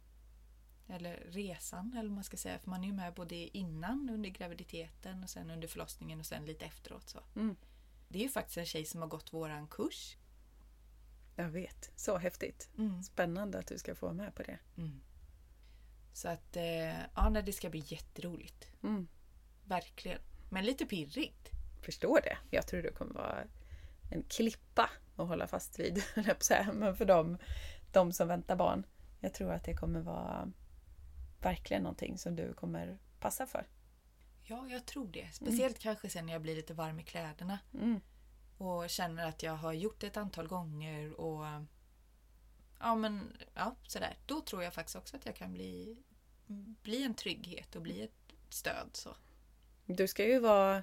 Eller 0.88 1.16
resan, 1.16 1.92
eller 1.92 2.08
vad 2.08 2.14
man 2.14 2.24
ska 2.24 2.36
säga. 2.36 2.58
För 2.58 2.70
man 2.70 2.84
är 2.84 2.88
ju 2.88 2.92
med 2.92 3.14
både 3.14 3.34
innan, 3.36 4.10
under 4.10 4.30
graviditeten 4.30 5.22
och 5.22 5.30
sen 5.30 5.50
under 5.50 5.68
förlossningen 5.68 6.20
och 6.20 6.26
sen 6.26 6.44
lite 6.44 6.64
efteråt. 6.64 7.08
Så. 7.08 7.18
Mm. 7.36 7.56
Det 8.08 8.18
är 8.18 8.22
ju 8.22 8.28
faktiskt 8.28 8.58
en 8.58 8.66
tjej 8.66 8.84
som 8.84 9.00
har 9.00 9.08
gått 9.08 9.32
våran 9.32 9.68
kurs. 9.68 10.16
Jag 11.36 11.48
vet. 11.48 11.90
Så 11.96 12.18
häftigt. 12.18 12.68
Mm. 12.78 13.02
Spännande 13.02 13.58
att 13.58 13.66
du 13.66 13.78
ska 13.78 13.94
få 13.94 14.06
vara 14.06 14.16
med 14.16 14.34
på 14.34 14.42
det. 14.42 14.58
Mm. 14.76 15.00
Så 16.12 16.28
att, 16.28 16.56
eh, 16.56 17.00
ja, 17.14 17.30
det 17.30 17.52
ska 17.52 17.70
bli 17.70 17.84
jätteroligt. 17.86 18.68
Mm. 18.82 19.08
Verkligen. 19.64 20.20
Men 20.50 20.64
lite 20.64 20.86
pirrigt. 20.86 21.50
Förstår 21.80 22.20
det. 22.20 22.38
Jag 22.50 22.66
tror 22.66 22.82
det 22.82 22.92
kommer 22.92 23.14
vara 23.14 23.44
en 24.10 24.22
klippa 24.22 24.90
att 25.16 25.28
hålla 25.28 25.46
fast 25.46 25.78
vid. 25.78 26.02
Men 26.72 26.96
för 26.96 27.04
dem, 27.04 27.38
de 27.92 28.12
som 28.12 28.28
väntar 28.28 28.56
barn. 28.56 28.86
Jag 29.20 29.34
tror 29.34 29.52
att 29.52 29.64
det 29.64 29.74
kommer 29.74 30.00
vara 30.00 30.52
verkligen 31.40 31.82
någonting 31.82 32.18
som 32.18 32.36
du 32.36 32.52
kommer 32.52 32.98
passa 33.20 33.46
för. 33.46 33.66
Ja, 34.44 34.66
jag 34.68 34.86
tror 34.86 35.08
det. 35.08 35.28
Speciellt 35.32 35.78
kanske 35.78 36.08
sen 36.08 36.26
när 36.26 36.32
jag 36.32 36.42
blir 36.42 36.56
lite 36.56 36.74
varm 36.74 37.00
i 37.00 37.04
kläderna. 37.04 37.58
Mm. 37.74 38.00
Och 38.58 38.90
känner 38.90 39.28
att 39.28 39.42
jag 39.42 39.52
har 39.52 39.72
gjort 39.72 40.00
det 40.00 40.06
ett 40.06 40.16
antal 40.16 40.48
gånger 40.48 41.20
och 41.20 41.44
ja 42.80 42.94
men 42.94 43.36
ja, 43.54 43.74
sådär. 43.86 44.18
Då 44.26 44.40
tror 44.40 44.62
jag 44.62 44.74
faktiskt 44.74 44.96
också 44.96 45.16
att 45.16 45.26
jag 45.26 45.36
kan 45.36 45.52
bli, 45.52 45.96
bli 46.82 47.04
en 47.04 47.14
trygghet 47.14 47.76
och 47.76 47.82
bli 47.82 48.02
ett 48.02 48.34
stöd. 48.48 48.90
Så. 48.92 49.16
Du 49.86 50.08
ska 50.08 50.24
ju 50.24 50.38
vara 50.38 50.82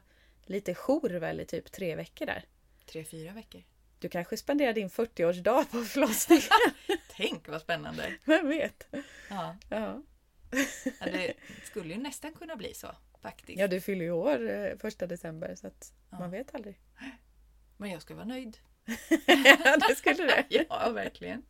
lite 0.50 0.76
jour 0.76 1.10
väl 1.10 1.39
i 1.39 1.45
typ 1.45 1.72
tre 1.72 1.95
veckor 1.95 2.26
där. 2.26 2.43
Tre, 2.86 3.04
fyra 3.04 3.34
veckor. 3.34 3.64
Du 4.00 4.10
kanske 4.10 4.38
spenderar 4.38 4.74
din 4.74 4.89
40-årsdag 4.89 5.66
på 5.72 5.84
förlossningen. 5.84 6.43
Tänk 7.10 7.48
vad 7.48 7.62
spännande! 7.62 8.14
Vem 8.26 8.48
vet? 8.48 8.88
Ja, 9.30 9.56
Ja. 9.70 10.04
ja, 11.00 11.06
det 11.06 11.34
skulle 11.64 11.93
ju 11.93 12.00
nästan 12.00 12.34
kunna 12.34 12.56
bli 12.56 12.74
så 12.74 12.88
faktiskt. 13.22 13.60
ja, 13.60 13.68
du 13.68 13.82
fyller 13.82 14.06
ju 14.06 14.12
år 14.12 14.50
eh, 14.50 14.78
första 14.78 15.08
december 15.08 15.56
så 15.56 15.68
att 15.68 15.93
Ja. 16.10 16.20
man 16.20 16.32
vet 16.32 16.56
aldrig. 16.56 16.80
Men 17.78 17.89
jag 17.91 18.02
ska 18.02 18.16
vara 18.16 18.26
nöjd. 18.26 18.58
ja, 19.66 19.78
det 19.89 19.95
skulle 19.95 20.24
det. 20.24 20.45
Ja, 20.70 20.89
verkligen. 20.89 21.43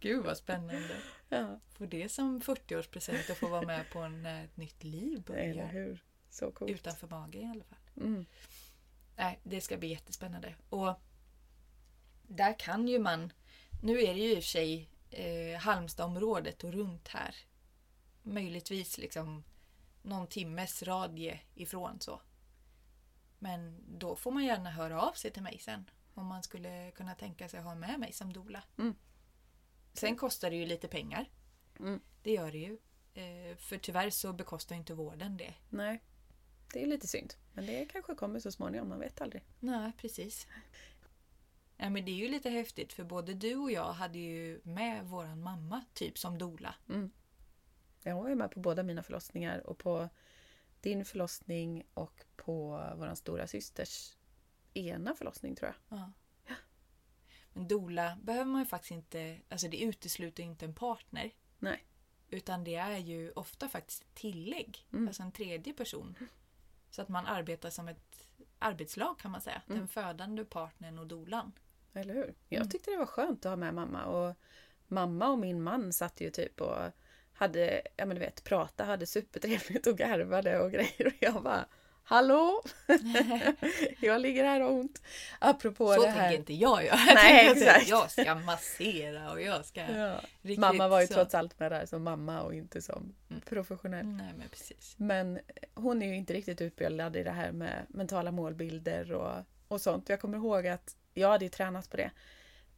Gud 0.00 0.24
vad 0.24 0.36
spännande. 0.36 0.96
Ja, 1.28 1.60
Få 1.78 1.86
det 1.86 2.08
som 2.08 2.40
40-årspresent 2.40 3.30
att 3.32 3.38
få 3.38 3.48
vara 3.48 3.62
med 3.62 3.90
på 3.90 3.98
en, 3.98 4.22
när 4.22 4.44
ett 4.44 4.56
nytt 4.56 4.84
liv 4.84 5.22
eller 5.28 5.54
börjar. 5.54 5.66
hur? 5.68 6.04
Så 6.30 6.50
coolt. 6.50 6.70
Utanför 6.70 7.06
magen 7.06 7.42
i 7.42 7.50
alla 7.50 7.64
fall. 7.64 7.78
Mm. 7.96 8.26
Nej, 9.16 9.40
det 9.42 9.60
ska 9.60 9.76
bli 9.76 9.88
jättespännande. 9.88 10.54
Och 10.68 11.00
där 12.22 12.58
kan 12.58 12.88
ju 12.88 12.98
man... 12.98 13.32
Nu 13.82 14.00
är 14.00 14.14
det 14.14 14.20
ju 14.20 14.32
i 14.32 14.38
och 14.38 14.42
för 14.42 14.48
sig 14.48 14.90
eh, 15.10 15.58
Halmstadområdet 15.60 16.64
och 16.64 16.72
runt 16.72 17.08
här. 17.08 17.36
Möjligtvis 18.22 18.98
liksom 18.98 19.44
någon 20.02 20.26
timmes 20.26 20.82
radie 20.82 21.40
ifrån 21.54 22.00
så. 22.00 22.20
Men 23.38 23.84
då 23.98 24.16
får 24.16 24.30
man 24.30 24.44
gärna 24.44 24.70
höra 24.70 25.02
av 25.02 25.12
sig 25.12 25.30
till 25.30 25.42
mig 25.42 25.58
sen. 25.58 25.90
Om 26.14 26.26
man 26.26 26.42
skulle 26.42 26.90
kunna 26.90 27.14
tänka 27.14 27.48
sig 27.48 27.58
att 27.58 27.64
ha 27.64 27.74
med 27.74 28.00
mig 28.00 28.12
som 28.12 28.32
dola. 28.32 28.62
Mm. 28.78 28.94
Sen 29.92 30.16
kostar 30.16 30.50
det 30.50 30.56
ju 30.56 30.66
lite 30.66 30.88
pengar. 30.88 31.30
Mm. 31.78 32.00
Det 32.22 32.32
gör 32.32 32.52
det 32.52 32.58
ju. 32.58 32.78
Eh, 33.14 33.56
för 33.56 33.78
tyvärr 33.78 34.10
så 34.10 34.32
bekostar 34.32 34.76
inte 34.76 34.94
vården 34.94 35.36
det. 35.36 35.54
Nej, 35.68 36.02
det 36.74 36.82
är 36.82 36.86
lite 36.86 37.06
synd. 37.08 37.34
Men 37.52 37.66
det 37.66 37.84
kanske 37.86 38.14
kommer 38.14 38.40
så 38.40 38.52
småningom, 38.52 38.88
man 38.88 38.98
vet 39.00 39.20
aldrig. 39.20 39.42
Nej, 39.60 39.92
precis. 39.98 40.46
Ja, 41.76 41.90
men 41.90 42.04
det 42.04 42.10
är 42.10 42.16
ju 42.16 42.28
lite 42.28 42.50
häftigt 42.50 42.92
för 42.92 43.04
både 43.04 43.34
du 43.34 43.56
och 43.56 43.70
jag 43.72 43.92
hade 43.92 44.18
ju 44.18 44.60
med 44.62 45.04
våran 45.04 45.40
mamma 45.42 45.84
typ 45.94 46.18
som 46.18 46.38
dola. 46.38 46.74
Mm. 46.88 47.10
Jag 48.02 48.16
var 48.16 48.28
ju 48.28 48.34
med 48.34 48.50
på 48.50 48.60
båda 48.60 48.82
mina 48.82 49.02
förlossningar 49.02 49.66
och 49.66 49.78
på 49.78 50.08
din 50.80 51.04
förlossning 51.04 51.84
och 51.94 52.24
på 52.36 52.68
vår 52.96 53.14
stora 53.14 53.46
systers 53.46 54.16
ena 54.74 55.14
förlossning 55.14 55.56
tror 55.56 55.74
jag. 55.88 55.98
Ja. 55.98 56.12
Men 57.52 57.68
dola 57.68 58.18
behöver 58.22 58.44
man 58.50 58.60
ju 58.60 58.66
faktiskt 58.66 58.90
inte, 58.90 59.40
alltså 59.48 59.68
det 59.68 59.82
utesluter 59.82 60.42
inte 60.42 60.64
en 60.64 60.74
partner. 60.74 61.30
Nej. 61.58 61.84
Utan 62.30 62.64
det 62.64 62.74
är 62.74 62.98
ju 62.98 63.32
ofta 63.32 63.68
faktiskt 63.68 64.02
ett 64.02 64.14
tillägg, 64.14 64.86
Mm. 64.92 65.08
alltså 65.08 65.22
en 65.22 65.32
tredje 65.32 65.72
person. 65.72 66.16
Så 66.94 67.02
att 67.02 67.08
man 67.08 67.26
arbetar 67.26 67.70
som 67.70 67.88
ett 67.88 68.26
arbetslag 68.58 69.18
kan 69.18 69.30
man 69.30 69.40
säga. 69.40 69.62
Mm. 69.66 69.78
Den 69.78 69.88
födande 69.88 70.44
partnern 70.44 70.98
och 70.98 71.06
dolan. 71.06 71.52
Eller 71.92 72.14
hur? 72.14 72.34
Jag 72.48 72.56
Mm. 72.60 72.68
tyckte 72.70 72.90
det 72.90 72.96
var 72.96 73.06
skönt 73.06 73.46
att 73.46 73.50
ha 73.50 73.56
med 73.56 73.74
mamma. 73.74 74.04
Och 74.04 74.34
mamma 74.88 75.28
och 75.28 75.38
min 75.38 75.62
man 75.62 75.92
satt 75.92 76.20
ju 76.20 76.30
typ 76.30 76.60
och 76.60 76.76
hade, 77.32 77.82
ja 77.96 78.06
men 78.06 78.14
du 78.16 78.20
vet, 78.20 78.44
prata, 78.44 78.84
hade 78.84 79.06
supertrevligt 79.06 79.86
och 79.86 79.98
garvade 79.98 80.60
och 80.60 80.70
grejer. 80.72 81.06
Och 81.06 81.12
jag 81.20 81.42
bara 81.42 81.66
Hallå! 82.06 82.62
jag 84.00 84.20
ligger 84.20 84.44
här 84.44 84.60
och 84.60 84.66
har 84.66 84.74
ont. 84.80 85.02
Apropå 85.38 85.86
Så 85.94 86.00
det 86.00 86.06
tänker 86.06 86.20
här. 86.20 86.34
inte 86.34 86.54
jag 86.54 86.84
göra. 86.86 86.96
Nej, 87.14 87.46
tänker, 87.54 87.66
exakt. 87.70 87.88
Jag 87.88 88.10
ska 88.10 88.34
massera 88.34 89.32
och 89.32 89.42
jag 89.42 89.64
ska... 89.64 89.80
Ja. 89.80 90.20
Mamma 90.58 90.88
var 90.88 91.00
ju 91.00 91.06
så. 91.06 91.14
trots 91.14 91.34
allt 91.34 91.58
med 91.60 91.72
där 91.72 91.86
som 91.86 92.02
mamma 92.02 92.42
och 92.42 92.54
inte 92.54 92.82
som 92.82 93.14
Mm. 93.30 93.40
professionell. 93.42 94.06
Nej 94.06 94.32
men 94.38 94.48
precis. 94.48 94.94
Men 94.98 95.40
hon 95.74 96.02
är 96.02 96.06
ju 96.06 96.16
inte 96.16 96.32
riktigt 96.32 96.60
utbildad 96.60 97.16
i 97.16 97.22
det 97.22 97.30
här 97.30 97.52
med 97.52 97.86
mentala 97.88 98.30
målbilder 98.30 99.12
och, 99.12 99.44
och 99.68 99.80
sånt. 99.80 100.08
Jag 100.08 100.20
kommer 100.20 100.38
ihåg 100.38 100.66
att 100.66 100.96
jag 101.14 101.28
hade 101.28 101.44
ju 101.44 101.48
tränat 101.48 101.90
på 101.90 101.96
det. 101.96 102.10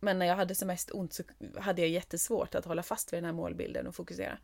Men 0.00 0.18
när 0.18 0.26
jag 0.26 0.36
hade 0.36 0.54
som 0.54 0.68
mest 0.68 0.90
ont 0.90 1.12
så 1.14 1.22
hade 1.58 1.80
jag 1.82 1.90
jättesvårt 1.90 2.54
att 2.54 2.64
hålla 2.64 2.82
fast 2.82 3.12
vid 3.12 3.16
den 3.18 3.24
här 3.24 3.32
målbilden 3.32 3.86
och 3.86 3.94
fokusera. 3.94 4.38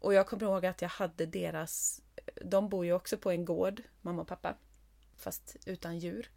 Och 0.00 0.14
jag 0.14 0.26
kommer 0.26 0.42
ihåg 0.42 0.66
att 0.66 0.82
jag 0.82 0.88
hade 0.88 1.26
deras... 1.26 2.02
De 2.44 2.68
bor 2.68 2.84
ju 2.84 2.92
också 2.92 3.16
på 3.16 3.30
en 3.30 3.44
gård, 3.44 3.82
mamma 4.00 4.22
och 4.22 4.28
pappa. 4.28 4.54
Fast 5.16 5.56
utan 5.66 5.98
djur. 5.98 6.30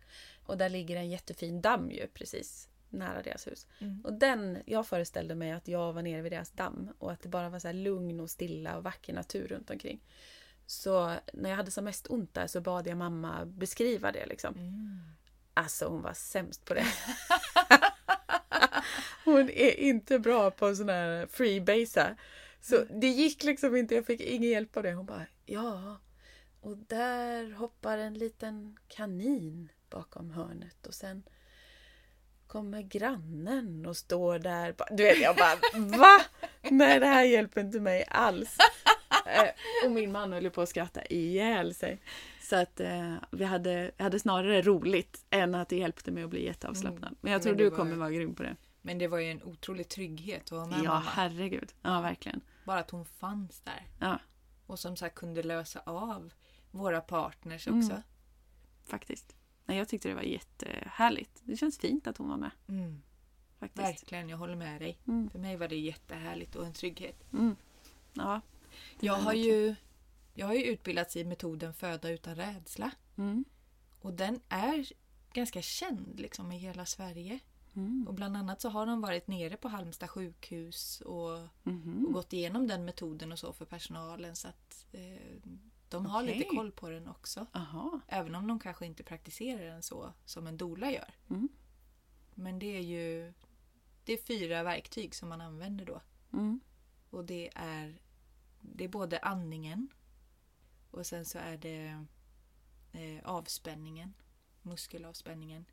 Och 0.46 0.58
där 0.58 0.70
ligger 0.70 0.96
en 0.96 1.10
jättefin 1.10 1.62
damm 1.62 1.92
ju 1.92 2.08
precis 2.08 2.70
nära 2.90 3.22
deras 3.22 3.48
hus. 3.48 3.68
Mm. 3.80 4.02
Och 4.06 4.14
den, 4.14 4.58
jag 4.66 4.88
föreställde 4.88 5.36
mig 5.36 5.52
att 5.52 5.68
jag 5.68 5.94
var 5.94 6.02
nere 6.02 6.22
vid 6.22 6.32
deras 6.32 6.52
damm 6.52 6.90
och 7.00 7.12
att 7.12 7.22
det 7.22 7.30
bara 7.30 7.50
var 7.50 7.60
så 7.60 7.72
lugn 7.72 8.20
och 8.20 8.30
stilla 8.30 8.78
och 8.78 8.84
vacker 8.84 9.14
natur 9.14 9.48
runt 9.48 9.70
omkring. 9.70 10.02
Så 10.66 11.16
när 11.34 11.50
jag 11.50 11.58
hade 11.58 11.72
som 11.72 11.86
mest 11.86 12.08
ont 12.10 12.34
där 12.34 12.48
så 12.48 12.62
bad 12.62 12.88
jag 12.88 12.98
mamma 12.98 13.46
beskriva 13.46 14.12
det 14.12 14.26
liksom. 14.26 14.56
Mm. 14.56 15.00
Alltså 15.54 15.88
hon 15.88 16.02
var 16.02 16.14
sämst 16.14 16.66
på 16.66 16.74
det. 16.74 16.86
hon 19.26 19.50
är 19.50 19.80
inte 19.80 20.20
bra 20.20 20.52
på 20.52 20.76
sån 20.76 20.90
här 20.90 21.28
freebasea. 21.28 22.16
Så 22.62 22.84
det 22.90 23.08
gick 23.08 23.44
liksom 23.44 23.76
inte, 23.76 23.96
jag 23.96 24.06
fick 24.06 24.22
ingen 24.22 24.50
hjälp 24.50 24.78
av 24.78 24.84
det. 24.84 24.94
Hon 24.94 25.06
bara, 25.06 25.26
ja. 25.46 25.98
Och 26.62 26.78
där 26.78 27.52
hoppar 27.52 27.98
en 27.98 28.14
liten 28.14 28.78
kanin 28.88 29.70
bakom 29.90 30.32
hörnet 30.32 30.88
och 30.88 30.94
sen 30.94 31.24
kommer 32.48 32.82
grannen 32.82 33.86
och 33.86 33.98
står 33.98 34.40
där. 34.40 34.76
Du 34.92 35.04
vet, 35.04 35.22
jag 35.22 35.36
bara 35.36 35.56
VA? 35.98 36.22
Nej, 36.72 37.00
det 37.00 37.06
här 37.06 37.24
hjälper 37.24 37.62
inte 37.62 37.80
mig 37.80 38.06
alls. 38.08 38.58
Eh, 39.26 39.50
och 39.86 39.92
min 39.92 40.12
man 40.12 40.34
höll 40.34 40.50
på 40.50 40.62
att 40.62 40.70
skratta 40.70 41.06
ihjäl 41.06 41.74
sig. 41.76 42.02
Så 42.42 42.56
att 42.56 42.80
eh, 42.80 43.14
vi 43.32 43.44
hade, 43.46 43.92
hade 43.98 44.20
snarare 44.20 44.62
roligt 44.62 45.26
än 45.30 45.56
att 45.56 45.70
det 45.70 45.76
hjälpte 45.78 46.12
mig 46.12 46.24
att 46.24 46.30
bli 46.30 46.46
jätteavslappnad. 46.46 47.04
Mm. 47.04 47.16
Men 47.22 47.32
jag 47.32 47.40
Men 47.40 47.44
tror 47.44 47.56
det 47.56 47.64
du 47.64 47.70
var- 47.70 47.78
kommer 47.78 47.96
vara 47.96 48.12
grym 48.12 48.36
på 48.36 48.44
det. 48.44 48.56
Men 48.82 48.98
det 48.98 49.08
var 49.08 49.18
ju 49.18 49.32
en 49.32 49.44
otrolig 49.44 49.90
trygghet 49.90 50.44
att 50.52 50.60
ha 50.60 50.66
med 50.66 50.78
Ja, 50.78 50.84
mamma. 50.84 51.00
herregud. 51.00 51.74
Ja, 51.82 52.02
verkligen. 52.02 52.42
Bara 52.66 52.80
att 52.80 52.90
hon 52.90 53.06
fanns 53.06 53.60
där. 53.62 53.88
Ja, 54.00 54.20
Och 54.66 54.80
som 54.80 54.96
sagt 54.98 55.16
kunde 55.16 55.44
lösa 55.44 55.80
av 55.86 56.34
våra 56.72 57.02
partners 57.02 57.68
Mm. 57.68 57.80
också. 57.80 58.02
faktiskt. 58.86 59.36
Nej, 59.66 59.78
jag 59.78 59.88
tyckte 59.90 60.08
det 60.08 60.16
var 60.16 60.22
jättehärligt. 60.22 61.42
Det 61.44 61.58
känns 61.58 61.80
fint 61.80 62.08
att 62.08 62.18
hon 62.18 62.30
var 62.30 62.38
med. 62.38 62.52
Mm. 62.68 63.02
Faktiskt. 63.60 63.84
Verkligen, 63.88 64.30
jag 64.30 64.38
håller 64.38 64.56
med 64.56 64.82
dig. 64.82 65.00
Mm. 65.08 65.30
För 65.30 65.40
mig 65.40 65.58
var 65.58 65.68
det 65.68 65.76
jättehärligt 65.80 66.56
och 66.56 66.66
en 66.66 66.74
trygghet. 66.74 67.34
Mm. 67.34 67.56
Ja. 68.14 68.42
Jag 69.00 69.14
har, 69.14 69.34
ju, 69.34 69.76
jag 70.34 70.48
har 70.48 70.54
ju 70.54 70.64
utbildats 70.64 71.16
i 71.16 71.24
metoden 71.24 71.74
föda 71.74 72.10
utan 72.10 72.36
rädsla. 72.36 72.92
Mm. 73.18 73.46
Och 74.02 74.14
den 74.14 74.40
är 74.50 74.86
ganska 75.34 75.62
känd 75.62 76.20
liksom 76.20 76.52
i 76.52 76.58
hela 76.58 76.86
Sverige. 76.86 77.40
Mm. 77.76 78.08
Och 78.08 78.14
bland 78.14 78.38
annat 78.38 78.62
så 78.62 78.70
har 78.70 78.86
de 78.86 79.02
varit 79.02 79.28
nere 79.28 79.58
på 79.58 79.68
Halmstad 79.68 80.10
sjukhus 80.10 81.02
och, 81.02 81.40
Mhm. 81.64 82.06
och 82.06 82.14
gått 82.14 82.34
igenom 82.34 82.68
den 82.68 82.86
metoden 82.86 83.32
och 83.32 83.40
så 83.40 83.54
för 83.54 83.66
personalen. 83.66 84.36
Så 84.36 84.48
att 84.48 84.86
eh, 84.92 85.42
de 85.90 86.06
har 86.06 86.24
Okej. 86.24 86.38
lite 86.38 86.50
koll 86.56 86.72
på 86.72 86.90
den 86.90 87.08
också. 87.08 87.46
Aha. 87.54 88.00
Även 88.08 88.36
om 88.36 88.48
de 88.48 88.60
kanske 88.60 88.86
inte 88.86 89.04
praktiserar 89.04 89.66
den 89.66 89.84
så 89.84 90.14
som 90.26 90.48
en 90.48 90.58
dola 90.58 90.92
gör. 90.92 91.14
Mm. 91.30 91.50
Men 92.36 92.60
det 92.60 92.78
är 92.78 92.82
ju 92.82 93.34
det 94.06 94.14
är 94.14 94.18
fyra 94.18 94.64
verktyg 94.64 95.16
som 95.16 95.30
man 95.30 95.42
använder 95.42 95.86
då. 95.86 96.02
Mm. 96.34 96.60
Och 97.10 97.26
det 97.26 97.52
är, 97.56 98.02
det 98.62 98.84
är 98.84 98.88
både 98.90 99.20
andningen 99.20 99.88
och 100.92 101.06
sen 101.06 101.26
så 101.26 101.38
är 101.38 101.58
det 101.58 102.06
eh, 102.92 103.24
avspänningen, 103.30 104.14
muskelavspänningen. 104.62 105.66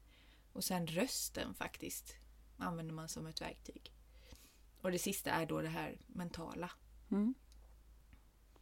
Och 0.52 0.64
sen 0.64 0.86
rösten 0.86 1.54
faktiskt 1.54 2.14
använder 2.58 2.94
man 2.94 3.08
som 3.08 3.26
ett 3.26 3.40
verktyg. 3.40 3.92
Och 4.80 4.90
det 4.92 4.98
sista 4.98 5.30
är 5.30 5.46
då 5.46 5.62
det 5.62 5.68
här 5.68 5.98
mentala. 6.06 6.70
Mm. 7.10 7.34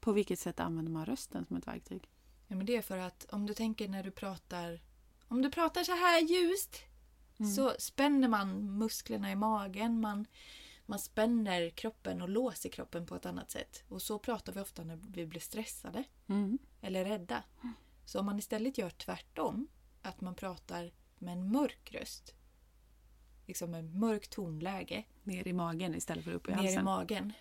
På 0.01 0.13
vilket 0.13 0.39
sätt 0.39 0.61
använder 0.61 0.93
man 0.93 1.07
rösten 1.07 1.47
som 1.47 1.57
ett 1.57 1.67
verktyg? 1.67 2.11
Ja, 2.47 2.57
men 2.57 2.67
det 2.67 2.77
är 2.77 2.83
för 2.83 2.99
att 2.99 3.27
om 3.33 3.47
du 3.47 3.55
tänker 3.55 3.89
när 3.89 4.03
du 4.03 4.11
pratar 4.11 4.81
om 5.29 5.43
du 5.43 5.51
pratar 5.51 5.85
så 5.85 5.93
här 5.93 6.21
ljust 6.21 6.77
Mm. 7.41 7.53
så 7.53 7.75
spänner 7.79 8.29
man 8.29 8.79
musklerna 8.79 9.31
i 9.33 9.37
magen. 9.37 10.01
Man, 10.01 10.27
man 10.87 10.99
spänner 10.99 11.71
kroppen 11.71 12.23
och 12.23 12.29
låser 12.29 12.69
kroppen 12.69 13.07
på 13.07 13.15
ett 13.17 13.27
annat 13.27 13.51
sätt. 13.51 13.85
Och 13.89 14.03
så 14.03 14.19
pratar 14.19 14.53
vi 14.53 14.61
ofta 14.61 14.85
när 14.85 14.97
vi 14.97 15.27
blir 15.27 15.41
stressade 15.41 16.05
Mm. 16.27 16.59
eller 16.81 17.05
rädda. 17.05 17.43
Så 18.05 18.21
om 18.21 18.27
man 18.27 18.39
istället 18.39 18.79
gör 18.79 18.91
tvärtom, 18.91 19.69
att 20.03 20.21
man 20.21 20.35
pratar 20.35 20.93
med 21.21 21.33
en 21.33 21.53
mörk 21.53 21.91
röst, 22.01 22.35
liksom 23.47 23.75
en 23.75 23.99
mörk 23.99 24.29
tonläge, 24.29 25.05
Ner 25.23 25.49
i 25.49 25.53
magen 25.53 25.95
istället 25.95 26.25
för 26.25 26.33
upp 26.33 26.49
i 26.49 26.51
ner 26.51 26.59
i 26.59 26.65
halsen. 26.67 26.85
magen, 26.85 27.33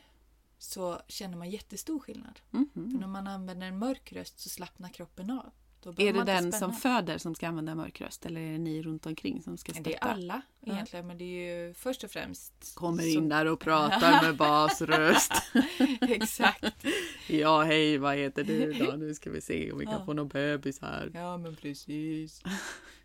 så 0.57 1.01
känner 1.07 1.37
man 1.37 1.49
jättestor 1.49 1.99
skillnad. 1.99 2.39
Mhm. 2.51 2.69
För 2.91 2.99
när 2.99 3.07
man 3.07 3.27
använder 3.27 3.67
en 3.67 3.77
mörk 3.79 4.13
röst 4.13 4.39
så 4.39 4.49
slappnar 4.49 4.89
kroppen 4.89 5.29
av. 5.31 5.51
Är 5.97 6.13
det 6.13 6.23
den 6.23 6.37
spänna. 6.37 6.51
som 6.51 6.73
föder 6.73 7.17
som 7.17 7.35
ska 7.35 7.47
använda 7.47 7.75
mörk 7.75 8.01
röst 8.01 8.25
eller 8.25 8.41
är 8.41 8.51
det 8.51 8.57
ni 8.57 8.81
runt 8.81 9.05
omkring 9.05 9.41
som 9.41 9.57
ska 9.57 9.71
stötta? 9.71 9.89
Det 9.89 9.95
är 9.95 10.03
alla 10.07 10.41
Ja. 10.59 10.73
egentligen, 10.73 11.07
men 11.07 11.17
det 11.17 11.23
är 11.23 11.65
ju 11.67 11.73
först 11.73 12.03
och 12.03 12.11
främst... 12.11 12.75
Kommer 12.75 13.15
in 13.17 13.29
där 13.29 13.45
och 13.45 13.59
pratar 13.59 14.21
med 14.23 14.35
basröst. 14.37 15.31
Exakt. 16.01 16.85
ja, 17.27 17.63
hej, 17.63 17.97
vad 17.97 18.15
heter 18.15 18.43
du 18.43 18.73
då? 18.73 18.91
Nu 18.91 19.13
ska 19.13 19.29
vi 19.31 19.41
se 19.41 19.71
om 19.71 19.77
vi 19.79 19.85
kan 19.85 19.93
Ja. 19.99 20.05
få 20.05 20.13
någon 20.13 20.27
bebis 20.27 20.81
här. 20.81 21.11
Ja, 21.13 21.37
men 21.37 21.55
precis. 21.55 22.41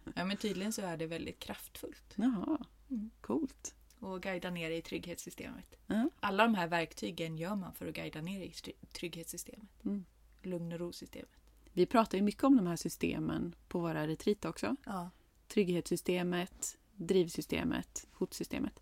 Ja, 0.16 0.24
men 0.24 0.36
tydligen 0.36 0.72
så 0.72 0.82
är 0.82 0.96
det 0.96 1.06
väldigt 1.06 1.38
kraftfullt 1.38 2.14
Jaha, 2.16 2.64
Mm. 2.90 3.10
coolt. 3.20 3.74
och 3.98 4.22
guida 4.22 4.50
ner 4.50 4.70
i 4.70 4.82
trygghetssystemet. 4.82 5.74
Ja. 5.86 6.10
Alla 6.20 6.42
de 6.42 6.54
här 6.54 6.66
verktygen 6.66 7.36
gör 7.38 7.54
man 7.56 7.74
för 7.74 7.86
att 7.86 7.94
guida 7.94 8.20
ner 8.20 8.40
i 8.40 8.52
trygghetssystemet. 8.92 9.84
Mm. 9.84 10.04
Lugn 10.42 10.72
och 10.72 10.78
ro-systemet. 10.78 11.30
Vi 11.72 11.86
pratar 11.86 12.18
ju 12.18 12.24
mycket 12.24 12.44
om 12.44 12.56
de 12.56 12.66
här 12.66 12.76
systemen 12.76 13.54
på 13.68 13.78
våra 13.80 14.06
retreat 14.06 14.44
också. 14.44 14.76
Ja. 14.86 15.10
Trygghetssystemet, 15.48 16.78
drivsystemet, 16.92 18.06
hotsystemet. 18.12 18.80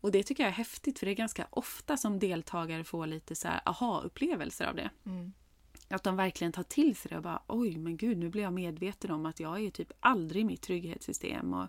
Och 0.00 0.10
det 0.12 0.22
tycker 0.22 0.42
jag 0.42 0.48
är 0.48 0.54
häftigt 0.54 0.98
för 0.98 1.06
det 1.06 1.12
är 1.12 1.16
ganska 1.16 1.46
ofta 1.50 1.96
som 1.96 2.18
deltagare 2.18 2.84
får 2.84 3.06
lite 3.06 3.34
så 3.34 3.48
aha-upplevelser 3.48 4.64
av 4.66 4.74
det. 4.76 4.90
Mm. 5.06 5.32
Att 5.88 6.02
de 6.04 6.16
verkligen 6.16 6.52
tar 6.52 6.62
till 6.62 6.96
sig 6.96 7.08
det 7.08 7.16
och 7.16 7.22
bara 7.22 7.42
oj 7.48 7.76
men 7.76 7.96
gud 7.96 8.18
nu 8.18 8.28
blir 8.28 8.42
jag 8.42 8.52
medveten 8.52 9.10
om 9.10 9.26
att 9.26 9.40
jag 9.40 9.64
är 9.64 9.70
typ 9.70 9.92
aldrig 10.00 10.42
i 10.42 10.44
mitt 10.44 10.62
trygghetssystem 10.62 11.54
och 11.54 11.68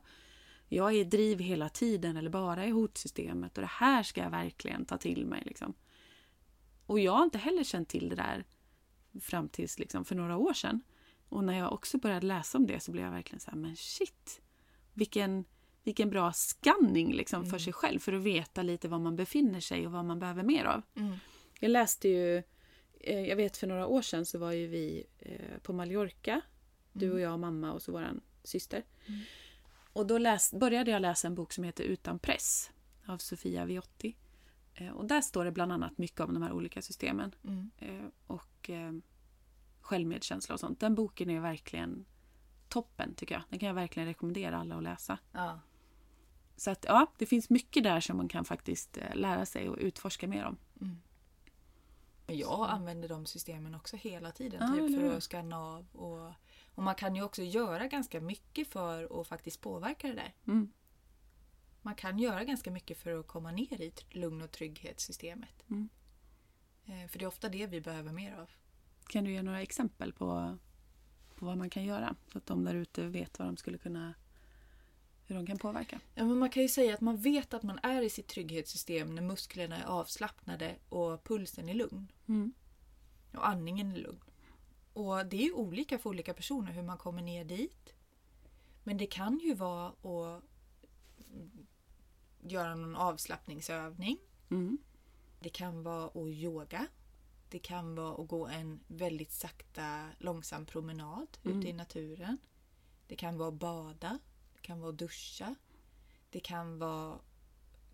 jag 0.69 0.91
är 0.91 0.99
i 0.99 1.03
driv 1.03 1.39
hela 1.39 1.69
tiden 1.69 2.17
eller 2.17 2.29
bara 2.29 2.65
i 2.65 2.69
hotsystemet 2.69 3.57
och 3.57 3.61
det 3.61 3.69
här 3.71 4.03
ska 4.03 4.21
jag 4.21 4.29
verkligen 4.29 4.85
ta 4.85 4.97
till 4.97 5.25
mig. 5.25 5.43
Liksom. 5.45 5.73
Och 6.85 6.99
jag 6.99 7.11
har 7.11 7.23
inte 7.23 7.37
heller 7.37 7.63
känt 7.63 7.89
till 7.89 8.09
det 8.09 8.15
där 8.15 8.45
fram 9.21 9.49
tills 9.49 9.79
liksom, 9.79 10.05
för 10.05 10.15
några 10.15 10.37
år 10.37 10.53
sedan. 10.53 10.81
Och 11.29 11.43
när 11.43 11.57
jag 11.57 11.73
också 11.73 11.97
började 11.97 12.27
läsa 12.27 12.57
om 12.57 12.67
det 12.67 12.79
så 12.79 12.91
blev 12.91 13.03
jag 13.03 13.11
verkligen 13.11 13.39
så 13.39 13.51
här, 13.51 13.57
men 13.57 13.75
shit! 13.75 14.41
Vilken, 14.93 15.45
vilken 15.83 16.09
bra 16.09 16.33
scanning 16.33 17.13
liksom, 17.13 17.45
för 17.45 17.57
sig 17.57 17.73
själv 17.73 17.99
för 17.99 18.13
att 18.13 18.21
veta 18.21 18.61
lite 18.61 18.87
var 18.87 18.99
man 18.99 19.15
befinner 19.15 19.59
sig 19.59 19.85
och 19.85 19.91
vad 19.91 20.05
man 20.05 20.19
behöver 20.19 20.43
mer 20.43 20.65
av. 20.65 20.81
Mm. 20.95 21.15
Jag 21.59 21.71
läste 21.71 22.09
ju, 22.09 22.43
jag 23.11 23.35
vet 23.35 23.57
för 23.57 23.67
några 23.67 23.87
år 23.87 24.01
sedan 24.01 24.25
så 24.25 24.39
var 24.39 24.51
ju 24.51 24.67
vi 24.67 25.05
eh, 25.19 25.57
på 25.61 25.73
Mallorca. 25.73 26.41
Du 26.93 27.11
och 27.11 27.19
jag 27.19 27.33
och 27.33 27.39
mamma 27.39 27.73
och 27.73 27.81
så 27.81 27.91
våran 27.91 28.21
syster. 28.43 28.83
Mm. 29.05 29.21
Och 29.93 30.07
då 30.07 30.17
läs, 30.17 30.53
började 30.53 30.91
jag 30.91 31.01
läsa 31.01 31.27
en 31.27 31.35
bok 31.35 31.53
som 31.53 31.63
heter 31.63 31.83
Utan 31.83 32.19
press 32.19 32.71
av 33.05 33.17
Sofia 33.17 33.65
Viotti. 33.65 34.15
Eh, 34.73 34.89
Och 34.89 35.05
där 35.05 35.21
står 35.21 35.45
det 35.45 35.51
bland 35.51 35.71
annat 35.71 35.97
mycket 35.97 36.19
om 36.19 36.33
de 36.33 36.43
här 36.43 36.51
olika 36.51 36.81
systemen. 36.81 37.35
Mm. 37.43 37.71
Eh, 37.77 38.05
Och 38.27 38.69
eh, 38.69 38.91
självmedkänsla 39.81 40.53
och 40.53 40.59
sånt. 40.59 40.79
Den 40.79 40.95
boken 40.95 41.29
är 41.29 41.39
verkligen 41.39 42.05
toppen 42.69 43.13
tycker 43.15 43.35
jag. 43.35 43.43
Den 43.49 43.59
kan 43.59 43.67
jag 43.67 43.73
verkligen 43.73 44.07
rekommendera 44.07 44.57
alla 44.57 44.75
att 44.75 44.83
läsa. 44.83 45.17
Ja. 45.31 45.59
Så 46.57 46.71
att 46.71 46.85
ja, 46.87 47.11
det 47.17 47.25
finns 47.25 47.49
mycket 47.49 47.83
där 47.83 47.99
som 47.99 48.17
man 48.17 48.27
kan 48.27 48.45
faktiskt 48.45 48.97
eh, 48.97 49.15
lära 49.15 49.45
sig 49.45 49.69
och 49.69 49.77
utforska 49.79 50.27
mer 50.27 50.45
om. 50.45 50.57
Men 52.27 52.37
jag 52.37 52.69
använder 52.69 53.09
de 53.09 53.25
systemen 53.25 53.75
också 53.75 53.95
hela 53.95 54.31
tiden 54.31 54.59
Ja, 54.61 54.87
typ, 54.87 54.99
för 54.99 55.17
att 55.17 55.23
skanna 55.23 55.59
av. 55.59 55.87
Och, 55.91 56.33
och 56.75 56.83
man 56.83 56.95
kan 56.95 57.15
ju 57.15 57.23
också 57.23 57.41
göra 57.43 57.87
ganska 57.87 58.21
mycket 58.21 58.67
för 58.67 59.21
att 59.21 59.27
faktiskt 59.27 59.61
påverka 59.61 60.07
det 60.07 60.13
där. 60.13 60.33
Mm. 60.47 60.71
Man 61.81 61.95
kan 61.95 62.19
göra 62.19 62.43
ganska 62.43 62.71
mycket 62.71 62.97
för 62.97 63.19
att 63.19 63.27
komma 63.27 63.51
ner 63.51 63.81
i 63.81 63.93
lugn 64.09 64.41
och 64.41 64.51
trygghetssystemet. 64.51 65.63
Mm. 65.69 65.89
Eh, 66.85 67.07
För 67.07 67.19
det 67.19 67.25
är 67.25 67.27
ofta 67.27 67.49
det 67.49 67.67
vi 67.67 67.81
behöver 67.81 68.11
mer 68.11 68.35
av. 68.35 68.49
Kan 69.07 69.23
du 69.23 69.31
ge 69.31 69.41
några 69.41 69.61
exempel 69.61 70.13
på, 70.13 70.57
på 71.35 71.45
vad 71.45 71.57
man 71.57 71.69
kan 71.69 71.83
göra? 71.83 72.15
Så 72.31 72.37
att 72.37 72.45
de 72.45 72.63
där 72.63 72.75
ute 72.75 73.03
vet 73.07 73.39
vad 73.39 73.47
de 73.47 73.57
skulle 73.57 73.77
kunna... 73.77 74.13
Hur 75.27 75.35
de 75.35 75.45
kan 75.45 75.57
påverka. 75.57 75.99
Ja, 76.13 76.25
men 76.25 76.37
man 76.37 76.49
kan 76.49 76.63
ju 76.63 76.69
säga 76.69 76.93
att 76.93 77.01
man 77.01 77.17
vet 77.17 77.53
att 77.53 77.63
man 77.63 77.79
är 77.83 78.01
i 78.01 78.09
sitt 78.09 78.27
trygghetssystem 78.27 79.15
när 79.15 79.21
musklerna 79.21 79.77
är 79.77 79.85
avslappnade 79.85 80.75
och 80.89 81.23
pulsen 81.23 81.69
är 81.69 81.73
lugn. 81.73 82.11
Mm. 82.27 82.53
Och 83.33 83.47
andningen 83.47 83.91
är 83.91 83.97
lugn. 83.97 84.21
Och 84.93 85.25
det 85.25 85.37
är 85.37 85.43
ju 85.43 85.53
olika 85.53 85.97
för 85.99 86.09
olika 86.09 86.33
personer 86.33 86.71
hur 86.71 86.83
man 86.83 86.97
kommer 86.97 87.21
ner 87.21 87.45
dit. 87.45 87.93
Men 88.83 88.97
det 88.97 89.05
kan 89.05 89.39
ju 89.39 89.53
vara 89.53 89.87
att 89.87 90.43
göra 92.41 92.75
någon 92.75 92.95
avslappningsövning. 92.95 94.17
Mm. 94.51 94.77
Det 95.39 95.49
kan 95.49 95.83
vara 95.83 96.05
att 96.05 96.15
yoga. 96.27 96.87
Det 97.49 97.59
kan 97.59 97.95
vara 97.95 98.21
att 98.21 98.27
gå 98.27 98.47
en 98.47 98.79
väldigt 98.87 99.31
sakta, 99.31 100.09
långsam 100.17 100.65
promenad 100.65 101.37
Mm. 101.43 101.59
ute 101.59 101.69
i 101.69 101.73
naturen. 101.73 102.37
Det 103.07 103.15
kan 103.15 103.37
vara 103.37 103.49
att 103.49 103.53
bada. 103.53 104.19
Kan 104.65 104.79
vara 104.79 104.89
att 104.89 104.97
duscha. 104.97 105.55
Det 106.29 106.39
kan 106.39 106.79
vara 106.79 107.19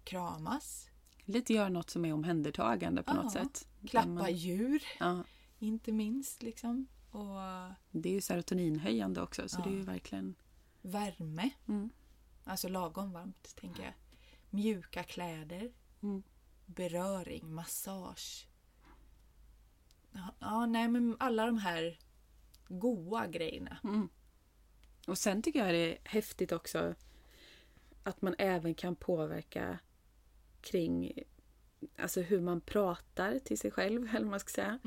kramas. 0.04 0.88
Lite 1.26 1.54
göra 1.54 1.70
något 1.70 1.90
som 1.90 2.06
är 2.06 2.14
omhändertagande 2.14 3.04
på 3.04 3.12
Ja. 3.12 3.22
något 3.22 3.32
sätt. 3.32 3.68
Klappa 3.90 4.08
man- 4.10 4.36
djur, 4.36 4.84
Ja, 5.00 5.24
inte 5.60 5.92
minst. 5.92 6.42
Liksom. 6.42 6.88
Och 7.12 7.40
det 7.92 8.10
är 8.10 8.14
ju 8.14 8.22
serotoninhöjande 8.22 9.22
också 9.22 9.50
så 9.50 9.60
Ja. 9.60 9.64
det 9.64 9.70
är 9.70 9.78
ju 9.78 9.82
verkligen... 9.82 10.36
värme. 10.82 11.50
Mm. 11.68 11.90
Alltså 12.44 12.68
lagom 12.68 13.12
varmt, 13.12 13.56
tänker 13.56 13.84
jag. 13.84 13.94
Mjuka 14.50 15.04
kläder. 15.04 15.72
Mm. 16.04 16.24
Beröring, 16.66 17.54
massage. 17.54 18.48
Ja, 20.40 20.66
nej 20.66 20.88
men 20.88 21.16
alla 21.20 21.46
de 21.46 21.58
här 21.58 22.00
goa 22.68 23.28
grejerna. 23.28 23.78
Mm. 23.84 24.10
Och 25.08 25.18
sen 25.18 25.42
tycker 25.42 25.60
jag 25.60 25.74
det 25.74 25.92
är 25.92 25.98
häftigt 26.04 26.52
också 26.52 26.96
att 28.04 28.22
man 28.22 28.36
även 28.38 28.76
kan 28.76 28.96
påverka 28.96 29.80
kring 30.62 31.14
alltså 31.98 32.22
hur 32.22 32.42
man 32.42 32.62
pratar 32.62 33.40
till 33.40 33.58
sig 33.58 33.72
själv, 33.72 34.08
eller 34.10 34.20
vad 34.20 34.32
man 34.32 34.40
ska 34.40 34.50
säga. 34.50 34.80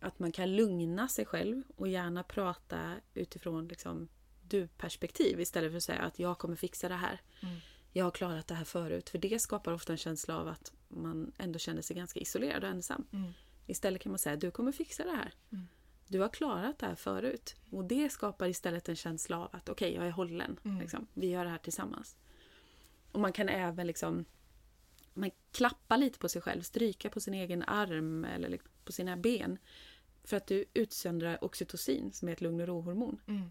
Att 0.00 0.18
man 0.18 0.32
kan 0.32 0.56
lugna 0.56 1.08
sig 1.08 1.24
själv 1.24 1.62
och 1.76 1.88
gärna 1.88 2.22
prata 2.22 2.94
utifrån 3.14 3.68
liksom, 3.68 4.08
du-perspektiv 4.42 5.40
istället 5.40 5.70
för 5.70 5.76
att 5.76 5.82
säga 5.82 6.00
att 6.00 6.18
jag 6.18 6.38
kommer 6.38 6.56
fixa 6.56 6.88
det 6.88 6.94
här. 6.94 7.20
Mm. 7.42 7.56
Jag 7.92 8.04
har 8.04 8.10
klarat 8.10 8.46
det 8.46 8.54
här 8.54 8.64
förut. 8.64 9.10
För 9.10 9.18
det 9.18 9.42
skapar 9.42 9.72
ofta 9.72 9.92
en 9.92 9.98
känsla 9.98 10.36
av 10.36 10.48
att 10.48 10.72
man 10.88 11.32
ändå 11.38 11.58
känner 11.58 11.82
sig 11.82 11.96
ganska 11.96 12.20
isolerad 12.20 12.64
och 12.64 12.70
ensam. 12.70 13.06
Mm. 13.12 13.32
Istället 13.66 14.02
kan 14.02 14.12
man 14.12 14.18
säga 14.18 14.36
du 14.36 14.50
kommer 14.50 14.72
fixa 14.72 15.04
det 15.04 15.10
här. 15.10 15.34
Mm. 15.52 15.66
Du 16.06 16.20
har 16.20 16.28
klarat 16.28 16.78
det 16.78 16.86
här 16.86 16.94
förut. 16.94 17.56
Och 17.70 17.84
det 17.84 18.08
skapar 18.08 18.48
istället 18.48 18.88
en 18.88 18.96
känsla 18.96 19.38
av 19.38 19.48
att 19.52 19.68
okej, 19.68 19.94
jag 19.94 20.06
är 20.06 20.10
hållen. 20.10 20.58
Mm. 20.64 20.80
Liksom. 20.80 21.06
Vi 21.14 21.30
gör 21.30 21.44
det 21.44 21.50
här 21.50 21.58
tillsammans. 21.58 22.16
Och 23.12 23.20
man 23.20 23.32
kan 23.32 23.48
även 23.48 23.86
liksom 23.86 24.24
man 25.14 25.30
klappar 25.52 25.96
lite 25.96 26.18
på 26.18 26.28
sig 26.28 26.42
själv, 26.42 26.62
stryka 26.62 27.10
på 27.10 27.20
sin 27.20 27.34
egen 27.34 27.62
arm 27.62 28.24
eller 28.24 28.48
liksom 28.48 28.70
på 28.84 28.92
sina 28.92 29.16
ben. 29.16 29.58
För 30.24 30.36
att 30.36 30.46
du 30.46 30.64
utsöndrar 30.74 31.44
oxytocin 31.44 32.12
som 32.12 32.28
är 32.28 32.32
ett 32.32 32.40
lugn 32.40 32.60
och 32.60 32.66
ro-hormon. 32.66 33.20
Mm. 33.26 33.50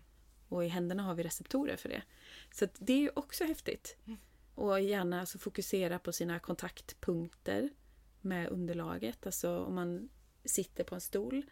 Och 0.49 0.65
i 0.65 0.67
händerna 0.67 1.03
har 1.03 1.15
vi 1.15 1.23
receptorer 1.23 1.75
för 1.75 1.89
det. 1.89 2.03
Så 2.51 2.67
det 2.79 2.93
är 2.93 2.97
ju 2.97 3.11
också 3.15 3.43
häftigt. 3.43 3.97
Och 4.55 4.81
gärna 4.81 5.19
alltså 5.19 5.37
fokusera 5.37 5.99
på 5.99 6.11
sina 6.11 6.39
kontaktpunkter 6.39 7.69
med 8.21 8.49
underlaget. 8.49 9.25
Alltså 9.25 9.59
om 9.59 9.75
man 9.75 10.09
sitter 10.45 10.83
på 10.83 10.95
en 10.95 11.01
stol, 11.01 11.45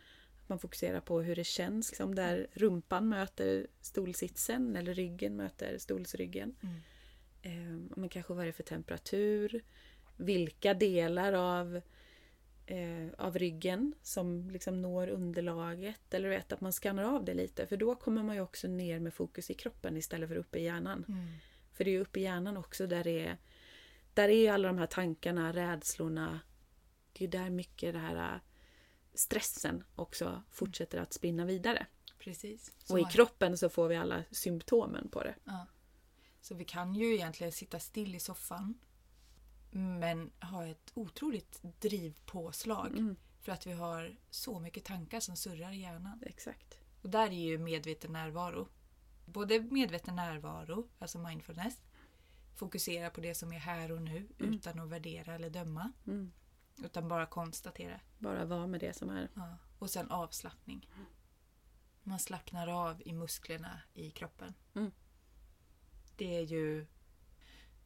man 0.52 0.60
fokuserar 0.60 1.02
på 1.02 1.22
hur 1.22 1.36
det 1.36 1.44
känns, 1.44 1.92
liksom 1.92 2.16
där 2.16 2.48
rumpan 2.54 3.10
möter 3.10 3.68
stolsitsen 3.82 4.76
eller 4.76 4.94
ryggen 4.94 5.36
möter 5.36 5.78
stolsryggen. 5.78 6.56
Mm. 6.62 6.76
Eh, 7.42 7.98
men 7.98 8.10
kanske 8.10 8.34
vad 8.34 8.44
är 8.44 8.48
det 8.48 8.54
för 8.54 8.64
temperatur? 8.64 9.64
Vilka 10.18 10.74
delar 10.74 11.34
av, 11.34 11.82
eh, 12.66 13.08
av 13.18 13.38
ryggen 13.38 13.94
som 14.02 14.50
liksom 14.52 14.82
når 14.82 15.08
underlaget? 15.08 16.14
Eller 16.14 16.30
vet 16.30 16.52
att 16.52 16.62
man 16.62 16.72
skannar 16.72 17.04
av 17.04 17.26
det 17.26 17.34
lite 17.34 17.68
för 17.68 17.78
då 17.78 17.96
kommer 17.96 18.24
man 18.24 18.36
ju 18.36 18.42
också 18.42 18.68
ner 18.68 19.00
med 19.00 19.14
fokus 19.14 19.50
i 19.50 19.54
kroppen 19.54 19.98
istället 19.98 20.30
för 20.30 20.36
uppe 20.36 20.60
i 20.60 20.64
hjärnan. 20.64 21.06
Mm. 21.08 21.28
För 21.74 21.84
det 21.84 21.90
är 21.90 21.94
ju 21.94 22.02
uppe 22.02 22.20
i 22.20 22.24
hjärnan 22.24 22.58
också 22.58 22.88
där 22.88 23.04
det 23.04 23.26
är 23.26 23.38
där 24.14 24.30
är 24.30 24.52
alla 24.52 24.68
de 24.68 24.78
här 24.78 24.88
tankarna, 24.88 25.54
rädslorna. 25.54 26.40
Det 27.14 27.26
är 27.26 27.28
där 27.28 27.50
mycket 27.50 27.94
det 27.94 28.00
här 28.00 28.40
stressen 29.14 29.84
också 29.96 30.44
fortsätter 30.52 30.98
att 31.02 31.14
spinna 31.14 31.46
vidare. 31.46 31.88
Precis. 32.20 32.72
Så, 32.84 32.94
Och 32.94 33.00
i 33.00 33.04
kroppen 33.04 33.58
så 33.58 33.70
får 33.70 33.88
vi 33.88 33.96
alla 33.96 34.24
symptomen 34.32 35.10
på 35.10 35.24
det. 35.24 35.36
ja. 35.44 35.68
så 36.42 36.56
vi 36.56 36.66
kan 36.66 36.96
ju 36.96 37.14
egentligen 37.16 37.52
sitta 37.52 37.80
still 37.80 38.16
i 38.16 38.20
soffan 38.20 38.80
men 40.00 40.32
ha 40.42 40.66
ett 40.68 40.92
otroligt 40.94 41.60
drivpåslag 41.80 42.88
Mm, 42.98 43.16
för 43.42 43.52
att 43.52 43.68
vi 43.68 43.72
har 43.72 44.16
så 44.30 44.60
mycket 44.60 44.86
tankar 44.86 45.20
som 45.20 45.36
surrar 45.36 45.72
i 45.72 45.80
hjärnan. 45.82 46.24
exakt. 46.26 46.78
Och 47.02 47.10
där 47.10 47.28
är 47.28 47.32
ju 47.50 47.58
medveten 47.58 48.12
närvaro. 48.14 48.68
Både 49.26 49.60
medveten 49.60 50.16
närvaro, 50.16 50.88
alltså 51.00 51.18
mindfulness, 51.20 51.82
fokusera 52.56 53.10
på 53.10 53.22
det 53.22 53.36
som 53.36 53.54
är 53.54 53.60
här 53.60 53.92
och 53.92 54.02
nu 54.02 54.28
Mm. 54.40 54.54
utan 54.54 54.80
att 54.80 54.90
värdera 54.90 55.36
eller 55.36 55.50
döma. 55.50 55.92
Mm. 56.08 56.32
Utan 56.84 57.08
bara 57.08 57.26
konstatera. 57.26 58.00
Bara 58.20 58.46
vara 58.46 58.68
med 58.68 58.80
det 58.80 58.94
som 58.94 59.10
är. 59.10 59.30
Ja. 59.36 59.58
Och 59.80 59.90
sen 59.90 60.12
avslappning. 60.12 60.90
Man 62.04 62.20
slappnar 62.20 62.68
av 62.68 63.02
i 63.06 63.14
musklerna 63.14 63.82
i 63.94 64.12
kroppen. 64.12 64.54
Mm. 64.76 64.92
Det 66.18 66.38
är 66.38 66.42
ju 66.42 66.86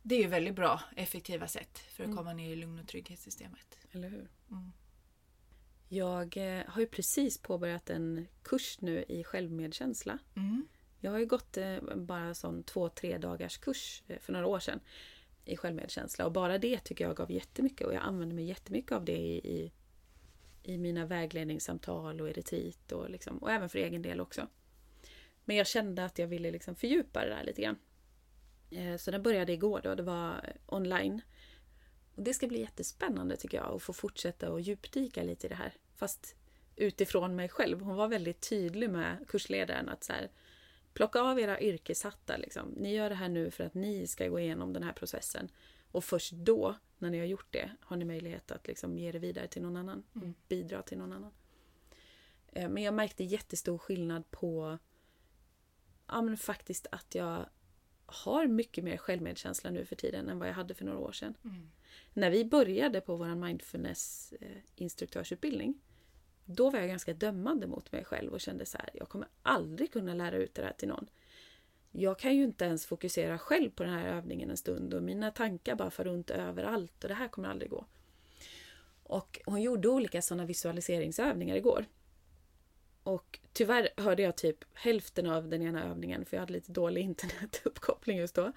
det 0.01 0.15
är 0.15 0.19
ju 0.21 0.27
väldigt 0.27 0.55
bra, 0.55 0.81
effektiva 0.95 1.47
sätt 1.47 1.77
för 1.77 2.03
att 2.03 2.07
Mm. 2.07 2.17
komma 2.17 2.33
ner 2.33 2.51
i 2.51 2.55
lugn 2.55 2.79
och 2.79 2.87
trygghetssystemet. 2.87 3.77
Eller 3.91 4.09
hur? 4.09 4.29
Mm. 4.51 4.71
Jag 5.89 6.37
eh, 6.37 6.65
har 6.67 6.81
ju 6.81 6.87
precis 6.87 7.37
påbörjat 7.37 7.89
en 7.89 8.27
kurs 8.43 8.81
nu 8.81 9.03
i 9.07 9.23
självmedkänsla. 9.23 10.19
Mm. 10.35 10.67
Jag 10.99 11.11
har 11.11 11.19
ju 11.19 11.25
gått 11.25 11.57
eh, 11.57 11.77
bara 11.95 12.33
sån 12.33 12.63
två, 12.63 12.89
tre 12.89 13.17
dagars 13.17 13.57
kurs 13.57 14.03
eh, 14.07 14.19
för 14.19 14.33
några 14.33 14.47
år 14.47 14.59
sedan 14.59 14.79
i 15.45 15.57
självmedkänsla 15.57 16.25
och 16.25 16.31
bara 16.31 16.57
det 16.57 16.79
tycker 16.79 17.05
jag 17.05 17.15
gav 17.15 17.31
jättemycket 17.31 17.87
och 17.87 17.93
jag 17.93 18.03
använder 18.03 18.35
mig 18.35 18.45
jättemycket 18.45 18.91
av 18.91 19.05
det 19.05 19.17
i, 19.17 19.37
i, 19.37 19.71
i 20.63 20.77
mina 20.77 21.05
vägledningssamtal 21.05 22.21
och 22.21 22.29
i 22.29 22.33
retreat 22.33 22.91
och, 22.91 23.09
liksom, 23.09 23.37
och 23.37 23.51
även 23.51 23.69
för 23.69 23.79
egen 23.79 24.01
del 24.01 24.19
också. 24.21 24.47
Men 25.45 25.55
jag 25.55 25.67
kände 25.67 26.05
att 26.05 26.19
jag 26.19 26.27
ville 26.27 26.51
liksom 26.51 26.75
fördjupa 26.75 27.25
det 27.25 27.29
där 27.29 27.43
lite 27.43 27.61
grann. 27.61 27.77
Eh, 28.71 28.97
så 28.97 29.11
den 29.11 29.23
började 29.23 29.53
igår 29.53 29.81
då, 29.83 29.95
det 29.95 30.03
var 30.03 30.29
eh, 30.31 30.75
online. 30.75 31.21
Och 32.15 32.23
det 32.23 32.33
ska 32.33 32.47
bli 32.47 32.59
jättespännande 32.59 33.37
tycker 33.37 33.57
jag 33.57 33.75
att 33.75 33.81
få 33.81 33.93
fortsätta 33.93 34.51
och 34.51 34.61
djupdyka 34.61 35.23
lite 35.23 35.47
i 35.47 35.49
det 35.49 35.55
här. 35.55 35.73
Fast 35.95 36.35
utifrån 36.75 37.35
mig 37.35 37.49
själv. 37.49 37.81
Hon 37.81 37.95
var 37.95 38.07
väldigt 38.07 38.49
tydlig 38.49 38.89
med 38.89 39.25
kursledaren 39.27 39.89
att 39.89 40.03
så 40.03 40.13
här, 40.13 40.29
plocka 40.95 41.21
av 41.21 41.39
era 41.39 41.61
yrkeshattar. 41.61 42.37
Liksom. 42.37 42.69
Ni 42.77 42.93
gör 42.93 43.09
det 43.09 43.15
här 43.15 43.29
nu 43.29 43.51
för 43.51 43.63
att 43.63 43.73
ni 43.73 44.07
ska 44.07 44.27
gå 44.27 44.39
igenom 44.39 44.73
den 44.73 44.83
här 44.83 44.93
processen. 44.93 45.49
Och 45.91 46.03
först 46.03 46.31
då, 46.31 46.75
när 46.97 47.09
ni 47.09 47.19
har 47.19 47.25
gjort 47.25 47.47
det, 47.53 47.71
har 47.79 47.97
ni 47.97 48.05
möjlighet 48.05 48.51
att 48.51 48.67
liksom 48.67 48.97
ge 48.97 49.11
det 49.11 49.19
vidare 49.19 49.47
till 49.47 49.61
någon 49.61 49.77
annan. 49.77 50.03
Mm. 50.15 50.33
bidra 50.47 50.81
till 50.81 50.97
någon 50.97 51.13
annan. 51.13 51.31
Eh, 52.51 52.69
Men 52.69 52.83
jag 52.83 52.93
märkte 52.93 53.23
jättestor 53.23 53.77
skillnad 53.77 54.31
på 54.31 54.77
ja, 56.07 56.21
men 56.21 56.37
faktiskt 56.37 56.87
att 56.91 57.15
jag 57.15 57.45
har 58.05 58.47
mycket 58.47 58.83
mer 58.83 58.97
självmedkänsla 58.97 59.69
nu 59.69 59.85
för 59.85 59.95
tiden 59.95 60.29
än 60.29 60.39
vad 60.39 60.49
jag 60.49 60.53
hade 60.53 60.73
för 60.73 60.85
några 60.85 60.99
år 60.99 61.11
sedan. 61.11 61.37
Mm. 61.43 61.71
När 62.13 62.29
vi 62.29 62.45
började 62.45 63.01
på 63.01 63.15
vår 63.15 63.35
mindfulness 63.35 64.33
eh, 64.41 64.57
instruktörsutbildning 64.75 65.79
då 66.45 66.69
var 66.69 66.79
jag 66.79 66.87
ganska 66.87 67.13
dömande 67.13 67.67
mot 67.67 67.91
mig 67.91 68.05
själv 68.05 68.33
och 68.33 68.41
kände 68.41 68.65
så 68.65 68.77
här, 68.77 68.89
jag 68.93 69.09
kommer 69.09 69.27
aldrig 69.43 69.93
kunna 69.93 70.13
lära 70.13 70.35
ut 70.35 70.55
det 70.55 70.61
här 70.61 70.73
till 70.77 70.87
någon. 70.87 71.07
Jag 71.91 72.19
kan 72.19 72.35
ju 72.35 72.43
inte 72.43 72.65
ens 72.65 72.85
fokusera 72.85 73.37
själv 73.37 73.69
på 73.69 73.83
den 73.83 73.93
här 73.93 74.07
övningen 74.07 74.49
en 74.49 74.57
stund 74.57 74.93
och 74.93 75.03
mina 75.03 75.31
tankar 75.31 75.75
bara 75.75 75.91
far 75.91 76.03
runt 76.03 76.29
överallt 76.29 77.03
och 77.03 77.09
det 77.09 77.15
här 77.15 77.27
kommer 77.27 77.49
aldrig 77.49 77.71
gå. 77.71 77.85
Och 79.03 79.39
hon 79.45 79.61
gjorde 79.61 79.87
olika 79.87 80.21
sådana 80.21 80.45
visualiseringsövningar 80.45 81.55
igår. 81.55 81.85
Och 83.03 83.39
tyvärr 83.53 83.89
hörde 83.97 84.23
jag 84.23 84.35
typ 84.35 84.57
hälften 84.73 85.27
av 85.27 85.49
den 85.49 85.61
ena 85.61 85.83
övningen 85.83 86.25
för 86.25 86.37
jag 86.37 86.41
hade 86.41 86.53
lite 86.53 86.71
dålig 86.71 87.01
internetuppkoppling 87.01 88.17
just 88.17 88.35
då. 88.35 88.51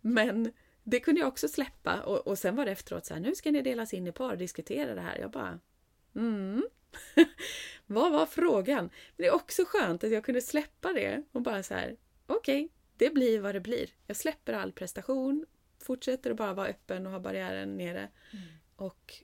Men 0.00 0.52
det 0.82 1.00
kunde 1.00 1.20
jag 1.20 1.28
också 1.28 1.48
släppa 1.48 2.00
och, 2.00 2.26
och 2.26 2.38
sen 2.38 2.56
var 2.56 2.64
det 2.64 2.72
efteråt 2.72 3.06
så 3.06 3.14
här, 3.14 3.20
nu 3.20 3.34
ska 3.34 3.50
ni 3.50 3.62
delas 3.62 3.94
in 3.94 4.06
i 4.06 4.12
par 4.12 4.32
och 4.32 4.38
diskutera 4.38 4.94
det 4.94 5.00
här. 5.00 5.18
Jag 5.18 5.30
bara, 5.30 5.60
mm. 6.14 6.64
Vad 7.86 8.12
var 8.12 8.26
frågan? 8.26 8.84
Men 8.84 8.90
det 9.16 9.26
är 9.26 9.34
också 9.34 9.62
skönt 9.66 10.04
att 10.04 10.10
jag 10.10 10.24
kunde 10.24 10.40
släppa 10.40 10.92
det 10.92 11.22
och 11.32 11.42
bara 11.42 11.62
så 11.62 11.74
här, 11.74 11.96
okej, 12.26 12.68
det 12.96 13.10
blir 13.10 13.40
vad 13.40 13.54
det 13.54 13.60
blir. 13.60 13.90
Jag 14.06 14.16
släpper 14.16 14.52
all 14.52 14.72
prestation, 14.72 15.46
fortsätter 15.78 16.30
att 16.30 16.36
bara 16.36 16.54
vara 16.54 16.68
öppen 16.68 17.06
och 17.06 17.12
ha 17.12 17.20
barriären 17.20 17.76
nere 17.76 18.08
Mm. 18.32 18.44
och 18.76 19.14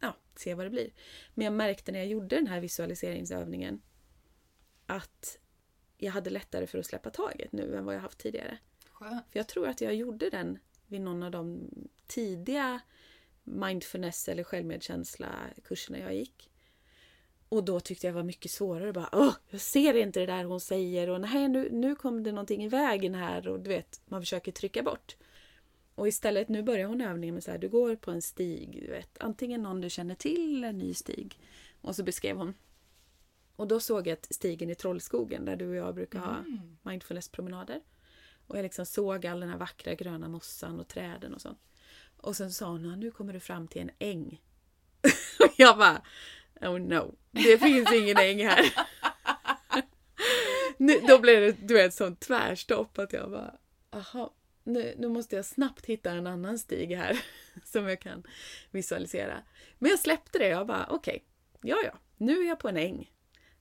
ja, 0.00 0.16
se 0.36 0.54
vad 0.54 0.66
det 0.66 0.70
blir. 0.70 0.90
Men 1.34 1.44
jag 1.44 1.52
märkte 1.54 1.92
när 1.92 1.98
jag 1.98 2.08
gjorde 2.08 2.36
den 2.36 2.46
här 2.46 2.60
visualiseringsövningen 2.60 3.82
att 4.86 5.38
jag 5.98 6.12
hade 6.12 6.30
lättare 6.30 6.66
för 6.66 6.78
att 6.78 6.86
släppa 6.86 7.10
taget 7.10 7.52
nu 7.52 7.76
än 7.76 7.84
vad 7.84 7.94
jag 7.94 8.00
haft 8.00 8.18
tidigare. 8.18 8.58
Skönt. 8.92 9.24
För 9.30 9.38
jag 9.38 9.48
tror 9.48 9.68
att 9.68 9.80
jag 9.80 9.94
gjorde 9.94 10.30
den 10.30 10.58
vid 10.86 11.00
någon 11.00 11.22
av 11.22 11.30
de 11.30 11.70
tidiga 12.06 12.80
mindfulness 13.44 14.28
eller 14.28 14.44
självmedkänsla 14.44 15.28
kurserna 15.64 15.98
jag 15.98 16.14
gick. 16.14 16.50
Och 17.48 17.64
då 17.64 17.80
tyckte 17.80 18.06
jag 18.06 18.14
var 18.14 18.22
mycket 18.22 18.50
svårare. 18.50 18.92
Bara, 18.92 19.08
Åh, 19.12 19.34
jag 19.50 19.60
ser 19.60 19.94
inte 19.94 20.20
det 20.20 20.26
där 20.26 20.44
hon 20.44 20.60
säger 20.60 21.10
och 21.10 21.20
nej, 21.20 21.48
nu, 21.48 21.68
nu 21.72 21.94
kom 21.94 22.22
det 22.22 22.32
någonting 22.32 22.64
i 22.64 22.68
vägen 22.68 23.14
här 23.14 23.48
och 23.48 23.60
du 23.60 23.68
vet, 23.68 24.00
man 24.06 24.22
försöker 24.22 24.52
trycka 24.52 24.82
bort. 24.82 25.16
Och 25.94 26.08
istället, 26.08 26.48
nu 26.48 26.62
börjar 26.62 26.88
hon 26.88 27.00
övningen 27.00 27.34
med 27.34 27.44
så 27.44 27.50
här, 27.50 27.58
du 27.58 27.68
går 27.68 27.96
på 27.96 28.10
en 28.10 28.22
stig, 28.22 28.82
du 28.82 28.90
vet, 28.90 29.18
antingen 29.20 29.62
någon 29.62 29.80
du 29.80 29.90
känner 29.90 30.14
till 30.14 30.56
eller 30.56 30.68
en 30.68 30.78
ny 30.78 30.94
stig. 30.94 31.40
Och 31.80 31.96
så 31.96 32.02
beskrev 32.02 32.36
hon. 32.36 32.54
Och 33.56 33.68
då 33.68 33.80
såg 33.80 34.06
jag 34.06 34.12
att 34.12 34.34
stigen 34.34 34.70
i 34.70 34.74
Trollskogen 34.74 35.44
där 35.44 35.56
du 35.56 35.68
och 35.68 35.74
jag 35.74 35.94
brukar 35.94 36.18
ha 36.18 36.36
Mm. 36.36 36.76
mindfulness-promenader. 36.82 37.80
Och 38.46 38.58
jag 38.58 38.62
liksom 38.62 38.86
såg 38.86 39.26
all 39.26 39.40
den 39.40 39.48
här 39.48 39.58
vackra 39.58 39.94
gröna 39.94 40.28
mossan 40.28 40.80
och 40.80 40.88
träden 40.88 41.34
och 41.34 41.40
sånt. 41.40 41.58
Och 42.16 42.36
sen 42.36 42.52
sa 42.52 42.66
hon, 42.66 43.00
nu 43.00 43.10
kommer 43.10 43.32
du 43.32 43.40
fram 43.40 43.68
till 43.68 43.82
en 43.82 43.90
äng. 43.98 44.42
och 45.40 45.52
jag 45.56 45.78
bara, 45.78 46.02
oh 46.60 46.78
no, 46.78 47.14
det 47.30 47.58
finns 47.58 47.92
ingen 47.92 48.16
äng 48.16 48.46
här. 48.46 48.74
nu, 50.76 51.00
då 51.00 51.18
blev 51.18 51.40
det 51.40 51.66
du 51.68 51.74
vet, 51.74 51.94
sånt 51.94 52.20
tvärstopp 52.20 52.98
att 52.98 53.12
jag 53.12 53.30
bara, 53.30 53.54
aha, 53.90 54.34
nu, 54.64 54.94
nu 54.98 55.08
måste 55.08 55.36
jag 55.36 55.44
snabbt 55.44 55.86
hitta 55.86 56.10
en 56.10 56.26
annan 56.26 56.58
stig 56.58 56.96
här 56.96 57.20
som 57.64 57.88
jag 57.88 58.00
kan 58.00 58.26
visualisera. 58.70 59.42
Men 59.78 59.90
jag 59.90 60.00
släppte 60.00 60.38
det, 60.38 60.48
jag 60.48 60.66
bara, 60.66 60.86
okej, 60.90 61.24
ja 61.62 61.76
ja, 61.84 61.98
nu 62.16 62.40
är 62.40 62.48
jag 62.48 62.58
på 62.58 62.68
en 62.68 62.76
äng. 62.76 63.10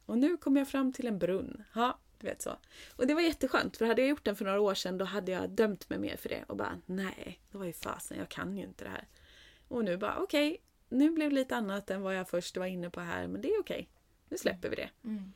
Och 0.05 0.17
nu 0.17 0.37
kommer 0.37 0.61
jag 0.61 0.67
fram 0.67 0.93
till 0.93 1.07
en 1.07 1.19
brunn. 1.19 1.63
Ja, 1.73 1.99
du 2.19 2.27
vet 2.27 2.41
så. 2.41 2.57
Och 2.95 3.07
det 3.07 3.13
var 3.13 3.21
jätteskönt, 3.21 3.77
för 3.77 3.85
hade 3.85 4.01
jag 4.01 4.09
gjort 4.09 4.25
den 4.25 4.35
för 4.35 4.45
några 4.45 4.59
år 4.59 4.73
sedan 4.73 4.97
då 4.97 5.05
hade 5.05 5.31
jag 5.31 5.49
dömt 5.49 5.89
mig 5.89 5.99
mer 5.99 6.17
för 6.17 6.29
det 6.29 6.43
och 6.47 6.57
bara 6.57 6.81
nej, 6.85 7.39
det 7.51 7.57
var 7.57 7.65
ju 7.65 7.73
fasen, 7.73 8.17
jag 8.17 8.29
kan 8.29 8.57
ju 8.57 8.63
inte 8.63 8.83
det 8.83 8.89
här. 8.89 9.07
Och 9.67 9.83
nu 9.85 9.97
bara 9.97 10.17
okej, 10.17 10.61
nu 10.95 11.11
blev 11.11 11.29
det 11.29 11.35
lite 11.35 11.55
annat 11.55 11.89
än 11.89 12.01
vad 12.01 12.15
jag 12.15 12.29
först 12.29 12.57
var 12.57 12.65
inne 12.65 12.89
på 12.89 12.99
här, 12.99 13.27
men 13.27 13.41
det 13.41 13.53
är 13.53 13.59
okej. 13.59 13.89
Nu 14.29 14.37
släpper 14.37 14.69
vi 14.69 14.75
det. 14.75 14.89
Mm. 15.03 15.33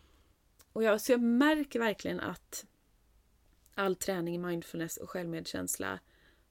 Och 0.74 0.84
jag, 0.84 1.01
så 1.01 1.12
jag 1.12 1.22
märker 1.22 1.80
verkligen 1.80 2.20
att 2.20 2.66
all 3.76 3.95
träning 3.95 4.36
i 4.36 4.38
mindfulness 4.38 4.97
och 4.97 5.10
självmedkänsla 5.10 5.99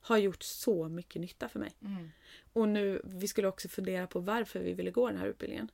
har 0.01 0.19
gjort 0.19 0.43
så 0.43 0.89
mycket 0.89 1.23
nytta 1.23 1.49
för 1.49 1.59
mig. 1.59 1.77
Mm. 1.83 2.11
Och 2.53 2.69
nu, 2.69 3.03
vi 3.05 3.29
skulle 3.29 3.49
också 3.49 3.69
fundera 3.69 4.07
på 4.07 4.21
varför 4.21 4.61
vi 4.61 4.75
ville 4.75 4.91
gå 4.91 5.09
den 5.09 5.19
här 5.19 5.27
utbildningen. 5.27 5.71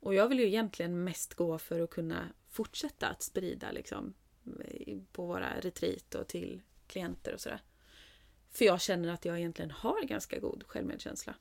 Och 0.00 0.14
jag 0.14 0.28
vill 0.28 0.38
ju 0.38 0.46
egentligen 0.46 1.04
mest 1.04 1.34
gå 1.34 1.58
för 1.58 1.80
att 1.80 1.90
kunna 1.90 2.28
fortsätta 2.48 3.08
att 3.08 3.22
sprida 3.22 3.70
liksom 3.70 4.14
på 5.12 5.26
våra 5.26 5.60
retreat 5.60 6.14
och 6.14 6.28
till 6.28 6.62
klienter 6.86 7.34
och 7.34 7.40
sådär. 7.40 7.62
För 8.50 8.64
jag 8.64 8.80
känner 8.80 9.08
att 9.08 9.24
jag 9.24 9.38
egentligen 9.38 9.70
har 9.70 10.02
ganska 10.02 10.38
god 10.38 10.64
självmedkänsla. 10.66 11.34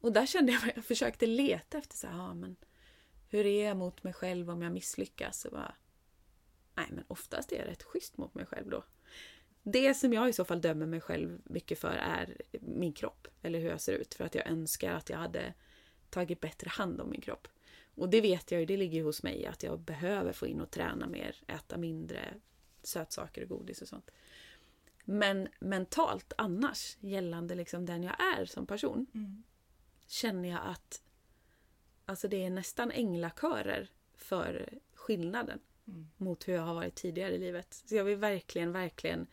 Och 0.00 0.12
där 0.12 0.26
kände 0.26 0.52
jag, 0.52 0.62
jag 0.76 0.84
försökte 0.84 1.26
leta 1.26 1.78
efter 1.78 1.96
så 1.96 2.06
här, 2.06 2.16
ja, 2.16 2.34
men 2.34 2.56
hur 3.28 3.46
är 3.46 3.66
jag 3.66 3.76
mot 3.76 4.02
mig 4.02 4.12
själv 4.12 4.50
om 4.50 4.62
jag 4.62 4.72
misslyckas? 4.72 5.44
Och 5.44 5.52
bara, 5.52 5.74
nej 6.74 6.86
men 6.90 7.04
oftast 7.08 7.52
är 7.52 7.56
jag 7.56 7.66
rätt 7.66 7.82
schysst 7.82 8.16
mot 8.16 8.34
mig 8.34 8.46
själv 8.46 8.70
då. 8.70 8.84
Det 9.62 9.94
som 9.94 10.12
jag 10.12 10.28
i 10.28 10.32
så 10.32 10.44
fall 10.44 10.60
dömer 10.60 10.86
mig 10.86 11.00
själv 11.00 11.40
mycket 11.44 11.78
för 11.78 11.92
är 11.92 12.36
min 12.60 12.92
kropp. 12.92 13.28
Eller 13.42 13.58
hur 13.58 13.68
jag 13.68 13.80
ser 13.80 13.92
ut. 13.92 14.14
För 14.14 14.24
att 14.24 14.34
jag 14.34 14.46
önskar 14.46 14.92
att 14.92 15.10
jag 15.10 15.18
hade 15.18 15.54
tagit 16.10 16.40
bättre 16.40 16.68
hand 16.68 17.00
om 17.00 17.10
min 17.10 17.20
kropp. 17.20 17.48
Och 17.94 18.08
det 18.08 18.20
vet 18.20 18.50
jag 18.50 18.60
ju, 18.60 18.66
det 18.66 18.76
ligger 18.76 18.98
ju 18.98 19.04
hos 19.04 19.22
mig 19.22 19.46
att 19.46 19.62
jag 19.62 19.80
behöver 19.80 20.32
få 20.32 20.46
in 20.46 20.60
och 20.60 20.70
träna 20.70 21.06
mer, 21.06 21.36
äta 21.46 21.76
mindre 21.76 22.34
sötsaker 22.82 23.42
och 23.42 23.48
godis 23.48 23.82
och 23.82 23.88
sånt. 23.88 24.10
Men 25.04 25.48
mentalt 25.60 26.32
annars, 26.38 26.96
gällande 27.00 27.54
liksom 27.54 27.86
den 27.86 28.02
jag 28.02 28.16
är 28.38 28.44
som 28.44 28.66
person, 28.66 29.06
Mm 29.14 29.42
känner 30.10 30.48
jag 30.48 30.60
att 30.64 31.02
alltså 32.06 32.28
det 32.28 32.44
är 32.44 32.50
nästan 32.50 32.90
änglakörer 32.90 33.88
för 34.14 34.68
skillnaden 34.94 35.60
Mm. 35.88 36.10
mot 36.16 36.48
hur 36.48 36.52
jag 36.54 36.62
har 36.62 36.74
varit 36.74 36.94
tidigare 36.94 37.34
i 37.34 37.38
livet. 37.38 37.74
Så 37.74 37.94
jag 37.94 38.04
vill 38.04 38.16
verkligen, 38.16 38.72
verkligen 38.72 39.26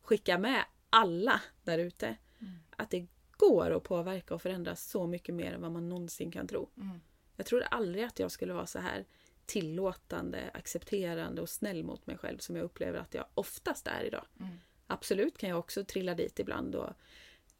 skicka 0.00 0.38
med 0.38 0.64
alla 0.90 1.40
där 1.62 1.78
ute 1.78 2.16
Mm. 2.40 2.52
att 2.76 2.90
det 2.90 3.06
går 3.36 3.70
att 3.70 3.82
påverka 3.82 4.34
och 4.34 4.42
förändra 4.42 4.76
så 4.76 5.06
mycket 5.06 5.34
mer 5.34 5.52
än 5.52 5.60
vad 5.62 5.72
man 5.72 5.88
någonsin 5.88 6.30
kan 6.30 6.46
tro. 6.48 6.70
Mm. 6.76 7.00
Jag 7.36 7.46
trodde 7.46 7.66
aldrig 7.66 8.04
att 8.04 8.18
jag 8.18 8.30
skulle 8.30 8.52
vara 8.52 8.66
så 8.66 8.78
här 8.78 9.04
tillåtande, 9.46 10.50
accepterande 10.54 11.42
och 11.42 11.48
snäll 11.50 11.84
mot 11.84 12.06
mig 12.06 12.18
själv 12.18 12.38
som 12.38 12.56
jag 12.56 12.64
upplever 12.64 12.98
att 12.98 13.14
jag 13.14 13.26
oftast 13.34 13.86
är 13.86 14.04
idag. 14.04 14.24
Mm. 14.40 14.58
Absolut 14.86 15.38
kan 15.38 15.50
jag 15.50 15.58
också 15.58 15.84
trilla 15.84 16.14
dit 16.14 16.38
ibland 16.38 16.74
och, 16.74 16.90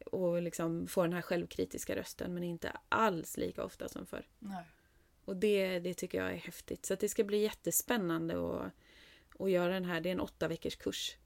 och 0.05 0.41
liksom 0.41 0.87
få 0.87 1.01
den 1.03 1.13
här 1.13 1.21
självkritiska 1.21 1.95
rösten 1.95 2.33
men 2.33 2.43
inte 2.43 2.77
alls 2.89 3.37
lika 3.37 3.63
ofta 3.63 3.89
som 3.89 4.05
förr. 4.05 4.27
Nej. 4.39 4.65
Och 5.25 5.35
det, 5.37 5.79
det 5.79 5.93
tycker 5.93 6.17
jag 6.17 6.31
är 6.31 6.37
häftigt. 6.37 6.85
Så 6.85 6.95
det 6.95 7.09
ska 7.09 7.23
bli 7.23 7.37
jättespännande 7.37 8.33
att, 8.33 8.71
att 9.39 9.51
göra 9.51 9.73
den 9.73 9.85
här. 9.85 10.01
Det 10.01 10.09
är 10.09 10.13
en 10.13 10.19
åtta 10.19 10.47
veckors 10.47 10.75
kurs. 10.75 11.17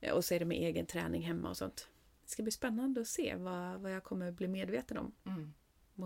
Eh, 0.00 0.12
Och 0.14 0.24
så 0.24 0.34
är 0.34 0.38
det 0.38 0.44
med 0.44 0.58
egen 0.58 0.86
träning 0.86 1.22
hemma 1.22 1.48
och 1.48 1.56
sånt. 1.56 1.88
Det 2.24 2.30
ska 2.30 2.42
bli 2.42 2.52
spännande 2.52 3.00
att 3.00 3.08
se 3.08 3.36
vad, 3.36 3.80
vad 3.80 3.92
jag 3.92 4.04
kommer 4.04 4.32
bli 4.32 4.48
medveten 4.48 4.98
om. 4.98 5.12
Mm. 5.24 5.54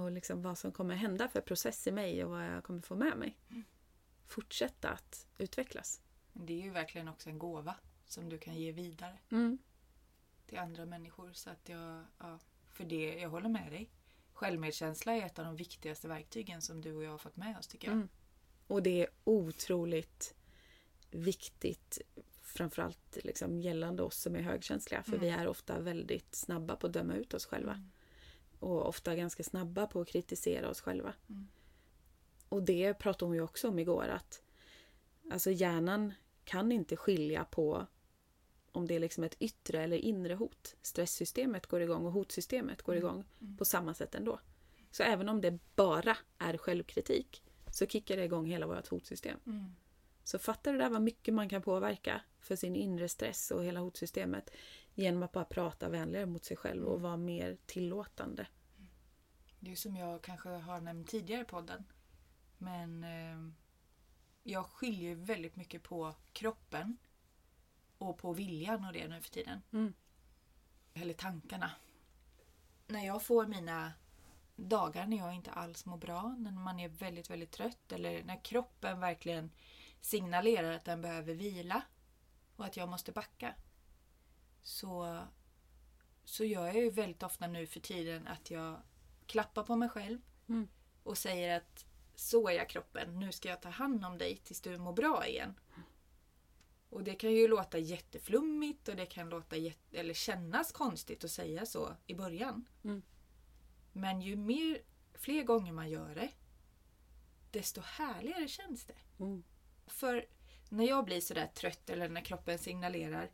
Och 0.05 0.11
liksom 0.13 0.43
vad 0.43 0.59
som 0.59 0.73
kommer 0.73 0.95
hända 0.95 1.29
för 1.29 1.41
process 1.41 1.87
i 1.87 1.93
mig 1.93 2.25
och 2.25 2.31
vad 2.31 2.45
jag 2.45 2.65
kommer 2.65 2.81
få 2.81 2.95
med 2.95 3.17
mig. 3.19 3.37
Fortsätta 4.27 4.89
att 4.89 5.27
utvecklas. 5.39 6.01
Det 6.33 6.53
är 6.61 6.65
ju 6.65 6.71
verkligen 6.71 7.09
också 7.09 7.31
en 7.31 7.39
gåva 7.39 7.75
som 8.07 8.29
du 8.29 8.39
kan 8.39 8.55
ge 8.55 8.73
vidare 8.73 9.19
Mm. 9.31 9.59
Till 10.51 10.59
andra 10.59 10.87
människor. 10.87 11.33
Så 11.33 11.51
att 11.51 11.69
jag, 11.69 12.05
ja, 12.19 12.39
för 12.69 12.85
det, 12.85 13.15
jag 13.15 13.31
håller 13.31 13.49
med 13.49 13.73
dig. 13.73 13.91
Självmedkänsla 14.33 15.13
är 15.13 15.27
ett 15.27 15.39
av 15.39 15.45
de 15.45 15.57
viktigaste 15.57 16.09
verktygen 16.09 16.63
som 16.63 16.81
du 16.81 16.95
och 16.95 17.05
jag 17.05 17.11
har 17.11 17.19
fått 17.19 17.37
med 17.37 17.59
oss 17.59 17.67
tycker 17.67 17.89
jag. 17.89 17.95
Mm. 17.95 18.09
Och 18.67 18.83
det 18.83 19.03
är 19.03 19.09
otroligt 19.25 20.35
viktigt 21.11 22.01
framförallt 22.43 23.19
liksom 23.25 23.61
gällande 23.61 24.03
oss 24.03 24.17
som 24.17 24.37
är 24.37 24.41
högkänsliga. 24.41 25.03
För 25.03 25.13
Mm. 25.13 25.21
vi 25.21 25.29
är 25.29 25.47
ofta 25.47 25.81
väldigt 25.81 26.35
snabba 26.35 26.77
på 26.77 26.87
att 26.87 26.93
döma 26.93 27.15
ut 27.15 27.35
oss 27.35 27.47
själva. 27.47 27.73
Mm. 27.73 27.91
Och 28.59 28.89
ofta 28.89 29.15
ganska 29.15 29.43
snabba 29.43 29.87
på 29.87 30.01
att 30.01 30.09
kritisera 30.09 30.71
oss 30.71 30.81
själva. 30.81 31.15
Mm. 31.29 31.49
Och 32.49 32.63
det 32.63 32.95
pratade 32.95 33.25
hon 33.25 33.35
ju 33.35 33.43
också 33.43 33.69
om 33.69 33.79
igår 33.79 34.09
att 34.09 34.43
alltså 35.31 35.51
hjärnan 35.51 36.15
kan 36.45 36.73
inte 36.73 36.97
skilja 36.97 37.45
på 37.45 37.87
om 38.73 38.87
det 38.87 38.95
är 38.95 39.01
liksom 39.01 39.25
ett 39.25 39.37
yttre 39.41 39.83
eller 39.83 39.97
inre 39.97 40.35
hot. 40.35 40.77
Stresssystemet 40.83 41.67
går 41.67 41.83
igång 41.83 42.07
och 42.07 42.13
hotsystemet 42.13 42.83
går 42.83 42.93
Mm. 42.93 43.05
igång 43.07 43.25
Mm. 43.41 43.57
på 43.57 43.65
samma 43.65 43.95
sätt 43.95 44.15
ändå. 44.15 44.41
Så 44.91 45.03
även 45.03 45.29
om 45.29 45.41
det 45.41 45.59
bara 45.77 46.17
är 46.39 46.57
självkritik 46.57 47.43
så 47.73 47.87
kickar 47.87 48.17
det 48.17 48.25
igång 48.25 48.47
hela 48.47 48.67
vårt 48.67 48.89
hotsystem. 48.89 49.39
Mm. 49.47 49.75
Så 50.25 50.39
fattar 50.39 50.73
du 50.73 50.79
där 50.79 50.91
vad 50.91 51.03
mycket 51.03 51.35
man 51.35 51.49
kan 51.49 51.63
påverka 51.63 52.21
för 52.41 52.57
sin 52.57 52.77
inre 52.77 53.09
stress 53.09 53.51
och 53.51 53.65
hela 53.65 53.81
hotsystemet 53.81 54.51
genom 54.95 55.23
att 55.23 55.33
bara 55.33 55.45
prata 55.45 55.89
vänligare 55.89 56.27
mot 56.27 56.45
sig 56.45 56.57
själv 56.57 56.85
och 56.85 56.91
Mm. 56.93 57.03
vara 57.03 57.17
mer 57.17 57.57
tillåtande. 57.67 58.47
Det 59.61 59.73
är 59.73 59.77
som 59.77 59.97
jag 59.97 60.23
kanske 60.23 60.49
har 60.49 60.81
nämnt 60.81 61.09
tidigare 61.09 61.43
i 61.43 61.45
podden. 61.45 61.85
Men 62.59 63.05
eh, 63.05 63.53
jag 64.43 64.67
skiljer 64.67 65.15
väldigt 65.15 65.57
mycket 65.57 65.83
på 65.83 66.15
kroppen 66.33 66.97
och 68.01 68.19
på 68.19 68.33
viljan 68.33 68.85
och 68.85 68.93
det 68.93 69.09
nu 69.09 69.21
för 69.21 69.31
tiden. 69.31 69.63
Mm. 69.73 69.95
Eller 70.95 71.15
tankarna. 71.15 71.71
När 72.87 73.07
jag 73.07 73.23
får 73.23 73.47
mina 73.47 73.93
dagar 74.57 75.07
när 75.07 75.17
jag 75.17 75.35
inte 75.35 75.51
alls 75.51 75.87
mår 75.87 75.97
bra, 75.97 76.35
när 76.39 76.51
man 76.53 76.81
är 76.81 76.89
väldigt, 76.89 77.31
väldigt 77.31 77.51
trött 77.51 77.93
eller 77.93 78.25
när 78.25 78.45
kroppen 78.45 79.01
verkligen 79.01 79.51
signalerar 80.01 80.73
att 80.73 80.85
den 80.85 81.03
behöver 81.03 81.35
vila 81.35 81.83
och 82.57 82.65
att 82.65 82.77
jag 82.77 82.89
måste 82.89 83.13
backa. 83.13 83.55
Så, 84.63 85.23
så 86.25 86.45
gör 86.45 86.67
jag 86.67 86.77
ju 86.77 86.91
väldigt 86.91 87.23
ofta 87.23 87.47
nu 87.47 87.67
för 87.67 87.81
tiden 87.81 88.27
att 88.27 88.51
jag 88.51 88.81
klappar 89.27 89.63
på 89.63 89.77
mig 89.77 89.89
själv 89.89 90.21
Mm. 90.49 90.69
och 91.03 91.19
säger 91.19 91.57
att 91.57 91.85
så 92.15 92.49
är 92.49 92.53
jag 92.53 92.69
kroppen, 92.69 93.19
nu 93.21 93.33
ska 93.33 93.49
jag 93.49 93.63
ta 93.63 93.69
hand 93.69 94.05
om 94.05 94.19
dig 94.19 94.37
tills 94.37 94.61
du 94.61 94.79
mår 94.79 94.93
bra 94.93 95.27
igen. 95.27 95.55
Och 96.91 97.05
det 97.05 97.15
kan 97.15 97.33
ju 97.33 97.49
låta 97.49 97.79
jätteflummigt 97.79 98.89
och 98.89 98.97
det 98.97 99.07
kan 99.07 99.29
låta 99.29 99.57
jätte, 99.57 99.99
eller 99.99 100.15
kännas 100.15 100.73
konstigt 100.73 101.25
att 101.25 101.31
säga 101.31 101.67
så 101.67 101.97
i 102.07 102.15
början. 102.15 102.69
Mm. 102.85 103.03
Men 103.93 104.21
ju 104.21 104.37
mer, 104.37 104.83
fler 105.15 105.43
gånger 105.43 105.73
man 105.73 105.91
gör 105.91 106.15
det, 106.15 106.31
desto 107.51 107.81
härligare 107.81 108.49
känns 108.49 108.85
det. 108.85 109.25
Mm. 109.25 109.43
För 109.87 110.27
när 110.69 110.85
jag 110.85 111.05
blir 111.05 111.21
sådär 111.21 111.47
trött 111.47 111.91
eller 111.91 112.09
när 112.09 112.21
kroppen 112.21 112.59
signalerar 112.59 113.31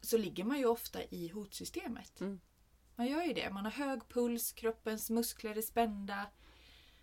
så 0.00 0.18
ligger 0.18 0.44
man 0.44 0.58
ju 0.58 0.66
ofta 0.66 1.02
i 1.02 1.28
hotsystemet. 1.28 2.20
Mm. 2.20 2.40
Man 2.96 3.06
gör 3.06 3.22
ju 3.22 3.32
det. 3.32 3.50
Man 3.50 3.64
har 3.64 3.72
hög 3.72 4.08
puls, 4.08 4.52
kroppens 4.52 5.10
muskler 5.10 5.56
är 5.56 5.62
spända. 5.62 6.26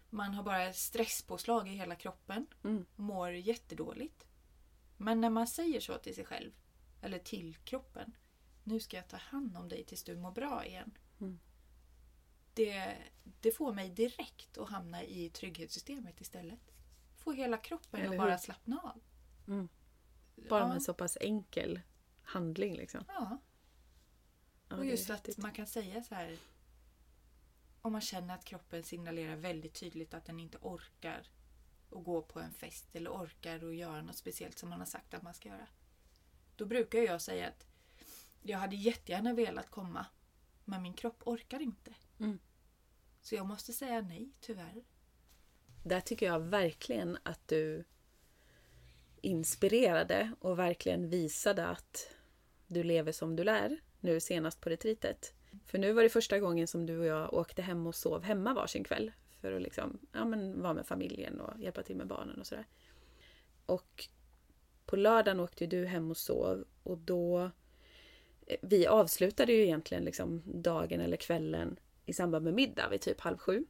Man 0.09 0.33
har 0.33 0.43
bara 0.43 0.73
stresspåslag 0.73 1.67
i 1.67 1.71
hela 1.71 1.95
kroppen. 1.95 2.47
Mm. 2.63 2.85
Mår 2.95 3.31
jättedåligt. 3.31 4.25
Men 5.03 5.21
när 5.21 5.29
man 5.29 5.47
säger 5.47 5.79
så 5.79 5.97
till 5.97 6.15
sig 6.15 6.25
själv, 6.25 6.51
eller 7.01 7.19
till 7.19 7.55
kroppen. 7.55 8.15
Nu 8.63 8.79
ska 8.79 8.97
jag 8.97 9.07
ta 9.07 9.17
hand 9.17 9.57
om 9.57 9.69
dig 9.69 9.83
tills 9.83 10.03
du 10.03 10.15
mår 10.15 10.31
bra 10.31 10.65
igen. 10.65 10.97
Mm. 11.19 11.39
Det, 12.53 12.97
det 13.41 13.51
får 13.51 13.73
mig 13.73 13.89
direkt 13.89 14.57
att 14.57 14.69
hamna 14.69 15.03
i 15.03 15.29
trygghetssystemet 15.29 16.21
istället. 16.21 16.73
Få 17.17 17.31
hela 17.31 17.57
kroppen 17.57 18.09
att 18.09 18.17
bara 18.17 18.37
slappna 18.37 18.79
av. 18.79 19.01
Mm. 19.47 19.69
Bara 20.49 20.59
ja. 20.59 20.67
med 20.67 20.75
en 20.75 20.81
så 20.81 20.93
pass 20.93 21.17
enkel 21.21 21.81
handling 22.23 22.75
liksom. 22.75 23.03
Ja, 23.07 23.37
Ja, 24.71 24.77
och 24.77 24.85
just 24.85 25.09
att 25.09 25.37
man 25.37 25.51
kan 25.51 25.67
säga 25.67 26.03
så 26.03 26.15
här. 26.15 26.37
Om 27.81 27.91
man 27.91 28.01
känner 28.01 28.35
att 28.35 28.45
kroppen 28.45 28.83
signalerar 28.83 29.35
väldigt 29.35 29.73
tydligt 29.73 30.13
att 30.13 30.25
den 30.25 30.39
inte 30.39 30.57
orkar 30.61 31.27
att 31.91 32.03
gå 32.03 32.21
på 32.21 32.39
en 32.39 32.53
fest 32.53 32.95
eller 32.95 33.09
orkar 33.09 33.67
att 33.67 33.75
göra 33.75 34.01
något 34.01 34.15
speciellt 34.15 34.59
som 34.59 34.69
man 34.69 34.79
har 34.79 34.85
sagt 34.85 35.13
att 35.13 35.23
man 35.23 35.33
ska 35.33 35.49
göra. 35.49 35.67
Då 36.55 36.65
brukar 36.65 36.99
jag 36.99 37.21
säga 37.21 37.47
att 37.47 37.65
jag 38.41 38.57
hade 38.57 38.75
jättegärna 38.75 39.33
velat 39.33 39.69
komma 39.69 40.05
men 40.65 40.81
min 40.81 40.93
kropp 40.93 41.21
orkar 41.25 41.59
inte. 41.59 41.93
Mm. 42.19 42.39
Så 43.21 43.35
jag 43.35 43.45
måste 43.45 43.73
säga 43.73 44.01
nej, 44.01 44.31
tyvärr. 44.39 44.83
Där 45.83 46.01
tycker 46.01 46.25
jag 46.25 46.39
verkligen 46.39 47.17
att 47.23 47.47
du 47.47 47.83
inspirerade 49.21 50.31
och 50.39 50.59
verkligen 50.59 51.09
visade 51.09 51.67
att 51.67 52.15
du 52.67 52.83
lever 52.83 53.11
som 53.11 53.35
du 53.35 53.43
lär 53.43 53.79
nu 53.99 54.19
senast 54.19 54.61
på 54.61 54.69
retreatet. 54.69 55.33
För 55.65 55.77
nu 55.77 55.93
var 55.93 56.03
det 56.03 56.09
första 56.09 56.39
gången 56.39 56.67
som 56.67 56.85
du 56.85 56.99
och 56.99 57.05
jag 57.05 57.33
åkte 57.33 57.61
hem 57.61 57.87
och 57.87 57.95
sov 57.95 58.23
hemma 58.23 58.53
varsin 58.53 58.83
kväll. 58.83 59.11
För 59.41 59.51
att 59.51 59.61
liksom, 59.61 59.99
ja, 60.11 60.25
men 60.25 60.61
vara 60.61 60.73
med 60.73 60.87
familjen 60.87 61.41
och 61.41 61.59
hjälpa 61.59 61.83
till 61.83 61.95
med 61.95 62.07
barnen 62.07 62.39
och 62.39 62.47
sådär. 62.47 62.65
Och 63.65 64.07
på 64.85 64.95
lördagen 64.95 65.39
åkte 65.39 65.67
du 65.67 65.85
hem 65.85 66.11
och 66.11 66.17
sov 66.17 66.65
och 66.83 66.97
då... 66.97 67.51
Eh, 68.47 68.57
vi 68.61 68.87
avslutade 68.87 69.53
ju 69.53 69.63
egentligen 69.63 70.03
liksom 70.03 70.41
dagen 70.45 71.01
eller 71.01 71.17
kvällen 71.17 71.79
i 72.05 72.13
samband 72.13 72.45
med 72.45 72.53
middag 72.53 72.89
vid 72.89 73.01
typ 73.01 73.21
halv 73.21 73.37
sju. 73.37 73.65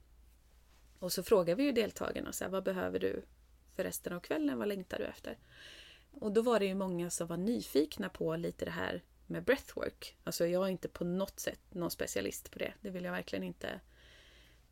Och 0.99 1.11
så 1.11 1.23
frågade 1.23 1.55
vi 1.55 1.63
ju 1.63 1.71
deltagarna 1.71 2.31
så 2.31 2.43
här, 2.43 2.51
vad 2.51 2.63
behöver 2.63 2.99
du 2.99 3.25
för 3.75 3.83
resten 3.83 4.13
av 4.13 4.19
kvällen? 4.19 4.57
Vad 4.57 4.67
längtar 4.67 4.97
du 4.97 5.03
efter? 5.03 5.37
Och 6.11 6.31
då 6.31 6.41
var 6.41 6.59
det 6.59 6.65
ju 6.65 6.75
många 6.75 7.09
som 7.09 7.27
var 7.27 7.37
nyfikna 7.37 8.09
på 8.09 8.35
lite 8.35 8.65
det 8.65 8.71
här 8.71 9.03
med 9.27 9.43
breathwork. 9.43 10.17
Alltså 10.23 10.47
jag 10.47 10.65
är 10.65 10.69
inte 10.69 10.87
på 10.87 11.03
något 11.03 11.39
sätt 11.39 11.59
någon 11.69 11.91
specialist 11.91 12.51
på 12.51 12.59
det. 12.59 12.73
Det 12.81 12.89
vill 12.89 13.03
jag 13.03 13.11
verkligen 13.11 13.43
inte 13.43 13.79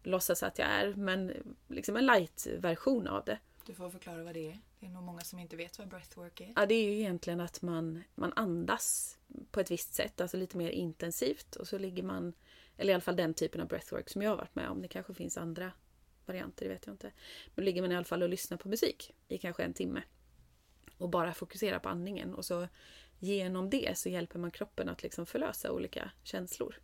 låtsas 0.03 0.43
att 0.43 0.59
jag 0.59 0.67
är. 0.67 0.93
Men 0.93 1.33
liksom 1.67 1.95
en 1.95 2.05
light-version 2.05 3.07
av 3.07 3.25
det. 3.25 3.39
Du 3.65 3.73
får 3.73 3.89
förklara 3.89 4.23
vad 4.23 4.33
det 4.33 4.47
är. 4.51 4.59
Det 4.79 4.85
är 4.85 4.89
nog 4.89 5.03
många 5.03 5.21
som 5.21 5.39
inte 5.39 5.55
vet 5.55 5.79
vad 5.79 5.87
breathwork 5.87 6.41
är. 6.41 6.53
Ja, 6.55 6.65
det 6.65 6.75
är 6.75 6.83
ju 6.83 6.99
egentligen 6.99 7.41
att 7.41 7.61
man, 7.61 8.03
man 8.15 8.33
andas 8.35 9.17
på 9.51 9.59
ett 9.59 9.71
visst 9.71 9.93
sätt, 9.93 10.21
alltså 10.21 10.37
lite 10.37 10.57
mer 10.57 10.69
intensivt. 10.69 11.55
Och 11.55 11.67
så 11.67 11.77
ligger 11.77 12.03
man, 12.03 12.33
eller 12.77 12.91
i 12.91 12.93
alla 12.93 13.01
fall 13.01 13.15
den 13.15 13.33
typen 13.33 13.61
av 13.61 13.67
breathwork 13.67 14.09
som 14.09 14.21
jag 14.21 14.29
har 14.29 14.37
varit 14.37 14.55
med 14.55 14.69
om. 14.69 14.81
Det 14.81 14.87
kanske 14.87 15.13
finns 15.13 15.37
andra 15.37 15.71
varianter, 16.25 16.65
det 16.65 16.73
vet 16.73 16.85
jag 16.85 16.93
inte. 16.93 17.11
Men 17.55 17.65
ligger 17.65 17.81
man 17.81 17.91
i 17.91 17.95
alla 17.95 18.05
fall 18.05 18.23
och 18.23 18.29
lyssnar 18.29 18.57
på 18.57 18.69
musik 18.69 19.13
i 19.27 19.37
kanske 19.37 19.63
en 19.63 19.73
timme. 19.73 20.03
Och 20.97 21.09
bara 21.09 21.33
fokuserar 21.33 21.79
på 21.79 21.89
andningen. 21.89 22.33
Och 22.33 22.45
så 22.45 22.67
genom 23.19 23.69
det 23.69 23.97
så 23.97 24.09
hjälper 24.09 24.39
man 24.39 24.51
kroppen 24.51 24.89
att 24.89 25.03
liksom 25.03 25.25
förlösa 25.25 25.71
olika 25.71 26.11
känslor. 26.23 26.79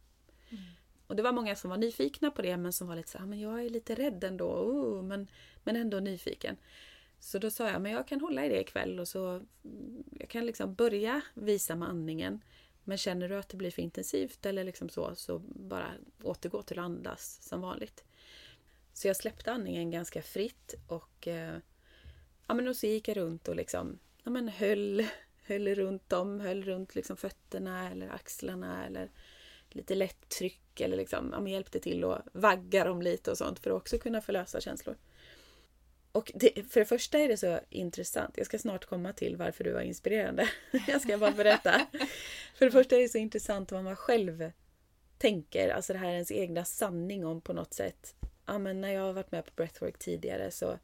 Och 1.08 1.16
det 1.16 1.24
var 1.24 1.32
många 1.32 1.56
som 1.56 1.70
var 1.70 1.78
nyfikna 1.78 2.32
på 2.32 2.42
det 2.42 2.58
men 2.58 2.74
som 2.74 2.88
var 2.88 2.96
lite 2.96 3.10
så 3.10 3.18
här, 3.18 3.26
ah, 3.26 3.28
men 3.28 3.40
jag 3.40 3.66
är 3.66 3.70
lite 3.70 3.96
rädd 3.96 4.24
ändå, 4.24 4.46
oh, 4.46 5.04
men, 5.04 5.28
men 5.64 5.76
ändå 5.76 6.00
nyfiken. 6.00 6.58
Så 7.20 7.40
då 7.40 7.52
sa 7.52 7.70
jag, 7.70 7.82
men 7.82 7.92
jag 7.92 8.08
kan 8.08 8.22
hålla 8.22 8.46
i 8.46 8.50
det 8.50 8.62
ikväll 8.62 9.00
och 9.00 9.08
så 9.08 9.30
mm, 9.64 10.04
jag 10.12 10.30
kan 10.30 10.46
liksom 10.46 10.74
börja 10.74 11.22
visa 11.34 11.76
med 11.76 11.90
andningen. 11.90 12.42
Men 12.84 12.98
känner 12.98 13.30
du 13.30 13.36
att 13.36 13.50
det 13.50 13.58
blir 13.58 13.72
för 13.72 13.82
intensivt 13.82 14.46
eller 14.46 14.64
liksom 14.64 14.90
så, 14.90 15.16
så 15.16 15.40
bara 15.40 15.92
återgå 16.24 16.62
till 16.62 16.80
att 16.80 16.86
andas 16.86 17.40
som 17.42 17.62
vanligt. 17.62 18.04
Så 18.94 19.08
jag 19.08 19.16
släppte 19.16 19.52
andningen 19.52 19.92
ganska 19.92 20.22
fritt 20.22 20.76
och, 20.88 21.28
eh, 21.28 21.58
ja, 22.48 22.54
men 22.54 22.68
och 22.68 22.76
så 22.76 22.88
gick 22.88 23.08
jag 23.08 23.18
runt 23.18 23.48
och 23.48 23.56
liksom, 23.56 24.00
ja, 24.24 24.32
men 24.32 24.48
höll, 24.48 25.06
höll 25.48 25.76
runt 25.76 26.10
dem, 26.10 26.40
höll 26.40 26.64
runt 26.64 26.96
liksom 26.96 27.18
fötterna 27.18 27.92
eller 27.92 28.10
axlarna 28.10 28.86
eller 28.86 29.12
lite 29.76 29.96
lätt 29.96 30.30
tryck 30.30 30.82
eller 30.82 30.98
liksom, 30.98 31.30
ja, 31.32 31.40
men 31.40 31.52
hjälpte 31.52 31.80
till 31.80 32.04
att 32.04 32.22
vagga 32.34 32.84
dem 32.84 33.02
lite 33.02 33.32
och 33.32 33.38
sånt 33.38 33.60
för 33.60 33.72
att 33.72 33.78
också 33.78 33.98
kunna 33.98 34.22
förlösa 34.22 34.62
känslor. 34.62 34.98
Och 36.12 36.32
det, 36.36 36.72
för 36.72 36.80
det 36.80 36.86
första 36.86 37.20
är 37.20 37.28
det 37.28 37.38
så 37.38 37.60
intressant. 37.70 38.38
Jag 38.38 38.46
ska 38.46 38.60
snart 38.60 38.86
komma 38.86 39.14
till 39.14 39.38
varför 39.38 39.64
du 39.64 39.72
var 39.72 39.82
inspirerande. 39.82 40.50
Jag 40.88 41.02
ska 41.02 41.18
bara 41.18 41.32
berätta. 41.32 41.88
För 42.56 42.66
det 42.66 42.72
första 42.72 42.96
är 42.96 43.00
det 43.00 43.10
så 43.10 43.18
intressant 43.18 43.72
vad 43.72 43.84
man 43.84 43.96
själv 43.96 44.52
tänker. 45.18 45.70
Alltså 45.70 45.94
det 45.94 46.00
här 46.00 46.08
är 46.08 46.14
ens 46.14 46.32
egna 46.32 46.66
sanning 46.66 47.26
om 47.26 47.42
på 47.42 47.54
något 47.54 47.74
sätt. 47.74 48.16
Ja, 48.46 48.58
men 48.58 48.82
när 48.82 48.90
jag 48.90 49.02
har 49.02 49.14
varit 49.14 49.32
med 49.32 49.46
på 49.46 49.52
breathwork 49.56 50.00
tidigare 50.00 50.52
så 50.52 50.80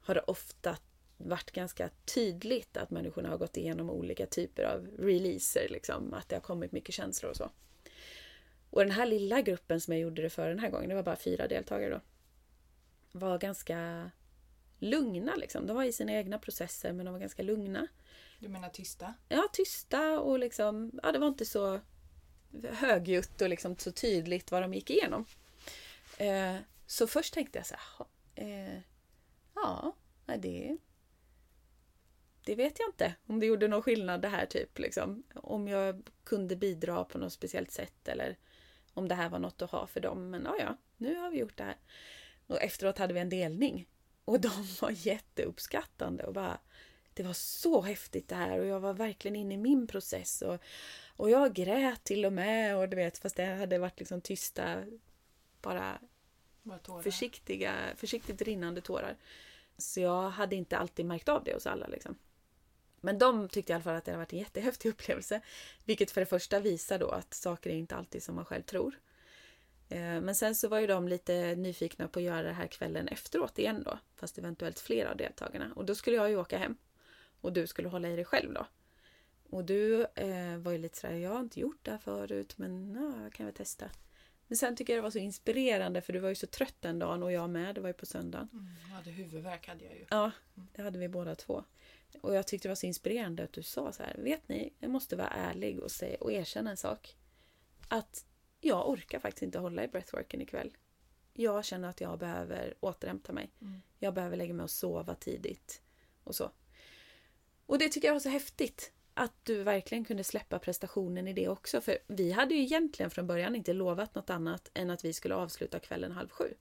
har 0.00 0.14
det 0.14 0.20
ofta 0.20 0.76
varit 1.16 1.50
ganska 1.50 1.90
tydligt 2.14 2.76
att 2.76 2.90
människorna 2.90 3.28
har 3.28 3.38
gått 3.38 3.56
igenom 3.56 3.90
olika 3.90 4.26
typer 4.26 4.62
av 4.62 4.86
releaser. 4.98 5.66
Liksom, 5.70 6.14
att 6.14 6.28
det 6.28 6.36
har 6.36 6.40
kommit 6.40 6.72
mycket 6.72 6.94
känslor 6.94 7.30
och 7.30 7.36
så. 7.36 7.50
Och 8.72 8.80
den 8.80 8.90
här 8.90 9.06
lilla 9.06 9.42
gruppen 9.42 9.80
som 9.80 9.92
jag 9.92 10.00
gjorde 10.00 10.22
det 10.22 10.30
för 10.30 10.48
den 10.48 10.58
här 10.58 10.70
gången, 10.70 10.88
det 10.88 10.94
var 10.94 11.02
bara 11.02 11.16
fyra 11.16 11.48
deltagare 11.48 11.90
då, 11.90 12.00
var 13.12 13.38
ganska 13.38 14.10
lugna. 14.78 15.36
Liksom. 15.36 15.66
De 15.66 15.76
var 15.76 15.84
i 15.84 15.92
sina 15.92 16.12
egna 16.12 16.38
processer 16.38 16.92
men 16.92 17.06
de 17.06 17.12
var 17.12 17.20
ganska 17.20 17.42
lugna. 17.42 17.88
Du 18.38 18.48
menar 18.48 18.68
tysta? 18.68 19.14
Ja, 19.28 19.48
tysta 19.52 20.20
och 20.20 20.38
liksom, 20.38 20.90
ja, 21.02 21.12
det 21.12 21.18
var 21.18 21.28
inte 21.28 21.44
så 21.44 21.80
högljutt 22.70 23.40
och 23.40 23.48
liksom 23.48 23.76
så 23.76 23.92
tydligt 23.92 24.50
vad 24.50 24.62
de 24.62 24.74
gick 24.74 24.90
igenom. 24.90 25.24
Eh, 26.18 26.56
så 26.86 27.06
först 27.06 27.34
tänkte 27.34 27.58
jag 27.58 27.66
så 27.66 27.74
här, 27.74 28.06
eh, 28.34 28.80
ja, 29.54 29.92
det, 30.38 30.76
det 32.44 32.54
vet 32.54 32.78
jag 32.78 32.88
inte 32.88 33.14
om 33.26 33.40
det 33.40 33.46
gjorde 33.46 33.68
någon 33.68 33.82
skillnad 33.82 34.22
det 34.22 34.28
här 34.28 34.46
typ. 34.46 34.78
Liksom. 34.78 35.22
Om 35.34 35.68
jag 35.68 36.02
kunde 36.24 36.56
bidra 36.56 37.04
på 37.04 37.18
något 37.18 37.32
speciellt 37.32 37.70
sätt 37.70 38.08
eller 38.08 38.36
om 38.94 39.08
det 39.08 39.14
här 39.14 39.28
var 39.28 39.38
något 39.38 39.62
att 39.62 39.70
ha 39.70 39.86
för 39.86 40.00
dem. 40.00 40.30
Men 40.30 40.44
ja, 40.44 40.56
ja, 40.58 40.76
nu 40.96 41.16
har 41.16 41.30
vi 41.30 41.38
gjort 41.38 41.56
det 41.56 41.64
här. 41.64 41.76
Och 42.46 42.62
efteråt 42.62 42.98
hade 42.98 43.14
vi 43.14 43.20
en 43.20 43.28
delning. 43.28 43.88
Och 44.24 44.40
de 44.40 44.66
var 44.80 44.90
jätteuppskattande 44.90 46.24
och 46.24 46.32
bara 46.32 46.58
Det 47.14 47.22
var 47.22 47.32
så 47.32 47.82
häftigt 47.82 48.28
det 48.28 48.34
här 48.34 48.58
och 48.58 48.66
jag 48.66 48.80
var 48.80 48.94
verkligen 48.94 49.36
inne 49.36 49.54
i 49.54 49.58
min 49.58 49.86
process 49.86 50.42
och, 50.42 50.62
och 51.16 51.30
jag 51.30 51.54
grät 51.54 52.04
till 52.04 52.24
och 52.24 52.32
med 52.32 52.76
och 52.76 52.88
du 52.88 52.96
vet 52.96 53.18
fast 53.18 53.36
det 53.36 53.44
hade 53.44 53.78
varit 53.78 53.98
liksom 53.98 54.20
tysta 54.20 54.84
bara 55.62 55.98
försiktiga, 57.02 57.74
försiktigt 57.96 58.42
rinnande 58.42 58.80
tårar. 58.80 59.16
Så 59.78 60.00
jag 60.00 60.30
hade 60.30 60.56
inte 60.56 60.78
alltid 60.78 61.06
märkt 61.06 61.28
av 61.28 61.44
det 61.44 61.54
hos 61.54 61.66
alla 61.66 61.86
liksom. 61.86 62.16
Men 63.04 63.18
de 63.18 63.48
tyckte 63.48 63.72
i 63.72 63.74
alla 63.74 63.84
fall 63.84 63.96
att 63.96 64.04
det 64.04 64.10
hade 64.10 64.18
varit 64.18 64.32
en 64.32 64.38
jättehäftig 64.38 64.88
upplevelse. 64.90 65.40
Vilket 65.84 66.10
för 66.10 66.20
det 66.20 66.26
första 66.26 66.60
visar 66.60 66.98
då 66.98 67.08
att 67.08 67.34
saker 67.34 67.70
är 67.70 67.74
inte 67.74 67.96
alltid 67.96 68.22
som 68.22 68.34
man 68.34 68.44
själv 68.44 68.62
tror. 68.62 68.98
Eh, 69.88 70.20
men 70.20 70.34
sen 70.34 70.54
så 70.54 70.68
var 70.68 70.78
ju 70.78 70.86
de 70.86 71.08
lite 71.08 71.54
nyfikna 71.54 72.08
på 72.08 72.18
att 72.18 72.24
göra 72.24 72.42
det 72.42 72.52
här 72.52 72.66
kvällen 72.66 73.08
efteråt 73.08 73.58
igen 73.58 73.82
då. 73.82 73.98
Fast 74.16 74.38
eventuellt 74.38 74.80
fler 74.80 75.06
av 75.06 75.16
deltagarna. 75.16 75.72
Och 75.76 75.84
då 75.84 75.94
skulle 75.94 76.16
jag 76.16 76.30
ju 76.30 76.36
åka 76.36 76.58
hem. 76.58 76.76
Och 77.40 77.52
du 77.52 77.66
skulle 77.66 77.88
hålla 77.88 78.08
i 78.08 78.16
dig 78.16 78.24
själv 78.24 78.54
då. 78.54 78.66
Och 79.50 79.64
du 79.64 80.06
eh, 80.14 80.56
var 80.56 80.72
ju 80.72 80.78
lite 80.78 80.98
sådär, 80.98 81.14
jag 81.14 81.30
har 81.30 81.40
inte 81.40 81.60
gjort 81.60 81.78
det 81.82 81.90
här 81.90 81.98
förut 81.98 82.58
men 82.58 82.94
ja, 82.94 83.30
kan 83.30 83.46
väl 83.46 83.54
testa. 83.54 83.90
Men 84.46 84.56
sen 84.56 84.76
tycker 84.76 84.92
jag 84.92 84.98
det 84.98 85.02
var 85.02 85.10
så 85.10 85.18
inspirerande 85.18 86.00
för 86.00 86.12
du 86.12 86.18
var 86.18 86.28
ju 86.28 86.34
så 86.34 86.46
trött 86.46 86.74
den 86.80 86.98
dagen 86.98 87.22
och 87.22 87.32
jag 87.32 87.50
med. 87.50 87.74
Det 87.74 87.80
var 87.80 87.88
ju 87.88 87.94
på 87.94 88.06
söndagen. 88.06 88.48
Mm, 88.52 88.66
jag 88.88 88.96
hade 88.96 89.10
huvudvärk 89.10 89.68
hade 89.68 89.84
jag 89.84 89.94
ju. 89.94 90.06
Ja, 90.10 90.30
det 90.72 90.82
hade 90.82 90.98
vi 90.98 91.08
båda 91.08 91.34
två. 91.34 91.64
Och 92.20 92.34
jag 92.34 92.46
tyckte 92.46 92.68
det 92.68 92.70
var 92.70 92.76
så 92.76 92.86
inspirerande 92.86 93.44
att 93.44 93.52
du 93.52 93.62
sa 93.62 93.92
så 93.92 94.02
här, 94.02 94.16
vet 94.18 94.48
ni, 94.48 94.72
jag 94.78 94.90
måste 94.90 95.16
vara 95.16 95.28
ärlig 95.28 95.80
och, 95.80 95.90
säga, 95.90 96.16
och 96.20 96.32
erkänna 96.32 96.70
en 96.70 96.76
sak. 96.76 97.16
Att 97.88 98.24
jag 98.60 98.88
orkar 98.88 99.18
faktiskt 99.18 99.42
inte 99.42 99.58
hålla 99.58 99.84
i 99.84 99.88
breathworken 99.88 100.40
ikväll. 100.40 100.76
Jag 101.34 101.64
känner 101.64 101.88
att 101.88 102.00
jag 102.00 102.18
behöver 102.18 102.74
återhämta 102.80 103.32
mig. 103.32 103.50
Mm. 103.60 103.82
Jag 103.98 104.14
behöver 104.14 104.36
lägga 104.36 104.54
mig 104.54 104.64
och 104.64 104.70
sova 104.70 105.14
tidigt. 105.14 105.82
Och 106.24 106.34
så. 106.34 106.50
Och 107.66 107.78
det 107.78 107.88
tycker 107.88 108.08
jag 108.08 108.14
var 108.14 108.20
så 108.20 108.28
häftigt. 108.28 108.92
Att 109.14 109.44
du 109.44 109.62
verkligen 109.62 110.04
kunde 110.04 110.24
släppa 110.24 110.58
prestationen 110.58 111.28
i 111.28 111.32
det 111.32 111.48
också. 111.48 111.80
För 111.80 111.98
vi 112.06 112.32
hade 112.32 112.54
ju 112.54 112.60
egentligen 112.60 113.10
från 113.10 113.26
början 113.26 113.56
inte 113.56 113.72
lovat 113.72 114.14
något 114.14 114.30
annat 114.30 114.70
än 114.74 114.90
att 114.90 115.04
vi 115.04 115.12
skulle 115.12 115.34
avsluta 115.34 115.78
kvällen 115.78 116.12
halv 116.12 116.28
sju. 116.28 116.54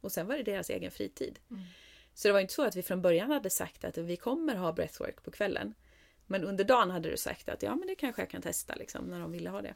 Och 0.00 0.12
sen 0.12 0.26
var 0.26 0.36
det 0.36 0.42
deras 0.42 0.70
egen 0.70 0.90
fritid. 0.90 1.38
Mm. 1.50 1.62
Så 2.14 2.28
det 2.28 2.32
var 2.32 2.40
inte 2.40 2.54
så 2.54 2.64
att 2.64 2.76
vi 2.76 2.82
från 2.82 3.02
början 3.02 3.30
hade 3.30 3.50
sagt 3.50 3.84
att 3.84 3.98
vi 3.98 4.16
kommer 4.16 4.54
ha 4.54 4.72
breathwork 4.72 5.22
på 5.22 5.30
kvällen. 5.30 5.74
Men 6.26 6.44
under 6.44 6.64
dagen 6.64 6.90
hade 6.90 7.10
du 7.10 7.16
sagt 7.16 7.48
att 7.48 7.62
ja 7.62 7.74
men 7.74 7.88
det 7.88 7.94
kanske 7.94 8.22
jag 8.22 8.30
kan 8.30 8.42
testa 8.42 8.74
liksom 8.74 9.04
när 9.04 9.20
de 9.20 9.32
ville 9.32 9.50
ha 9.50 9.62
det. 9.62 9.74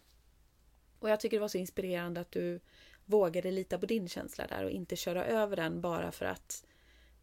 Och 0.98 1.10
jag 1.10 1.20
tycker 1.20 1.36
det 1.36 1.40
var 1.40 1.48
så 1.48 1.58
inspirerande 1.58 2.20
att 2.20 2.32
du 2.32 2.60
vågade 3.04 3.50
lita 3.50 3.78
på 3.78 3.86
din 3.86 4.08
känsla 4.08 4.46
där 4.46 4.64
och 4.64 4.70
inte 4.70 4.96
köra 4.96 5.24
över 5.24 5.56
den 5.56 5.80
bara 5.80 6.12
för 6.12 6.26
att 6.26 6.66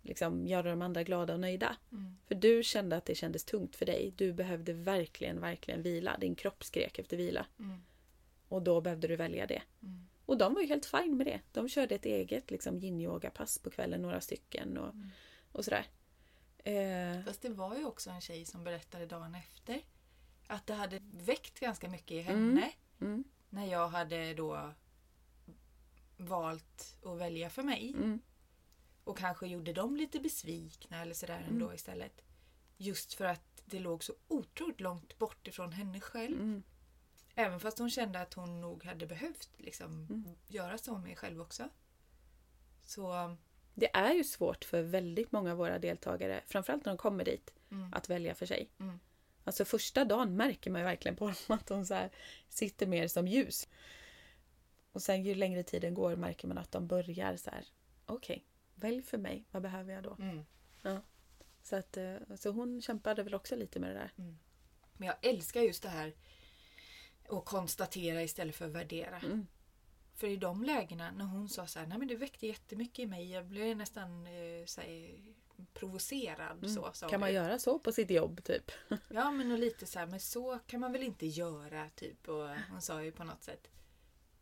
liksom, 0.01 0.47
göra 0.47 0.70
de 0.70 0.82
andra 0.82 1.03
glada 1.03 1.34
och 1.34 1.39
nöjda. 1.39 1.76
Mm. 1.91 2.18
För 2.28 2.36
du 2.36 2.63
kände 2.63 2.95
att 2.95 3.05
det 3.05 3.16
kändes 3.16 3.43
tungt 3.43 3.76
för 3.76 3.86
dig. 3.86 4.13
Du 4.16 4.34
behövde 4.34 4.74
verkligen, 4.74 5.41
verkligen 5.41 5.82
vila. 5.82 6.18
Din 6.18 6.36
kropp 6.36 6.63
skrek 6.63 6.99
efter 6.99 7.18
vila. 7.18 7.45
Mm. 7.59 7.84
Och 8.47 8.61
då 8.61 8.82
behövde 8.82 9.07
du 9.07 9.16
välja 9.16 9.47
det. 9.47 9.61
Mm. 9.84 10.07
Och 10.26 10.38
de 10.38 10.53
var 10.53 10.61
ju 10.61 10.67
helt 10.67 10.86
fine 10.86 11.17
med 11.17 11.28
det. 11.28 11.41
De 11.51 11.69
körde 11.69 11.95
ett 11.95 12.05
eget 12.05 12.51
liksom, 12.51 12.80
yin-yoga-pass 12.80 13.59
på 13.59 13.69
kvällen, 13.69 14.01
några 14.01 14.21
stycken 14.21 14.78
och, 14.78 14.93
mm. 14.93 15.09
och 15.51 15.65
sådär. 15.65 15.88
Eh. 16.57 17.23
Fast 17.26 17.41
det 17.41 17.49
var 17.49 17.76
ju 17.78 17.86
också 17.86 18.09
en 18.09 18.21
tjej 18.21 18.45
som 18.45 18.63
berättade 18.63 19.05
dagen 19.05 19.36
efter 19.36 19.82
att 20.47 20.67
det 20.67 20.73
hade 20.73 21.01
väckt 21.11 21.59
ganska 21.59 21.89
mycket 21.89 22.11
i 22.11 22.21
henne. 22.21 22.71
Mm. 22.99 23.13
Mm 23.13 23.23
när 23.55 23.65
jag 23.65 23.88
hade 23.88 24.34
då 24.34 24.73
valt 26.17 26.97
att 27.03 27.17
välja 27.17 27.49
för 27.49 27.63
mig. 27.63 27.93
Mm. 27.97 28.19
Och 29.03 29.17
kanske 29.17 29.47
gjorde 29.47 29.73
dem 29.73 29.95
lite 29.95 30.19
besvikna 30.19 31.01
eller 31.01 31.13
sådär 31.13 31.38
mm. 31.38 31.49
ändå 31.49 31.73
istället. 31.73 32.21
Just 32.78 33.13
för 33.13 33.26
att 33.26 33.63
det 33.65 33.80
låg 33.80 34.03
så 34.03 34.13
otroligt 34.28 34.82
långt 34.82 35.17
bort 35.17 35.47
ifrån 35.47 35.71
henne 35.71 35.99
själv. 35.99 36.61
Även 37.36 37.59
fast 37.59 37.79
hon 37.79 37.89
kände 37.89 38.19
att 38.19 38.33
hon 38.33 38.61
nog 38.61 38.83
hade 38.83 39.07
behövt 39.07 39.49
liksom, 39.57 40.07
mm. 40.09 40.36
göra 40.47 40.77
så 40.77 40.97
med 40.97 41.17
själv 41.17 41.41
också. 41.41 41.69
Så... 42.81 43.36
Det 43.73 43.95
är 43.95 44.13
ju 44.13 44.23
svårt 44.23 44.65
för 44.65 44.81
väldigt 44.81 45.31
många 45.31 45.51
av 45.51 45.57
våra 45.57 45.79
deltagare, 45.79 46.41
framförallt 46.47 46.86
när 46.86 46.91
de 46.91 46.97
kommer 46.97 47.25
dit, 47.25 47.53
mm. 47.71 47.93
att 47.93 48.09
välja 48.09 48.36
för 48.36 48.45
sig. 48.45 48.69
Mm. 48.79 48.99
Alltså 49.43 49.65
första 49.65 50.05
dagen 50.05 50.36
märker 50.36 50.71
man 50.71 50.81
ju 50.81 50.86
verkligen 50.86 51.15
på 51.15 51.25
dem 51.25 51.36
att 51.47 51.67
de 51.67 51.86
så 51.86 52.09
sitter 52.49 52.88
mer 52.88 53.07
som 53.07 53.27
ljus. 53.27 53.67
Och 54.91 55.01
sen 55.01 55.23
ju 55.23 55.36
längre 55.36 55.63
tiden 55.63 55.93
går 55.93 56.15
märker 56.15 56.47
man 56.47 56.57
att 56.57 56.71
de 56.71 56.88
börjar 56.88 57.38
så 57.38 57.49
här. 57.49 57.65
Okej, 58.05 58.36
okay, 58.36 58.43
välj 58.75 59.01
för 59.01 59.17
mig. 59.17 59.45
Vad 59.51 59.61
behöver 59.61 59.93
jag 59.93 60.03
då? 60.03 60.17
Mm. 60.19 60.45
Ja. 60.81 61.01
Så, 61.63 61.75
att, 61.75 61.97
eh, 61.97 62.15
så 62.36 62.49
hon 62.49 62.81
kämpade 62.81 63.23
väl 63.23 63.36
också 63.36 63.55
lite 63.55 63.79
med 63.79 63.89
det 63.89 63.93
där. 63.93 64.11
Mm. 64.17 64.38
Men 64.93 65.07
jag 65.07 65.15
älskar 65.21 65.61
just 65.61 65.83
det 65.83 65.89
här 65.89 66.13
att 67.30 67.45
konstatera 67.45 68.23
istället 68.23 68.55
för 68.55 68.65
att 68.65 68.71
värdera. 68.71 69.17
Mm. 69.19 69.47
För 70.15 70.28
i 70.28 70.38
de 70.38 70.63
lägena 70.63 71.11
när 71.11 71.26
hon 71.26 71.49
sa 71.49 71.67
så 71.67 71.80
här, 71.80 71.88
nej 71.88 71.97
men 71.97 72.07
det 72.07 72.15
väckte 72.15 72.47
jättemycket 72.47 72.99
i 72.99 73.05
mig. 73.05 73.32
Jag 73.32 73.45
blev 73.45 73.78
nästan 73.78 74.28
eh, 74.28 74.65
så 74.65 74.82
här, 74.82 75.19
provocerad. 75.73 76.57
Mm. 76.57 76.69
Så, 76.69 77.07
kan 77.09 77.19
man 77.19 77.30
det. 77.30 77.36
göra 77.36 77.59
så 77.59 77.80
på 77.80 77.91
sitt 77.91 78.09
jobb 78.09 78.43
typ? 78.43 78.71
Ja 79.09 79.32
men 79.32 79.51
och 79.51 79.59
lite 79.59 79.86
så 79.86 79.99
här, 79.99 80.07
men 80.07 80.19
så 80.19 80.59
kan 80.67 80.80
man 80.80 80.91
väl 80.91 81.03
inte 81.03 81.26
göra 81.26 81.89
typ. 81.89 82.28
Och 82.28 82.49
hon 82.69 82.82
sa 82.82 83.03
ju 83.03 83.11
på 83.11 83.23
något 83.23 83.43
sätt. 83.43 83.67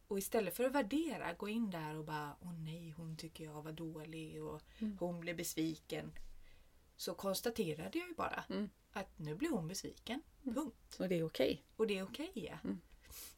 Och 0.08 0.18
istället 0.18 0.56
för 0.56 0.64
att 0.64 0.72
värdera, 0.72 1.34
gå 1.34 1.50
in 1.50 1.72
där 1.72 1.98
och 1.98 2.06
bara 2.06 2.36
Åh 2.42 2.54
nej, 2.54 2.94
hon 2.98 3.18
tycker 3.18 3.44
jag 3.44 3.62
var 3.62 3.72
dålig 3.72 4.44
och 4.44 4.62
mm. 4.80 4.98
hon 5.00 5.20
blev 5.20 5.36
besviken. 5.36 6.12
Så 6.96 7.14
konstaterade 7.14 7.98
jag 8.00 8.08
ju 8.08 8.14
bara 8.16 8.44
mm. 8.50 8.70
att 8.92 9.20
nu 9.20 9.36
blir 9.36 9.50
hon 9.50 9.68
besviken. 9.68 10.22
Punkt. 10.44 10.98
Och 11.00 11.10
det 11.10 11.20
är 11.20 11.26
okej. 11.26 11.52
Okay. 11.52 11.64
Och 11.76 11.88
det 11.88 11.98
är 11.98 12.04
okej 12.04 12.30
okay, 12.30 12.44
ja. 12.46 12.58
Mm. 12.64 12.82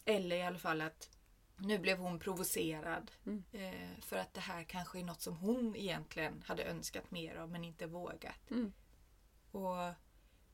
Eller 0.06 0.36
i 0.36 0.42
alla 0.42 0.60
fall 0.60 0.82
att 0.82 1.10
nu 1.58 1.80
blev 1.80 1.98
hon 1.98 2.20
provocerad. 2.20 3.12
Mm. 3.26 3.44
Eh, 3.52 4.00
för 4.02 4.18
att 4.18 4.34
det 4.34 4.42
här 4.42 4.64
kanske 4.64 5.00
är 5.00 5.04
något 5.04 5.22
som 5.22 5.38
hon 5.38 5.76
egentligen 5.76 6.44
hade 6.46 6.64
önskat 6.64 7.12
mer 7.12 7.36
av 7.36 7.50
men 7.50 7.64
inte 7.64 7.86
vågat. 7.88 8.52
Mm. 8.52 8.74
Och 9.52 9.94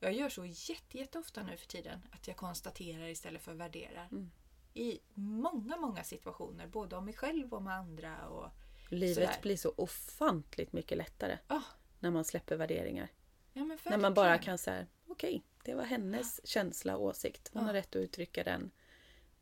Jag 0.00 0.12
gör 0.12 0.28
så 0.28 0.44
jätte, 0.46 0.98
jätteofta 0.98 1.42
nu 1.42 1.56
för 1.56 1.66
tiden. 1.66 2.00
Att 2.12 2.28
jag 2.28 2.36
konstaterar 2.36 3.06
istället 3.08 3.42
för 3.42 3.54
värderar. 3.54 4.08
Mm. 4.10 4.30
i 4.74 5.00
många, 5.14 5.76
många 5.76 6.04
situationer. 6.04 6.66
Både 6.66 6.96
om 6.96 7.04
mig 7.04 7.14
själv 7.14 7.54
och 7.54 7.62
med 7.62 7.74
andra. 7.74 8.28
Och, 8.28 8.50
Livet 8.88 9.14
Sådär. 9.14 9.38
blir 9.42 9.56
så 9.56 9.74
ofantligt 9.76 10.72
mycket 10.72 10.98
lättare 10.98 11.38
Ah, 11.46 11.62
när 12.00 12.10
man 12.10 12.24
släpper 12.24 12.56
värderingar. 12.56 13.08
ja, 13.52 13.64
När 13.84 13.98
man 13.98 14.14
bara 14.14 14.38
kan 14.38 14.58
säga, 14.58 14.86
okej, 15.22 15.42
det 15.64 15.74
var 15.74 15.84
hennes 15.84 16.46
känsla 16.46 16.96
och 16.96 17.04
åsikt. 17.04 17.50
Hon 17.52 17.62
Ja. 17.62 17.66
har 17.66 17.72
rätt 17.74 17.88
att 17.96 17.96
uttrycka 17.96 18.44
den. 18.44 18.70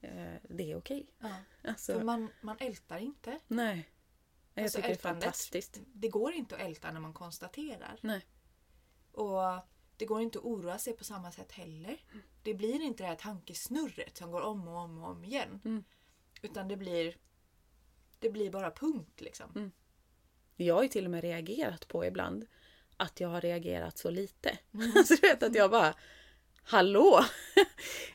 Eh, 0.01 0.35
det 0.49 0.73
är 0.73 0.77
okej. 0.77 1.07
Ja. 1.19 1.35
Alltså, 1.65 1.93
För 1.95 2.05
man, 2.05 2.29
man 2.41 2.57
ältar 2.61 2.99
inte. 2.99 3.39
nej. 3.49 3.89
Jag 4.55 4.63
Alltså, 4.63 4.77
tycker 4.79 4.89
det 4.89 4.95
är 4.95 4.99
fantastiskt. 4.99 5.81
Det 5.87 6.09
går 6.09 6.33
inte 6.33 6.55
att 6.57 6.61
älta 6.61 6.93
när 6.93 7.01
man 7.01 7.13
konstaterar. 7.15 7.99
Nej. 8.01 8.27
Och 9.13 9.41
det 9.97 10.07
går 10.07 10.21
inte 10.23 10.39
att 10.39 10.45
oroa 10.45 10.79
sig 10.79 10.93
på 10.97 11.05
samma 11.05 11.33
sätt 11.33 11.53
heller. 11.53 12.01
Det 12.43 12.55
blir 12.55 12.81
inte 12.83 13.03
det 13.03 13.07
här 13.09 13.17
tankesnurret 13.17 14.17
som 14.17 14.31
går 14.31 14.41
om 14.41 14.69
och 14.69 14.77
om 14.77 14.99
och 14.99 15.11
om 15.11 15.25
igen. 15.25 15.61
Mm. 15.65 15.85
Utan 16.43 16.69
det 16.69 16.77
blir 16.77 17.17
det 18.19 18.31
blir 18.31 18.51
bara 18.51 18.71
punkt 18.71 19.21
liksom. 19.21 19.51
Mm. 19.55 19.71
Jag 20.57 20.75
har 20.75 20.83
ju 20.83 20.89
till 20.89 21.05
och 21.05 21.11
med 21.11 21.21
reagerat 21.23 21.89
på 21.89 22.05
ibland 22.07 22.47
att 23.01 23.21
jag 23.21 23.29
har 23.29 23.41
reagerat 23.41 23.99
så 23.99 24.11
lite. 24.11 24.59
Mm. 24.75 24.93
Alltså 24.97 25.15
du 25.15 25.21
vet 25.21 25.43
att 25.43 25.55
jag 25.55 25.71
bara 25.71 25.95
Hallå! 26.63 27.25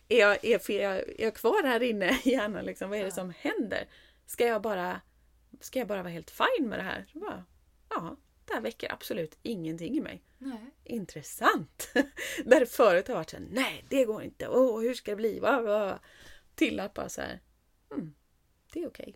Är 0.08 0.20
jag, 0.20 0.46
är, 0.46 0.72
är, 0.72 0.82
jag, 0.82 0.96
är 0.98 1.24
jag 1.24 1.36
kvar 1.36 1.64
här 1.64 1.84
inne 1.84 2.20
i 2.24 2.30
hjärnan 2.30 2.66
liksom? 2.66 2.90
Vad 2.90 3.00
är 3.00 3.04
det 3.04 3.12
som 3.12 3.34
händer? 3.38 3.88
Ska 4.26 4.46
jag 4.46 4.62
bara 4.62 5.02
Ska 5.60 5.80
jag 5.80 5.88
bara 5.88 6.04
vara 6.04 6.14
helt 6.14 6.32
fine 6.32 6.70
med 6.70 6.80
det 6.80 6.84
här? 6.84 7.06
Så 7.12 7.20
bara, 7.20 7.46
ja, 7.90 8.18
det 8.46 8.54
här 8.54 8.62
väcker 8.62 8.92
absolut 8.92 9.38
ingenting 9.44 9.98
i 9.98 10.02
mig. 10.02 10.24
Nej. 10.38 10.72
Intressant! 10.84 11.90
Där 12.46 12.66
förut 12.66 13.08
har 13.08 13.16
varit 13.16 13.30
så 13.30 13.38
här, 13.38 13.46
nej 13.52 13.86
det 13.90 14.06
går 14.06 14.24
inte, 14.24 14.48
åh 14.48 14.82
hur 14.82 14.94
ska 14.94 15.12
det 15.12 15.16
bli? 15.16 15.40
Va, 15.40 15.62
va. 15.62 16.00
Till 16.56 16.80
att 16.80 16.94
bara 16.94 17.10
så 17.10 17.22
här, 17.22 17.42
mm, 17.92 18.16
det 18.74 18.84
är 18.84 18.88
okej. 18.88 19.16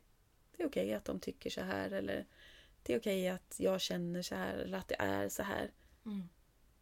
Det 0.57 0.63
är 0.63 0.67
okej 0.67 0.93
att 0.93 1.05
de 1.05 1.19
tycker 1.19 1.49
så 1.49 1.61
här 1.61 1.91
eller 1.91 2.25
det 2.89 2.95
är 2.95 2.99
okej 2.99 3.29
att 3.29 3.55
jag 3.59 3.81
känner 3.81 4.21
så 4.21 4.35
här 4.35 4.53
eller 4.53 4.77
att 4.77 4.87
det 4.87 4.95
är 4.99 5.29
så 5.29 5.43
här. 5.43 5.71
Mm. 6.05 6.29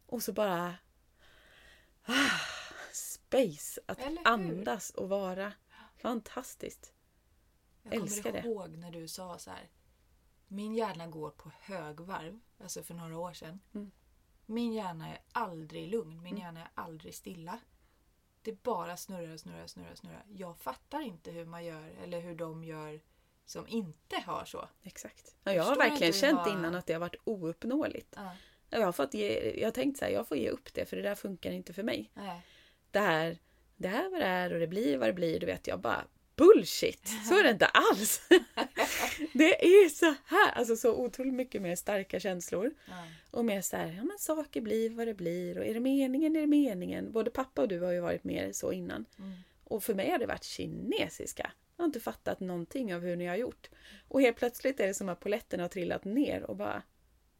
Och 0.06 0.22
så 0.22 0.32
bara 0.32 0.74
ah, 2.04 2.40
space, 2.92 3.80
att 3.86 3.98
andas 4.24 4.90
och 4.90 5.08
vara. 5.08 5.52
Fantastiskt. 5.96 6.92
Jag 7.82 7.94
Älskar 7.94 8.22
kommer 8.22 8.42
det. 8.42 8.48
ihåg 8.48 8.76
när 8.76 8.90
du 8.90 9.08
sa 9.08 9.38
så 9.38 9.50
här. 9.50 9.70
Min 10.46 10.74
hjärna 10.74 11.06
går 11.06 11.30
på 11.30 11.50
högvarv. 11.60 12.40
Alltså 12.58 12.82
för 12.82 12.94
några 12.94 13.18
år 13.18 13.32
sedan. 13.32 13.60
Mm. 13.74 13.90
Min 14.46 14.72
hjärna 14.72 15.08
är 15.08 15.20
aldrig 15.32 15.88
lugn. 15.88 16.22
Min 16.22 16.36
hjärna 16.36 16.60
är 16.60 16.70
aldrig 16.74 17.14
stilla. 17.14 17.60
Det 18.42 18.62
bara 18.62 18.96
snurrar 18.96 19.32
och 19.32 19.40
snurrar 19.40 19.62
och 19.62 19.70
snurrar. 19.70 19.92
och 19.92 19.98
snurrar. 19.98 20.24
Jag 20.28 20.58
fattar 20.58 21.00
inte 21.00 21.30
hur 21.30 21.44
man 21.46 21.64
gör 21.64 21.88
eller 21.88 22.20
hur 22.20 22.34
de 22.34 22.64
gör 22.64 23.00
som 23.50 23.68
inte 23.68 24.16
har 24.26 24.44
så. 24.44 24.68
Exakt. 24.82 25.34
Ja, 25.44 25.52
jag 25.52 25.62
har 25.62 25.76
verkligen 25.76 26.12
känt 26.12 26.40
jag- 26.46 26.52
innan 26.52 26.74
att 26.74 26.86
det 26.86 26.92
har 26.92 27.00
varit 27.00 27.16
ouppnåeligt. 27.24 28.14
Ja. 28.16 28.36
Jag 28.70 28.84
har, 28.84 28.92
fått 28.92 29.14
ge, 29.14 29.52
jag 29.60 29.66
har 29.66 29.72
tänkt 29.72 29.98
så 29.98 30.04
här, 30.04 30.12
jag 30.12 30.28
får 30.28 30.36
ge 30.36 30.50
upp 30.50 30.74
det 30.74 30.84
för 30.84 30.96
det 30.96 31.02
där 31.02 31.14
funkar 31.14 31.50
inte 31.50 31.72
för 31.72 31.82
mig. 31.82 32.10
Nej. 32.14 32.42
det 32.90 32.98
här, 32.98 33.38
det 33.76 33.88
här 33.88 34.10
vad 34.10 34.20
det 34.20 34.26
är 34.26 34.52
och 34.52 34.60
det 34.60 34.66
blir 34.66 34.98
vad 34.98 35.08
det 35.08 35.12
blir. 35.12 35.40
Du 35.40 35.46
vet, 35.46 35.66
jag 35.66 35.80
bara 35.80 36.04
bullshit! 36.36 37.08
Så 37.28 37.38
är 37.38 37.42
det 37.42 37.50
inte 37.50 37.66
alls! 37.66 38.20
det 39.32 39.64
är 39.64 39.88
så 39.88 40.14
här! 40.24 40.52
Alltså 40.52 40.76
så 40.76 40.94
otroligt 40.94 41.34
mycket 41.34 41.62
mer 41.62 41.76
starka 41.76 42.20
känslor. 42.20 42.74
Ja. 42.88 43.04
Och 43.30 43.44
mer 43.44 43.60
så 43.62 43.76
här, 43.76 43.86
ja 43.86 44.04
men 44.04 44.18
saker 44.18 44.60
blir 44.60 44.90
vad 44.90 45.06
det 45.06 45.14
blir 45.14 45.58
och 45.58 45.66
är 45.66 45.74
det 45.74 45.80
meningen 45.80 46.36
är 46.36 46.40
det 46.40 46.46
meningen. 46.46 47.12
Både 47.12 47.30
pappa 47.30 47.62
och 47.62 47.68
du 47.68 47.80
har 47.80 47.92
ju 47.92 48.00
varit 48.00 48.24
mer 48.24 48.52
så 48.52 48.72
innan. 48.72 49.04
Mm. 49.18 49.32
Och 49.64 49.82
för 49.84 49.94
mig 49.94 50.10
har 50.10 50.18
det 50.18 50.26
varit 50.26 50.44
kinesiska. 50.44 51.52
Jag 51.78 51.82
har 51.82 51.86
inte 51.86 52.00
fattat 52.00 52.40
någonting 52.40 52.94
av 52.94 53.02
hur 53.02 53.16
ni 53.16 53.26
har 53.26 53.36
gjort. 53.36 53.70
Och 54.08 54.20
helt 54.20 54.36
plötsligt 54.36 54.80
är 54.80 54.86
det 54.86 54.94
som 54.94 55.08
att 55.08 55.20
polletten 55.20 55.60
har 55.60 55.68
trillat 55.68 56.04
ner 56.04 56.42
och 56.42 56.56
bara 56.56 56.82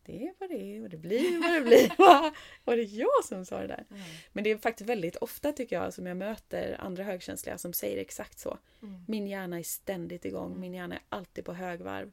det 0.04 0.26
är 0.26 0.34
vad 0.38 0.50
det 0.50 0.76
är 0.76 0.82
och 0.82 0.88
det 0.88 0.96
blir 0.96 1.40
vad 1.42 1.52
det 1.52 1.60
blir. 1.60 1.92
Va? 1.98 2.34
Var 2.64 2.76
det 2.76 2.82
jag 2.82 3.24
som 3.24 3.44
sa 3.44 3.60
det 3.60 3.66
där? 3.66 3.84
Mm. 3.90 4.02
Men 4.32 4.44
det 4.44 4.50
är 4.50 4.58
faktiskt 4.58 4.88
väldigt 4.90 5.16
ofta 5.16 5.52
tycker 5.52 5.76
jag 5.76 5.94
som 5.94 6.06
jag 6.06 6.16
möter 6.16 6.76
andra 6.80 7.04
högkänsliga 7.04 7.58
som 7.58 7.72
säger 7.72 7.98
exakt 8.00 8.38
så. 8.38 8.58
Mm. 8.82 9.04
Min 9.08 9.26
hjärna 9.26 9.58
är 9.58 9.62
ständigt 9.62 10.24
igång, 10.24 10.60
min 10.60 10.74
hjärna 10.74 10.94
är 10.94 11.02
alltid 11.08 11.44
på 11.44 11.52
högvarv. 11.52 12.12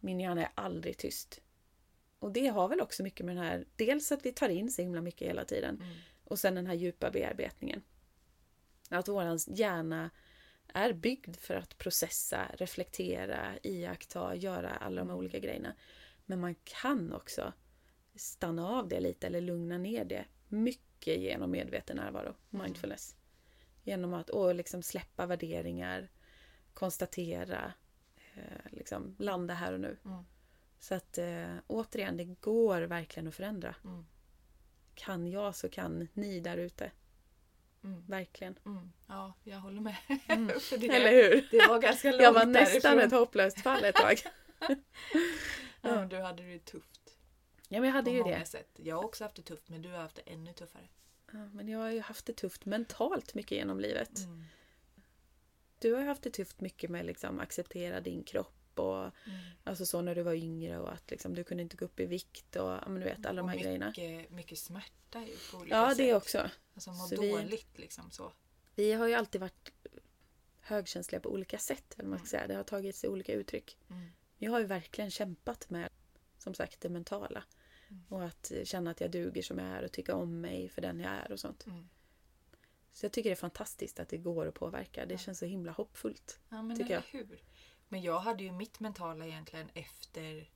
Min 0.00 0.20
hjärna 0.20 0.42
är 0.42 0.50
aldrig 0.54 0.96
tyst. 0.96 1.40
Och 2.18 2.32
det 2.32 2.46
har 2.46 2.68
väl 2.68 2.80
också 2.80 3.02
mycket 3.02 3.26
med 3.26 3.36
den 3.36 3.44
här, 3.44 3.64
dels 3.76 4.12
att 4.12 4.26
vi 4.26 4.32
tar 4.32 4.48
in 4.48 4.70
så 4.70 4.82
himla 4.82 5.00
mycket 5.00 5.28
hela 5.28 5.44
tiden 5.44 5.74
Mm. 5.76 5.96
och 6.24 6.38
sen 6.38 6.54
den 6.54 6.66
här 6.66 6.74
djupa 6.74 7.10
bearbetningen. 7.10 7.82
Att 8.88 9.08
våran 9.08 9.38
hjärna 9.46 10.10
är 10.74 10.92
byggd 10.92 11.36
för 11.36 11.54
att 11.54 11.78
processa, 11.78 12.50
reflektera, 12.54 13.58
iaktta, 13.62 14.34
göra 14.34 14.70
alla 14.70 15.00
de 15.00 15.08
här 15.08 15.16
olika 15.16 15.38
grejerna. 15.38 15.74
Men 16.26 16.40
man 16.40 16.54
kan 16.64 17.12
också 17.12 17.52
stanna 18.14 18.68
av 18.68 18.88
det 18.88 19.00
lite 19.00 19.26
eller 19.26 19.40
lugna 19.40 19.78
ner 19.78 20.04
det 20.04 20.24
mycket 20.48 21.18
genom 21.20 21.50
medveten 21.50 21.96
närvaro, 21.96 22.34
mindfulness. 22.50 23.16
Genom 23.82 24.14
att 24.14 24.30
och 24.30 24.54
liksom 24.54 24.82
släppa 24.82 25.26
värderingar, 25.26 26.08
konstatera, 26.74 27.72
eh, 28.34 28.70
liksom 28.70 29.16
landa 29.18 29.54
här 29.54 29.72
och 29.72 29.80
nu. 29.80 29.98
Mm. 30.04 30.24
Så 30.78 30.94
att 30.94 31.18
eh, 31.18 31.54
återigen, 31.66 32.16
det 32.16 32.24
går 32.24 32.80
verkligen 32.80 33.28
att 33.28 33.34
förändra. 33.34 33.74
Mm. 33.84 34.04
Kan 34.94 35.28
jag 35.28 35.56
så 35.56 35.68
kan 35.68 36.08
ni 36.14 36.40
där 36.40 36.56
ute. 36.56 36.90
Mm. 37.84 38.04
Verkligen. 38.06 38.58
Mm. 38.66 38.92
Ja, 39.06 39.32
jag 39.44 39.58
håller 39.58 39.80
med. 39.80 39.96
Mm. 40.28 40.46
Det, 40.78 40.88
Eller 40.88 41.10
hur? 41.12 41.48
det 41.50 41.66
var 41.68 41.78
ganska 41.80 42.10
långt 42.10 42.22
Jag 42.22 42.32
var 42.32 42.46
nästan 42.46 42.80
därifrån. 42.96 42.98
ett 42.98 43.12
hopplöst 43.12 43.60
fall 43.60 43.84
ett 43.84 43.94
tag. 43.94 44.16
Ja, 45.80 46.04
du 46.04 46.16
hade 46.16 46.42
det 46.42 46.58
tufft. 46.58 47.16
Ja, 47.68 47.80
men 47.80 47.84
jag 47.84 47.92
hade 47.94 48.10
på 48.10 48.16
ju 48.16 48.22
många 48.22 48.38
det. 48.38 48.44
sätt. 48.46 48.70
Jag 48.76 48.96
har 48.96 49.04
också 49.04 49.24
haft 49.24 49.36
det 49.36 49.42
tufft 49.42 49.68
men 49.68 49.82
du 49.82 49.90
har 49.90 49.98
haft 49.98 50.16
det 50.16 50.22
ännu 50.32 50.52
tuffare. 50.52 50.88
Ja, 51.32 51.46
men 51.52 51.68
jag 51.68 51.78
har 51.78 51.90
ju 51.90 52.00
haft 52.00 52.26
det 52.26 52.32
tufft 52.32 52.64
mentalt 52.64 53.34
mycket 53.34 53.58
genom 53.58 53.80
livet. 53.80 54.18
Mm. 54.18 54.44
Du 55.78 55.94
har 55.94 56.02
haft 56.04 56.22
det 56.22 56.30
tufft 56.30 56.60
mycket 56.60 56.90
med 56.90 57.06
liksom 57.06 57.40
acceptera 57.40 58.00
din 58.00 58.22
kropp 58.24 58.57
och 58.78 58.98
Mm. 59.04 59.40
alltså 59.64 59.86
så 59.86 60.00
när 60.02 60.14
du 60.14 60.22
var 60.22 60.32
yngre 60.34 60.78
och 60.78 60.92
att 60.92 61.10
liksom, 61.10 61.34
du 61.34 61.44
kunde 61.44 61.62
inte 61.62 61.76
gå 61.76 61.84
upp 61.84 62.00
i 62.00 62.06
vikt 62.06 62.56
och 62.56 62.70
men 62.90 62.94
du 62.94 63.04
vet 63.04 63.26
alla 63.26 63.36
de 63.36 63.44
Och 63.44 63.50
här 63.50 63.58
grejerna. 63.58 63.86
mycket, 63.86 64.30
mycket 64.30 64.58
smärta 64.58 65.20
ju 65.20 65.36
på 65.52 65.56
olika 65.58 65.76
Ja, 65.76 65.88
sätt. 65.88 65.98
det 65.98 66.14
också. 66.14 66.50
Alltså 66.74 66.90
må 66.90 66.96
Så 67.06 67.20
vi- 67.20 67.30
dåligt 67.30 67.78
liksom 67.78 68.10
så. 68.10 68.32
Vi 68.74 68.92
har 68.92 69.06
ju 69.06 69.14
alltid 69.14 69.40
varit 69.40 69.72
högkänsliga 70.60 71.20
på 71.20 71.32
olika 71.32 71.58
sätt. 71.58 71.94
Eller 71.98 72.08
man 72.08 72.18
ska 72.18 72.26
säga. 72.26 72.46
Det 72.46 72.54
har 72.54 72.62
tagit 72.64 72.96
sig 72.96 73.10
olika 73.10 73.32
uttryck. 73.32 73.78
Mm. 73.90 74.08
Jag 74.38 74.50
har 74.52 74.58
ju 74.60 74.66
verkligen 74.66 75.10
kämpat 75.10 75.70
med 75.70 75.88
som 76.38 76.54
sagt 76.54 76.80
det 76.80 76.88
mentala. 76.88 77.44
Mm. 77.90 78.04
Och 78.08 78.24
att 78.24 78.52
känna 78.64 78.90
att 78.90 79.00
jag 79.00 79.10
duger 79.10 79.42
som 79.42 79.58
jag 79.58 79.68
är 79.68 79.82
och 79.82 79.92
tycka 79.92 80.14
om 80.14 80.40
mig 80.40 80.68
för 80.68 80.82
den 80.82 81.00
jag 81.00 81.12
är 81.12 81.32
och 81.32 81.40
sånt. 81.40 81.66
Mm. 81.66 81.88
Så 82.92 83.04
jag 83.06 83.12
tycker 83.12 83.30
det 83.30 83.34
är 83.34 83.36
fantastiskt 83.36 84.00
att 84.00 84.08
det 84.08 84.16
går 84.16 84.46
att 84.46 84.54
påverka. 84.54 85.06
Det 85.06 85.14
Ja. 85.14 85.18
känns 85.18 85.38
så 85.38 85.44
himla 85.46 85.72
hoppfullt. 85.72 86.40
Ja, 86.48 86.62
men 86.62 86.76
Tycker 86.76 86.90
eller 86.90 87.04
hur. 87.10 87.40
Men 87.88 88.02
jag 88.02 88.18
hade 88.20 88.44
ju 88.44 88.52
mitt 88.52 88.80
mentala 88.80 89.26
egentligen 89.26 89.70
efter, 89.74 90.50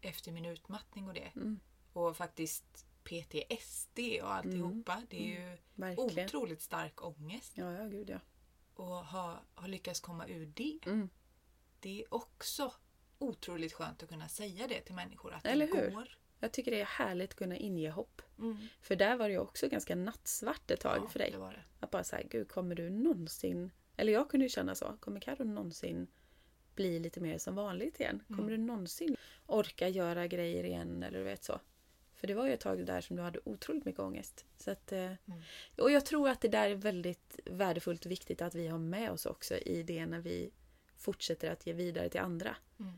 efter 0.00 0.32
min 0.32 0.44
utmattning 0.44 1.08
och 1.08 1.14
det. 1.14 1.32
Mm. 1.36 1.60
Och 1.92 2.16
faktiskt 2.16 2.86
PTSD 3.04 3.98
och 4.22 4.34
alltihopa. 4.34 5.02
Det 5.08 5.16
är 5.16 5.40
ju 5.50 5.58
Verkligen. 5.74 6.26
otroligt 6.26 6.62
stark 6.62 7.04
ångest. 7.04 7.52
Ja, 7.54 7.72
ja, 7.72 7.84
gud 7.84 8.10
ja. 8.10 8.18
Och 8.74 8.86
ha, 8.86 9.40
ha 9.54 9.66
lyckats 9.66 10.00
komma 10.00 10.26
ur 10.28 10.46
det. 10.46 10.78
Mm. 10.86 11.08
Det 11.80 12.00
är 12.02 12.14
också 12.14 12.72
otroligt 13.18 13.72
skönt 13.72 14.02
att 14.02 14.08
kunna 14.08 14.28
säga 14.28 14.66
det 14.66 14.80
till 14.80 14.94
människor. 14.94 15.32
Att 15.32 15.46
Eller 15.46 15.66
det 15.66 15.76
hur? 15.78 15.90
går. 15.90 16.18
Jag 16.40 16.52
tycker 16.52 16.70
det 16.70 16.80
är 16.80 16.84
härligt 16.84 17.30
att 17.30 17.36
kunna 17.36 17.56
inge 17.56 17.90
hopp. 17.90 18.22
Mm. 18.38 18.56
För 18.82 18.96
där 18.96 19.16
var 19.16 19.28
det 19.28 19.32
ju 19.32 19.38
också 19.40 19.68
ganska 19.68 19.96
nattsvart 19.96 20.70
ett 20.70 20.80
tag 20.80 20.98
Ja, 21.04 21.08
för 21.08 21.18
dig. 21.18 21.30
det 21.30 21.38
var 21.38 21.52
det. 21.52 21.64
Att 21.80 21.90
bara 21.90 22.04
säga, 22.04 22.26
gud 22.30 22.48
kommer 22.48 22.74
du 22.74 22.90
någonsin... 22.90 23.70
Eller 23.96 24.12
jag 24.12 24.30
kunde 24.30 24.46
ju 24.46 24.50
känna 24.50 24.74
så. 24.74 24.96
Kommer 25.00 25.20
Carro 25.20 25.44
någonsin 25.44 26.06
bli 26.74 26.98
lite 26.98 27.20
mer 27.20 27.38
som 27.38 27.54
vanligt 27.54 28.00
igen? 28.00 28.22
Kommer 28.26 28.42
Mm. 28.42 28.60
du 28.60 28.66
någonsin 28.66 29.16
orka 29.46 29.88
göra 29.88 30.26
grejer 30.26 30.64
igen? 30.64 31.02
Eller 31.02 31.18
du 31.18 31.24
vet 31.24 31.44
så. 31.44 31.60
För 32.16 32.26
det 32.26 32.34
var 32.34 32.46
ju 32.46 32.52
ett 32.54 32.60
tag 32.60 32.86
där 32.86 33.00
som 33.00 33.16
du 33.16 33.22
hade 33.22 33.40
otroligt 33.44 33.84
mycket 33.84 34.00
ångest. 34.00 34.44
Så 34.58 34.70
att, 34.70 34.92
eh, 34.92 34.98
Mm. 34.98 35.16
Och 35.78 35.90
jag 35.90 36.06
tror 36.06 36.28
att 36.28 36.40
det 36.40 36.48
där 36.48 36.70
är 36.70 36.74
väldigt 36.74 37.40
värdefullt 37.44 38.04
och 38.04 38.10
viktigt 38.10 38.42
att 38.42 38.54
vi 38.54 38.66
har 38.68 38.78
med 38.78 39.10
oss 39.10 39.26
också 39.26 39.56
i 39.56 39.82
det 39.82 40.06
när 40.06 40.20
vi 40.20 40.50
fortsätter 40.96 41.50
att 41.50 41.66
ge 41.66 41.72
vidare 41.72 42.08
till 42.08 42.20
andra. 42.20 42.56
Mm. 42.80 42.92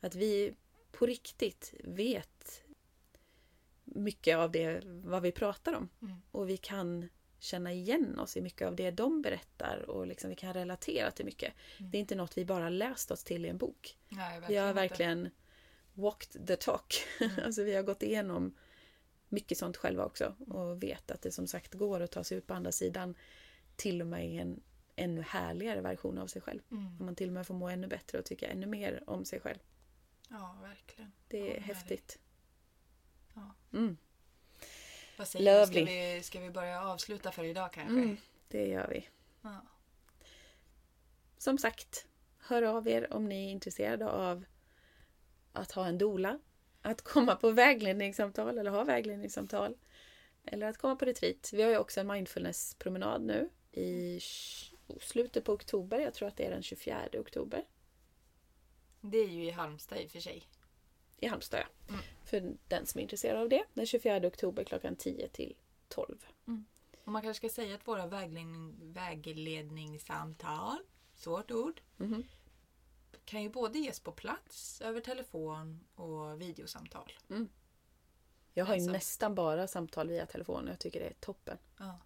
Att 0.00 0.14
vi 0.14 0.54
på 0.92 1.06
riktigt 1.06 1.74
vet 1.84 2.62
mycket 3.84 4.36
av 4.36 4.50
det 4.52 4.82
vad 4.86 5.22
vi 5.22 5.32
pratar 5.32 5.72
om. 5.74 5.88
Mm. 6.02 6.16
Och 6.30 6.48
vi 6.48 6.56
kan 6.56 7.08
känna 7.38 7.72
igen 7.72 8.18
oss 8.18 8.36
i 8.36 8.40
mycket 8.40 8.68
av 8.68 8.76
det 8.76 8.90
de 8.90 9.22
berättar 9.22 9.90
och 9.90 10.06
liksom 10.06 10.30
vi 10.30 10.36
kan 10.36 10.54
relatera 10.54 11.10
till 11.10 11.24
mycket. 11.24 11.54
Mm. 11.78 11.90
Det 11.90 11.98
är 11.98 12.00
inte 12.00 12.14
något 12.14 12.38
vi 12.38 12.44
bara 12.44 12.68
läst 12.68 13.10
oss 13.10 13.24
till 13.24 13.46
i 13.46 13.48
en 13.48 13.58
bok. 13.58 13.98
Nej, 14.08 14.40
Vi 14.48 14.56
har 14.56 14.68
inte. 14.68 14.80
verkligen 14.80 15.30
walked 15.94 16.46
the 16.46 16.56
talk. 16.56 16.94
Mm. 17.20 17.32
alltså 17.44 17.62
vi 17.62 17.74
har 17.74 17.82
gått 17.82 18.02
igenom 18.02 18.54
mycket 19.28 19.58
sånt 19.58 19.76
själva 19.76 20.04
också 20.04 20.34
och 20.46 20.82
vet 20.82 21.10
att 21.10 21.22
det 21.22 21.32
som 21.32 21.46
sagt 21.46 21.74
går 21.74 22.00
att 22.00 22.10
ta 22.10 22.24
sig 22.24 22.38
ut 22.38 22.46
på 22.46 22.54
andra 22.54 22.72
sidan 22.72 23.14
till 23.76 24.00
och 24.00 24.06
med 24.06 24.28
i 24.28 24.36
en 24.38 24.62
ännu 24.96 25.22
härligare 25.22 25.80
version 25.80 26.18
av 26.18 26.26
sig 26.26 26.42
själv. 26.42 26.60
Mm. 26.70 26.96
Man 27.00 27.14
till 27.14 27.28
och 27.28 27.34
med 27.34 27.46
får 27.46 27.54
må 27.54 27.68
ännu 27.68 27.86
bättre 27.86 28.18
och 28.18 28.24
tycka 28.24 28.46
ännu 28.46 28.66
mer 28.66 29.02
om 29.06 29.24
sig 29.24 29.40
själv. 29.40 29.58
Ja, 30.28 30.58
verkligen. 30.62 31.12
Det 31.28 31.50
är 31.50 31.54
Ja, 31.54 31.60
häftigt. 31.60 32.18
Ja. 33.34 33.54
Mm, 33.72 33.96
Vad 35.16 35.28
säger? 35.28 35.60
Lovely. 35.60 35.84
Ska 35.84 35.92
vi, 35.92 36.22
ska 36.22 36.40
vi 36.40 36.50
börja 36.50 36.82
avsluta 36.82 37.32
för 37.32 37.44
idag 37.44 37.72
kanske? 37.72 37.94
mm, 37.94 38.16
det 38.48 38.66
gör 38.66 38.88
vi. 38.88 39.08
Ja. 39.42 39.62
Som 41.38 41.58
sagt, 41.58 42.06
hör 42.38 42.62
av 42.62 42.88
er 42.88 43.12
om 43.12 43.28
ni 43.28 43.46
är 43.46 43.50
intresserade 43.50 44.10
av 44.10 44.44
att 45.52 45.72
ha 45.72 45.86
en 45.86 45.98
dola, 45.98 46.38
att 46.82 47.02
komma 47.02 47.36
på 47.36 47.50
vägledningssamtal 47.50 48.58
eller 48.58 48.70
ha 48.70 48.84
vägledningssamtal. 48.84 49.76
Eller 50.44 50.66
att 50.66 50.78
komma 50.78 50.96
på 50.96 51.04
retreat. 51.04 51.50
Vi 51.52 51.62
har 51.62 51.70
ju 51.70 51.78
också 51.78 52.00
en 52.00 52.06
mindfulness-promenad 52.06 53.22
nu 53.22 53.50
i 53.72 54.20
slutet 55.00 55.44
på 55.44 55.52
oktober. 55.52 55.98
Jag 55.98 56.14
tror 56.14 56.28
att 56.28 56.36
det 56.36 56.46
är 56.46 56.50
den 56.50 56.62
24 56.62 57.08
oktober. 57.12 57.64
Det 59.00 59.18
är 59.18 59.28
ju 59.28 59.44
i 59.44 59.50
Halmstad 59.50 59.98
i 59.98 60.06
och 60.06 60.10
för 60.10 60.20
sig. 60.20 60.42
I 61.16 61.26
Halmstad, 61.26 61.60
ja. 61.60 61.66
Mm. 61.88 62.04
För 62.26 62.56
den 62.68 62.86
som 62.86 62.98
är 62.98 63.02
intresserad 63.02 63.40
av 63.42 63.48
det. 63.48 63.64
Den 63.74 63.86
24 63.86 64.26
oktober 64.26 64.64
klockan 64.64 64.96
10 64.96 65.28
till 65.28 65.54
12. 65.88 66.26
Och 67.04 67.12
man 67.12 67.22
kanske 67.22 67.48
ska 67.48 67.54
säga 67.62 67.74
att 67.74 67.88
våra 67.88 68.06
vägledning, 68.06 68.74
vägledningssamtal, 68.92 70.78
svårt 71.14 71.50
ord, 71.50 71.80
Mhm. 71.96 72.24
kan 73.24 73.42
ju 73.42 73.48
både 73.50 73.78
ges 73.78 74.00
på 74.00 74.12
plats, 74.12 74.80
över 74.80 75.00
telefon 75.00 75.84
och 75.94 76.40
videosamtal. 76.40 77.12
Jag 78.54 78.64
har 78.64 78.74
ju 78.74 78.80
Alltså. 78.80 78.92
nästan 78.92 79.34
bara 79.34 79.66
samtal 79.68 80.08
via 80.08 80.26
telefon 80.26 80.64
och 80.64 80.70
jag 80.70 80.78
tycker 80.78 81.00
det 81.00 81.06
är 81.06 81.14
toppen. 81.20 81.58
Ja. 81.78 81.98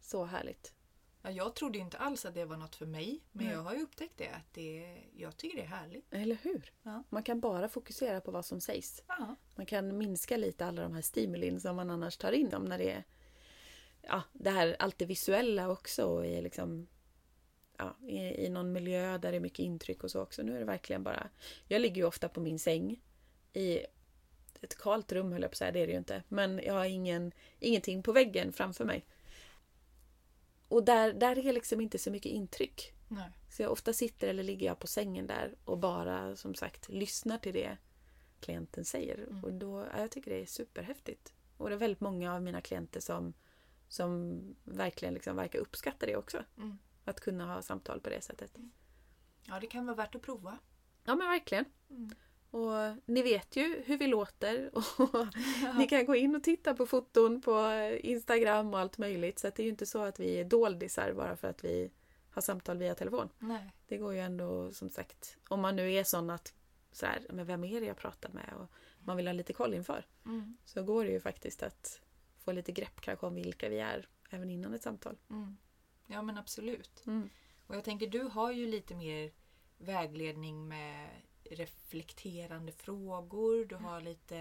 Så 0.00 0.24
härligt. 0.24 0.74
Ja, 1.22 1.30
jag 1.30 1.54
trodde 1.54 1.78
inte 1.78 1.98
alls 1.98 2.24
att 2.24 2.34
det 2.34 2.44
var 2.44 2.56
något 2.56 2.74
för 2.74 2.86
mig, 2.86 3.20
men 3.32 3.46
Nej. 3.46 3.54
jag 3.54 3.62
har 3.62 3.74
ju 3.74 3.82
upptäckt 3.82 4.18
det. 4.18 4.28
Att 4.28 4.54
det 4.54 4.98
jag 5.16 5.36
tycker 5.36 5.56
det 5.56 5.62
är 5.62 5.66
härligt. 5.66 6.06
Eller 6.10 6.38
hur? 6.42 6.72
Ja. 6.82 7.04
Man 7.08 7.22
kan 7.22 7.40
bara 7.40 7.68
fokusera 7.68 8.20
på 8.20 8.30
vad 8.30 8.44
som 8.44 8.60
sägs. 8.60 9.02
Ja. 9.08 9.36
Man 9.56 9.66
kan 9.66 9.98
minska 9.98 10.36
lite 10.36 10.66
alla 10.66 10.82
de 10.82 10.94
här 10.94 11.02
stimulin 11.02 11.60
som 11.60 11.76
man 11.76 11.90
annars 11.90 12.16
tar 12.16 12.32
in 12.32 12.54
om 12.54 12.64
när 12.64 12.78
det 12.78 12.90
är 12.90 13.04
ja, 14.02 14.22
det 14.32 14.50
här 14.50 14.76
allt 14.78 14.98
det 14.98 15.06
visuella 15.06 15.68
också 15.68 16.04
och 16.04 16.26
i, 16.26 16.42
liksom, 16.42 16.86
ja, 17.76 17.96
i, 18.08 18.46
i 18.46 18.48
någon 18.48 18.72
miljö 18.72 19.18
där 19.18 19.30
det 19.30 19.36
är 19.36 19.40
mycket 19.40 19.58
intryck 19.58 20.04
och 20.04 20.10
så 20.10 20.20
också. 20.20 20.42
Nu 20.42 20.54
är 20.54 20.58
det 20.58 20.64
verkligen 20.64 21.02
bara... 21.02 21.28
Jag 21.68 21.82
ligger 21.82 21.96
ju 21.96 22.04
ofta 22.04 22.28
på 22.28 22.40
min 22.40 22.58
säng 22.58 23.02
i 23.52 23.80
ett 24.60 24.78
kalt 24.78 25.12
rum 25.12 25.32
höll 25.32 25.42
jag 25.42 25.50
på 25.50 25.54
att 25.54 25.58
säga, 25.58 25.72
det 25.72 25.80
är 25.80 25.86
det 25.86 25.92
ju 25.92 25.98
inte. 25.98 26.22
Men 26.28 26.60
jag 26.64 26.74
har 26.74 26.84
ingen, 26.84 27.32
ingenting 27.58 28.02
på 28.02 28.12
väggen 28.12 28.52
framför 28.52 28.84
mig. 28.84 29.04
Och 30.72 30.84
där, 30.84 31.12
där 31.12 31.38
är 31.38 31.52
liksom 31.52 31.80
inte 31.80 31.98
så 31.98 32.10
mycket 32.10 32.32
intryck. 32.32 32.92
Nej. 33.08 33.30
Så 33.48 33.62
jag 33.62 33.72
ofta 33.72 33.92
sitter 33.92 34.28
eller 34.28 34.42
ligger 34.42 34.66
jag 34.66 34.78
på 34.78 34.86
sängen 34.86 35.26
där 35.26 35.54
och 35.64 35.78
bara 35.78 36.36
som 36.36 36.54
sagt 36.54 36.88
lyssnar 36.88 37.38
till 37.38 37.52
det 37.52 37.76
klienten 38.40 38.84
säger. 38.84 39.18
Mm. 39.18 39.44
Och 39.44 39.52
då, 39.52 39.86
ja, 39.92 40.00
jag 40.00 40.10
tycker 40.10 40.30
det 40.30 40.42
är 40.42 40.46
superhäftigt. 40.46 41.34
Och 41.56 41.68
det 41.68 41.74
är 41.74 41.78
väldigt 41.78 42.00
många 42.00 42.34
av 42.34 42.42
mina 42.42 42.60
klienter 42.60 43.00
som, 43.00 43.34
som 43.88 44.40
verkligen 44.64 45.14
liksom 45.14 45.36
verkar 45.36 45.58
uppskatta 45.58 46.06
det 46.06 46.16
också. 46.16 46.44
Mm. 46.56 46.78
Att 47.04 47.20
kunna 47.20 47.54
ha 47.54 47.62
samtal 47.62 48.00
på 48.00 48.10
det 48.10 48.20
sättet. 48.20 48.56
Ja, 49.44 49.60
det 49.60 49.66
kan 49.66 49.86
vara 49.86 49.96
värt 49.96 50.14
att 50.14 50.22
prova. 50.22 50.58
Ja 51.04 51.16
men 51.16 51.28
verkligen. 51.28 51.64
Mm. 51.90 52.10
Och 52.52 52.96
ni 53.04 53.22
vet 53.22 53.56
ju 53.56 53.82
hur 53.86 53.98
vi 53.98 54.06
låter. 54.06 54.70
Och 54.74 55.26
ni 55.78 55.86
kan 55.86 56.06
gå 56.06 56.16
in 56.16 56.36
och 56.36 56.42
titta 56.42 56.74
på 56.74 56.86
foton 56.86 57.40
på 57.40 57.70
Instagram 58.00 58.74
och 58.74 58.80
allt 58.80 58.98
möjligt. 58.98 59.38
Så 59.38 59.46
det 59.46 59.58
är 59.58 59.64
ju 59.64 59.70
inte 59.70 59.86
så 59.86 60.02
att 60.02 60.20
vi 60.20 60.40
är 60.40 60.44
doldisar 60.44 61.12
bara 61.12 61.36
för 61.36 61.48
att 61.48 61.64
vi 61.64 61.90
har 62.30 62.42
samtal 62.42 62.78
via 62.78 62.94
telefon. 62.94 63.28
Nej. 63.38 63.72
Det 63.88 63.96
går 63.96 64.14
ju 64.14 64.20
ändå 64.20 64.72
som 64.72 64.90
sagt, 64.90 65.36
om 65.48 65.60
man 65.60 65.76
nu 65.76 65.92
är 65.92 66.04
sån 66.04 66.30
att 66.30 66.54
så 66.92 67.06
här, 67.06 67.26
men 67.30 67.46
vem 67.46 67.64
är 67.64 67.80
det 67.80 67.86
jag 67.86 67.96
pratar 67.96 68.30
med 68.32 68.54
och 68.58 68.70
man 68.98 69.16
vill 69.16 69.26
ha 69.26 69.32
lite 69.32 69.52
koll 69.52 69.74
inför. 69.74 70.06
Mm. 70.24 70.56
Så 70.64 70.82
går 70.82 71.04
det 71.04 71.10
ju 71.10 71.20
faktiskt 71.20 71.62
att 71.62 72.00
få 72.38 72.52
lite 72.52 72.72
grepp 72.72 73.00
kanske 73.00 73.26
om 73.26 73.34
vilka 73.34 73.68
vi 73.68 73.78
är 73.78 74.08
även 74.30 74.50
innan 74.50 74.74
ett 74.74 74.82
samtal. 74.82 75.16
Mm. 75.30 75.56
Ja, 76.06 76.22
men 76.22 76.38
absolut. 76.38 77.02
Mm. 77.06 77.30
Och 77.66 77.76
jag 77.76 77.84
tänker, 77.84 78.06
du 78.06 78.22
har 78.22 78.52
ju 78.52 78.66
lite 78.66 78.94
mer 78.94 79.32
vägledning 79.78 80.68
med 80.68 81.08
reflekterande 81.54 82.72
frågor. 82.72 83.64
Du 83.64 83.76
har 83.76 84.00
lite, 84.00 84.38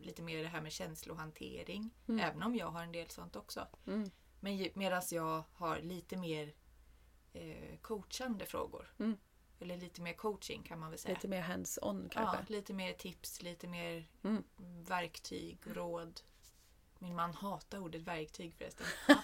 lite 0.00 0.22
mer 0.22 0.42
det 0.42 0.48
här 0.48 0.60
med 0.60 0.72
känslohantering. 0.72 1.90
Mm. 2.08 2.20
Även 2.24 2.42
om 2.42 2.56
jag 2.56 2.66
har 2.66 2.82
en 2.82 2.92
del 2.92 3.10
sånt 3.10 3.36
också. 3.36 3.68
Mm. 3.86 4.10
Men 4.40 4.68
medan 4.74 5.02
jag 5.10 5.44
har 5.52 5.80
lite 5.80 6.16
mer 6.16 6.54
eh, 7.32 7.78
coachande 7.82 8.46
frågor. 8.46 8.94
Mm. 8.98 9.16
Eller 9.60 9.76
lite 9.76 10.02
mer 10.02 10.12
coaching 10.12 10.62
kan 10.62 10.78
man 10.78 10.90
väl 10.90 10.98
säga. 10.98 11.14
Lite 11.14 11.28
mer 11.28 11.40
hands-on 11.40 12.10
ja, 12.14 12.32
kanske. 12.32 12.52
lite 12.52 12.72
mer 12.72 12.92
tips, 12.92 13.42
lite 13.42 13.68
mer 13.68 14.08
Mm. 14.24 14.44
verktyg 14.84 15.58
råd. 15.64 16.20
Min 16.98 17.14
man 17.14 17.34
hatar 17.34 17.78
ordet 17.78 18.02
verktyg 18.02 18.54
förresten. 18.54 18.86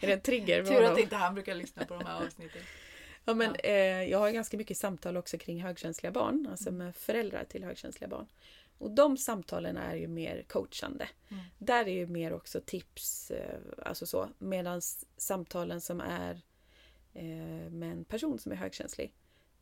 Är 0.00 0.06
det 0.06 0.12
en 0.12 0.20
trigger? 0.20 0.64
Tur 0.64 0.82
att 0.82 0.98
inte 0.98 1.16
han 1.16 1.34
brukar 1.34 1.54
lyssna 1.54 1.84
på 1.84 1.94
de 1.94 2.06
här 2.06 2.26
avsnitten. 2.26 2.62
Ja, 3.24 3.34
men, 3.34 3.56
Ja. 3.62 3.70
Eh, 3.70 4.02
jag 4.10 4.18
har 4.18 4.30
ganska 4.30 4.56
mycket 4.56 4.76
samtal 4.76 5.16
också 5.16 5.38
kring 5.38 5.62
högkänsliga 5.62 6.12
barn, 6.12 6.48
alltså 6.50 6.70
med 6.70 6.96
föräldrar 6.96 7.44
till 7.44 7.64
högkänsliga 7.64 8.08
barn. 8.08 8.26
Och 8.78 8.90
de 8.90 9.16
samtalen 9.16 9.76
är 9.76 9.94
ju 9.94 10.08
mer 10.08 10.44
coachande. 10.48 11.08
Mm. 11.28 11.44
Där 11.58 11.88
är 11.88 11.92
ju 11.92 12.06
mer 12.06 12.32
också 12.32 12.60
tips, 12.60 13.30
eh, 13.30 13.58
alltså 13.86 14.06
så. 14.06 14.28
Medan 14.38 14.80
samtalen 15.16 15.80
som 15.80 16.00
är 16.00 16.42
eh, 17.12 17.70
med 17.70 17.92
en 17.92 18.04
person 18.04 18.38
som 18.38 18.52
är 18.52 18.56
högkänslig, 18.56 19.14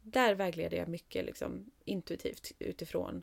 där 0.02 0.34
vägleder 0.34 0.76
jag 0.76 0.88
mycket 0.88 1.24
liksom, 1.24 1.70
intuitivt 1.84 2.52
utifrån 2.58 3.22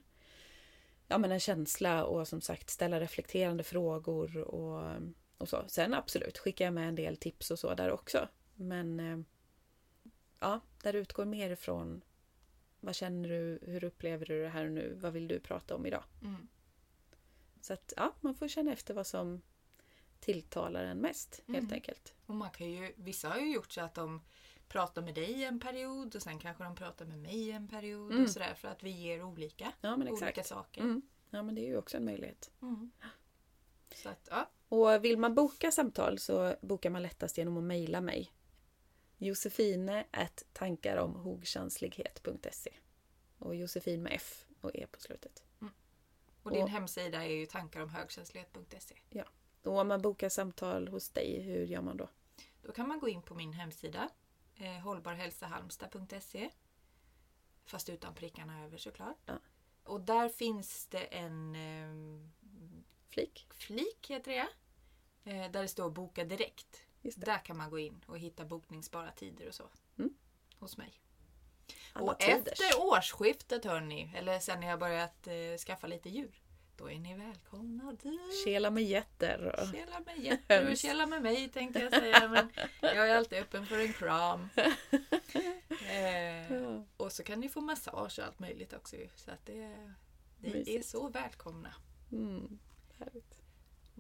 ja, 1.10 1.18
men 1.18 1.32
en 1.32 1.40
känsla 1.40 2.06
och 2.06 2.28
som 2.28 2.42
sagt 2.42 2.70
ställa 2.70 3.00
reflekterande 3.00 3.64
frågor 3.64 4.38
och, 4.38 4.92
och 5.38 5.50
så. 5.50 5.64
Sen 5.68 5.94
absolut 5.94 6.38
skickar 6.38 6.66
jag 6.66 6.74
med 6.74 6.88
en 6.88 6.96
del 6.96 7.18
tips 7.18 7.52
och 7.52 7.60
så 7.60 7.74
där 7.74 7.92
också. 7.92 8.28
Men 8.56 9.00
eh, 9.00 9.20
ja, 10.40 10.60
där 10.84 10.94
utgår 10.96 11.26
mer 11.26 11.50
ifrån 11.50 12.02
vad 12.80 12.96
känner 12.96 13.30
du, 13.30 13.60
hur 13.62 13.84
upplever 13.84 14.26
du 14.26 14.42
det 14.44 14.50
här 14.50 14.66
och 14.66 14.72
nu, 14.72 14.94
vad 15.02 15.14
vill 15.14 15.28
du 15.28 15.40
prata 15.40 15.76
om 15.76 15.86
idag? 15.86 16.04
Mm. 16.22 16.48
Så 17.62 17.74
att 17.74 17.94
ja, 17.98 18.14
man 18.22 18.36
får 18.36 18.48
känna 18.48 18.72
efter 18.74 18.94
vad 18.94 19.08
som 19.08 19.42
tilltalar 20.20 20.84
en 20.84 20.98
mest 20.98 21.42
helt 21.48 21.60
Mm. 21.60 21.74
enkelt. 21.74 22.14
Och 22.26 22.36
man 22.36 22.50
kan 22.50 22.72
ju, 22.72 22.94
vissa 22.96 23.30
har 23.30 23.38
ju 23.40 23.54
gjort 23.54 23.72
så 23.72 23.82
att 23.82 23.96
de 23.96 24.22
pratar 24.68 25.02
med 25.02 25.16
dig 25.16 25.44
en 25.44 25.60
period 25.60 26.16
och 26.16 26.22
sen 26.22 26.40
kanske 26.40 26.64
de 26.64 26.76
pratar 26.76 27.06
med 27.06 27.20
mig 27.20 27.52
en 27.52 27.68
period 27.68 28.12
Mm. 28.12 28.24
och 28.24 28.30
sådär 28.30 28.54
för 28.54 28.68
att 28.68 28.84
vi 28.84 28.90
ger 28.90 29.24
olika, 29.24 29.74
Ja 29.82 29.96
olika 29.96 30.44
saker. 30.44 30.82
Mm. 30.82 31.02
Ja 31.30 31.44
men 31.44 31.56
det 31.56 31.62
är 31.62 31.68
ju 31.68 31.78
också 31.78 31.98
en 31.98 32.06
möjlighet. 32.06 32.52
Mm. 32.62 32.92
Så 33.96 34.10
att, 34.10 34.28
ja. 34.32 34.50
Och 34.70 35.04
vill 35.06 35.18
man 35.18 35.36
boka 35.36 35.72
samtal 35.72 36.20
så 36.20 36.56
bokar 36.62 36.90
man 36.90 37.02
lättast 37.02 37.38
genom 37.38 37.58
att 37.58 37.64
mejla 37.64 38.02
mig. 38.02 38.32
Josefine 39.22 40.06
tankaromhogkänslighet.se 40.54 42.74
Och 43.40 43.56
Josefin 43.56 44.04
med 44.04 44.12
F 44.16 44.46
och 44.62 44.76
E 44.76 44.88
på 44.92 45.00
slutet. 45.00 45.44
Och 46.44 46.52
din 46.52 46.64
Och- 46.64 46.70
hemsida 46.70 47.24
är 47.26 47.30
ju 47.30 47.46
tankaromhögkänslighet.se. 47.46 48.96
Och 49.64 49.78
om 49.78 49.88
man 49.88 50.02
bokar 50.02 50.30
samtal 50.30 50.88
hos 50.88 51.10
dig, 51.10 51.42
hur 51.42 51.66
gör 51.66 51.82
man 51.82 51.98
då? 51.98 52.10
Då 52.62 52.72
kan 52.72 52.88
man 52.88 53.00
gå 53.00 53.10
in 53.10 53.22
på 53.22 53.36
min 53.36 53.54
hemsida 53.54 54.10
eh, 54.56 54.80
hållbarhälsahalmstad.se 54.80 56.50
Fast 57.66 57.90
utan 57.90 58.14
prickarna 58.14 58.64
över 58.66 58.78
såklart. 58.78 59.18
Ja. 59.26 59.40
Och 59.84 60.02
där 60.02 60.30
finns 60.30 60.86
det 60.86 61.04
en 61.04 61.56
eh, 61.56 61.90
Flik? 63.10 63.48
flik, 63.54 64.10
heter 64.10 64.32
det 64.32 64.48
eh, 65.32 65.52
Där 65.52 65.62
det 65.62 65.68
står 65.68 65.90
boka 65.90 66.26
direkt. 66.26 66.84
Där 67.02 67.46
kan 67.46 67.58
man 67.58 67.70
gå 67.70 67.80
in 67.80 68.02
och 68.08 68.20
hitta 68.20 68.46
bokningsbara 68.46 69.12
tider 69.12 69.48
och 69.48 69.54
så. 69.56 69.70
Mm. 69.98 70.14
Hos 70.60 70.78
mig. 70.78 70.94
Alla 71.94 72.12
och 72.12 72.20
tiders. 72.20 72.48
efter 72.48 72.80
årsskiftet 72.82 73.66
hörni, 73.66 74.12
eller 74.16 74.40
sen 74.40 74.60
när 74.60 74.68
jag 74.68 74.80
börjat 74.80 75.28
eh, 75.28 75.58
skaffa 75.66 75.88
lite 75.88 76.10
djur. 76.10 76.42
Då 76.78 76.90
är 76.92 77.00
ni 77.00 77.14
välkomna 77.16 77.94
dit. 77.94 78.44
Kela 78.46 78.70
med 78.72 78.84
getter. 78.84 79.60
Och... 79.62 79.76
Kela 79.76 80.00
med 80.00 80.18
jätter 80.20 80.72
och 80.72 80.78
kela 80.78 81.06
med 81.08 81.22
mig 81.22 81.50
tänkte 81.50 81.80
jag 81.80 81.92
säga. 81.94 82.28
Men 82.28 82.50
jag 82.82 83.10
är 83.10 83.18
alltid 83.18 83.40
öppen 83.40 83.66
för 83.66 83.80
en 83.80 83.94
kram. 83.94 84.50
Eh, 85.90 86.54
Ja. 86.54 86.86
och 86.98 87.12
så 87.12 87.24
kan 87.24 87.40
ni 87.40 87.50
få 87.50 87.62
massage 87.62 88.20
och 88.20 88.26
allt 88.26 88.40
möjligt 88.40 88.74
också. 88.74 88.96
Så 89.16 89.32
att 89.32 89.46
det, 89.46 89.94
ni 90.40 90.76
är 90.76 90.82
så 90.82 91.08
välkomna. 91.10 91.74
Mm. 92.12 92.60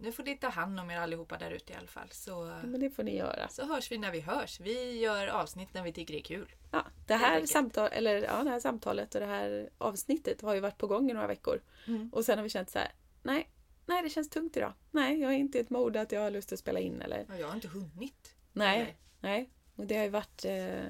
Nu 0.02 0.12
får 0.12 0.24
ni 0.24 0.38
ta 0.38 0.50
hand 0.50 0.80
om 0.80 0.92
er 0.92 0.98
allihopa 0.98 1.38
där 1.38 1.52
ute 1.52 1.74
i 1.74 1.76
alla 1.76 1.88
fall. 1.88 2.10
Så, 2.12 2.32
Ja, 2.32 2.68
men 2.68 2.80
det 2.80 2.90
får 2.90 3.04
ni 3.04 3.18
göra. 3.18 3.48
så 3.50 3.66
hörs 3.66 3.92
vi 3.92 3.98
när 3.98 4.12
vi 4.12 4.20
hörs. 4.20 4.60
Vi 4.60 5.00
gör 5.00 5.28
avsnitt 5.28 5.74
när 5.74 5.84
vi 5.84 5.94
tycker 5.94 6.14
det 6.14 6.20
är 6.20 6.24
kul. 6.24 6.52
Ja, 6.72 6.86
det, 7.08 7.14
här 7.16 7.46
samtal, 7.46 7.90
eller, 7.92 8.16
ja, 8.24 8.44
det 8.44 8.50
här 8.50 8.60
samtalet 8.60 9.16
och 9.16 9.22
det 9.22 9.28
här 9.28 9.70
avsnittet 9.78 10.42
har 10.42 10.54
ju 10.54 10.60
varit 10.60 10.78
på 10.78 10.88
gång 10.88 11.10
i 11.12 11.14
några 11.14 11.28
veckor. 11.28 11.62
Mm. 11.88 12.10
Och 12.14 12.26
sen 12.26 12.38
har 12.38 12.44
vi 12.44 12.50
känt 12.50 12.70
så 12.70 12.80
här, 12.80 12.92
nej, 13.24 13.50
nej 13.86 14.04
det 14.04 14.10
känns 14.10 14.30
tungt 14.30 14.58
idag. 14.58 14.74
Nej, 14.92 15.20
jag 15.20 15.32
är 15.34 15.38
inte 15.38 15.58
i 15.58 15.62
ett 15.62 15.70
mode 15.70 16.02
att 16.02 16.12
jag 16.12 16.22
har 16.22 16.32
lust 16.32 16.54
att 16.54 16.60
spela 16.60 16.80
in 16.80 17.02
eller 17.02 17.26
Ja, 17.30 17.38
jag 17.38 17.48
har 17.48 17.56
inte 17.56 17.68
hunnit. 17.68 18.36
nej, 18.54 18.80
Nej. 18.84 18.98
nej. 19.20 19.50
Och 19.76 19.86
det 19.88 19.96
har 19.98 20.04
ju 20.04 20.10
varit, 20.10 20.46
eh, 20.46 20.84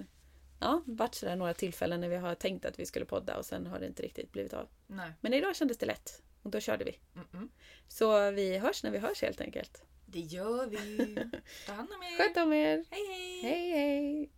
ja, 0.60 0.82
varit 0.86 1.16
sådär 1.16 1.36
några 1.36 1.54
tillfällen 1.54 2.02
när 2.02 2.10
vi 2.10 2.16
har 2.16 2.36
tänkt 2.36 2.66
att 2.66 2.80
vi 2.80 2.86
skulle 2.86 3.06
podda 3.06 3.38
och 3.38 3.46
sen 3.46 3.68
har 3.68 3.80
det 3.80 3.86
inte 3.88 4.04
riktigt 4.04 4.32
blivit 4.32 4.54
av. 4.54 4.68
Nej. 4.88 5.12
Men 5.22 5.34
idag 5.34 5.56
kändes 5.56 5.78
det 5.78 5.86
lätt 5.86 6.22
och 6.44 6.52
då 6.52 6.60
körde 6.60 6.84
vi. 6.86 7.00
Mm-mm. 7.14 7.50
Så 7.88 8.32
vi 8.32 8.58
hörs 8.58 8.84
när 8.84 8.92
vi 8.92 8.98
hörs 8.98 9.22
helt 9.22 9.42
enkelt. 9.42 9.84
Det 10.06 10.20
gör 10.20 10.68
vi. 10.68 11.16
Ta 11.66 11.74
hand 11.74 11.90
om 11.92 12.04
er. 12.04 12.18
Sköt 12.34 12.38
om 12.38 12.54
er! 12.54 12.86
Hej 12.90 13.08
hej! 13.08 13.42
Hej 13.42 13.72
hej! 13.72 14.32